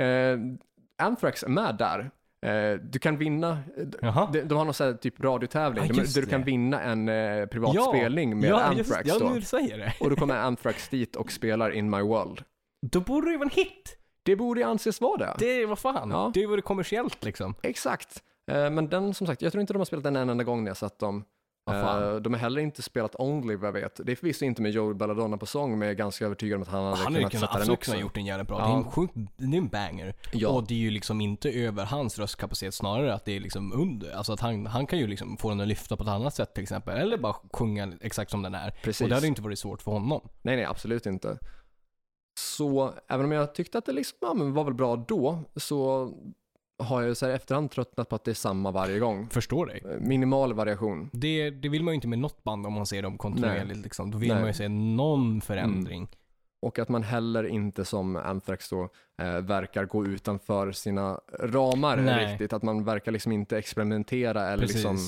Eh, 0.00 0.38
Anthrax 1.02 1.42
är 1.42 1.48
med 1.48 1.76
där. 1.76 2.10
Eh, 2.46 2.80
du 2.80 2.98
kan 2.98 3.16
vinna, 3.16 3.58
de, 4.32 4.40
de 4.42 4.54
har 4.58 4.64
någon 4.64 4.74
sån 4.74 4.86
här 4.86 4.94
typ 4.94 5.20
radiotävling 5.24 5.84
Ja, 5.86 5.92
där, 5.92 6.00
just 6.00 6.14
du 6.14 6.26
kan 6.26 6.44
vinna 6.44 6.80
en 6.82 7.08
eh, 7.08 7.46
privat 7.46 7.74
Ja, 7.74 7.92
spelning 7.96 8.38
med 8.40 8.50
ja, 8.50 8.72
just- 8.74 8.90
Anthrax 8.90 9.08
Ja, 9.08 9.18
då. 9.18 9.28
nu 9.28 9.34
du 9.34 9.44
säger 9.46 9.78
det. 9.78 9.94
Och 10.00 10.10
då 10.10 10.16
kommer 10.16 10.36
Anthrax 10.36 10.88
dit 10.88 11.16
och 11.16 11.32
spelar 11.32 11.70
In 11.70 11.90
My 11.90 12.00
World. 12.00 12.42
Då 12.86 13.00
borde 13.00 13.26
det 13.26 13.30
ju 13.30 13.38
vara 13.38 13.48
en 13.48 13.54
hit. 13.64 13.96
Det 14.22 14.36
borde 14.36 14.66
anses 14.66 15.00
vara 15.00 15.16
det. 15.18 15.34
Det 15.38 15.66
vad 15.66 15.78
fan. 15.78 16.10
Ja. 16.10 16.30
Det 16.34 16.46
vore 16.46 16.60
kommersiellt 16.62 17.24
liksom. 17.24 17.54
Exakt. 17.62 18.22
Men 18.46 18.88
den 18.88 19.14
som 19.14 19.26
sagt, 19.26 19.42
jag 19.42 19.52
tror 19.52 19.60
inte 19.60 19.72
de 19.72 19.78
har 19.78 19.84
spelat 19.84 20.04
den 20.04 20.16
en 20.16 20.28
enda 20.30 20.44
gång 20.44 20.64
när 20.64 20.70
jag 20.70 20.76
sett 20.76 20.98
dem. 20.98 21.24
Eh, 21.74 22.16
de 22.16 22.32
har 22.32 22.40
heller 22.40 22.60
inte 22.60 22.82
spelat 22.82 23.14
Only 23.18 23.56
vad 23.56 23.68
jag 23.68 23.72
vet. 23.72 24.00
Det 24.04 24.12
är 24.12 24.16
förvisso 24.16 24.44
inte 24.44 24.62
med 24.62 24.70
Joey 24.72 24.94
Belladonna 24.94 25.36
på 25.36 25.46
sång, 25.46 25.78
men 25.78 25.88
jag 25.88 25.90
är 25.90 25.98
ganska 25.98 26.24
övertygad 26.24 26.56
om 26.56 26.62
att 26.62 26.68
han 26.68 26.84
hade 26.84 26.96
Han 26.96 27.04
hade 27.04 27.18
ju 27.18 27.28
kunnat 27.28 27.50
sätta 27.50 27.58
den 27.58 27.70
också. 27.70 27.90
kunnat 27.90 28.00
gjort 28.00 28.14
den 28.14 28.26
jävligt 28.26 28.48
bra. 28.48 28.58
Ja. 28.58 28.66
Det 28.66 28.72
är 28.72 28.76
en 28.76 28.90
sjukt, 28.90 29.14
det 29.36 29.44
är 29.44 29.58
en 29.58 29.68
banger. 29.68 30.14
Ja. 30.32 30.48
Och 30.48 30.66
det 30.66 30.74
är 30.74 30.78
ju 30.78 30.90
liksom 30.90 31.20
inte 31.20 31.50
över 31.50 31.84
hans 31.84 32.18
röstkapacitet, 32.18 32.74
snarare 32.74 33.14
att 33.14 33.24
det 33.24 33.36
är 33.36 33.40
liksom 33.40 33.72
under. 33.72 34.12
Alltså 34.12 34.32
att 34.32 34.40
han, 34.40 34.66
han 34.66 34.86
kan 34.86 34.98
ju 34.98 35.06
liksom 35.06 35.36
få 35.36 35.48
den 35.48 35.60
att 35.60 35.68
lyfta 35.68 35.96
på 35.96 36.02
ett 36.02 36.08
annat 36.08 36.34
sätt 36.34 36.54
till 36.54 36.62
exempel. 36.62 36.96
Eller 36.98 37.18
bara 37.18 37.34
sjunga 37.52 37.92
exakt 38.00 38.30
som 38.30 38.42
den 38.42 38.54
är. 38.54 38.70
Precis. 38.70 39.00
Och 39.00 39.08
det 39.08 39.14
hade 39.14 39.26
ju 39.26 39.28
inte 39.28 39.42
varit 39.42 39.58
svårt 39.58 39.82
för 39.82 39.90
honom. 39.90 40.28
Nej, 40.42 40.56
nej, 40.56 40.64
absolut 40.64 41.06
inte. 41.06 41.38
Så 42.38 42.92
även 43.08 43.26
om 43.26 43.32
jag 43.32 43.54
tyckte 43.54 43.78
att 43.78 43.86
det 43.86 43.92
liksom, 43.92 44.18
ja, 44.20 44.34
men 44.34 44.52
var 44.52 44.64
väl 44.64 44.74
bra 44.74 44.96
då, 44.96 45.38
så 45.56 46.10
har 46.78 47.02
jag 47.02 47.16
så 47.16 47.26
här 47.26 47.32
i 47.32 47.36
efterhand 47.36 47.70
tröttnat 47.70 48.08
på 48.08 48.16
att 48.16 48.24
det 48.24 48.30
är 48.30 48.34
samma 48.34 48.70
varje 48.70 48.98
gång. 48.98 49.28
Förstår 49.30 49.66
dig. 49.66 49.82
Eh, 49.84 50.00
Minimal 50.00 50.52
variation. 50.52 51.10
Det, 51.12 51.50
det 51.50 51.68
vill 51.68 51.82
man 51.82 51.92
ju 51.92 51.94
inte 51.94 52.08
med 52.08 52.18
något 52.18 52.44
band 52.44 52.66
om 52.66 52.72
man 52.72 52.86
ser 52.86 53.02
dem 53.02 53.18
kontinuerligt 53.18 53.78
liksom. 53.80 54.10
Då 54.10 54.18
vill 54.18 54.28
Nej. 54.28 54.38
man 54.38 54.46
ju 54.46 54.54
se 54.54 54.68
någon 54.68 55.40
förändring. 55.40 56.08
Och 56.62 56.78
att 56.78 56.88
man 56.88 57.02
heller 57.02 57.44
inte 57.44 57.84
som 57.84 58.16
Anthrax 58.16 58.70
då 58.70 58.88
eh, 59.22 59.38
verkar 59.40 59.84
gå 59.84 60.06
utanför 60.06 60.72
sina 60.72 61.20
ramar 61.40 61.96
Nej. 61.96 62.32
riktigt. 62.32 62.52
Att 62.52 62.62
man 62.62 62.84
verkar 62.84 63.12
liksom 63.12 63.32
inte 63.32 63.58
experimentera 63.58 64.48
eller 64.48 64.62
Precis. 64.66 64.74
liksom 64.84 64.98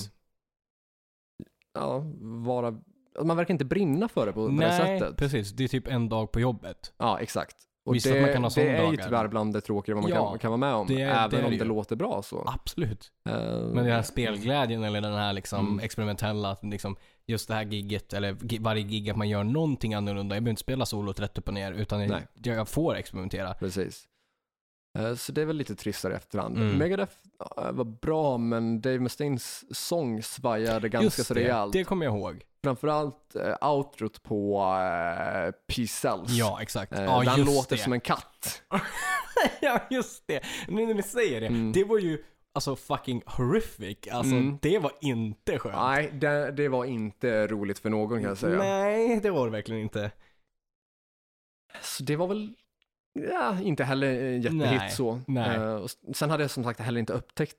ja, 1.74 2.02
vara, 2.20 2.78
man 3.22 3.36
verkar 3.36 3.54
inte 3.54 3.64
brinna 3.64 4.08
för 4.08 4.26
det 4.26 4.32
på, 4.32 4.46
på 4.46 4.52
det 4.52 4.56
Nej, 4.56 4.98
sättet. 5.00 5.16
precis. 5.16 5.52
Det 5.52 5.64
är 5.64 5.68
typ 5.68 5.88
en 5.88 6.08
dag 6.08 6.32
på 6.32 6.40
jobbet. 6.40 6.92
Ja, 6.96 7.18
exakt. 7.20 7.56
Och 7.90 7.94
Visst 7.96 8.06
det, 8.06 8.12
att 8.16 8.20
man 8.22 8.32
kan 8.32 8.42
ha 8.44 8.50
det 8.54 8.68
är 8.68 8.90
ju 8.90 8.96
tyvärr 8.96 9.28
bland 9.28 9.52
det 9.52 9.60
tråkiga 9.60 9.94
man 9.96 10.08
Ja, 10.10 10.30
kan, 10.30 10.38
kan 10.38 10.50
vara 10.50 10.56
med 10.58 10.74
om. 10.74 10.86
det 10.86 11.02
även 11.02 11.30
det 11.30 11.44
om 11.44 11.50
det 11.50 11.56
det 11.56 11.64
låter 11.64 11.96
bra 11.96 12.22
så. 12.22 12.44
Absolut. 12.54 13.12
Eh, 13.28 13.32
Men 13.34 13.74
den 13.74 13.86
här 13.92 14.02
spelglädjen 14.02 14.84
eller 14.84 15.00
den 15.00 15.14
här 15.14 15.32
liksom 15.32 15.66
Mm. 15.66 15.78
experimentella, 15.84 16.56
liksom 16.62 16.96
just 17.26 17.48
det 17.48 17.54
här 17.54 17.64
gigget, 17.64 18.12
eller 18.12 18.36
varje 18.60 18.82
gig 18.82 19.10
att 19.10 19.16
man 19.16 19.28
gör 19.28 19.44
någonting 19.44 19.94
annorlunda. 19.94 20.36
Jag 20.36 20.42
behöver 20.42 20.50
inte 20.50 20.60
spela 20.60 20.86
solot 20.86 21.20
rätt 21.20 21.38
upp 21.38 21.48
och 21.48 21.54
ner, 21.54 21.72
utan 21.72 22.06
Nej. 22.06 22.26
jag, 22.44 22.68
får 22.68 22.94
experimentera. 22.96 23.54
Precis. 23.54 24.04
Eh, 24.98 25.14
Så 25.14 25.32
det 25.32 25.42
är 25.42 25.46
väl 25.46 25.56
lite 25.56 25.74
tristare 25.74 26.12
i 26.12 26.16
efterhand. 26.16 26.56
Mm. 26.56 26.78
Megadeth 26.78 27.12
var 27.72 27.84
bra, 27.84 28.38
men 28.38 28.80
Dave 28.80 28.98
Mustaines 28.98 29.64
sång 29.78 30.22
svajade 30.22 30.88
ganska 30.88 31.04
Just 31.04 31.26
så 31.26 31.34
det, 31.34 31.40
rejält. 31.40 31.72
det 31.72 31.84
kommer 31.84 32.06
jag 32.06 32.16
ihåg. 32.16 32.42
Framförallt 32.64 33.36
uh, 33.36 33.68
outrot 33.70 34.22
på 34.22 34.60
uh, 34.60 35.50
Peace 35.66 35.86
Cells. 36.00 36.30
Ja, 36.30 36.58
exakt. 36.62 36.92
Eh, 36.92 37.04
ja, 37.04 37.24
just 37.36 37.54
låter 37.54 37.76
det. 37.76 37.82
som 37.82 37.92
en 37.92 38.00
katt. 38.00 38.62
ja, 39.60 39.80
just 39.90 40.26
det. 40.26 40.40
Nu 40.68 40.86
när 40.86 40.94
ni 40.94 41.02
säger 41.02 41.40
det. 41.40 41.46
Mm. 41.46 41.72
Det 41.72 41.84
var 41.84 41.98
ju 41.98 42.24
alltså 42.52 42.76
fucking 42.76 43.22
horrific. 43.26 43.98
Alltså 44.10 44.34
Mm. 44.34 44.58
det 44.62 44.78
var 44.78 44.92
inte 45.00 45.58
skönt. 45.58 45.76
Nej, 45.76 46.10
det, 46.12 46.50
det 46.50 46.68
var 46.68 46.84
inte 46.84 47.46
roligt 47.46 47.78
för 47.78 47.90
någon 47.90 48.20
kan 48.20 48.28
jag 48.28 48.38
säga. 48.38 48.58
Nej, 48.58 49.20
det 49.20 49.30
var 49.30 49.44
det 49.46 49.52
verkligen 49.52 49.80
inte. 49.82 50.10
Så 51.82 52.02
det 52.02 52.16
var 52.16 52.26
väl 52.26 52.54
ja, 53.30 53.60
inte 53.60 53.84
heller 53.84 54.06
en 54.22 54.42
jättehit 54.42 54.80
Nej, 54.80 54.90
så. 54.90 55.20
nej. 55.26 55.56
Eh, 55.56 55.82
s- 55.84 55.98
sen 56.16 56.30
hade 56.30 56.42
jag 56.44 56.50
som 56.50 56.64
sagt 56.64 56.80
heller 56.80 57.00
inte 57.00 57.12
upptäckt 57.12 57.56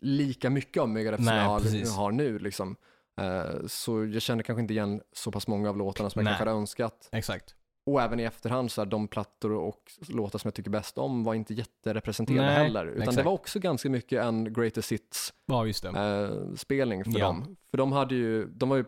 lika 0.00 0.50
mycket 0.50 0.80
av 0.82 0.88
Megadeth 0.88 1.22
som 1.24 1.34
jag 1.36 1.42
har, 1.44 1.96
har 1.96 2.10
nu. 2.12 2.38
Liksom. 2.38 2.76
Eh, 3.20 3.66
så 3.66 4.04
jag 4.06 4.22
kände 4.22 4.44
kanske 4.44 4.60
inte 4.60 4.74
igen 4.74 5.00
så 5.12 5.30
pass 5.32 5.46
många 5.46 5.68
av 5.68 5.76
låtarna 5.76 6.10
som 6.10 6.20
jag 6.20 6.24
Nej. 6.24 6.30
kanske 6.30 6.48
hade 6.50 6.58
önskat. 6.60 7.08
Exakt. 7.12 7.54
och 7.86 8.02
även 8.02 8.20
i 8.20 8.22
efterhand 8.22 8.70
så 8.70 8.80
här, 8.80 8.86
de 8.86 9.08
plattor 9.08 9.52
och 9.52 9.92
låtar 10.08 10.38
som 10.38 10.48
jag 10.48 10.54
tycker 10.54 10.70
bäst 10.70 10.98
om 10.98 11.24
var 11.24 11.34
inte 11.34 11.54
jätterepresenterade 11.54 12.46
Nej, 12.46 12.54
heller. 12.56 12.86
Utan 12.86 13.02
exakt. 13.02 13.16
det 13.16 13.22
var 13.22 13.32
också 13.32 13.58
ganska 13.58 13.90
mycket 13.90 14.22
en 14.22 14.52
greatest 14.52 14.92
hits 14.92 15.32
Ja, 15.46 15.66
eh, 15.66 16.54
spelning 16.56 17.04
för 17.04 17.18
Ja. 17.18 17.26
dem. 17.26 17.56
För 17.70 17.78
de 17.78 17.92
hade 17.92 18.14
ju, 18.14 18.46
de 18.46 18.68
var 18.68 18.76
ju 18.76 18.84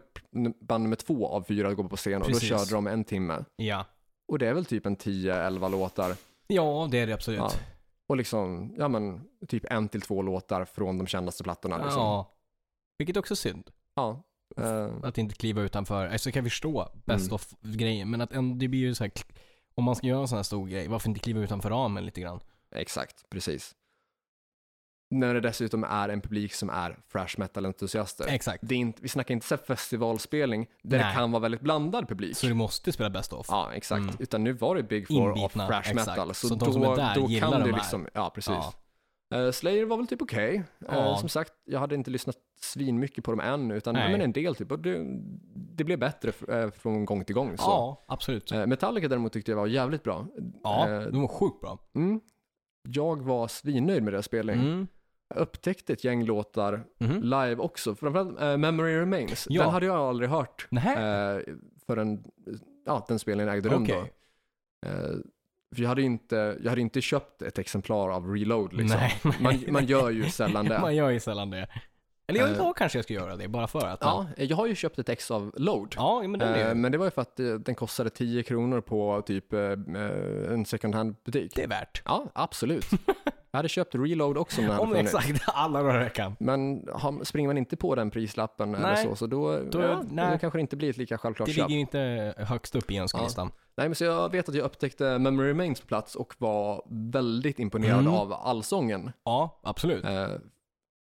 band 0.60 0.82
nummer 0.82 0.96
två 0.96 1.28
av 1.28 1.42
fyra 1.42 1.68
att 1.68 1.76
gå 1.76 1.88
på 1.88 1.96
scen 1.96 2.20
och 2.22 2.28
Precis. 2.28 2.50
då 2.50 2.58
körde 2.58 2.70
de 2.74 2.86
en 2.86 3.04
timme. 3.04 3.44
Ja. 3.56 3.84
Och 4.28 4.38
det 4.38 4.48
är 4.48 4.54
väl 4.54 4.64
typ 4.64 4.86
en 4.86 4.96
10-11 4.96 5.68
låtar. 5.68 6.16
Ja, 6.46 6.88
det 6.90 6.98
är 6.98 7.06
det 7.06 7.12
absolut. 7.14 7.38
Ja. 7.40 7.50
Och 8.06 8.16
liksom, 8.16 8.74
ja 8.78 8.88
men, 8.88 9.20
typ 9.48 9.64
en 9.70 9.88
till 9.88 10.00
två 10.00 10.22
låtar 10.22 10.64
från 10.64 10.98
de 10.98 11.06
kändaste 11.06 11.44
plattorna. 11.44 11.76
Liksom. 11.76 12.02
Ja. 12.02 12.34
Vilket 12.98 13.16
också 13.16 13.34
är 13.34 13.36
synd. 13.36 13.70
Ja. 13.98 14.22
Eh, 14.56 14.90
Att 15.02 15.18
inte 15.18 15.34
kliva 15.34 15.62
utanför. 15.62 16.06
Alltså 16.06 16.28
jag 16.28 16.34
kan 16.34 16.44
förstå 16.44 16.88
best 17.04 17.24
Mm. 17.24 17.34
of 17.34 17.48
grejen, 17.60 18.10
men 18.10 18.20
att 18.20 18.32
en, 18.32 18.58
det 18.58 18.68
blir 18.68 18.80
ju 18.80 18.94
så 18.94 19.04
här, 19.04 19.12
om 19.74 19.84
man 19.84 19.96
ska 19.96 20.06
göra 20.06 20.20
en 20.20 20.28
sån 20.28 20.36
här 20.38 20.42
stor 20.42 20.66
grej, 20.68 20.88
varför 20.88 21.08
inte 21.08 21.20
kliva 21.20 21.40
utanför 21.40 21.70
ramen 21.70 22.04
lite 22.04 22.20
grann? 22.20 22.40
exakt, 22.74 23.30
precis. 23.30 23.74
När 25.10 25.34
det 25.34 25.40
dessutom 25.40 25.84
är 25.84 26.08
en 26.08 26.20
publik 26.20 26.54
som 26.54 26.70
är 26.70 26.98
thrash 27.12 27.34
metal-entusiaster. 27.38 28.26
Exakt. 28.28 28.58
Det 28.66 28.74
är 28.74 28.78
inte, 28.78 29.02
vi 29.02 29.08
snackar 29.08 29.34
inte 29.34 29.46
så 29.46 29.54
här 29.56 29.62
festivalspelning 29.64 30.66
där 30.82 30.98
Nej. 30.98 31.06
det 31.06 31.12
kan 31.14 31.32
vara 31.32 31.40
väldigt 31.42 31.60
blandad 31.60 32.08
publik. 32.08 32.36
Så 32.36 32.46
du 32.46 32.54
måste 32.54 32.92
spela 32.92 33.10
best 33.10 33.32
of. 33.32 33.46
Ja, 33.50 33.72
exakt. 33.72 34.00
Mm. 34.02 34.14
Utan 34.18 34.44
nu 34.44 34.52
var 34.52 34.74
det 34.76 34.82
Big 34.82 35.06
Four 35.08 35.28
Inbitna, 35.38 35.64
of 35.64 35.70
thrash 35.70 35.78
exakt. 35.90 35.96
metal. 36.08 36.34
Så, 36.34 36.48
Så 36.48 36.54
de 36.54 36.64
då, 36.64 36.72
som 36.72 36.82
är 36.82 36.96
där 36.96 37.14
då 37.14 37.26
gillar 37.28 37.50
kan 37.50 37.60
de 37.60 37.70
här. 37.70 37.76
liksom, 37.76 38.06
ja 38.14 38.30
precis. 38.34 38.50
Ja. 38.50 38.72
Eh, 39.34 39.50
Slayer 39.50 39.84
var 39.84 39.96
väl 39.96 40.06
typ 40.06 40.22
okej. 40.22 40.56
Eh, 40.56 40.64
Ja. 40.94 41.16
som 41.16 41.28
sagt, 41.28 41.52
jag 41.64 41.80
hade 41.80 41.94
inte 41.94 42.10
lyssnat 42.10 42.36
svin 42.60 42.98
mycket 42.98 43.24
på 43.24 43.30
dem 43.30 43.40
än, 43.40 43.70
utan 43.70 43.94
Nej. 43.94 44.12
men 44.12 44.20
en 44.20 44.32
del 44.32 44.54
typ. 44.54 44.72
Och 44.72 44.78
det, 44.78 45.04
det 45.54 45.84
blev 45.84 45.98
bättre 45.98 46.32
eh, 46.54 46.70
från 46.70 47.04
gång 47.04 47.24
till 47.24 47.34
gång. 47.34 47.56
Så. 47.58 47.62
Ja, 47.64 48.04
absolut. 48.08 48.52
Eh, 48.52 48.66
Metallica 48.66 49.08
däremot 49.08 49.32
tyckte 49.32 49.50
jag 49.50 49.56
var 49.56 49.66
jävligt 49.66 50.02
bra. 50.02 50.26
Ja, 50.62 50.88
eh, 50.88 51.00
de 51.00 51.20
var 51.20 51.28
sjukt 51.28 51.60
bra. 51.60 51.78
Mm. 51.94 52.20
Jag 52.88 53.22
var 53.22 53.48
svinnöjd 53.48 54.02
med 54.02 54.12
deras 54.12 54.24
spelning. 54.26 54.60
Mm. 54.60 54.86
Jag 55.34 55.38
upptäckte 55.42 55.92
ett 55.92 56.04
gäng 56.04 56.24
låtar 56.24 56.84
Mhm. 57.00 57.22
live 57.22 57.56
också. 57.56 57.94
Framförallt 57.94 58.40
eh, 58.40 58.56
Memory 58.56 58.96
Remains. 59.00 59.46
Ja. 59.50 59.62
Den 59.62 59.70
hade 59.72 59.86
jag 59.86 59.96
aldrig 59.96 60.30
hört 60.30 60.66
Nähä? 60.70 61.36
eh, 61.36 61.42
förrän 61.86 62.24
ja, 62.86 63.04
den 63.08 63.18
spelningen 63.18 63.54
ägde 63.54 63.68
rum 63.68 63.82
Okej. 63.82 64.12
då. 64.82 64.88
Eh, 65.72 65.76
för 65.76 65.82
jag 65.82 65.88
hade, 65.88 66.02
inte, 66.02 66.56
jag 66.62 66.70
hade 66.70 66.80
inte 66.80 67.00
köpt 67.00 67.42
ett 67.42 67.58
exemplar 67.58 68.08
av 68.10 68.26
Reload 68.34 68.72
liksom. 68.72 69.00
Nej, 69.00 69.14
nej, 69.24 69.34
man, 69.40 69.72
man 69.72 69.86
gör 69.86 70.10
ju 70.10 70.24
sällan 70.30 70.64
det. 70.68 70.80
Man 70.80 70.96
gör 70.96 71.10
ju 71.10 71.20
sällan 71.20 71.50
det. 71.50 71.68
Eller 72.30 72.40
jag, 72.40 72.50
Eh. 72.50 72.56
jag 72.56 72.76
kanske 72.76 72.98
jag 72.98 73.04
ska 73.04 73.14
göra 73.14 73.36
det, 73.36 73.48
bara 73.48 73.66
för 73.66 73.86
att. 73.86 73.98
Ja, 74.00 74.26
jag 74.36 74.56
har 74.56 74.66
ju 74.66 74.74
köpt 74.74 74.98
ett 74.98 75.08
ex 75.08 75.30
av 75.30 75.52
Load. 75.56 75.94
ja 75.96 76.22
men 76.22 76.40
är 76.40 76.68
Eh, 76.68 76.74
men 76.74 76.92
det 76.92 76.98
var 76.98 77.04
ju 77.04 77.10
för 77.10 77.22
att 77.22 77.40
eh, 77.40 77.46
den 77.46 77.74
kostade 77.74 78.10
10 78.10 78.42
kronor 78.42 78.80
på 78.80 79.22
typ 79.26 79.52
eh, 79.52 79.60
eh, 79.60 80.52
en 80.52 80.64
second 80.66 80.94
hand 80.94 81.14
butik. 81.24 81.52
det 81.56 81.62
är 81.62 81.68
värt. 81.68 82.02
Ja, 82.04 82.26
absolut. 82.34 82.86
jag 83.50 83.58
hade 83.58 83.68
köpt 83.68 83.94
Reload 83.94 84.38
också 84.38 84.60
om 84.60 84.66
den 84.66 84.72
hade 84.74 84.82
Om 84.86 84.90
funnits. 84.94 85.14
exakt 85.14 85.42
alla 85.54 85.82
dagar 85.82 86.00
i 86.00 86.04
veckan. 86.04 86.36
Men 86.40 86.88
har, 86.92 87.24
springer 87.24 87.48
man 87.48 87.58
inte 87.58 87.76
på 87.76 87.94
den 87.94 88.10
prislappen 88.10 88.74
eller 88.74 88.86
Nej. 88.92 89.04
så, 89.04 89.16
så 89.16 89.26
då, 89.26 89.58
Då- 89.70 89.82
ja, 89.82 90.02
nej. 90.10 90.32
då 90.32 90.38
kanske 90.38 90.58
det 90.58 90.60
inte 90.60 90.76
blir 90.76 90.90
ett 90.90 90.96
lika 90.96 91.18
självklart 91.18 91.46
Det 91.48 91.52
köp. 91.52 91.68
ligger 91.68 91.80
inte 91.80 92.34
högst 92.38 92.74
upp 92.76 92.90
i 92.90 92.98
önskelistan. 92.98 93.50
Nej, 93.76 93.88
men 93.88 93.94
så 93.94 94.04
jag 94.04 94.32
vet 94.32 94.48
att 94.48 94.54
jag 94.54 94.64
upptäckte 94.64 95.18
Memory 95.18 95.48
Remains 95.50 95.80
på 95.80 95.86
plats 95.86 96.14
och 96.16 96.34
var 96.38 96.82
väldigt 96.90 97.58
imponerad 97.58 97.98
Mm. 98.00 98.12
av 98.14 98.32
allsången. 98.32 99.12
Ja, 99.24 99.60
absolut. 99.62 100.04
Eh, 100.04 100.26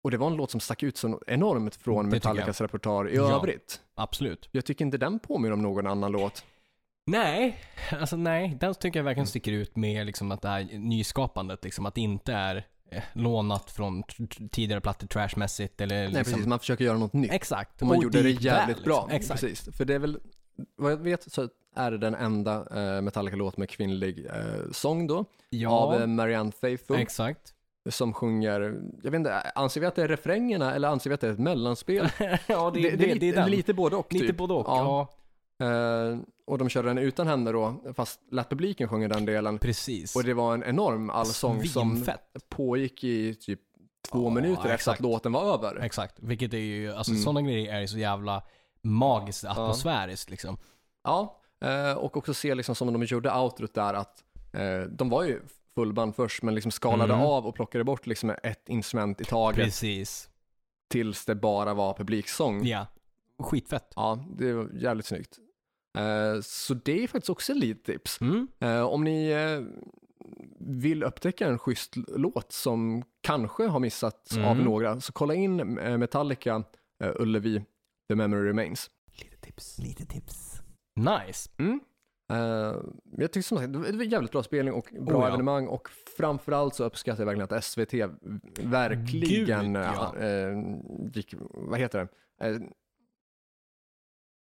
och 0.05 0.11
det 0.11 0.17
var 0.17 0.27
en 0.27 0.37
låt 0.37 0.51
som 0.51 0.61
stack 0.61 0.83
ut 0.83 0.97
så 0.97 1.21
enormt 1.27 1.77
från 1.77 2.05
Det 2.05 2.11
Metallicas 2.11 2.61
repertoar 2.61 3.09
i 3.11 3.17
Ja. 3.17 3.37
övrigt. 3.37 3.81
Absolut. 3.95 4.49
Jag 4.53 4.65
tycker 4.65 4.85
inte 4.85 4.99
den 4.99 5.19
påminner 5.19 5.53
om 5.53 5.63
någon 5.63 5.87
annan 5.87 6.13
låt. 6.13 6.45
Nej, 7.07 7.59
alltså 8.01 8.17
nej. 8.17 8.57
Den 8.61 8.75
tycker 8.75 8.99
jag 8.99 9.05
verkligen 9.05 9.27
sticker 9.27 9.53
ut 9.53 9.77
med 9.77 10.07
liksom 10.07 10.33
att 10.33 10.43
det 10.43 10.49
här 10.49 10.65
nyskapandet, 10.73 11.65
liksom 11.65 11.87
att 11.87 11.95
det 11.95 12.01
inte 12.01 12.33
är 12.33 12.67
eh, 12.91 13.03
lånat 13.13 13.71
från 13.71 14.03
tidigare 14.51 14.81
plattor 14.81 15.07
trashmässigt 15.07 15.81
eller 15.81 15.97
Nej, 15.97 16.09
liksom. 16.09 16.25
precis. 16.25 16.47
Man 16.47 16.59
försöker 16.59 16.85
göra 16.85 16.99
något 16.99 17.13
nytt. 17.13 17.33
Exakt. 17.33 17.83
Och 17.83 17.89
man 17.89 18.01
gjorde 18.01 18.23
det 18.23 18.31
jävligt 18.31 18.77
väl, 18.77 18.85
bra. 18.85 19.09
Exakt. 19.11 19.41
Precis. 19.41 19.77
För 19.77 19.85
det 19.85 19.95
är 19.95 19.99
väl, 19.99 20.19
vad 20.77 20.93
jag 20.93 20.97
vet 20.97 21.33
så 21.33 21.49
är 21.77 21.91
det 21.91 21.99
den 21.99 22.15
enda 22.15 22.67
eh, 22.97 23.03
Metallica-låt 23.03 23.57
med 23.57 23.69
kvinnlig 23.71 24.27
eh, 24.27 24.71
sång 24.73 25.07
då. 25.07 25.25
Ja, 25.51 25.71
Av 25.71 26.01
eh, 26.01 26.07
Marianne 26.07 26.53
Faithfull. 26.53 26.99
exakt. 27.01 27.55
som 27.91 28.13
sjunger, 28.13 28.61
jag 29.03 29.11
vet 29.11 29.19
inte, 29.19 29.41
anser 29.41 29.81
vi 29.81 29.87
att 29.87 29.95
det 29.95 30.03
är 30.03 30.09
refrängerna 30.09 30.75
eller 30.75 30.89
anser 30.89 31.11
vi 31.11 31.15
att 31.15 31.21
det 31.21 31.27
är 31.27 31.33
ett 31.33 31.39
mellanspel? 31.39 32.09
ja, 32.47 32.71
det, 32.75 32.81
det, 32.81 32.91
det, 32.91 32.97
det, 32.97 33.15
det, 33.15 33.29
är 33.29 33.33
den. 33.35 33.51
lite 33.51 33.75
både 33.75 33.97
och 33.97 34.13
Lite 34.13 34.27
typ. 34.27 34.37
både 34.37 34.55
och. 34.55 34.67
Ja. 34.69 34.79
Ja. 34.79 35.09
Eh, 35.61 36.19
och 36.47 36.59
de 36.59 36.69
körde 36.69 36.89
den 36.89 36.99
utan 36.99 37.27
henne 37.27 37.53
då, 37.53 37.83
fast 37.97 38.21
lät 38.31 38.49
publiken 38.51 38.89
sjunga 38.89 39.09
den 39.09 39.25
delen. 39.25 39.59
precis. 39.59 40.17
Och 40.17 40.25
det 40.25 40.35
var 40.35 40.55
en 40.55 40.65
enorm 40.65 41.11
allsång 41.11 41.65
som 41.65 41.91
Svinfett. 41.97 42.21
pågick 42.49 43.05
i 43.05 43.35
typ 43.35 43.61
två 44.11 44.25
Ja, 44.27 44.31
minuter 44.31 44.61
efter 44.61 44.75
exakt. 44.75 45.01
att 45.01 45.05
låten 45.07 45.33
var 45.33 45.55
över. 45.55 45.77
Exakt. 45.81 46.15
Vilket 46.21 46.53
är 46.55 46.59
ju, 46.59 46.93
alltså 46.93 47.13
Mm. 47.13 47.23
sådana 47.23 47.43
grejer 47.43 47.75
är 47.75 47.81
ju 47.81 47.87
så 47.89 47.99
jävla 47.99 48.43
magiskt 48.83 49.45
atmosfäriskt 49.45 50.31
liksom. 50.31 50.57
Ja, 51.05 51.41
eh, 51.65 51.93
och 51.93 52.17
också 52.17 52.35
se 52.35 52.55
liksom 52.55 52.75
som 52.75 52.93
de 52.93 53.03
gjorde 53.03 53.33
outrot 53.35 53.75
där 53.75 53.95
att 53.95 54.25
eh, 54.53 54.81
de 54.91 55.09
var 55.09 55.23
ju 55.25 55.41
fullband 55.75 56.17
först 56.17 56.43
men 56.43 56.55
liksom 56.55 56.71
skalade 56.71 57.15
Mm. 57.15 57.27
av 57.27 57.47
och 57.47 57.55
plockade 57.55 57.85
bort 57.85 58.07
liksom 58.07 58.31
ett 58.43 58.69
instrument 58.69 59.21
i 59.21 59.25
taget 59.25 59.65
Precis. 59.65 60.29
tills 60.91 61.25
det 61.25 61.35
bara 61.35 61.75
var 61.75 61.95
publiksång. 61.95 62.67
Ja. 62.67 62.87
Skitfett. 63.39 63.93
Ja, 63.97 64.25
det 64.37 64.53
var 64.53 64.69
jävligt 64.75 65.07
snyggt. 65.07 65.39
Eh, 65.95 66.41
så 66.43 66.75
det 66.75 67.03
är 67.05 67.09
faktiskt 67.09 67.31
också 67.31 67.55
lite 67.55 67.93
tips. 67.93 68.21
Mm. 68.21 68.49
Eh, 68.61 68.81
om 68.83 69.05
ni 69.05 69.29
eh, 69.31 69.61
vill 70.59 71.03
upptäcka 71.03 71.47
en 71.49 71.59
schysst 71.59 71.95
låt 71.97 72.53
som 72.53 73.03
kanske 73.21 73.67
har 73.67 73.81
missats 73.81 74.37
Mm. 74.37 74.49
av 74.49 74.57
några, 74.57 75.01
så 75.01 75.13
kolla 75.13 75.35
in 75.35 75.57
Metallica 75.75 76.65
Ullevi, 77.19 77.65
The 78.09 78.15
Memory 78.15 78.49
Remains. 78.49 78.91
Lite 79.21 79.37
tips. 79.37 79.79
Lite 79.79 80.07
tips. 80.07 80.63
Nice. 80.97 81.51
Mm. 81.59 81.81
Jag 83.19 83.33
tycker 83.33 83.43
som 83.43 83.59
sagt, 83.59 83.73
det 83.73 83.79
var 83.79 84.05
jävligt 84.05 84.33
bra 84.33 84.43
spelning 84.43 84.75
och 84.75 84.89
bra 85.01 85.17
Oh, 85.17 85.23
ja. 85.23 85.29
evenemang 85.29 85.67
och 85.69 85.89
framförallt 86.17 86.75
så 86.75 86.85
uppskattar 86.85 87.21
jag 87.21 87.27
verkligen 87.27 87.57
att 87.59 87.65
SVT 87.65 87.95
verkligen 88.59 89.73
Gud, 89.73 89.83
ja. 89.83 90.15
gick, 91.15 91.35
vad 91.55 91.79
heter 91.81 91.99
det, 92.39 92.61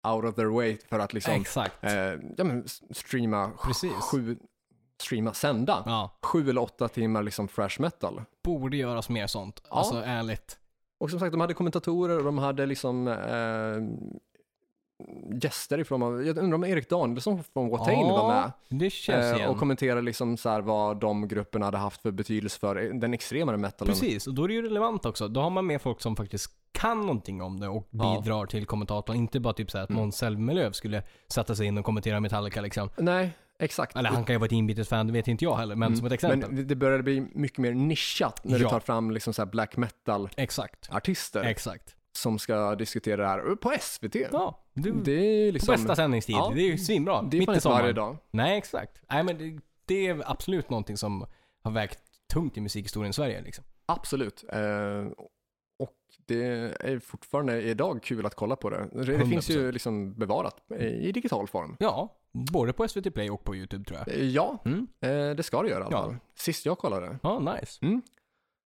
out 0.08 0.26
of 0.26 0.36
their 0.36 0.48
way 0.48 0.78
för 0.90 1.00
att 1.00 1.14
liksom 1.14 1.34
Exakt. 1.34 1.84
eh, 1.84 1.92
ja, 2.38 2.44
men 2.44 2.64
streama 2.92 3.52
Precis. 3.66 3.92
sju, 3.94 4.38
streama, 5.02 5.34
sända 5.34 5.84
Ja. 5.86 6.18
sju 6.24 6.50
eller 6.50 6.62
åtta 6.62 6.88
timmar 6.88 7.24
liksom 7.24 7.48
fresh 7.48 7.82
metal. 7.82 8.22
Borde 8.44 8.78
göras 8.78 9.10
mer 9.10 9.28
sånt. 9.28 9.62
Ja. 9.70 9.76
Alltså 9.78 9.96
ärligt. 10.06 10.58
Och 10.98 11.10
som 11.10 11.20
sagt, 11.20 11.32
de 11.32 11.42
hade 11.42 11.54
kommentatorer 11.54 12.18
och 12.18 12.24
de 12.24 12.38
hade 12.38 12.66
liksom 12.66 13.08
eh, 13.08 13.84
gäster 15.42 15.78
ifrån, 15.80 16.26
jag 16.26 16.38
undrar 16.38 16.56
om 16.56 16.64
Erik 16.64 16.90
Danielsson 16.90 17.44
från 17.54 17.70
Watain 17.70 18.08
var 18.10 18.28
med. 18.28 18.52
det 18.70 18.90
känns 18.90 19.26
Eh, 19.26 19.36
igen. 19.38 19.50
och 19.50 19.58
kommenterade 19.58 20.02
liksom 20.02 20.38
så 20.38 20.62
vad 20.62 21.00
de 21.00 21.28
grupperna 21.28 21.66
hade 21.66 21.78
haft 21.78 22.02
för 22.02 22.12
betydelse 22.12 22.60
för 22.60 22.76
den 22.76 23.14
extremare 23.14 23.58
metalen. 23.58 23.94
Precis, 23.94 24.28
och 24.28 24.34
då 24.34 24.44
är 24.44 24.48
det 24.48 24.54
ju 24.54 24.62
relevant 24.62 25.06
också. 25.06 25.28
Då 25.28 25.42
har 25.42 25.50
man 25.50 25.66
med 25.66 25.82
folk 25.82 26.02
som 26.02 26.16
faktiskt 26.16 26.52
kan 26.80 27.02
någonting 27.02 27.42
om 27.42 27.60
det 27.60 27.68
och 27.68 27.88
bidrar 27.92 28.46
till 28.46 28.66
kommentatorn. 28.66 29.16
Inte 29.16 29.40
bara 29.40 29.54
typ 29.54 29.72
så 29.72 29.78
här 29.78 29.84
att 29.84 29.90
Mm. 29.90 30.02
Måns 30.02 30.18
Zelmerlöw 30.18 30.72
skulle 30.72 31.04
sätta 31.28 31.56
sig 31.56 31.66
in 31.68 31.78
och 31.78 31.86
kommentera 31.86 32.20
Metallica 32.20 32.62
liksom. 32.62 32.90
Nej, 32.98 33.32
exakt. 33.60 33.96
Eller 33.96 34.10
han 34.10 34.24
kan 34.24 34.34
ju 34.36 34.40
vara 34.40 34.46
ett 34.46 34.52
inbitet 34.52 34.88
fan, 34.90 35.08
det 35.08 35.14
vet 35.14 35.28
inte 35.28 35.44
jag 35.46 35.56
heller. 35.56 35.76
Men 35.76 35.88
Mm. 35.88 35.98
som 35.98 36.06
ett 36.08 36.14
exempel. 36.14 36.52
Men 36.52 36.68
det 36.68 36.76
började 36.76 37.04
bli 37.04 37.28
mycket 37.36 37.58
mer 37.58 37.74
nischat 37.74 38.44
när 38.44 38.58
du 38.60 38.64
Ja. 38.64 38.70
tar 38.70 38.80
fram 38.80 39.12
liksom 39.12 39.34
så 39.34 39.46
black 39.46 39.78
metal-artister 40.38 41.44
Exakt. 41.44 41.96
Som 42.12 42.40
ska 42.40 42.76
diskutera 42.76 43.22
det 43.22 43.28
här 43.28 43.56
på 43.56 43.72
SVT. 43.80 44.16
Ja, 44.32 44.64
du, 44.74 44.92
Det 44.92 45.12
är 45.12 45.46
ju 45.46 45.52
på 45.52 45.54
liksom... 45.54 45.74
bästa 45.76 45.96
sändningstid. 45.96 46.36
Ja. 46.36 46.52
Det 46.56 46.62
är 46.62 46.66
ju 46.72 46.78
svinbra. 46.78 47.22
det 47.22 47.38
är 47.38 47.40
Mitt 47.40 47.58
i 47.58 47.62
sommaren. 47.62 47.82
varje 47.82 47.94
dag. 47.94 48.18
Nej, 48.32 48.58
exakt. 48.58 49.02
Nej, 49.10 49.24
men 49.24 49.38
det, 49.38 49.60
det 49.86 50.08
är 50.08 50.24
absolut 50.32 50.70
någonting 50.70 50.98
som 50.98 51.26
har 51.64 51.72
vägt 51.72 52.00
tungt 52.34 52.58
i 52.58 52.62
musikhistorien 52.62 53.10
i 53.10 53.14
Sverige 53.14 53.42
liksom. 53.42 53.64
Absolut. 53.86 54.44
Eh, 54.50 54.60
det 56.26 56.44
är 56.80 57.00
fortfarande 57.00 57.62
idag 57.62 58.04
kul 58.04 58.26
att 58.26 58.36
kolla 58.36 58.56
på 58.56 58.70
det. 58.70 58.88
Det, 58.94 59.04
det 59.18 59.26
finns 59.26 59.50
ju 59.50 59.70
100%. 59.70 59.72
liksom 59.72 60.14
bevarat 60.14 60.56
i, 60.80 61.12
digital 61.12 61.48
form. 61.48 61.76
Ja, 61.80 62.16
både 62.32 62.74
på 62.74 62.88
SVT 62.88 63.14
Play 63.14 63.30
och 63.30 63.44
på 63.44 63.56
YouTube 63.56 63.84
tror 63.86 64.00
jag. 64.00 64.08
Eh, 64.08 64.26
Ja, 64.28 64.58
Mm. 64.66 64.88
eh, 65.02 65.36
det 65.36 65.44
ska 65.44 65.62
det 65.62 65.70
göra 65.70 65.80
i 65.80 65.84
alla 65.84 65.92
fall. 65.98 66.16
Sist 66.36 66.66
jag 66.66 66.78
kollade. 66.78 67.20
Ja, 67.24 67.40
nice. 67.40 67.86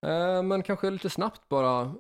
Eh, 0.07 0.43
men 0.43 0.63
kanske 0.63 0.91
lite 0.91 1.11
snabbt 1.11 1.49
bara. 1.49 1.93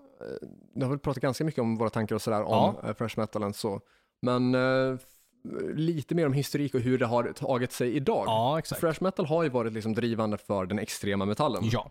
Jag 0.75 0.83
har 0.87 0.91
väl 0.91 0.99
pratat 0.99 1.23
ganska 1.23 1.45
mycket 1.45 1.61
om 1.61 1.77
våra 1.77 1.91
tankar 1.91 2.15
och 2.15 2.23
sådär 2.23 2.43
om 2.43 2.75
Ja. 2.83 2.95
fresh 2.95 3.19
metalen 3.19 3.53
så. 3.53 3.81
Men 4.23 4.57
lite 5.75 6.15
mer 6.15 6.27
om 6.27 6.33
historik 6.33 6.75
och 6.75 6.81
hur 6.81 6.99
det 6.99 7.07
har 7.07 7.33
tagit 7.33 7.73
sig 7.73 7.97
idag. 7.97 8.25
Ja, 8.27 8.59
exakt. 8.59 8.81
Fresh 8.81 9.03
metal 9.03 9.27
har 9.27 9.43
ju 9.43 9.49
varit 9.49 9.73
liksom 9.73 9.95
drivande 9.95 10.37
för 10.39 10.67
den 10.67 10.79
extrema 10.79 11.25
metallen. 11.25 11.63
Ja, 11.65 11.91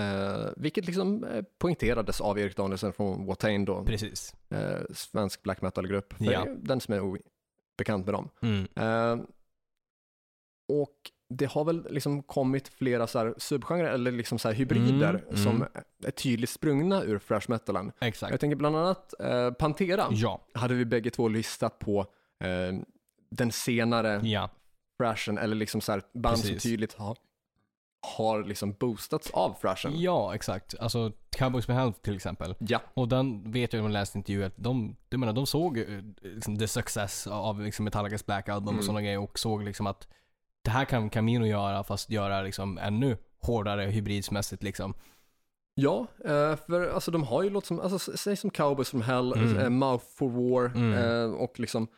Eh, 0.00 0.48
vilket 0.56 0.86
liksom 0.86 1.24
eh, 1.24 1.42
poängterades 1.58 2.20
av 2.20 2.38
Erik 2.38 2.56
Danielsson 2.56 2.92
från 2.92 3.26
Watain 3.26 3.64
då. 3.64 3.84
precis. 3.84 4.34
eh, 4.50 4.80
svensk 4.94 5.42
black 5.42 5.62
metal-grupp. 5.62 6.14
Ja. 6.18 6.46
den 6.58 6.80
som 6.80 6.94
är 6.94 7.18
bekant 7.78 8.04
med 8.06 8.14
dem. 8.14 8.28
Mm. 8.42 8.66
Eh, 8.76 9.24
och 10.68 10.94
det 11.28 11.44
har 11.46 11.64
väl 11.64 11.86
liksom 11.90 12.22
kommit 12.22 12.68
flera 12.68 13.06
så 13.06 13.18
här 13.18 13.34
subgenrer 13.38 13.84
eller 13.90 14.10
liksom 14.12 14.38
så 14.38 14.50
hybrider 14.50 15.08
Mm, 15.14 15.22
mm. 15.28 15.36
som 15.36 15.66
är 16.04 16.10
tydligt 16.10 16.50
sprungna 16.50 17.02
ur 17.02 17.18
thrash 17.18 17.44
metalen. 17.48 17.92
Exakt. 18.00 18.30
Jag 18.30 18.40
tänker 18.40 18.56
bland 18.56 18.76
annat 18.76 19.14
eh, 19.20 19.50
Pantera 19.50 20.06
Ja, 20.10 20.46
hade 20.54 20.74
vi 20.74 20.84
bägge 20.84 21.10
två 21.10 21.28
listat 21.28 21.78
på 21.78 22.00
eh, 22.44 22.78
den 23.30 23.52
senare 23.52 24.20
ja, 24.24 24.50
thrashen 24.98 25.38
eller 25.38 25.56
liksom 25.56 25.80
så 25.80 26.00
band 26.12 26.38
som 26.38 26.48
Precis. 26.48 26.62
tydligt 26.62 26.92
har, 26.94 27.16
har 28.16 28.44
liksom 28.44 28.72
boostats 28.72 29.30
av 29.30 29.54
thrashen. 29.60 29.92
ja, 30.00 30.34
exakt. 30.34 30.74
Alltså 30.80 31.12
Cowboys 31.30 31.68
Health 31.68 32.00
till 32.00 32.16
exempel. 32.16 32.54
Ja, 32.58 32.80
Och 32.94 33.08
den 33.08 33.52
vet 33.52 33.72
jag 33.72 33.78
när 33.78 33.82
man 33.82 33.92
läste 33.92 34.18
intervjuer 34.18 34.46
att 34.46 34.56
de, 34.56 34.96
jag 35.10 35.20
menar, 35.20 35.32
de 35.32 35.46
såg 35.46 35.78
eh, 35.78 35.84
liksom, 36.22 36.58
the 36.58 36.68
success 36.68 37.26
av 37.26 37.60
liksom 37.60 37.84
Metallicas 37.84 38.26
Black 38.26 38.48
Album 38.48 38.68
Mm. 38.68 38.78
och 38.78 38.84
sådana 38.84 39.02
grejer 39.02 39.18
och 39.18 39.38
såg 39.38 39.62
liksom 39.64 39.86
att 39.86 40.08
det 40.64 40.70
här 40.70 40.84
kan 40.84 41.10
Camino 41.10 41.44
göra 41.46 41.84
fast 41.84 42.10
göra 42.10 42.42
liksom 42.42 42.78
ännu 42.78 43.16
hårdare 43.42 43.82
hybridsmässigt 43.82 44.62
liksom. 44.62 44.94
ja 45.74 46.06
eh, 46.24 46.56
för 46.56 46.88
alltså 46.94 47.10
de 47.10 47.22
har 47.22 47.42
ju 47.42 47.50
låt 47.50 47.66
som, 47.66 47.80
alltså 47.80 48.16
säg 48.16 48.36
som 48.36 48.50
Cowboys 48.50 48.90
from 48.90 49.02
Hell, 49.02 49.32
Mm. 49.32 49.56
eh, 49.58 49.68
Mouth 49.70 50.04
for 50.18 50.28
War 50.28 50.64
Mm. 50.76 51.34
och 51.34 51.60
liksom 51.60 51.88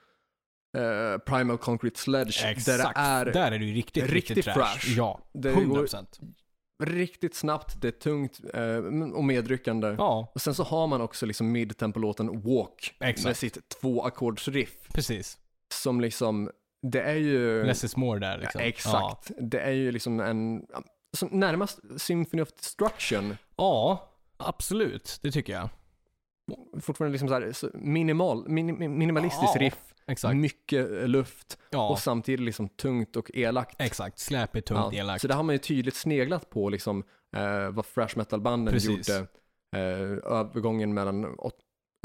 eh, 0.76 1.18
Primal 1.18 1.58
Concrete 1.58 1.98
Sledge 2.00 2.40
där 2.42 2.46
det 2.46 2.72
Exakt. 2.74 2.98
är 2.98 3.24
Där 3.24 3.52
är 3.52 3.58
det 3.58 3.64
ju 3.64 3.74
riktigt, 3.74 4.04
riktigt 4.04 4.36
riktigt 4.36 4.44
trash. 4.54 4.54
thrash. 4.54 4.96
Ja, 4.96 5.20
Det 5.34 5.52
100%. 5.52 6.06
riktigt 6.84 7.34
snabbt, 7.34 7.80
det 7.80 7.88
är 7.88 7.92
tungt 7.92 8.40
eh, 8.54 8.76
och 9.14 9.24
medryckande. 9.24 9.94
Ja, 9.98 10.32
Och 10.34 10.40
sen 10.40 10.54
så 10.54 10.62
har 10.62 10.86
man 10.86 11.00
också 11.00 11.26
liksom 11.26 11.52
midtempolåten 11.52 12.40
Walk 12.40 12.94
Exakt. 13.00 13.24
med 13.26 13.36
sitt 13.36 13.68
tvåackordsriff 13.80 14.88
precis. 14.92 15.38
som 15.74 16.00
liksom, 16.00 16.50
det 16.82 17.00
är 17.00 17.14
ju... 17.16 17.64
Less 17.64 17.84
is 17.84 17.96
more 17.96 18.20
där 18.20 18.38
liksom. 18.38 18.60
Ja, 18.60 18.66
exakt. 18.66 19.30
Det 19.40 19.60
är 19.60 19.72
ju 19.72 19.92
liksom 19.92 20.20
en, 20.20 20.62
närmast 21.30 21.78
Symphony 21.96 22.42
of 22.42 22.52
Destruction. 22.52 23.36
Ja, 23.56 24.08
absolut. 24.36 25.18
Det 25.22 25.30
tycker 25.32 25.52
jag. 25.52 25.68
Fortfarande 26.80 27.12
liksom 27.12 27.28
så 27.28 27.34
här, 27.34 27.76
minimal, 27.76 28.48
minim, 28.48 28.98
minimalistiskt 28.98 29.54
Ja, 29.54 29.60
riff, 29.60 29.94
Exakt. 30.06 30.36
mycket 30.36 30.90
eh, 30.92 31.08
luft 31.08 31.58
Ja, 31.70 31.88
och 31.88 31.98
samtidigt 31.98 32.40
liksom 32.40 32.68
tungt 32.68 33.16
och 33.16 33.30
elakt. 33.34 33.76
exakt. 33.80 34.18
Släpigt, 34.18 34.68
tungt, 34.68 34.92
Ja, 34.94 34.98
elakt. 35.00 35.20
Så 35.22 35.28
det 35.28 35.34
har 35.34 35.42
man 35.42 35.54
ju 35.54 35.58
tydligt 35.58 35.94
sneglat 35.96 36.50
på 36.50 36.68
liksom 36.68 37.04
eh, 37.36 37.70
vad 37.70 37.84
thrash 37.86 38.16
metal-banden 38.16 38.78
gjorde 38.78 39.16
eh, 39.76 39.80
övergången 40.32 40.94
mellan 40.94 41.24
åt, 41.38 41.54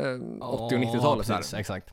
eh, 0.01 0.13
80 0.13 0.41
och 0.41 0.73
Ja, 0.73 0.77
90-talet. 0.77 1.25
så 1.27 1.33
här. 1.33 1.39
precis, 1.39 1.53
exakt. 1.53 1.89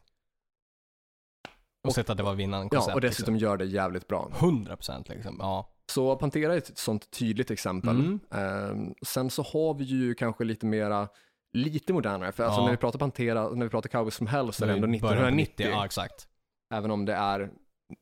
Och, 1.85 1.89
Och- 1.89 1.95
sett 1.95 2.11
att 2.11 2.17
det 2.17 2.23
var 2.23 2.35
vinnande 2.35 2.69
koncept. 2.69 2.89
Ja, 2.89 2.95
och 2.95 3.01
dessutom 3.01 3.37
gör 3.37 3.57
det 3.57 3.65
jävligt 3.65 4.09
bra. 4.09 4.29
Liksom. 4.31 4.67
100% 4.67 5.09
liksom. 5.09 5.37
Ja. 5.39 5.73
Så 5.93 6.17
Pantera 6.17 6.53
är 6.55 6.59
ett 6.59 6.79
sånt 6.79 7.11
tydligt 7.11 7.51
exempel. 7.51 8.01
Mm. 8.01 8.21
Ehm, 8.31 8.95
sen 9.07 9.31
så 9.31 9.43
har 9.43 9.75
vi 9.75 9.85
ju 9.85 10.15
kanske 10.15 10.45
lite 10.45 10.67
mera, 10.67 11.09
lite 11.53 11.93
modernare, 11.93 12.33
för 12.33 12.45
alltså 12.45 12.61
Ja. 12.61 12.65
när 12.65 12.71
vi 12.71 12.77
pratar 12.77 12.99
Pantera, 12.99 13.49
när 13.49 13.67
vi 13.67 13.71
pratar 13.71 13.89
Cowboys 13.89 14.17
from 14.17 14.27
Hell 14.27 14.53
så 14.53 14.65
är 14.65 14.69
det 14.69 14.75
ändå 14.75 14.87
Början 14.87 15.01
på 15.01 15.07
1990. 15.07 15.67
Ja, 15.71 15.85
exakt. 15.85 16.29
Även 16.75 16.91
om 16.91 17.05
det 17.05 17.15
är 17.15 17.51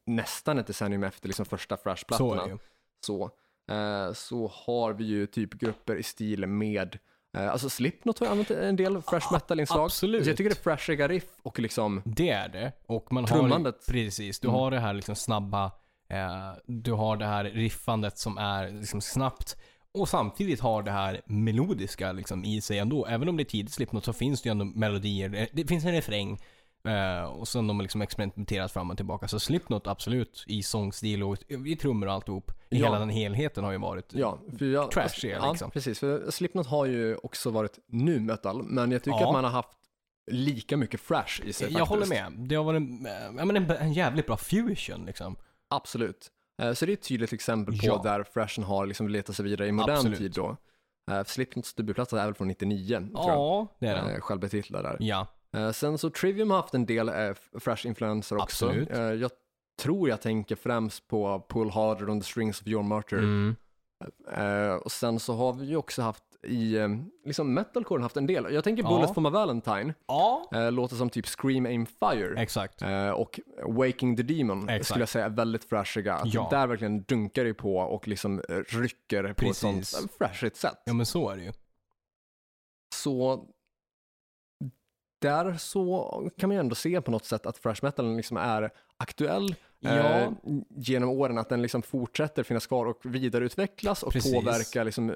nästan 0.07 0.59
ett 0.59 0.67
decennium 0.67 1.05
efter 1.05 1.29
liksom 1.29 1.47
första 1.47 1.77
Så 1.77 1.83
Fresh-plattorna. 1.83 2.47
ju. 2.49 2.59
Så, 3.07 3.31
eh, 3.71 4.13
så 4.13 4.53
har 4.67 4.93
vi 4.93 5.05
ju 5.05 5.27
typ 5.27 5.55
grupper 5.55 5.97
i 5.97 6.03
stil 6.03 6.47
med 6.47 6.99
eh, 7.37 7.51
Alltså 7.51 7.71
Slipknot 7.71 8.19
har 8.19 8.27
använt 8.27 8.51
en 8.51 8.77
del 8.77 9.03
fresh 9.03 9.33
metal-inslag. 9.33 9.85
absolut. 9.85 10.25
Så 10.25 10.31
jag 10.31 10.37
tycker 10.37 10.51
det 10.51 10.59
är 10.61 10.63
freshiga 10.77 11.09
riff 11.09 11.29
och 11.43 11.59
liksom 11.59 12.03
Det 12.05 12.31
är 12.31 12.49
det. 12.49 12.73
Och 12.87 13.13
man 13.13 13.25
har... 13.25 13.29
Trummandet. 13.39 13.87
Precis. 13.89 14.41
Du 14.41 14.49
Mm. 14.49 14.61
har 14.61 14.71
det 14.71 14.79
här 14.81 14.93
liksom 14.95 15.15
snabba, 15.17 15.65
eh, 16.11 16.53
du 16.67 16.93
har 16.93 17.17
det 17.17 17.27
här 17.27 17.45
riffandet 17.45 18.19
som 18.19 18.39
är 18.39 18.71
liksom 18.71 19.01
snabbt. 19.01 19.57
Och 20.01 20.09
samtidigt 20.09 20.61
har 20.61 20.83
det 20.83 20.91
här 20.91 21.21
melodiska 21.27 22.13
liksom 22.13 22.45
i 22.45 22.61
sig 22.61 22.79
ändå. 22.79 23.07
Även 23.07 23.29
om 23.29 23.37
det 23.37 23.43
är 23.43 23.45
tidigt 23.45 23.73
Slipknot 23.73 24.05
så 24.05 24.13
finns 24.13 24.43
det 24.43 24.49
ju 24.49 24.51
ändå 24.51 24.65
melodier. 24.65 25.35
Eh, 25.35 25.47
Det 25.53 25.67
finns 25.67 25.85
en 25.85 25.93
refräng. 25.93 26.39
Eh, 26.89 27.25
och 27.25 27.49
sen 27.49 27.67
de 27.67 27.81
liksom 27.81 28.03
experimenterat 28.03 28.73
fram 28.73 28.91
och 28.91 28.97
tillbaka. 28.97 29.29
Så 29.29 29.41
Slipknot 29.41 29.87
absolut 29.87 30.45
i 30.47 30.63
sångstil 30.63 31.23
och 31.23 31.37
i 31.67 31.77
trummor 31.77 32.07
och 32.07 32.13
alltihop. 32.15 32.53
Ja. 32.69 32.77
hela 32.87 32.99
den 32.99 33.09
helheten 33.11 33.65
har 33.65 33.73
ju 33.73 33.79
varit 33.79 34.13
Ja, 34.15 34.39
för 34.59 34.65
jag, 34.67 34.91
Trashiga, 34.91 35.37
ja, 35.37 35.51
liksom. 35.51 35.71
precis. 35.71 35.99
För 35.99 36.31
Slipknot 36.31 36.67
har 36.67 36.87
ju 36.87 37.17
också 37.17 37.51
varit 37.51 37.79
nu 37.87 38.21
metal, 38.21 38.63
men 38.63 38.91
jag 38.93 39.03
tycker 39.03 39.19
Ja. 39.19 39.27
att 39.27 39.33
man 39.33 39.45
har 39.45 39.51
haft 39.51 39.69
lika 40.31 40.77
mycket 40.77 41.01
fresh 41.01 41.43
i 41.45 41.53
sig 41.53 41.73
Jag 41.73 41.89
faktiskt. 41.89 41.89
håller 41.89 42.07
med. 42.31 42.49
Det 42.49 42.55
har 42.55 42.65
varit 42.65 42.77
en, 42.83 43.07
eh, 43.07 43.13
ja, 43.39 43.45
men 43.45 43.57
en, 43.57 43.71
en 43.71 43.93
jävligt 43.93 44.27
bra 44.27 44.37
fusion 44.37 45.05
liksom. 45.07 45.37
Absolut. 45.71 46.31
Eh, 46.59 46.73
Så 46.73 46.87
det 46.87 46.93
är 46.93 46.95
ett 46.95 47.03
tydligt 47.09 47.33
exempel 47.33 47.75
på 47.79 47.87
Ja. 47.87 48.01
där 48.05 48.23
freshen 48.23 48.65
har 48.65 48.87
liksom 48.87 49.09
letat 49.09 49.37
sig 49.37 49.45
vidare 49.45 49.69
i 49.69 49.73
modern 49.73 49.97
Absolut. 49.97 50.19
tid 50.19 50.33
då. 50.33 50.57
Eh, 51.11 51.25
Slipknots 51.25 51.75
debutplatta 51.75 52.21
är 52.23 52.25
väl 52.25 52.35
från 52.35 52.49
99, 52.49 52.97
tror 52.99 53.11
jag. 53.15 53.27
Ja, 53.39 53.67
det 53.79 53.87
är 53.87 53.95
den. 53.95 54.11
Eh, 54.15 54.21
Självbetitlad 54.21 54.85
där. 54.85 54.97
Ja, 55.01 55.27
Sen 55.75 55.99
så 55.99 56.11
Trivium 56.11 56.51
har 56.51 56.57
haft 56.61 56.75
en 56.75 56.87
del 56.87 57.11
fresh-influenser 57.61 58.37
också. 58.37 58.67
Absolut. 58.69 58.89
Jag 59.21 59.31
tror 59.83 60.09
jag 60.09 60.21
tänker 60.21 60.57
främst 60.57 61.09
på 61.09 61.47
Pull 61.49 61.71
Harder 61.71 62.11
on 62.11 62.21
the 62.21 62.27
Strings 62.27 62.61
of 62.61 62.67
Your 62.67 62.83
Martyr. 62.83 63.19
mm. 63.19 63.57
Och 64.85 64.93
sen 64.93 65.21
så 65.21 65.35
har 65.35 65.53
vi 65.53 65.67
ju 65.67 65.77
också 65.77 66.03
haft 66.03 66.25
i, 66.49 66.77
eh, 66.77 66.89
liksom 67.25 67.55
metalcore 67.55 68.03
haft 68.03 68.17
en 68.17 68.27
del. 68.27 68.55
Jag 68.55 68.65
tänker 68.65 68.83
Ja. 68.83 68.89
Bullet 68.89 69.15
for 69.15 69.21
my 69.21 69.31
Valentine, 69.31 69.95
ja. 70.07 70.49
eh, 70.53 70.73
låter 70.73 70.97
som 70.97 71.11
typ 71.11 71.27
Scream 71.27 71.67
Aim 71.67 71.87
Fire. 71.87 72.43
exakt. 72.43 72.83
Eh, 72.83 73.11
och 73.11 73.41
Waking 73.67 74.17
the 74.17 74.23
Demon 74.23 74.69
Exakt. 74.69 74.87
skulle 74.87 75.03
jag 75.03 75.09
säga 75.09 75.25
är 75.25 75.31
väldigt 75.31 75.65
freshiga. 75.65 76.15
Att 76.15 76.35
Ja. 76.35 76.49
Där 76.51 76.67
verkligen 76.67 77.03
dunkar 77.03 77.45
det 77.45 77.55
på 77.55 77.77
och 77.77 78.09
liksom 78.09 78.43
eh, 78.49 78.55
rycker 78.57 79.29
på 79.29 79.35
Precis. 79.35 79.65
ett 79.65 79.87
sånt 79.87 80.11
eh, 80.11 80.17
freshigt 80.27 80.57
sätt. 80.57 80.83
Ja 80.85 80.93
men 80.93 81.07
så 81.07 81.31
är 81.31 81.37
det 81.37 81.43
ju. 81.43 81.53
Så 82.95 83.45
där 85.21 85.53
så 85.55 86.31
kan 86.39 86.49
man 86.49 86.57
ju 86.57 86.61
ändå 86.61 86.75
se 86.75 87.01
på 87.01 87.11
något 87.11 87.25
sätt 87.25 87.47
att 87.47 87.59
fresh 87.59 87.85
metalen 87.85 88.17
liksom 88.17 88.37
är 88.37 88.71
aktuell 88.97 89.55
Ja. 89.81 89.91
eh, 89.91 90.31
genom 90.69 91.09
åren, 91.09 91.39
att 91.39 91.49
den 91.49 91.63
liksom 91.63 91.83
fortsätter 91.83 92.43
finnas 92.43 92.67
kvar 92.67 92.87
och 92.87 92.99
vidareutvecklas 93.03 94.03
och 94.03 94.13
Precis. 94.13 94.35
påverka 94.35 94.85
liksom, 94.85 95.13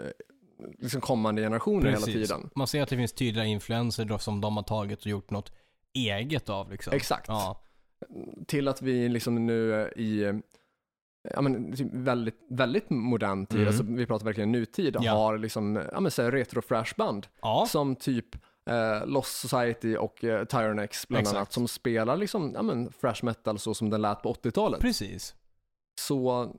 liksom 0.79 1.01
kommande 1.01 1.43
generationer 1.43 1.85
hela 1.87 1.97
Precis. 1.97 2.15
tiden. 2.15 2.51
Man 2.55 2.67
ser 2.67 2.83
att 2.83 2.89
det 2.89 2.97
finns 2.97 3.13
tydliga 3.13 3.45
influenser 3.45 4.05
då 4.05 4.19
som 4.19 4.41
de 4.41 4.57
har 4.57 4.65
tagit 4.65 5.01
och 5.01 5.07
gjort 5.07 5.31
något 5.31 5.53
eget 5.95 6.49
av 6.49 6.71
liksom. 6.71 6.93
Exakt. 6.93 7.29
Ja, 7.29 7.63
Till 8.47 8.69
att 8.69 8.83
vi 8.83 9.09
liksom 9.09 9.47
nu 9.47 9.93
i 9.97 10.41
ja, 11.35 11.41
men, 11.41 11.77
typ 11.77 11.89
väldigt, 11.93 12.39
väldigt 12.51 12.91
modern 12.91 13.47
tid, 13.47 13.57
Mm. 13.59 13.69
alltså 13.69 13.83
vi 13.85 14.07
pratar 14.07 14.25
verkligen 14.25 14.53
nutid, 14.53 14.97
Ja. 15.01 15.13
har 15.13 15.39
liksom, 15.39 15.83
ja 15.93 16.01
men 16.01 16.11
så 16.11 16.23
här 16.23 16.31
retro 16.33 16.63
fresh 16.63 16.95
band 16.97 17.27
ja. 17.43 17.67
som 17.69 17.97
typ 17.97 18.27
eh, 18.71 19.07
Lost 19.07 19.41
Society 19.41 19.97
och 19.97 20.25
eh, 20.25 20.45
Tyrannex 20.45 21.09
bland 21.09 21.21
Exakt. 21.23 21.37
annat 21.37 21.53
som 21.53 21.69
spelar 21.69 22.17
liksom, 22.17 22.53
ja 22.55 22.63
men 22.63 22.93
fresh 22.93 23.25
metal 23.25 23.59
så 23.59 23.75
som 23.75 23.91
den 23.91 24.03
lät 24.03 24.23
på 24.23 24.33
80-talet. 24.35 24.81
precis. 24.81 25.35
Så 26.01 26.51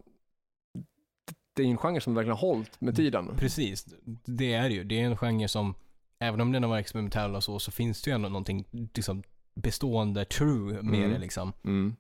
det 1.56 1.62
är 1.62 1.66
ju 1.66 1.72
en 1.72 1.78
genre 1.78 2.02
som 2.02 2.16
verkligen 2.16 2.38
har 2.38 2.48
hållit 2.48 2.82
med 2.82 2.96
tiden. 2.96 3.36
Precis. 3.38 3.86
Det 4.26 4.54
är 4.54 4.70
det 4.70 4.76
ju. 4.76 4.84
Det 4.84 5.00
är 5.02 5.06
en 5.06 5.18
genre 5.18 5.48
som, 5.48 5.76
även 6.20 6.42
om 6.42 6.52
den 6.52 6.64
har 6.64 6.70
varit 6.70 6.82
experimentell 6.82 7.36
och 7.36 7.44
så, 7.44 7.60
så 7.60 7.72
finns 7.72 8.02
det 8.02 8.10
ju 8.12 8.16
ändå 8.16 8.30
någonting 8.30 8.66
liksom 8.94 9.24
bestående 9.56 10.26
true 10.26 10.82
med 10.82 11.00
Mm. 11.00 11.12
det 11.12 11.18
liksom. 11.20 11.54
Mm. 11.64 11.96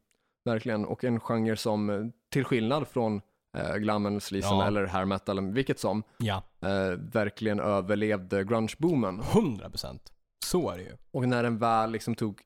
Verkligen, 0.45 0.85
och 0.85 1.03
en 1.03 1.19
genre 1.19 1.55
som 1.55 2.11
till 2.29 2.43
skillnad 2.43 2.87
från 2.87 3.21
eh, 3.57 3.75
glammen, 3.75 4.21
sleazen 4.21 4.57
Ja. 4.57 4.67
eller 4.67 4.85
hair 4.87 5.05
metal, 5.05 5.51
vilket 5.53 5.79
som, 5.79 6.03
Ja, 6.17 6.43
eh, 6.61 6.97
verkligen 6.97 7.59
överlevde 7.59 8.43
grunge-boomen. 8.43 9.19
100 9.33 9.69
procent. 9.69 10.13
Så 10.45 10.69
är 10.69 10.77
det 10.77 10.83
ju. 10.83 10.97
Och 11.11 11.27
när 11.29 11.43
den 11.43 11.57
väl 11.57 11.91
liksom 11.91 12.15
tog 12.15 12.41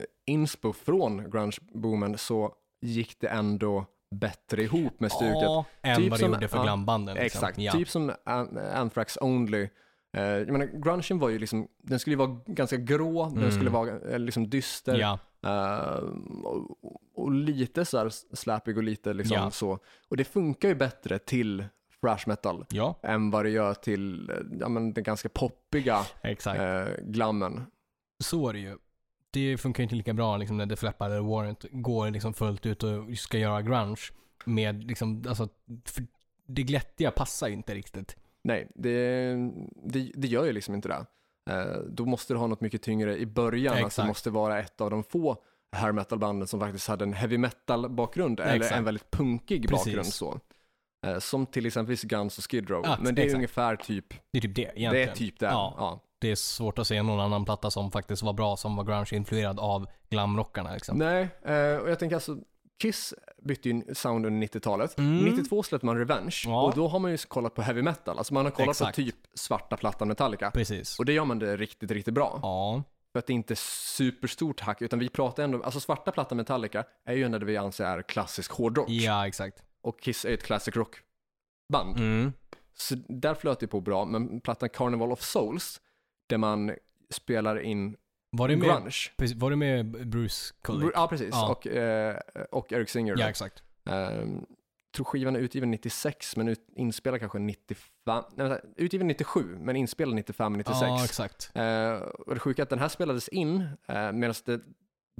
eh, 0.00 0.06
inspo 0.34 0.72
från 0.72 1.30
grunge-boomen 1.30 2.16
så 2.18 2.54
gick 2.80 3.20
det 3.20 3.28
ändå 3.28 3.86
bättre 4.18 4.62
ihop 4.62 5.00
med 5.00 5.12
stuket. 5.12 5.42
Ja, 5.42 5.64
än 5.82 5.96
Typ 5.96 6.10
vad 6.10 6.20
det 6.20 6.26
gjorde 6.26 6.48
för 6.48 6.62
glambanden. 6.62 7.14
Liksom. 7.14 7.26
Exakt, 7.26 7.58
Ja. 7.58 7.72
typ 7.72 7.88
som 7.88 8.12
An- 8.24 8.58
Anthrax 8.74 9.18
Only. 9.20 9.68
Eh, 10.16 10.22
jag 10.22 10.50
menar, 10.52 10.66
grungen 10.66 11.18
var 11.18 11.28
ju 11.28 11.38
liksom, 11.38 11.68
den 11.82 11.98
skulle 11.98 12.12
ju 12.14 12.18
vara 12.18 12.40
ganska 12.46 12.76
grå, 12.76 13.24
den 13.28 13.38
Mm. 13.38 13.50
skulle 13.50 13.70
vara 13.70 14.00
eh, 14.10 14.18
liksom 14.18 14.50
dyster 14.50 14.98
ja, 14.98 15.18
eh, 15.46 16.04
och, 16.44 17.00
och 17.14 17.32
lite 17.32 17.84
så 17.84 17.98
här 17.98 18.08
slappig 18.36 18.76
och 18.76 18.82
lite 18.82 19.12
liksom 19.12 19.36
Ja. 19.36 19.50
så. 19.50 19.78
Och 20.08 20.16
det 20.16 20.24
funkar 20.24 20.68
ju 20.68 20.74
bättre 20.74 21.18
till 21.18 21.64
thrash 22.00 22.24
metal 22.26 22.66
ja, 22.70 22.98
än 23.02 23.30
vad 23.30 23.44
det 23.44 23.50
gör 23.50 23.74
till 23.74 24.30
ja, 24.60 24.68
men 24.68 24.92
den 24.92 25.04
ganska 25.04 25.28
poppiga 25.28 25.98
exakt. 26.22 26.60
eh, 26.60 27.04
glammen. 27.04 27.66
Så 28.24 28.48
är 28.48 28.52
det 28.52 28.58
ju. 28.58 28.76
Det 29.34 29.58
funkar 29.58 29.80
ju 29.80 29.84
inte 29.84 29.94
lika 29.94 30.14
bra 30.14 30.36
liksom, 30.36 30.56
när 30.56 30.66
The 30.66 30.76
Flap 30.76 31.02
eller 31.02 31.20
Warrant 31.20 31.64
går 31.70 32.10
liksom 32.10 32.34
fullt 32.34 32.66
ut 32.66 32.82
och 32.82 33.18
ska 33.18 33.38
göra 33.38 33.62
grunge. 33.62 34.00
Med 34.44 34.84
liksom, 34.84 35.24
alltså, 35.28 35.48
det 36.46 36.62
glättiga 36.62 37.10
passar 37.10 37.48
ju 37.48 37.54
inte 37.54 37.74
riktigt. 37.74 38.16
Nej, 38.42 38.68
det, 38.74 39.34
det, 39.84 40.10
det 40.14 40.28
gör 40.28 40.44
ju 40.44 40.52
liksom 40.52 40.74
inte 40.74 40.88
det. 40.88 41.06
Eh, 41.50 41.78
då 41.88 42.06
måste 42.06 42.34
du 42.34 42.38
ha 42.38 42.46
något 42.46 42.60
mycket 42.60 42.82
tyngre 42.82 43.18
i 43.18 43.26
början, 43.26 43.84
att 43.84 43.96
det 43.96 44.06
måste 44.06 44.30
vara 44.30 44.58
ett 44.60 44.80
av 44.80 44.90
de 44.90 45.04
få 45.04 45.36
hair 45.72 45.92
metal-banden 45.92 46.48
som 46.48 46.60
faktiskt 46.60 46.88
hade 46.88 47.04
en 47.04 47.12
heavy 47.12 47.38
metal-bakgrund, 47.38 48.40
eller 48.40 48.56
Exakt. 48.56 48.76
en 48.76 48.84
väldigt 48.84 49.10
punkig 49.10 49.68
Precis. 49.68 49.84
bakgrund 49.86 50.06
så. 50.06 50.40
Eh, 51.06 51.18
Som 51.18 51.46
till 51.46 51.66
exempelvis 51.66 52.02
Guns 52.02 52.38
och 52.38 52.50
Skid 52.50 52.70
Row. 52.70 52.82
Ja, 52.84 52.98
Men 53.00 53.14
det 53.14 53.22
är 53.22 53.24
exakt. 53.24 53.36
ungefär 53.36 53.76
typ, 53.76 54.14
Det 54.32 54.38
är 54.38 54.42
typ 54.42 54.54
det 54.56 54.62
egentligen. 54.62 54.92
det 54.92 55.02
är 55.02 55.14
typ 55.14 55.38
det. 55.38 55.46
Ja. 55.46 55.74
Ja. 55.78 56.00
Det 56.24 56.30
är 56.30 56.34
svårt 56.36 56.78
att 56.78 56.86
se 56.86 57.02
någon 57.02 57.20
annan 57.20 57.44
platta 57.44 57.70
som 57.70 57.90
faktiskt 57.90 58.22
var 58.22 58.32
bra, 58.32 58.56
som 58.56 58.76
var 58.76 58.84
grunge-influerad 58.84 59.60
av 59.60 59.86
glamrockarna 60.10 60.74
liksom. 60.74 60.98
Nej, 60.98 61.28
eh, 61.42 61.76
och 61.76 61.90
jag 61.90 61.98
tänker 61.98 62.16
alltså, 62.16 62.36
Kiss 62.82 63.14
bytte 63.42 63.68
ju 63.68 63.94
sound 63.94 64.26
under 64.26 64.46
90-talet. 64.46 64.98
Mm. 64.98 65.24
92 65.24 65.62
släppte 65.62 65.86
man 65.86 65.98
Revenge 65.98 66.42
Ja. 66.46 66.62
och 66.62 66.74
då 66.74 66.88
har 66.88 66.98
man 66.98 67.10
ju 67.10 67.16
kollat 67.16 67.54
på 67.54 67.62
heavy 67.62 67.82
metal. 67.82 68.18
Alltså 68.18 68.34
man 68.34 68.44
har 68.44 68.52
kollat 68.52 68.70
Exakt. 68.70 68.96
på 68.96 69.02
typ 69.02 69.16
svarta 69.34 69.76
plattan 69.76 70.08
Metallica. 70.08 70.50
Precis. 70.50 70.98
Och 70.98 71.04
det 71.04 71.12
gör 71.12 71.24
man 71.24 71.38
det 71.38 71.56
riktigt, 71.56 71.90
riktigt 71.90 72.14
bra. 72.14 72.38
Ja, 72.42 72.82
För 73.12 73.18
att 73.18 73.26
det 73.26 73.32
inte 73.32 73.54
är 73.54 73.58
superstort 73.96 74.60
hack, 74.60 74.82
utan 74.82 74.98
vi 74.98 75.08
pratar 75.08 75.42
ändå, 75.44 75.62
alltså 75.62 75.80
svarta 75.80 76.12
plattan 76.12 76.36
Metallica 76.38 76.84
är 77.04 77.14
ju 77.14 77.24
ändå 77.24 77.38
det 77.38 77.46
vi 77.46 77.56
anser 77.56 77.84
är 77.84 78.02
klassisk 78.02 78.52
hårdrock. 78.52 78.90
ja 78.90 79.26
exakt. 79.26 79.62
Och 79.82 80.00
Kiss 80.00 80.24
är 80.24 80.34
ett 80.34 80.42
classic 80.42 80.76
rock-band. 80.76 81.96
Mm. 81.96 82.32
Så 82.76 82.94
där 83.08 83.34
flöt 83.34 83.60
det 83.60 83.66
på 83.66 83.80
bra, 83.80 84.04
men 84.04 84.40
plattan 84.40 84.68
Carnival 84.68 85.12
of 85.12 85.22
Souls, 85.22 85.80
där 86.26 86.38
man 86.38 86.72
spelar 87.10 87.60
in 87.60 87.96
Var 88.30 88.48
med, 88.48 88.60
grunge. 88.68 88.90
precis, 89.16 89.36
var 89.36 89.50
det 89.50 89.56
med 89.56 90.08
Bruce 90.08 90.54
Kulick? 90.62 90.90
Ja, 90.94 91.08
precis. 91.08 91.28
Ja. 91.32 91.50
Och, 91.50 91.66
eh, 91.66 92.16
och 92.50 92.72
Eric 92.72 92.90
Singer. 92.90 93.14
Ja, 93.18 93.28
exakt. 93.28 93.62
Ehm, 93.90 94.46
tror 94.96 95.04
skivan 95.04 95.36
är 95.36 95.40
utgiven 95.40 95.70
96, 95.70 96.36
men 96.36 96.48
ut, 96.48 96.60
inspelad 96.76 97.20
kanske 97.20 97.38
95, 97.38 98.22
nej, 98.36 98.60
utgiven 98.76 99.06
97, 99.06 99.56
men 99.60 99.76
inspelad 99.76 100.14
95-96. 100.14 100.86
Ja, 100.86 101.04
exakt. 101.04 101.50
Eh, 101.54 101.92
och 102.26 102.34
det 102.34 102.40
sjuka 102.40 102.62
är 102.62 102.64
att 102.64 102.70
den 102.70 102.78
här 102.78 102.88
spelades 102.88 103.28
in 103.28 103.60
eh, 103.88 104.12
medan 104.12 104.34
det 104.44 104.60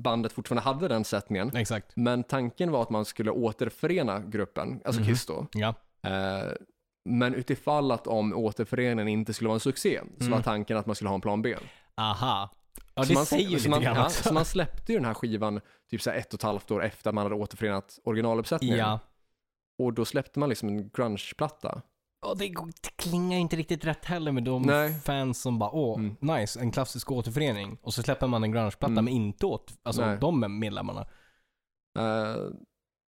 bandet 0.02 0.32
fortfarande 0.32 0.62
hade 0.62 0.88
den 0.88 1.04
sättningen. 1.04 1.56
Exakt. 1.56 1.92
Men 1.96 2.24
tanken 2.24 2.70
var 2.70 2.82
att 2.82 2.90
man 2.90 3.04
skulle 3.04 3.30
återförena 3.30 4.20
gruppen, 4.20 4.80
alltså 4.84 5.00
Mhm. 5.00 5.08
Kiss 5.08 5.26
då. 5.26 5.46
Ja. 5.52 5.74
Eh, 6.02 6.52
men 7.04 7.34
utifall 7.34 7.90
att 7.90 8.06
om 8.06 8.32
återföreningen 8.32 9.08
inte 9.08 9.34
skulle 9.34 9.48
vara 9.48 9.56
en 9.56 9.60
succé, 9.60 10.00
så 10.18 10.24
Mm. 10.24 10.32
var 10.32 10.42
tanken 10.42 10.76
att 10.76 10.86
man 10.86 10.94
skulle 10.96 11.08
ha 11.08 11.14
en 11.14 11.20
plan 11.20 11.42
B. 11.42 11.56
Aha. 11.96 12.50
Ja, 12.94 13.02
Så 13.02 13.08
det 13.08 13.14
man, 13.14 13.26
säger 13.26 13.42
ju 13.42 13.48
så 13.48 13.54
lite 13.56 13.70
man, 13.70 13.82
grann 13.82 13.96
ja, 13.96 14.04
också. 14.04 14.22
Så 14.28 14.34
man 14.34 14.44
släppte 14.44 14.92
ju 14.92 14.98
den 14.98 15.04
här 15.06 15.14
skivan 15.14 15.60
typ 15.90 16.02
så 16.02 16.10
här 16.10 16.16
ett 16.18 16.34
och 16.34 16.38
ett 16.38 16.42
halvt 16.42 16.70
år 16.70 16.84
efter 16.84 17.08
att 17.10 17.14
man 17.14 17.24
hade 17.24 17.34
återförenat 17.34 17.98
originaluppsättningen. 18.04 18.78
Ja. 18.78 18.98
Och 19.78 19.92
då 19.92 20.04
släppte 20.04 20.38
man 20.38 20.48
liksom 20.48 20.68
en 20.68 20.88
grunge-platta. 20.90 21.82
Och 22.26 22.38
det, 22.38 22.44
det 22.82 22.96
klingar 22.96 23.38
inte 23.38 23.56
riktigt 23.56 23.84
rätt 23.84 24.04
heller 24.04 24.32
med 24.32 24.42
de 24.44 24.62
Nej. 24.62 24.94
fans 25.04 25.42
som 25.42 25.58
bara 25.58 25.70
åh, 25.70 25.98
Mm. 25.98 26.16
nice, 26.20 26.60
en 26.60 26.72
klassisk 26.72 27.10
återförening. 27.12 27.78
Och 27.82 27.94
så 27.94 28.02
släpper 28.02 28.26
man 28.26 28.44
en 28.44 28.52
grungeplatta 28.52 28.92
Mm. 28.92 29.04
men 29.04 29.14
inte 29.14 29.46
åt 29.46 29.72
alltså, 29.82 30.06
Nej. 30.06 30.18
de 30.20 30.58
medlemmarna. 30.60 31.06
Eh, 31.98 32.36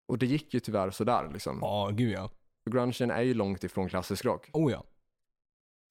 och 0.08 0.18
det 0.18 0.26
gick 0.26 0.54
ju 0.54 0.60
tyvärr 0.60 0.92
sådär 0.92 1.30
liksom. 1.34 1.60
Ja, 1.62 1.90
gud 1.94 2.12
ja. 2.12 2.30
Grungen 2.70 3.12
är 3.12 3.22
ju 3.22 3.34
långt 3.34 3.64
ifrån 3.64 3.90
klassisk 3.90 4.26
rock. 4.26 4.50
Oh 4.54 4.72
ja. 4.72 4.84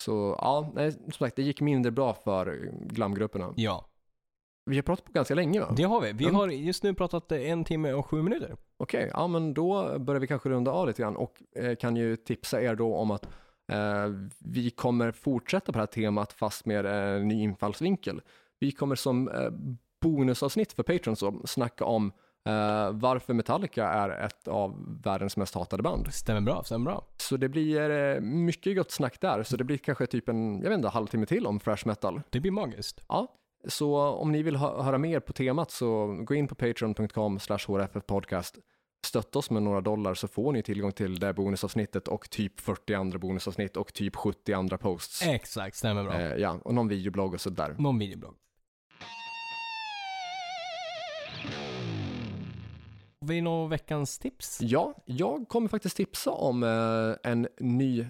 Så 0.02 0.36
ja, 0.40 0.70
nej, 0.74 0.92
som 0.92 1.12
sagt, 1.12 1.36
det 1.36 1.42
gick 1.42 1.60
mindre 1.60 1.92
bra 1.92 2.14
för 2.14 2.70
glamgrupperna. 2.86 3.52
Ja, 3.56 3.86
Vi 4.66 4.76
har 4.76 4.82
pratat 4.82 5.04
på 5.04 5.12
ganska 5.12 5.34
länge 5.34 5.60
va? 5.60 5.74
det 5.76 5.82
har 5.82 6.00
vi. 6.00 6.12
Vi 6.12 6.24
Mm. 6.24 6.36
har 6.36 6.48
just 6.48 6.82
nu 6.82 6.94
pratat 6.94 7.32
eh, 7.32 7.50
en 7.50 7.64
timme 7.64 7.92
och 7.92 8.06
sju 8.06 8.22
minuter. 8.22 8.56
Okej, 8.76 9.10
ja 9.12 9.26
men 9.26 9.54
då 9.54 9.98
börjar 9.98 10.20
vi 10.20 10.26
kanske 10.26 10.48
runda 10.48 10.70
av 10.70 10.86
lite 10.86 11.02
grann 11.02 11.16
och 11.16 11.42
eh, 11.56 11.76
kan 11.76 11.96
ju 11.96 12.16
tipsa 12.16 12.62
er 12.62 12.74
då 12.74 12.94
om 12.96 13.10
att 13.10 13.24
eh, 13.72 14.06
vi 14.38 14.70
kommer 14.70 15.12
fortsätta 15.12 15.66
på 15.72 15.72
det 15.72 15.82
här 15.82 15.86
temat 15.86 16.32
fast 16.32 16.66
med 16.66 16.86
eh, 17.16 17.22
ny 17.24 17.42
infallsvinkel. 17.42 18.20
Vi 18.58 18.72
kommer 18.72 18.96
som 18.96 19.28
eh, 19.28 19.50
bonusavsnitt 20.00 20.72
för 20.72 20.82
Patreon 20.82 21.16
så 21.16 21.42
snacka 21.46 21.84
om 21.84 22.12
eh, 22.46 22.90
varför 22.92 23.34
Metallica 23.34 23.88
är 23.88 24.10
ett 24.26 24.48
av 24.48 25.00
världens 25.04 25.36
mest 25.36 25.54
hatade 25.54 25.82
band. 25.82 26.14
Stämmer 26.14 26.40
bra, 26.40 26.62
stämmer 26.64 26.90
bra. 26.90 27.04
Så 27.16 27.36
det 27.36 27.48
blir 27.48 27.90
eh, 27.90 28.20
mycket 28.20 28.76
gott 28.76 28.90
snack 28.90 29.20
där, 29.20 29.42
så 29.42 29.56
det 29.56 29.64
blir 29.64 29.78
kanske 29.78 30.06
typ 30.06 30.28
en, 30.28 30.60
jag 30.62 30.68
vet 30.68 30.76
inte, 30.76 30.88
halvtimme 30.88 31.26
till 31.26 31.46
om 31.46 31.58
thrash 31.60 31.82
metal. 31.86 32.20
Det 32.30 32.40
blir 32.40 32.52
magiskt. 32.52 33.04
Ja, 33.08 33.32
så 33.68 33.96
om 33.96 34.32
ni 34.32 34.42
vill 34.42 34.56
hö- 34.56 34.82
höra 34.82 34.98
mer 34.98 35.20
på 35.20 35.32
temat 35.32 35.70
så 35.70 36.06
gå 36.24 36.34
in 36.34 36.48
på 36.48 36.54
patreon.com 36.54 37.38
podcast. 38.06 38.58
Stötta 39.06 39.38
oss 39.38 39.50
med 39.50 39.62
några 39.62 39.80
dollar 39.80 40.14
så 40.14 40.28
får 40.28 40.52
ni 40.52 40.62
tillgång 40.62 40.92
till 40.92 41.18
det 41.18 41.32
bonusavsnittet 41.34 42.08
och 42.08 42.30
typ 42.30 42.60
40 42.60 42.94
andra 42.94 43.18
bonusavsnitt 43.18 43.76
och 43.76 43.92
typ 43.92 44.16
70 44.16 44.52
andra 44.52 44.78
posts. 44.78 45.22
Exakt, 45.26 45.76
stämmer 45.76 46.04
bra. 46.04 46.14
Eh, 46.20 46.34
ja, 46.36 46.58
och 46.64 46.74
någon 46.74 46.88
videoblogg 46.88 47.34
och 47.34 47.40
sådär. 47.40 47.74
Någon 47.78 47.98
videoblogg. 47.98 48.34
Vi 53.26 53.40
någon 53.40 53.70
veckans 53.70 54.18
tips? 54.18 54.58
Ja, 54.60 54.94
jag 55.04 55.48
kommer 55.48 55.68
faktiskt 55.68 55.96
tipsa 55.96 56.30
om 56.30 56.62
eh, 56.62 57.30
en 57.30 57.48
ny, 57.60 58.06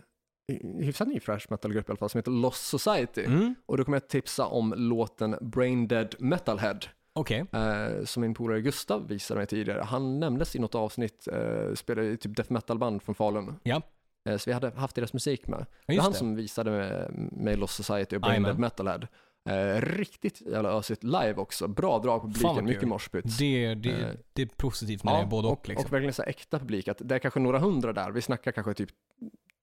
hyfsat 0.80 1.08
ny 1.08 1.20
thrash 1.20 1.46
metal-grupp 1.50 1.88
i 1.88 1.92
alla 1.92 1.96
fall, 1.96 2.10
som 2.10 2.18
heter 2.18 2.30
Lost 2.30 2.66
Society. 2.66 3.24
Mm. 3.24 3.54
Och 3.66 3.76
då 3.76 3.84
kommer 3.84 3.96
jag 3.96 4.08
tipsa 4.08 4.46
om 4.46 4.74
låten 4.76 5.36
Brain 5.40 5.88
Dead 5.88 6.14
Metalhead. 6.18 6.78
Okej. 7.12 7.44
Eh, 7.52 8.04
som 8.04 8.20
min 8.20 8.34
polare 8.34 8.60
Gustav 8.60 9.08
visade 9.08 9.38
mig 9.38 9.46
tidigare. 9.46 9.82
Han 9.82 10.20
nämndes 10.20 10.56
i 10.56 10.58
något 10.58 10.74
avsnitt, 10.74 11.28
eh, 11.28 11.74
spelade 11.74 12.08
i 12.08 12.16
typ 12.16 12.36
death 12.36 12.52
metal-band 12.52 13.02
från 13.02 13.14
Falun. 13.14 13.56
Ja. 13.62 13.82
Eh, 14.28 14.36
så 14.36 14.50
vi 14.50 14.54
hade 14.54 14.70
haft 14.70 14.96
deras 14.96 15.12
musik 15.12 15.46
med. 15.46 15.58
Ja, 15.60 15.66
det 15.86 15.96
var 15.96 16.02
han 16.02 16.12
det. 16.12 16.18
som 16.18 16.36
visade 16.36 16.70
mig, 16.70 17.08
mig 17.32 17.56
Lost 17.56 17.74
Society 17.74 18.16
och 18.16 18.20
Brain 18.20 18.32
Jajamän. 18.32 18.50
Dead 18.50 18.58
Metalhead. 18.58 19.08
Eh, 19.49 19.80
riktigt 19.80 20.40
jävla 20.40 20.68
ösigt 20.70 21.05
live 21.05 21.34
också. 21.34 21.68
Bra 21.68 21.99
drag 21.99 22.20
på 22.22 22.26
Fan 22.26 22.32
publiken, 22.32 22.55
vad 22.55 22.64
mycket 22.64 22.80
kul. 22.80 22.88
moshpit. 22.88 23.38
Det, 23.38 23.74
det, 23.74 23.90
Eh, 23.90 24.09
det 24.32 24.42
är 24.42 24.47
positivt 24.47 25.05
när 25.05 25.12
det 25.12 25.18
är 25.22 25.26
både 25.26 25.49
och, 25.49 25.53
och, 25.59 25.68
liksom. 25.68 25.86
och 25.86 25.92
verkligen 25.92 26.12
så 26.14 26.22
här 26.22 26.28
äkta 26.28 26.59
publik. 26.59 26.88
Att 26.88 26.99
det 27.05 27.14
är 27.14 27.18
kanske 27.18 27.40
några 27.40 27.59
hundra 27.59 27.92
där. 27.92 28.11
Vi 28.11 28.22
snackar 28.22 28.53
kanske 28.53 28.74
typ 28.74 28.90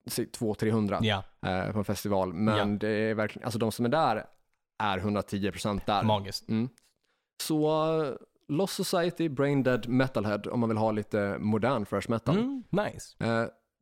200-300 0.09 0.99
ja, 1.01 1.23
eh, 1.49 1.71
på 1.71 1.77
en 1.79 1.85
festival. 1.85 2.33
Men 2.33 2.57
Ja. 2.57 2.65
det 2.65 2.89
är 2.89 3.13
verkligen, 3.13 3.45
alltså 3.45 3.59
de 3.59 3.71
som 3.71 3.85
är 3.85 3.89
där 3.89 4.25
är 4.83 4.97
110% 4.99 5.81
där. 5.85 6.03
magiskt. 6.03 6.49
Mm. 6.49 6.69
Så 7.43 7.87
uh, 8.01 8.13
Lost 8.47 8.73
Society, 8.85 9.29
Brain 9.29 9.63
Dead, 9.63 9.87
Metalhead 9.87 10.41
om 10.51 10.59
man 10.59 10.69
vill 10.69 10.77
ha 10.77 10.91
lite 10.91 11.37
modern 11.39 11.85
fresh 11.85 12.09
metal. 12.09 12.37
Mm, 12.37 12.63
nice. 12.69 13.15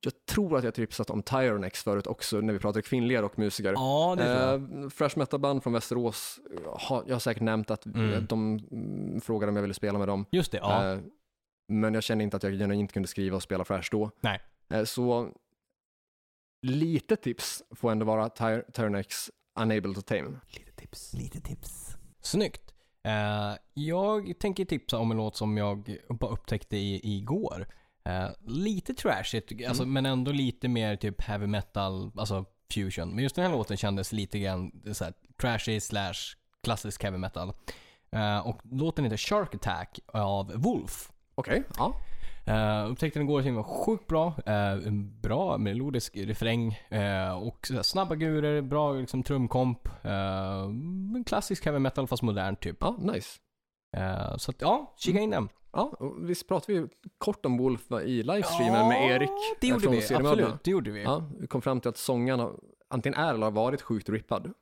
Eh, 0.06 0.12
jag 0.14 0.26
tror 0.26 0.58
att 0.58 0.64
jag 0.64 0.74
tipsat 0.74 1.10
om 1.10 1.24
Tyronex 1.24 1.84
förut 1.84 2.08
också 2.08 2.42
när 2.42 2.54
vi 2.54 2.60
pratade 2.60 2.82
kvinnliga 2.82 3.22
rockmusiker. 3.22 3.74
Ja. 3.74 4.18
Eh, 4.20 4.90
fresh 4.90 5.18
metal-band 5.18 5.64
från 5.64 5.74
Västerås, 5.74 6.40
har, 6.66 7.04
jag 7.08 7.16
har 7.16 7.20
säkert 7.20 7.44
nämnt 7.44 7.72
att 7.72 7.86
Mm. 7.86 8.26
de 8.26 8.60
mm, 8.72 9.22
frågade 9.22 9.50
om 9.50 9.56
jag 9.56 9.62
ville 9.64 9.74
spela 9.74 10.00
med 10.00 10.08
dem. 10.08 10.26
Just 10.32 10.52
det, 10.52 10.58
ja. 10.58 10.92
Eh, 10.94 11.00
men 11.68 11.94
jag 11.94 12.04
kände 12.04 12.24
inte 12.24 12.38
att 12.38 12.44
jag 12.44 12.54
genuint 12.54 12.94
kunde 12.94 13.08
skriva 13.08 13.36
och 13.36 13.44
spela 13.44 13.66
fresh 13.66 13.90
då. 13.92 14.12
Nej. 14.22 14.42
Eh, 14.70 14.84
så 14.84 15.32
lite 16.62 17.16
tips 17.16 17.64
får 17.76 17.92
ändå 17.92 18.06
vara 18.06 18.30
Ty- 18.30 18.72
Tyronex 18.74 19.30
Unable 19.60 19.94
to 19.94 20.02
Tame. 20.02 20.40
Lite 20.48 20.72
tips, 20.76 21.14
lite 21.14 21.42
tips. 21.42 21.98
Snyggt. 22.22 22.74
Eh, 23.04 23.58
jag 23.74 24.40
tänker 24.40 24.66
tipsa 24.66 24.98
om 24.98 25.12
en 25.12 25.18
låt 25.18 25.36
som 25.36 25.58
jag 25.58 25.98
bara 26.10 26.32
upptäckte 26.32 26.78
i, 26.78 27.16
igår. 27.18 27.68
Eh, 28.10 28.30
lite 28.46 28.94
trashigt, 28.94 29.52
alltså, 29.68 29.84
Mm. 29.84 29.94
men 29.94 30.06
ändå 30.06 30.32
lite 30.32 30.68
mer 30.68 30.96
typ 30.96 31.22
heavy 31.22 31.48
metal, 31.48 32.12
alltså 32.16 32.46
fusion. 32.74 33.10
Men 33.10 33.24
just 33.24 33.36
den 33.36 33.46
här 33.46 33.52
låten 33.52 33.78
kändes 33.78 34.12
lite 34.12 34.40
grann 34.40 34.72
så 34.94 35.04
här, 35.04 35.14
trashy 35.42 35.80
slash 35.80 36.14
klassisk 36.64 37.04
heavy 37.04 37.18
metal. 37.18 37.54
Eh, 38.12 38.48
och 38.48 38.62
låten 38.64 39.04
heter 39.04 39.18
Shark 39.18 39.56
Attack 39.56 40.00
av 40.14 40.52
Wolf. 40.56 41.12
Okej, 41.36 41.64
ja. 41.78 41.94
Uh, 42.48 42.92
upptäckte 42.92 43.20
den 43.20 43.28
igår 43.28 43.42
den 43.42 43.56
var 43.56 43.64
sjukt 43.64 44.08
bra. 44.08 44.28
Uh, 44.48 44.88
en 44.88 45.22
bra 45.22 45.58
melodisk 45.58 46.18
refräng 46.18 46.74
eh, 46.90 47.32
och 47.32 47.68
så 47.68 47.74
här 47.74 47.84
snabba 47.84 48.16
gurer, 48.16 48.62
bra 48.62 48.94
liksom, 48.94 49.24
trumkomp. 49.24 49.90
Uh, 50.06 51.24
klassisk 51.26 51.66
heavy 51.66 51.80
metal 51.80 52.08
fast 52.08 52.24
modern 52.24 52.56
typ. 52.56 52.78
Ja, 52.80 52.96
nice. 53.00 53.30
Eh, 53.98 54.38
så 54.38 54.52
att, 54.52 54.62
ja, 54.62 54.94
kika 54.98 55.20
in 55.20 55.30
den. 55.30 55.50
Ja, 55.72 55.82
och 56.00 56.30
visst 56.30 56.48
pratade 56.48 56.82
vi 56.82 56.88
kort 57.18 57.46
om 57.46 57.58
Wolf 57.58 57.92
i 57.92 58.24
livestreamen 58.24 58.88
med 58.88 59.10
Erik 59.12 59.30
det 59.62 59.68
gjorde 59.68 59.82
från 59.82 59.92
vi. 59.94 60.16
Absolut, 60.16 60.64
det 60.64 60.72
gjorde 60.72 60.92
vi. 60.92 61.04
Ja, 61.04 61.10
Ja, 61.12 61.30
vi 61.40 61.48
kom 61.48 61.62
fram 61.62 61.82
till 61.82 61.90
att 61.90 61.98
sångaren 61.98 62.50
antingen 62.90 63.20
är 63.20 63.34
eller 63.34 63.44
har 63.44 63.52
varit 63.52 63.82
sjukt 63.82 64.10
rippad. 64.10 64.54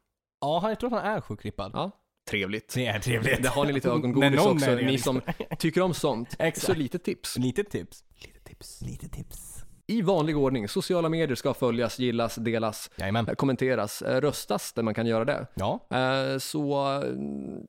han, 0.62 0.70
jag 0.70 0.80
tror 0.80 0.94
att 0.96 1.04
han 1.04 1.16
är 1.18 1.22
sjukt 1.22 1.46
rippad. 1.46 1.72
Ja, 1.74 1.92
trevligt. 2.30 2.74
Det 2.74 2.86
är 2.86 3.00
trevligt. 3.00 3.44
Det 3.44 3.50
har 3.50 3.66
ni 3.66 3.74
lite 3.74 3.90
ögongodis 3.98 4.32
någon 4.36 4.52
också, 4.56 4.66
är 4.72 4.76
det, 4.76 4.82
ni 4.86 4.92
liksom. 4.92 5.22
som 5.48 5.58
tycker 5.58 5.82
om 5.82 5.94
sånt. 5.94 6.36
Exakt. 6.40 6.66
Så 6.66 6.74
lite 6.74 7.00
tips. 7.00 7.38
Lite 7.38 7.64
tips. 7.64 8.04
Lite 8.22 8.40
tips. 8.40 8.82
Lite 8.82 9.10
tips. 9.10 9.54
I 9.90 10.02
vanlig 10.02 10.38
ordning, 10.38 10.68
sociala 10.68 11.10
medier 11.10 11.36
ska 11.36 11.54
följas, 11.54 12.00
gillas, 12.00 12.36
delas, 12.36 12.92
Jajamän. 12.96 13.26
kommenteras, 13.38 14.02
eh, 14.02 14.22
röstas 14.22 14.74
där 14.74 14.84
man 14.84 14.94
kan 14.94 15.06
göra 15.08 15.26
det. 15.26 15.48
Ja. 15.54 15.80
Eh, 15.90 16.38
Så 16.38 16.74
mm, 16.86 17.68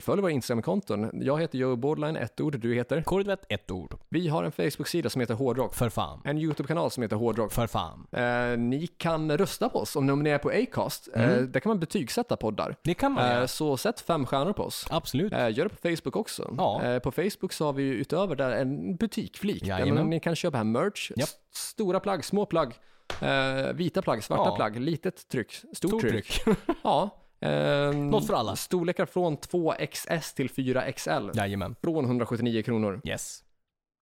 följ 0.00 0.20
våra 0.22 0.30
Instagram-konton. 0.30 1.10
Jag 1.12 1.40
heter 1.40 1.58
Joe 1.58 1.76
Borderline, 1.76 2.16
ett 2.16 2.40
ord. 2.40 2.60
Du 2.60 2.74
heter? 2.74 3.02
Korvett, 3.02 3.44
ett 3.48 3.70
ord. 3.70 3.94
Vi 4.08 4.28
har 4.28 4.44
en 4.44 4.52
Facebook-sida 4.52 5.10
som 5.10 5.20
heter 5.20 5.34
Hårdrock. 5.34 5.74
För 5.74 5.88
fan. 5.88 6.20
En 6.24 6.38
YouTube-kanal 6.38 6.90
som 6.90 7.02
heter 7.02 7.16
Hårdrock. 7.16 7.52
För 7.52 7.66
fan. 7.66 8.06
Eh, 8.12 8.58
ni 8.58 8.86
kan 8.86 9.38
rösta 9.38 9.68
på 9.68 9.78
oss 9.78 9.96
om 9.96 10.22
ni 10.22 10.30
är 10.30 10.38
på 10.38 10.48
Acast. 10.50 11.08
Eh, 11.14 11.22
Mm. 11.32 11.52
där 11.52 11.60
kan 11.60 11.70
man 11.70 11.80
betygsätta 11.80 12.36
poddar. 12.36 12.76
Det 12.84 12.94
kan 12.94 13.12
man 13.12 13.22
Eh, 13.40 13.46
så 13.46 13.76
sätt 13.76 14.00
fem 14.00 14.26
stjärnor 14.26 14.52
på 14.52 14.62
oss. 14.62 14.86
Absolut. 14.90 15.32
Eh, 15.32 15.38
gör 15.58 15.64
det 15.64 15.68
på 15.68 15.88
Facebook 15.88 16.16
också. 16.16 16.54
Ja. 16.58 16.82
Eh, 16.84 16.98
på 16.98 17.10
Facebook 17.10 17.52
så 17.52 17.64
har 17.66 17.72
vi 17.72 17.82
ju 17.82 17.94
utöver 17.94 18.36
där 18.36 18.50
en 18.50 18.96
butikflik. 18.96 19.60
Där 19.62 19.68
Jajamän. 19.78 20.10
ni 20.10 20.20
kan 20.20 20.36
köpa 20.36 20.56
här 20.56 20.64
merch, 20.64 21.10
s- 21.16 21.34
stora 21.52 22.00
plagg, 22.00 22.24
små 22.24 22.46
plagg, 22.46 22.74
eh, 23.20 23.72
vita 23.74 24.02
plagg, 24.02 24.24
svarta 24.24 24.42
Ja. 24.50 24.56
plagg, 24.56 24.80
litet 24.80 25.28
tryck, 25.28 25.52
stort, 25.52 25.76
Stort 25.76 26.00
tryck. 26.00 26.28
tryck. 26.44 26.56
Ja. 26.84 27.18
ehm, 27.42 28.10
Något 28.10 28.26
för 28.26 28.34
alla. 28.34 28.56
Storlekar 28.56 29.06
från 29.06 29.36
2XS 29.36 30.36
till 30.36 30.48
4XL. 30.48 31.30
Jajamän. 31.34 31.76
Från 31.82 32.04
179 32.04 32.62
kronor. 32.62 33.00
Yes. 33.04 33.44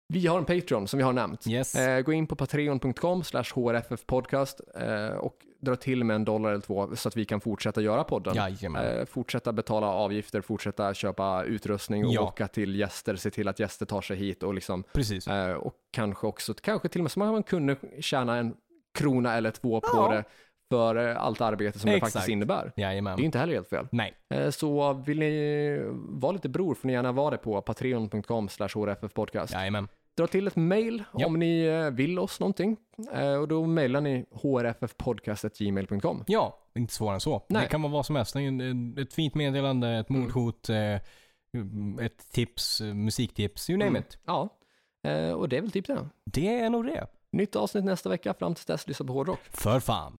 Vi 0.08 0.26
har 0.26 0.38
en 0.38 0.44
Patreon 0.44 0.88
som 0.88 0.96
vi 0.98 1.02
har 1.02 1.12
nämnt. 1.12 1.46
Yes. 1.46 1.74
Eh, 1.74 2.00
gå 2.00 2.12
in 2.12 2.26
på 2.26 2.36
patreon.com 2.36 3.24
slash 3.24 3.44
hrffpodcast 3.54 4.60
eh, 4.74 5.06
och 5.08 5.36
dra 5.60 5.76
till 5.76 6.04
med 6.04 6.14
en 6.16 6.24
dollar 6.24 6.50
eller 6.50 6.60
två 6.60 6.96
så 6.96 7.08
att 7.08 7.16
vi 7.16 7.24
kan 7.24 7.40
fortsätta 7.40 7.80
göra 7.80 8.04
podden. 8.04 8.36
Eh, 8.76 9.04
fortsätta 9.04 9.52
betala 9.52 9.86
avgifter, 9.86 10.40
fortsätta 10.40 10.94
köpa 10.94 11.44
utrustning 11.44 12.06
och 12.06 12.12
Ja. 12.12 12.20
åka 12.22 12.48
till 12.48 12.76
gäster, 12.76 13.16
se 13.16 13.30
till 13.30 13.48
att 13.48 13.60
gäster 13.60 13.86
tar 13.86 14.00
sig 14.00 14.16
hit 14.16 14.42
och 14.42 14.54
liksom 14.54 14.84
Precis. 14.92 15.28
eh, 15.28 15.52
och 15.54 15.74
kanske 15.90 16.26
också, 16.26 16.54
kanske 16.54 16.88
till 16.88 17.00
och 17.00 17.04
med 17.04 17.12
så 17.12 17.18
man 17.20 17.42
kunde 17.42 17.76
tjäna 18.00 18.36
en 18.36 18.54
krona 18.94 19.34
eller 19.36 19.50
två 19.50 19.80
på 19.80 19.88
Ja. 19.92 20.12
det 20.12 20.24
för 20.76 21.10
eh, 21.10 21.22
allt 21.22 21.40
arbete 21.40 21.78
som 21.78 21.90
det 21.90 21.96
Exakt. 21.96 22.12
faktiskt 22.12 22.28
innebär. 22.28 22.72
Det 22.76 22.82
är 22.82 22.86
Jajamän. 22.86 23.20
inte 23.20 23.38
heller 23.38 23.54
helt 23.54 23.68
fel. 23.68 23.86
Nej. 23.92 24.14
Eh, 24.34 24.50
Så 24.50 24.92
vill 24.92 25.18
ni 25.18 25.78
vara 25.94 26.32
lite 26.32 26.48
bror 26.48 26.74
får 26.74 26.86
ni 26.86 26.92
gärna 26.92 27.12
vara 27.12 27.30
det 27.30 27.36
på 27.38 27.60
patreon.com 27.62 28.48
hrffpodcast. 28.48 29.52
Jajamän. 29.52 29.88
Dra 30.16 30.26
till 30.26 30.46
ett 30.46 30.56
mail 30.56 31.04
Ja. 31.18 31.26
om 31.26 31.38
ni 31.38 31.64
eh, 31.64 31.90
vill 31.90 32.18
oss 32.18 32.40
någonting 32.40 32.76
och 33.40 33.48
då 33.48 33.66
mailar 33.66 34.00
ni 34.00 34.24
hrffpodcast.gmail.com. 34.42 36.24
Ja, 36.26 36.58
inte 36.74 36.94
svårare 36.94 37.14
än 37.14 37.20
så. 37.20 37.42
Nej. 37.48 37.62
Det 37.62 37.68
kan 37.68 37.82
vara 37.82 37.92
vad 37.92 38.06
som 38.06 38.16
helst. 38.16 38.36
Ett 38.98 39.12
fint 39.14 39.34
meddelande, 39.34 39.88
ett 39.88 40.10
Mm. 40.10 40.22
mordhot, 40.22 40.68
eh, 40.68 40.94
ett 42.04 42.32
tips, 42.32 42.80
musiktips, 42.80 43.70
you 43.70 43.78
name 43.78 43.88
Mm. 43.88 44.00
it. 44.02 44.18
Ja, 44.26 44.48
och 45.36 45.48
det 45.48 45.56
är 45.56 45.60
väl 45.60 45.70
typ 45.70 45.86
det. 45.86 46.08
Det 46.24 46.58
är 46.60 46.70
nog 46.70 46.86
det. 46.86 47.06
Nytt 47.32 47.56
avsnitt 47.56 47.84
nästa 47.84 48.08
vecka. 48.08 48.34
Fram 48.34 48.54
till 48.54 48.64
dess, 48.66 48.88
lyssna 48.88 49.06
på 49.06 49.12
hårdrock. 49.12 49.40
För 49.50 49.80
fan. 49.80 50.18